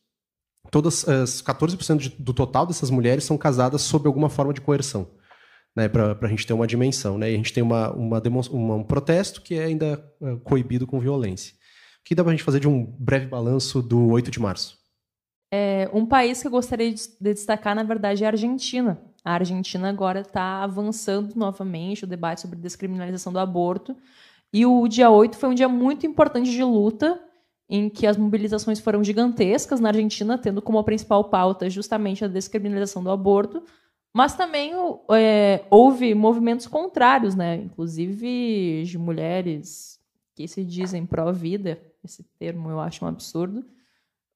todas 0.72 1.08
as 1.08 1.42
14% 1.42 1.98
de, 1.98 2.10
do 2.10 2.34
total 2.34 2.66
dessas 2.66 2.90
mulheres 2.90 3.24
são 3.24 3.38
casadas 3.38 3.82
sob 3.82 4.08
alguma 4.08 4.30
forma 4.30 4.54
de 4.54 4.62
coerção 4.62 5.12
né, 5.76 5.88
para 5.88 6.18
a 6.22 6.28
gente 6.28 6.46
ter 6.46 6.54
uma 6.54 6.68
dimensão. 6.68 7.18
Né? 7.18 7.32
E 7.32 7.34
a 7.34 7.38
gente 7.38 7.54
tem 7.54 7.64
uma, 7.64 7.92
uma, 7.92 8.22
uma 8.52 8.76
um 8.76 8.84
protesto 8.84 9.42
que 9.42 9.56
é 9.56 9.66
ainda 9.66 10.04
uh, 10.22 10.40
coibido 10.40 10.86
com 10.86 11.00
violência. 11.00 11.54
O 11.54 12.04
que 12.06 12.16
dá 12.16 12.24
para 12.24 12.32
a 12.32 12.36
gente 12.36 12.44
fazer 12.44 12.60
de 12.60 12.68
um 12.68 12.86
breve 13.00 13.28
balanço 13.28 13.82
do 13.82 14.10
8 14.10 14.30
de 14.30 14.40
março? 14.40 14.78
É, 15.52 15.90
um 15.94 16.06
país 16.06 16.42
que 16.42 16.48
eu 16.48 16.52
gostaria 16.52 16.92
de 16.92 17.08
destacar, 17.20 17.76
na 17.76 17.84
verdade, 17.84 18.24
é 18.24 18.28
a 18.28 18.32
Argentina. 18.32 19.00
A 19.24 19.34
Argentina 19.34 19.90
agora 19.90 20.22
está 20.22 20.64
avançando 20.64 21.34
novamente 21.36 22.04
o 22.04 22.08
debate 22.08 22.42
sobre 22.42 22.60
descriminalização 22.60 23.32
do 23.32 23.40
aborto. 23.40 23.96
E 24.52 24.66
o 24.66 24.88
dia 24.88 25.10
8 25.10 25.38
foi 25.38 25.50
um 25.50 25.54
dia 25.54 25.70
muito 25.70 26.06
importante 26.06 26.52
de 26.52 26.64
luta, 26.64 27.20
em 27.70 27.90
que 27.90 28.06
as 28.06 28.18
mobilizações 28.18 28.80
foram 28.80 29.04
gigantescas 29.04 29.80
na 29.80 29.90
Argentina, 29.90 30.38
tendo 30.38 30.62
como 30.62 30.84
principal 30.84 31.24
pauta 31.26 31.70
justamente 31.70 32.24
a 32.24 32.28
descriminalização 32.28 33.04
do 33.04 33.10
aborto, 33.10 33.64
mas 34.14 34.36
também 34.36 34.74
é, 35.12 35.66
houve 35.72 36.14
movimentos 36.14 36.68
contrários, 36.68 37.34
né? 37.34 37.56
inclusive 37.56 38.84
de 38.84 38.98
mulheres 38.98 40.00
que 40.36 40.48
se 40.48 40.64
dizem 40.64 41.06
pró-vida. 41.06 41.82
Esse 42.04 42.24
termo 42.38 42.70
eu 42.70 42.80
acho 42.80 43.04
um 43.04 43.08
absurdo. 43.08 43.66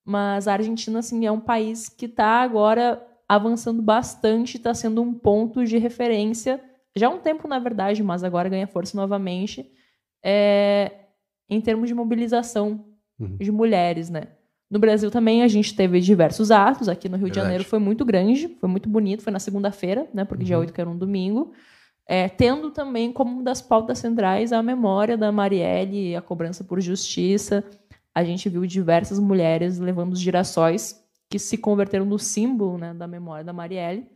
Mas 0.04 0.48
a 0.48 0.54
Argentina 0.54 1.00
assim, 1.00 1.26
é 1.26 1.32
um 1.32 1.40
país 1.40 1.90
que 1.90 2.06
está 2.06 2.42
agora 2.42 3.06
avançando 3.28 3.82
bastante, 3.82 4.58
está 4.58 4.74
sendo 4.74 5.02
um 5.02 5.14
ponto 5.14 5.66
de 5.66 5.78
referência, 5.78 6.62
já 6.98 7.08
há 7.08 7.10
um 7.10 7.20
tempo, 7.20 7.48
na 7.48 7.60
verdade, 7.60 8.02
mas 8.02 8.24
agora 8.24 8.50
ganha 8.50 8.66
força 8.66 8.98
novamente, 8.98 9.70
é, 10.24 10.92
em 11.50 11.62
termos 11.62 11.88
de 11.88 11.94
mobilização 11.94 12.86
uhum. 13.20 13.38
de 13.38 13.52
mulheres. 13.52 14.10
Né? 14.10 14.24
No 14.70 14.80
Brasil 14.80 15.12
também 15.12 15.44
a 15.44 15.48
gente 15.48 15.76
teve 15.76 16.00
diversos 16.00 16.50
atos. 16.50 16.90
Aqui 16.90 17.08
no 17.08 17.16
Rio 17.16 17.26
Verdade. 17.26 17.40
de 17.40 17.44
Janeiro 17.46 17.64
foi 17.64 17.80
muito 17.80 18.04
grande, 18.04 18.48
foi 18.60 18.68
muito 18.68 18.90
bonito. 18.90 19.22
Foi 19.22 19.32
na 19.32 19.40
segunda-feira, 19.40 20.08
né? 20.14 20.26
Porque 20.26 20.44
uhum. 20.44 20.48
dia 20.48 20.60
8 20.60 20.74
que 20.74 20.82
era 20.82 20.90
um 20.90 20.98
domingo. 20.98 21.54
É, 22.10 22.30
tendo 22.30 22.72
também 22.72 23.12
como 23.12 23.32
uma 23.32 23.44
das 23.44 23.62
pautas 23.62 24.00
centrais 24.00 24.54
a 24.54 24.64
memória 24.64 25.18
da 25.18 25.32
Marielle, 25.32 26.16
a 26.16 26.22
cobrança 26.22 26.64
por 26.64 26.82
justiça. 26.82 27.64
A 28.16 28.24
gente 28.24 28.50
viu 28.50 28.66
diversas 28.66 29.20
mulheres 29.20 29.78
levando 29.78 30.14
os 30.14 30.20
girassóis 30.20 31.06
que 31.30 31.38
se 31.38 31.58
converteram 31.58 32.06
no 32.06 32.18
símbolo 32.18 32.78
né, 32.78 32.94
da 32.94 33.08
memória 33.08 33.44
da 33.44 33.54
Marielle. 33.54 34.10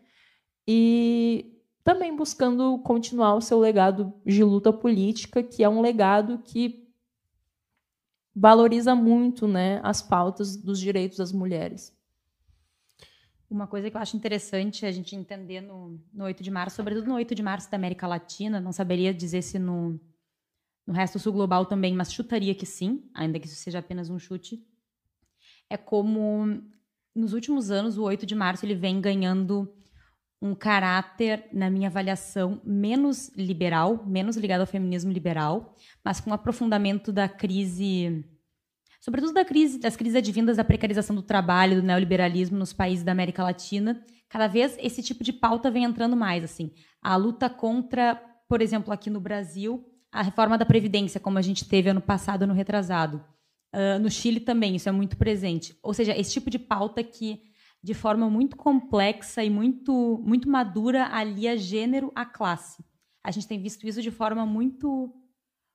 E 0.68 1.62
também 1.83 2.16
buscando 2.16 2.78
continuar 2.79 3.36
o 3.36 3.42
seu 3.42 3.59
legado 3.59 4.13
de 4.25 4.43
luta 4.43 4.71
política, 4.71 5.42
que 5.43 5.63
é 5.63 5.70
um 5.70 5.82
legado 5.82 6.39
que 6.39 6.88
valoriza 8.33 8.96
muito 8.96 9.47
né, 9.47 9.82
as 9.83 10.01
pautas 10.01 10.55
dos 10.55 10.79
direitos 10.79 11.17
das 11.17 11.32
mulheres. 11.32 11.96
Uma 13.50 13.67
coisa 13.67 13.92
que 13.92 13.97
eu 13.97 14.01
acho 14.01 14.16
interessante 14.16 14.86
a 14.86 14.92
gente 14.92 15.13
entender 15.13 15.59
no, 15.59 16.00
no 16.13 16.24
8 16.24 16.42
de 16.42 16.50
março, 16.50 16.78
sobretudo 16.78 17.08
no 17.08 17.16
8 17.16 17.36
de 17.36 17.43
março 17.43 17.70
da 17.70 17.75
América 17.75 18.08
Latina, 18.08 18.62
não 18.62 18.71
saberia 18.71 19.13
dizer 19.13 19.42
se 19.42 19.59
no, 19.59 20.00
no 20.88 20.93
resto 20.93 21.17
do 21.17 21.21
sul 21.21 21.33
global 21.33 21.66
também, 21.66 21.93
mas 21.93 22.13
chutaria 22.13 22.55
que 22.55 22.66
sim, 22.66 23.09
ainda 23.13 23.38
que 23.38 23.47
isso 23.47 23.58
seja 23.58 23.79
apenas 23.79 24.09
um 24.09 24.17
chute, 24.17 24.66
é 25.70 25.75
como 25.75 26.63
nos 27.16 27.33
últimos 27.33 27.71
anos 27.71 27.97
o 27.97 28.04
8 28.04 28.25
de 28.25 28.36
março 28.36 28.66
ele 28.66 28.75
vem 28.75 29.01
ganhando 29.01 29.71
um 30.42 30.55
caráter, 30.55 31.47
na 31.54 31.70
minha 31.70 31.88
avaliação, 31.88 32.59
menos 32.66 33.29
liberal, 33.36 34.04
menos 34.08 34.36
ligado 34.36 34.62
ao 34.62 34.67
feminismo 34.67 35.12
liberal, 35.12 35.75
mas 36.04 36.20
com 36.20 36.32
um 36.32 36.33
aprofundamento 36.33 37.12
da 37.12 37.29
crise, 37.29 38.25
sobretudo 39.00 39.33
da 39.33 39.46
crise, 39.46 39.79
das 39.79 39.96
crises 39.96 40.16
advindas 40.16 40.58
da 40.58 40.63
precarização 40.63 41.16
do 41.16 41.21
trabalho, 41.21 41.79
do 41.79 41.86
neoliberalismo 41.86 42.58
nos 42.58 42.74
países 42.74 43.04
da 43.04 43.12
América 43.12 43.43
Latina. 43.43 44.04
Cada 44.28 44.47
vez 44.47 44.75
esse 44.79 45.04
tipo 45.04 45.24
de 45.24 45.32
pauta 45.32 45.70
vem 45.70 45.83
entrando 45.83 46.16
mais, 46.16 46.43
assim. 46.43 46.74
A 47.00 47.16
luta 47.16 47.47
contra, 47.47 48.16
por 48.50 48.62
exemplo, 48.62 48.92
aqui 48.92 49.12
no 49.12 49.20
Brasil, 49.20 49.86
a 50.12 50.24
reforma 50.24 50.58
da 50.58 50.66
Previdência, 50.66 51.20
como 51.20 51.38
a 51.38 51.42
gente 51.42 51.67
teve 51.67 51.89
ano 51.89 52.01
passado, 52.01 52.43
ano 52.43 52.54
retrasado. 52.54 53.24
Uh, 53.73 53.99
no 53.99 54.09
Chile 54.09 54.39
também, 54.39 54.75
isso 54.75 54.89
é 54.89 54.91
muito 54.91 55.15
presente. 55.15 55.77
Ou 55.81 55.93
seja, 55.93 56.17
esse 56.17 56.33
tipo 56.33 56.49
de 56.49 56.59
pauta 56.59 57.01
que 57.03 57.41
de 57.83 57.93
forma 57.93 58.29
muito 58.29 58.55
complexa 58.55 59.43
e 59.43 59.49
muito, 59.49 60.21
muito 60.23 60.49
madura 60.49 61.07
alia 61.07 61.57
gênero 61.57 62.11
à 62.13 62.25
classe. 62.25 62.83
A 63.23 63.31
gente 63.31 63.47
tem 63.47 63.61
visto 63.61 63.87
isso 63.87 64.01
de 64.01 64.11
forma 64.11 64.45
muito 64.45 65.13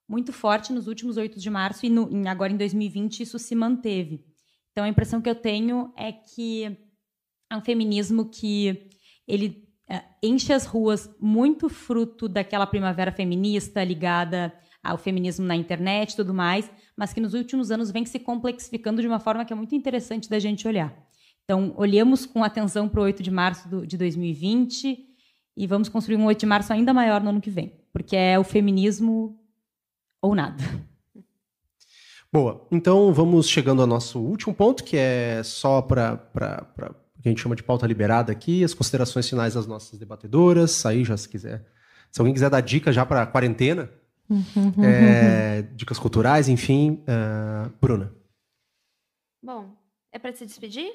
muito 0.09 0.33
forte 0.33 0.73
nos 0.73 0.87
últimos 0.87 1.17
8 1.17 1.41
de 1.41 1.51
março 1.51 1.85
e 1.85 1.89
no, 1.89 2.09
agora 2.29 2.53
em 2.53 2.57
2020 2.57 3.25
isso 3.25 3.41
se 3.41 3.57
manteve. 3.57 4.25
Então 4.71 4.85
a 4.85 4.89
impressão 4.89 5.21
que 5.21 5.29
eu 5.29 5.35
tenho 5.35 5.93
é 5.97 6.13
que 6.13 6.79
é 7.51 7.57
um 7.57 7.61
feminismo 7.61 8.31
que 8.31 8.89
ele 9.27 9.69
é, 9.89 10.05
enche 10.23 10.53
as 10.53 10.65
ruas 10.65 11.13
muito 11.21 11.69
fruto 11.69 12.29
daquela 12.29 12.69
primavera 12.69 13.11
feminista 13.11 13.83
ligada 13.83 14.53
o 14.95 14.99
feminismo 14.99 15.45
na 15.45 15.57
internet 15.57 16.13
e 16.13 16.17
tudo 16.17 16.33
mais, 16.33 16.71
mas 16.97 17.13
que 17.13 17.21
nos 17.21 17.35
últimos 17.35 17.71
anos 17.71 17.91
vem 17.91 18.07
se 18.07 18.19
complexificando 18.19 19.03
de 19.03 19.09
uma 19.09 19.21
forma 19.21 19.45
que 19.45 19.53
é 19.53 19.57
muito 19.57 19.75
interessante 19.75 20.31
da 20.31 20.39
gente 20.39 20.67
olhar. 20.67 20.97
Então, 21.45 21.75
olhamos 21.77 22.27
com 22.27 22.43
atenção 22.43 22.89
para 22.89 23.01
o 23.01 23.05
8 23.05 23.23
de 23.23 23.31
março 23.31 23.69
do, 23.69 23.87
de 23.87 23.97
2020 23.97 24.99
e 25.57 25.67
vamos 25.67 25.89
construir 25.89 26.17
um 26.17 26.25
8 26.25 26.41
de 26.41 26.47
março 26.47 26.73
ainda 26.73 26.93
maior 26.93 27.21
no 27.21 27.31
ano 27.31 27.41
que 27.41 27.51
vem, 27.51 27.73
porque 27.93 28.17
é 28.17 28.39
o 28.39 28.45
feminismo 28.45 29.39
ou 30.21 30.35
nada. 30.35 30.63
Boa, 32.33 32.67
então 32.71 33.13
vamos 33.15 33.49
chegando 33.49 33.81
ao 33.81 33.87
nosso 33.87 34.19
último 34.19 34.53
ponto, 34.53 34.83
que 34.83 34.97
é 34.97 35.41
só 35.45 35.81
para 35.81 36.19
que 37.23 37.29
a 37.29 37.31
gente 37.31 37.41
chama 37.41 37.57
de 37.57 37.63
pauta 37.63 37.87
liberada 37.87 38.33
aqui, 38.33 38.63
as 38.63 38.75
considerações 38.75 39.29
finais 39.29 39.55
das 39.55 39.67
nossas 39.67 39.99
debatedoras. 39.99 40.85
Aí 40.85 41.05
já 41.05 41.17
se 41.17 41.29
quiser. 41.29 41.67
Se 42.11 42.21
alguém 42.21 42.35
quiser 42.35 42.51
dar 42.51 42.61
dica 42.61 42.93
já 42.93 43.07
para 43.07 43.27
quarentena. 43.27 43.91
É, 44.83 45.63
dicas 45.75 45.99
culturais, 45.99 46.49
enfim. 46.49 47.05
Uh, 47.05 47.69
Bruna. 47.81 48.15
Bom, 49.43 49.77
é 50.13 50.19
para 50.19 50.33
se 50.33 50.45
despedir? 50.45 50.93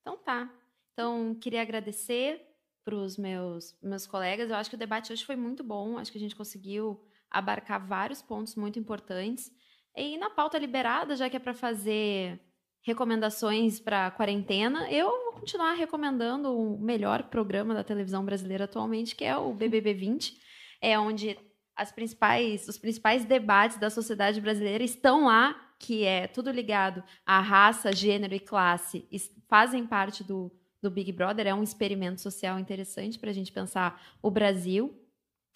Então 0.00 0.18
tá. 0.18 0.50
Então, 0.92 1.34
queria 1.34 1.62
agradecer 1.62 2.40
para 2.84 2.94
os 2.94 3.16
meus, 3.16 3.76
meus 3.82 4.06
colegas. 4.06 4.50
Eu 4.50 4.56
acho 4.56 4.70
que 4.70 4.76
o 4.76 4.78
debate 4.78 5.12
hoje 5.12 5.24
foi 5.24 5.34
muito 5.34 5.64
bom. 5.64 5.98
Acho 5.98 6.12
que 6.12 6.18
a 6.18 6.20
gente 6.20 6.36
conseguiu 6.36 7.00
abarcar 7.30 7.84
vários 7.84 8.20
pontos 8.20 8.54
muito 8.54 8.78
importantes. 8.78 9.50
E 9.96 10.18
na 10.18 10.30
pauta 10.30 10.58
liberada, 10.58 11.16
já 11.16 11.30
que 11.30 11.36
é 11.36 11.40
para 11.40 11.54
fazer 11.54 12.40
recomendações 12.82 13.80
para 13.80 14.10
quarentena, 14.10 14.90
eu 14.90 15.06
vou 15.08 15.40
continuar 15.40 15.72
recomendando 15.72 16.54
o 16.54 16.78
melhor 16.78 17.24
programa 17.24 17.72
da 17.72 17.82
televisão 17.82 18.24
brasileira 18.24 18.64
atualmente, 18.64 19.16
que 19.16 19.24
é 19.24 19.36
o 19.36 19.54
BBB 19.54 19.94
20. 19.94 20.38
É 20.80 20.98
onde 20.98 21.38
as 21.76 21.90
principais, 21.90 22.68
os 22.68 22.78
principais 22.78 23.24
debates 23.24 23.78
da 23.78 23.90
sociedade 23.90 24.40
brasileira 24.40 24.84
estão 24.84 25.24
lá, 25.26 25.56
que 25.78 26.04
é 26.04 26.26
tudo 26.26 26.50
ligado 26.50 27.02
à 27.26 27.40
raça, 27.40 27.94
gênero 27.94 28.34
e 28.34 28.40
classe, 28.40 29.06
fazem 29.48 29.86
parte 29.86 30.22
do, 30.22 30.50
do 30.80 30.90
Big 30.90 31.10
Brother. 31.12 31.46
É 31.46 31.54
um 31.54 31.62
experimento 31.62 32.20
social 32.20 32.58
interessante 32.58 33.18
para 33.18 33.30
a 33.30 33.34
gente 33.34 33.52
pensar 33.52 34.00
o 34.22 34.30
Brasil. 34.30 34.94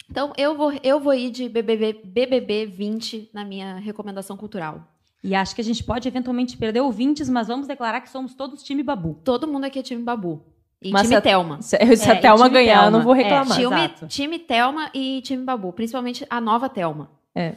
Então, 0.09 0.33
eu 0.37 0.55
vou, 0.55 0.73
eu 0.83 0.99
vou 0.99 1.13
ir 1.13 1.29
de 1.29 1.47
BBB, 1.47 2.01
BBB 2.03 2.65
20 2.65 3.29
na 3.33 3.45
minha 3.45 3.75
recomendação 3.75 4.35
cultural. 4.35 4.87
E 5.23 5.35
acho 5.35 5.53
que 5.53 5.61
a 5.61 5.63
gente 5.63 5.83
pode 5.83 6.07
eventualmente 6.07 6.57
perder 6.57 6.81
ouvintes, 6.81 7.29
mas 7.29 7.47
vamos 7.47 7.67
declarar 7.67 8.01
que 8.01 8.09
somos 8.09 8.33
todos 8.33 8.63
time 8.63 8.81
Babu. 8.81 9.19
Todo 9.23 9.47
mundo 9.47 9.65
aqui 9.65 9.79
é 9.79 9.83
time 9.83 10.01
Babu. 10.01 10.43
E 10.81 10.91
Mas 10.91 11.03
time 11.03 11.15
se 11.15 11.21
Telma. 11.21 11.61
Se, 11.61 11.95
se 11.97 12.09
é, 12.09 12.11
a 12.11 12.21
Telma 12.21 12.47
ganhar, 12.47 12.85
eu 12.85 12.91
não 12.91 13.01
vou 13.01 13.13
reclamar. 13.13 13.59
É, 13.59 13.87
time, 13.87 14.07
time 14.07 14.39
Telma 14.39 14.89
e 14.93 15.21
time 15.21 15.43
Babu. 15.43 15.73
Principalmente 15.73 16.25
a 16.29 16.39
nova 16.39 16.69
Telma. 16.69 17.11
É. 17.35 17.55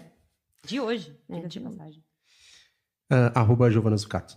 De 0.66 0.80
hoje. 0.80 1.16
É, 1.28 1.40
de 1.40 1.60
passagem. 1.60 2.02
Uh, 3.12 3.30
arroba 3.34 3.70
Giovana 3.70 3.96
Zucato. 3.96 4.36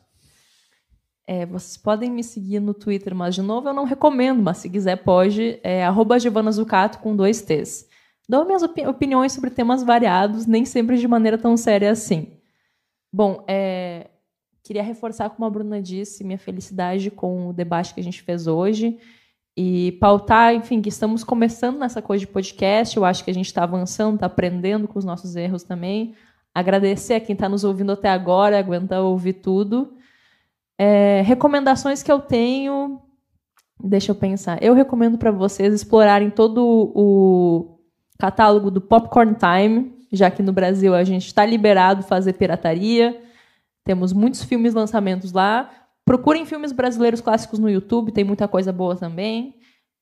É, 1.27 1.45
vocês 1.45 1.75
podem 1.75 2.11
me 2.11 2.23
seguir 2.23 2.59
no 2.59 2.73
Twitter, 2.73 3.15
mas 3.15 3.33
de 3.33 3.41
novo 3.41 3.67
eu 3.67 3.73
não 3.73 3.83
recomendo, 3.83 4.43
mas 4.43 4.57
se 4.57 4.69
quiser 4.69 4.97
pode. 4.97 5.59
É 5.63 5.83
arroba 5.83 6.19
Giovana 6.19 6.51
Zucato 6.51 6.99
com 6.99 7.15
dois 7.15 7.41
T's. 7.41 7.87
Dou 8.29 8.45
minhas 8.45 8.61
opini 8.61 8.87
opiniões 8.87 9.33
sobre 9.33 9.49
temas 9.49 9.83
variados, 9.83 10.45
nem 10.45 10.65
sempre 10.65 10.97
de 10.97 11.07
maneira 11.07 11.37
tão 11.37 11.57
séria 11.57 11.91
assim. 11.91 12.37
Bom, 13.11 13.43
é, 13.47 14.09
Queria 14.65 14.81
reforçar, 14.81 15.29
como 15.29 15.45
a 15.45 15.49
Bruna 15.49 15.79
disse, 15.79 16.23
minha 16.23 16.39
felicidade 16.39 17.11
com 17.11 17.49
o 17.49 17.53
debate 17.53 17.93
que 17.93 17.99
a 17.99 18.03
gente 18.03 18.23
fez 18.23 18.47
hoje 18.47 18.97
e 19.55 19.91
pautar, 20.01 20.55
enfim, 20.55 20.81
que 20.81 20.89
estamos 20.89 21.23
começando 21.23 21.77
nessa 21.77 22.01
coisa 22.01 22.21
de 22.21 22.31
podcast. 22.31 22.97
Eu 22.97 23.05
acho 23.05 23.23
que 23.23 23.29
a 23.29 23.33
gente 23.33 23.45
está 23.45 23.61
avançando, 23.61 24.15
está 24.15 24.25
aprendendo 24.25 24.87
com 24.87 24.97
os 24.97 25.05
nossos 25.05 25.35
erros 25.35 25.61
também. 25.61 26.15
Agradecer 26.51 27.13
a 27.13 27.19
quem 27.19 27.33
está 27.33 27.47
nos 27.47 27.63
ouvindo 27.63 27.91
até 27.91 28.09
agora, 28.09 28.57
aguentar 28.57 29.01
ouvir 29.01 29.33
tudo. 29.33 29.93
É, 30.79 31.21
recomendações 31.21 32.01
que 32.01 32.11
eu 32.11 32.19
tenho. 32.19 32.99
Deixa 33.79 34.13
eu 34.13 34.15
pensar. 34.15 34.57
Eu 34.63 34.73
recomendo 34.73 35.15
para 35.15 35.29
vocês 35.29 35.75
explorarem 35.75 36.31
todo 36.31 36.91
o 36.95 37.77
catálogo 38.17 38.71
do 38.71 38.81
Popcorn 38.81 39.35
Time, 39.35 39.93
já 40.11 40.31
que 40.31 40.41
no 40.41 40.51
Brasil 40.51 40.95
a 40.95 41.03
gente 41.03 41.27
está 41.27 41.45
liberado 41.45 42.01
fazer 42.01 42.33
pirataria. 42.33 43.24
Temos 43.85 44.11
muitos 44.11 44.43
filmes 44.43 44.73
lançamentos 44.73 45.31
lá. 45.31 45.69
Procurem 46.03 46.45
filmes 46.45 46.71
brasileiros 46.71 47.21
clássicos 47.21 47.59
no 47.59 47.69
YouTube, 47.69 48.11
tem 48.11 48.23
muita 48.23 48.47
coisa 48.47 48.73
boa 48.73 48.95
também. 48.95 49.55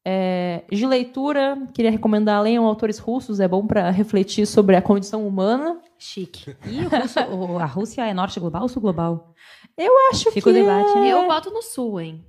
É, 0.05 0.63
de 0.69 0.85
leitura, 0.85 1.57
queria 1.73 1.91
recomendar 1.91 2.41
Leiam 2.41 2.65
Autores 2.65 2.97
Russos, 2.97 3.39
é 3.39 3.47
bom 3.47 3.65
para 3.65 3.89
refletir 3.89 4.45
sobre 4.45 4.75
a 4.75 4.81
condição 4.81 5.25
humana. 5.25 5.79
Chique. 5.97 6.55
E 6.65 6.81
Russo, 6.81 7.19
a 7.59 7.65
Rússia 7.65 8.05
é 8.05 8.13
norte 8.13 8.39
global 8.39 8.63
ou 8.63 8.67
sul 8.67 8.81
global? 8.81 9.33
Eu 9.77 9.93
acho 10.09 10.31
Fica 10.31 10.41
que. 10.41 10.49
o 10.49 10.53
debate. 10.53 10.97
É... 10.97 11.13
Eu 11.13 11.27
boto 11.27 11.49
no 11.51 11.61
sul, 11.61 12.01
hein? 12.01 12.25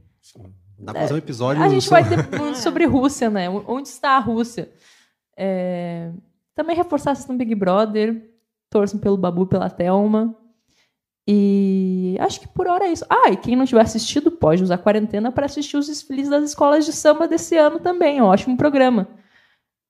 Dá 0.79 0.93
pra 0.93 1.03
fazer 1.03 1.15
um 1.15 1.19
episódio. 1.19 1.63
A 1.63 1.69
gente 1.69 1.89
vai 1.89 2.05
ter 2.09 2.41
um 2.41 2.55
sobre 2.55 2.85
Rússia, 2.85 3.29
né? 3.31 3.49
Onde 3.49 3.89
está 3.89 4.11
a 4.11 4.21
Rússia? 4.21 4.71
É... 5.37 6.11
Também 6.55 6.77
reforçar 6.77 7.11
assistir 7.11 7.33
Big 7.35 7.55
Brother. 7.55 8.31
Torçam 8.71 9.01
pelo 9.01 9.17
Babu, 9.17 9.47
pela 9.47 9.69
Thelma. 9.69 10.37
E 11.27 12.17
acho 12.21 12.41
que 12.41 12.49
por 12.49 12.67
hora 12.67 12.85
é 12.85 12.93
isso. 12.93 13.05
Ah, 13.09 13.31
e 13.31 13.37
quem 13.37 13.57
não 13.57 13.65
tiver 13.65 13.81
assistido 13.81 14.31
pode 14.31 14.63
usar 14.63 14.75
a 14.75 14.79
quarentena 14.79 15.33
para 15.33 15.47
assistir 15.47 15.77
os 15.77 15.87
desfiles 15.87 16.29
das 16.29 16.45
escolas 16.45 16.85
de 16.85 16.93
samba 16.93 17.27
desse 17.27 17.57
ano 17.57 17.81
também. 17.81 18.19
É 18.19 18.23
um 18.23 18.27
ótimo 18.27 18.57
programa. 18.57 19.09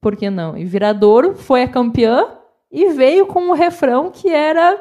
Por 0.00 0.16
que 0.16 0.30
não? 0.30 0.56
E 0.56 0.64
Viradouro 0.64 1.34
foi 1.34 1.62
a 1.62 1.68
campeã 1.68 2.28
e 2.70 2.92
veio 2.92 3.26
com 3.26 3.48
um 3.48 3.52
refrão 3.52 4.10
que 4.10 4.28
era 4.28 4.80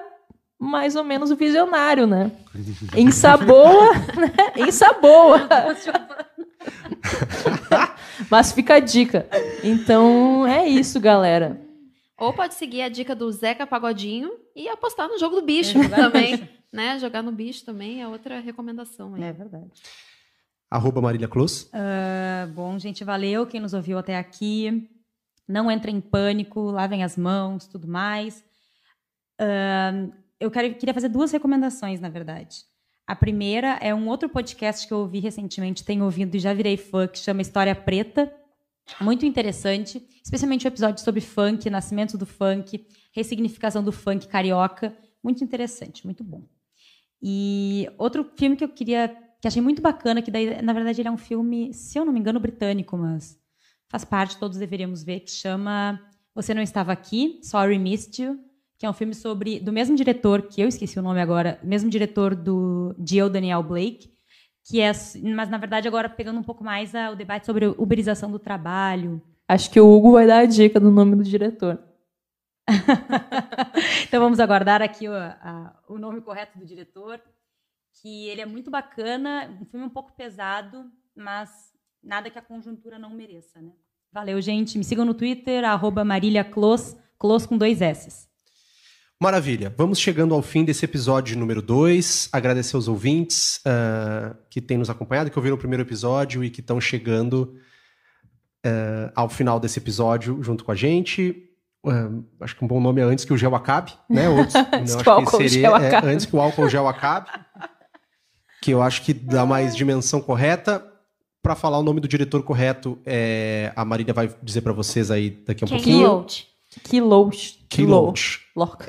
mais 0.60 0.96
ou 0.96 1.04
menos 1.04 1.32
visionário, 1.32 2.06
né? 2.06 2.32
Em 2.96 3.12
Saboa, 3.12 3.92
né? 4.16 4.34
Em 4.56 4.72
Saboa. 4.72 5.48
Mas 8.30 8.52
fica 8.52 8.76
a 8.76 8.80
dica. 8.80 9.28
Então 9.64 10.46
é 10.46 10.68
isso, 10.68 11.00
galera. 11.00 11.60
Ou 12.18 12.32
pode 12.32 12.54
seguir 12.54 12.84
a 12.84 12.90
dica 12.90 13.16
do 13.16 13.30
Zeca 13.32 13.66
Pagodinho 13.66 14.43
e 14.56 14.68
apostar 14.70 15.08
no 15.08 15.18
jogo 15.18 15.38
do 15.38 15.46
bicho 15.46 15.78
é 15.78 15.90
também. 15.90 16.50
né? 16.72 17.00
Jogar 17.00 17.22
no 17.22 17.32
bicho 17.32 17.66
também 17.66 18.02
é 18.02 18.08
outra 18.08 18.40
recomendação. 18.40 19.16
Aí. 19.16 19.24
É 19.24 19.34
verdade. 19.34 19.72
Arroba 20.70 21.02
Marília 21.02 21.28
Close. 21.28 21.68
Uh, 21.68 22.52
bom, 22.54 22.80
gente, 22.80 23.04
valeu 23.04 23.46
quem 23.46 23.60
nos 23.60 23.74
ouviu 23.74 23.98
até 23.98 24.18
aqui. 24.18 24.90
Não 25.48 25.70
entrem 25.70 25.98
em 25.98 26.02
pânico, 26.02 26.62
lavem 26.62 27.04
as 27.04 27.16
mãos, 27.16 27.68
tudo 27.68 27.88
mais. 27.88 28.44
Uh, 29.40 30.12
eu 30.40 30.50
quero, 30.50 30.74
queria 30.76 30.94
fazer 30.94 31.10
duas 31.10 31.32
recomendações, 31.32 32.00
na 32.00 32.10
verdade. 32.10 32.64
A 33.06 33.16
primeira 33.16 33.78
é 33.82 33.94
um 33.94 34.08
outro 34.08 34.30
podcast 34.30 34.88
que 34.88 34.94
eu 34.94 35.00
ouvi 35.00 35.20
recentemente, 35.20 35.84
tenho 35.84 36.06
ouvido 36.06 36.36
e 36.36 36.40
já 36.40 36.54
virei 36.54 36.78
fã, 36.78 37.08
que 37.08 37.20
chama 37.20 37.42
História 37.42 37.76
Preta 37.76 38.34
muito 38.99 39.26
interessante, 39.26 40.05
especialmente 40.23 40.65
o 40.65 40.69
episódio 40.69 41.03
sobre 41.03 41.22
funk, 41.22 41.69
nascimento 41.69 42.18
do 42.18 42.26
funk, 42.26 42.85
ressignificação 43.11 43.84
do 43.84 43.91
funk 43.91 44.27
carioca. 44.27 44.95
Muito 45.23 45.43
interessante, 45.43 46.05
muito 46.05 46.23
bom. 46.23 46.43
E 47.22 47.89
outro 47.97 48.30
filme 48.35 48.55
que 48.55 48.64
eu 48.64 48.69
queria, 48.69 49.15
que 49.41 49.47
achei 49.47 49.61
muito 49.61 49.81
bacana, 49.81 50.22
que 50.22 50.30
daí, 50.30 50.61
na 50.61 50.73
verdade, 50.73 51.01
ele 51.01 51.07
é 51.07 51.11
um 51.11 51.18
filme, 51.18 51.73
se 51.73 51.97
eu 51.97 52.03
não 52.03 52.11
me 52.11 52.19
engano, 52.19 52.39
britânico, 52.39 52.97
mas 52.97 53.39
faz 53.89 54.03
parte, 54.03 54.38
todos 54.38 54.57
deveríamos 54.57 55.03
ver, 55.03 55.22
que 55.22 55.31
chama 55.31 55.99
Você 56.35 56.53
Não 56.53 56.61
Estava 56.61 56.91
Aqui, 56.91 57.39
Sorry 57.41 57.80
Missed 57.80 58.22
You, 58.22 58.39
que 58.77 58.85
é 58.85 58.89
um 58.89 58.93
filme 58.93 59.15
sobre, 59.15 59.61
do 59.61 59.72
mesmo 59.72 59.95
diretor, 59.95 60.41
que 60.41 60.60
eu 60.60 60.68
esqueci 60.68 60.99
o 60.99 61.01
nome 61.01 61.22
agora, 61.22 61.57
mesmo 61.64 61.89
diretor 61.89 62.35
do 62.35 62.93
Jill 63.07 63.30
Daniel 63.30 63.64
Blake, 63.64 64.12
que 64.64 64.80
é, 64.80 64.91
mas 65.35 65.49
na 65.49 65.57
verdade 65.57 65.88
agora 65.88 66.10
pegando 66.10 66.40
um 66.40 66.44
pouco 66.44 66.64
mais 66.64 66.95
a, 66.95 67.11
o 67.11 67.15
debate 67.15 67.45
sobre 67.45 67.68
uberização 67.68 68.31
do 68.31 68.40
trabalho. 68.40 69.22
Acho 69.48 69.69
que 69.69 69.80
o 69.80 69.91
Hugo 69.91 70.14
vai 70.14 70.26
dar 70.26 70.40
a 70.40 70.45
dica 70.45 70.80
do 70.80 70.90
nome 70.90 71.15
do 71.15 71.23
diretor. 71.23 71.80
então 74.07 74.22
vamos 74.22 74.40
aguardar 74.40 74.81
aqui 74.81 75.10
o, 75.10 75.14
a, 75.14 75.77
o 75.88 75.98
nome 75.98 76.22
correto 76.22 76.57
do 76.57 76.65
diretor, 76.65 77.22
que 78.02 78.30
ele 78.30 78.41
é 78.41 78.45
muito 78.45 78.72
bacana, 78.72 79.49
um 79.61 79.65
filme 79.65 79.85
um 79.85 79.90
pouco 79.90 80.14
pesado, 80.14 80.90
mas 81.15 81.73
nada 82.02 82.30
que 82.30 82.40
a 82.40 82.41
conjuntura 82.41 82.98
não 82.98 83.10
mereça, 83.10 83.61
né? 83.61 83.72
Valeu, 84.11 84.40
gente. 84.40 84.77
Me 84.77 84.84
sigam 84.84 85.03
no 85.03 85.14
Twitter, 85.14 85.65
arroba 85.65 86.06
Marília 86.06 86.44
Clos, 86.44 86.95
Clos 87.18 87.45
com 87.45 87.57
dois 87.57 87.81
S's. 87.81 88.30
Maravilha. 89.22 89.73
Vamos 89.77 89.99
chegando 89.99 90.34
ao 90.34 90.41
fim 90.41 90.65
desse 90.65 90.84
episódio 90.84 91.38
número 91.38 91.61
2. 91.61 92.30
Agradecer 92.31 92.76
aos 92.76 92.88
ouvintes 92.88 93.57
uh, 93.60 94.35
que 94.49 94.60
têm 94.60 94.77
nos 94.77 94.90
acompanhado, 94.90 95.31
que 95.31 95.40
ouviram 95.40 95.56
o 95.56 95.60
primeiro 95.60 95.84
episódio 95.84 96.44
e 96.44 96.49
que 96.49 96.60
estão 96.60 96.81
chegando 96.81 97.56
uh, 98.65 99.11
ao 99.15 99.30
final 99.30 99.60
desse 99.60 99.80
episódio 99.80 100.41
junto 100.44 100.65
com 100.65 100.72
a 100.72 100.76
gente. 100.76 101.49
Uh, 101.85 102.23
acho 102.41 102.56
que 102.56 102.64
um 102.64 102.68
bom 102.68 102.81
nome 102.81 103.02
é 103.02 103.03
antes 103.03 103.23
que 103.26 103.34
o 103.34 103.38
gel 103.38 103.56
acabe, 103.56 103.94
né? 104.10 104.27
Outros, 104.30 104.56
antes 104.56 104.95
que 105.02 105.07
o 105.07 105.11
álcool 105.11 105.48
gel 105.48 105.77
é, 105.77 105.88
acabe. 105.88 106.07
antes 106.07 106.26
que 106.26 106.35
o 106.35 106.41
álcool 106.41 106.69
gel 106.69 106.88
acabe. 106.88 107.30
que 108.61 108.72
eu 108.72 108.81
acho 108.81 109.03
que 109.03 109.14
dá 109.14 109.45
mais 109.45 109.76
dimensão 109.76 110.22
correta. 110.22 110.85
Para 111.41 111.56
falar 111.56 111.77
o 111.77 111.84
nome 111.84 111.99
do 111.99 112.07
diretor 112.07 112.41
correto, 112.41 112.98
é, 113.06 113.73
a 113.76 113.84
Marília 113.84 114.14
vai 114.14 114.34
dizer 114.41 114.61
para 114.61 114.72
vocês 114.72 115.11
aí 115.11 115.30
daqui 115.30 115.61
a 115.61 115.65
um 115.65 115.69
Ken 115.69 115.76
pouquinho. 115.76 116.07
Loach. 116.07 116.53
Kiloach. 116.84 117.66
Ken 117.70 117.86
Loach. 117.86 118.41
Loach. 118.56 118.86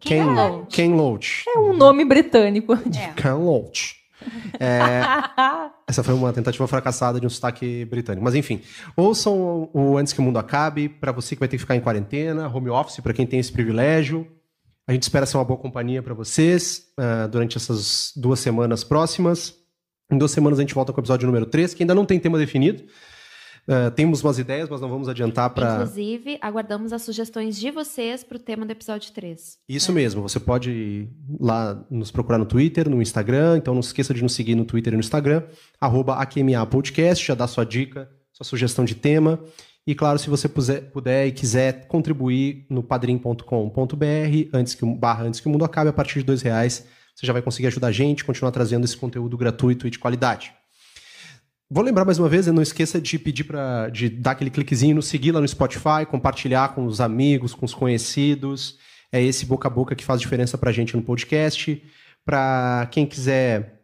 Ken, 0.00 0.24
Loach? 0.24 0.76
Ken 0.76 0.94
Loach. 0.94 1.44
É 1.48 1.58
um 1.58 1.72
nome 1.74 2.04
britânico. 2.04 2.74
É. 2.74 3.12
Ken 3.20 3.34
Loach. 3.34 3.96
É, 4.58 5.02
essa 5.86 6.02
foi 6.02 6.14
uma 6.14 6.32
tentativa 6.32 6.66
fracassada 6.66 7.20
de 7.20 7.26
um 7.26 7.30
sotaque 7.30 7.84
britânico. 7.84 8.24
Mas 8.24 8.34
enfim, 8.34 8.60
ouçam 8.96 9.68
o 9.72 9.96
Antes 9.96 10.12
que 10.12 10.20
o 10.20 10.22
Mundo 10.22 10.38
Acabe, 10.38 10.88
para 10.88 11.12
você 11.12 11.36
que 11.36 11.40
vai 11.40 11.48
ter 11.48 11.56
que 11.56 11.62
ficar 11.62 11.76
em 11.76 11.80
quarentena, 11.80 12.48
home 12.48 12.70
office, 12.70 13.00
para 13.00 13.12
quem 13.12 13.26
tem 13.26 13.38
esse 13.38 13.52
privilégio. 13.52 14.26
A 14.88 14.92
gente 14.92 15.02
espera 15.02 15.26
ser 15.26 15.36
uma 15.36 15.44
boa 15.44 15.58
companhia 15.58 16.02
para 16.02 16.14
vocês 16.14 16.86
ah, 16.96 17.26
durante 17.26 17.56
essas 17.56 18.12
duas 18.16 18.38
semanas 18.38 18.84
próximas. 18.84 19.54
Em 20.10 20.16
duas 20.16 20.30
semanas 20.30 20.58
a 20.60 20.62
gente 20.62 20.74
volta 20.74 20.92
com 20.92 21.00
o 21.00 21.02
episódio 21.02 21.26
número 21.26 21.46
3, 21.46 21.74
que 21.74 21.82
ainda 21.82 21.94
não 21.94 22.06
tem 22.06 22.20
tema 22.20 22.38
definido. 22.38 22.84
Ah, 23.68 23.90
temos 23.90 24.22
umas 24.22 24.38
ideias, 24.38 24.68
mas 24.68 24.80
não 24.80 24.88
vamos 24.88 25.08
adiantar 25.08 25.50
para. 25.50 25.74
Inclusive, 25.74 26.38
aguardamos 26.40 26.92
as 26.92 27.02
sugestões 27.02 27.58
de 27.58 27.70
vocês 27.70 28.22
pro 28.22 28.38
tema 28.38 28.64
do 28.64 28.70
episódio 28.70 29.10
3. 29.12 29.58
Isso 29.68 29.92
mesmo, 29.92 30.22
você 30.22 30.38
pode 30.38 30.70
ir 30.70 31.10
lá 31.40 31.84
nos 31.90 32.10
procurar 32.10 32.38
no 32.38 32.46
Twitter, 32.46 32.88
no 32.88 33.02
Instagram, 33.02 33.56
então 33.58 33.74
não 33.74 33.82
se 33.82 33.88
esqueça 33.88 34.14
de 34.14 34.22
nos 34.22 34.34
seguir 34.34 34.54
no 34.54 34.64
Twitter 34.64 34.92
e 34.92 34.96
no 34.96 35.00
Instagram, 35.00 35.42
arroba 35.80 36.14
AQMA 36.16 36.64
Podcast, 36.66 37.26
já 37.26 37.34
dá 37.34 37.46
sua 37.48 37.64
dica, 37.64 38.08
sua 38.32 38.44
sugestão 38.44 38.84
de 38.84 38.94
tema. 38.94 39.40
E 39.86 39.94
claro, 39.94 40.18
se 40.18 40.28
você 40.28 40.48
puser, 40.48 40.90
puder 40.90 41.26
e 41.28 41.32
quiser 41.32 41.86
contribuir 41.86 42.66
no 42.68 42.82
padrim.com.br, 42.82 44.48
antes 44.52 44.74
que, 44.74 44.84
o- 44.84 44.94
barra 44.94 45.24
antes 45.24 45.40
que 45.40 45.46
o 45.46 45.50
mundo 45.50 45.64
acabe, 45.64 45.90
a 45.90 45.92
partir 45.92 46.20
de 46.20 46.24
dois 46.24 46.42
reais, 46.42 46.86
você 47.14 47.26
já 47.26 47.32
vai 47.32 47.42
conseguir 47.42 47.68
ajudar 47.68 47.88
a 47.88 47.92
gente, 47.92 48.24
continuar 48.24 48.50
trazendo 48.50 48.84
esse 48.84 48.96
conteúdo 48.96 49.36
gratuito 49.36 49.86
e 49.86 49.90
de 49.90 49.98
qualidade. 49.98 50.52
Vou 51.68 51.82
lembrar 51.82 52.04
mais 52.04 52.16
uma 52.16 52.28
vez, 52.28 52.46
não 52.46 52.62
esqueça 52.62 53.00
de 53.00 53.18
pedir 53.18 53.42
para 53.42 53.88
de 53.88 54.08
dar 54.08 54.30
aquele 54.30 54.50
cliquezinho 54.50 54.94
no 54.94 55.02
seguir 55.02 55.32
lá 55.32 55.40
no 55.40 55.48
Spotify, 55.48 56.06
compartilhar 56.08 56.68
com 56.76 56.86
os 56.86 57.00
amigos, 57.00 57.54
com 57.54 57.66
os 57.66 57.74
conhecidos. 57.74 58.78
É 59.10 59.20
esse 59.20 59.44
boca 59.44 59.66
a 59.66 59.70
boca 59.70 59.96
que 59.96 60.04
faz 60.04 60.20
diferença 60.20 60.56
pra 60.56 60.70
gente 60.70 60.94
no 60.94 61.02
podcast. 61.02 61.82
Para 62.24 62.88
quem 62.92 63.04
quiser 63.04 63.82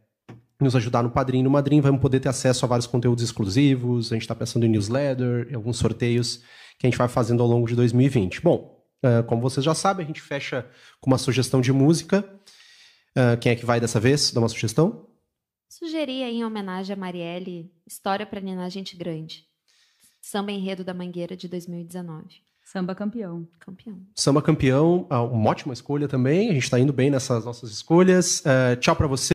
nos 0.61 0.77
ajudar 0.77 1.03
no 1.03 1.11
Padrim 1.11 1.41
e 1.41 1.43
no 1.43 1.51
Madrim, 1.51 1.81
vamos 1.81 2.01
poder 2.01 2.21
ter 2.21 2.29
acesso 2.29 2.65
a 2.65 2.69
vários 2.69 2.87
conteúdos 2.87 3.25
exclusivos. 3.25 4.13
A 4.13 4.15
gente 4.15 4.23
está 4.23 4.35
pensando 4.37 4.65
em 4.65 4.69
newsletter, 4.69 5.49
em 5.51 5.57
alguns 5.57 5.77
sorteios 5.77 6.37
que 6.79 6.87
a 6.87 6.89
gente 6.89 6.99
vai 6.99 7.09
fazendo 7.09 7.43
ao 7.43 7.49
longo 7.49 7.67
de 7.67 7.75
2020. 7.75 8.43
Bom, 8.43 8.81
como 9.27 9.43
vocês 9.43 9.65
já 9.65 9.75
sabem, 9.75 10.05
a 10.05 10.07
gente 10.07 10.21
fecha 10.21 10.65
com 11.01 11.11
uma 11.11 11.19
sugestão 11.19 11.61
de 11.61 11.73
música. 11.73 12.25
Quem 13.41 13.51
é 13.51 13.57
que 13.57 13.67
vai 13.67 13.81
dessa 13.81 13.99
vez? 13.99 14.31
Dá 14.31 14.39
uma 14.41 14.49
sugestão? 14.49 15.09
Sugeri 15.73 16.23
aí, 16.23 16.36
em 16.36 16.44
homenagem 16.44 16.93
a 16.93 16.97
Marielle, 16.99 17.73
História 17.86 18.27
pra 18.27 18.43
Ninar 18.43 18.69
Gente 18.69 18.94
Grande. 18.94 19.47
Samba 20.20 20.53
Enredo 20.53 20.85
da 20.85 20.93
Mangueira 20.93 21.35
de 21.35 21.49
2019. 21.49 22.27
Samba 22.62 22.94
campeão. 22.94 23.49
Campeão. 23.59 23.99
Samba 24.15 24.43
campeão, 24.43 25.07
ah, 25.09 25.23
uma 25.23 25.51
ótima 25.51 25.73
escolha 25.73 26.07
também. 26.07 26.51
A 26.51 26.53
gente 26.53 26.65
está 26.65 26.78
indo 26.78 26.93
bem 26.93 27.11
nessas 27.11 27.47
nossas 27.47 27.70
escolhas. 27.70 28.44
Eh, 28.44 28.77
tchau 28.77 28.94
para 28.94 29.07
você. 29.07 29.32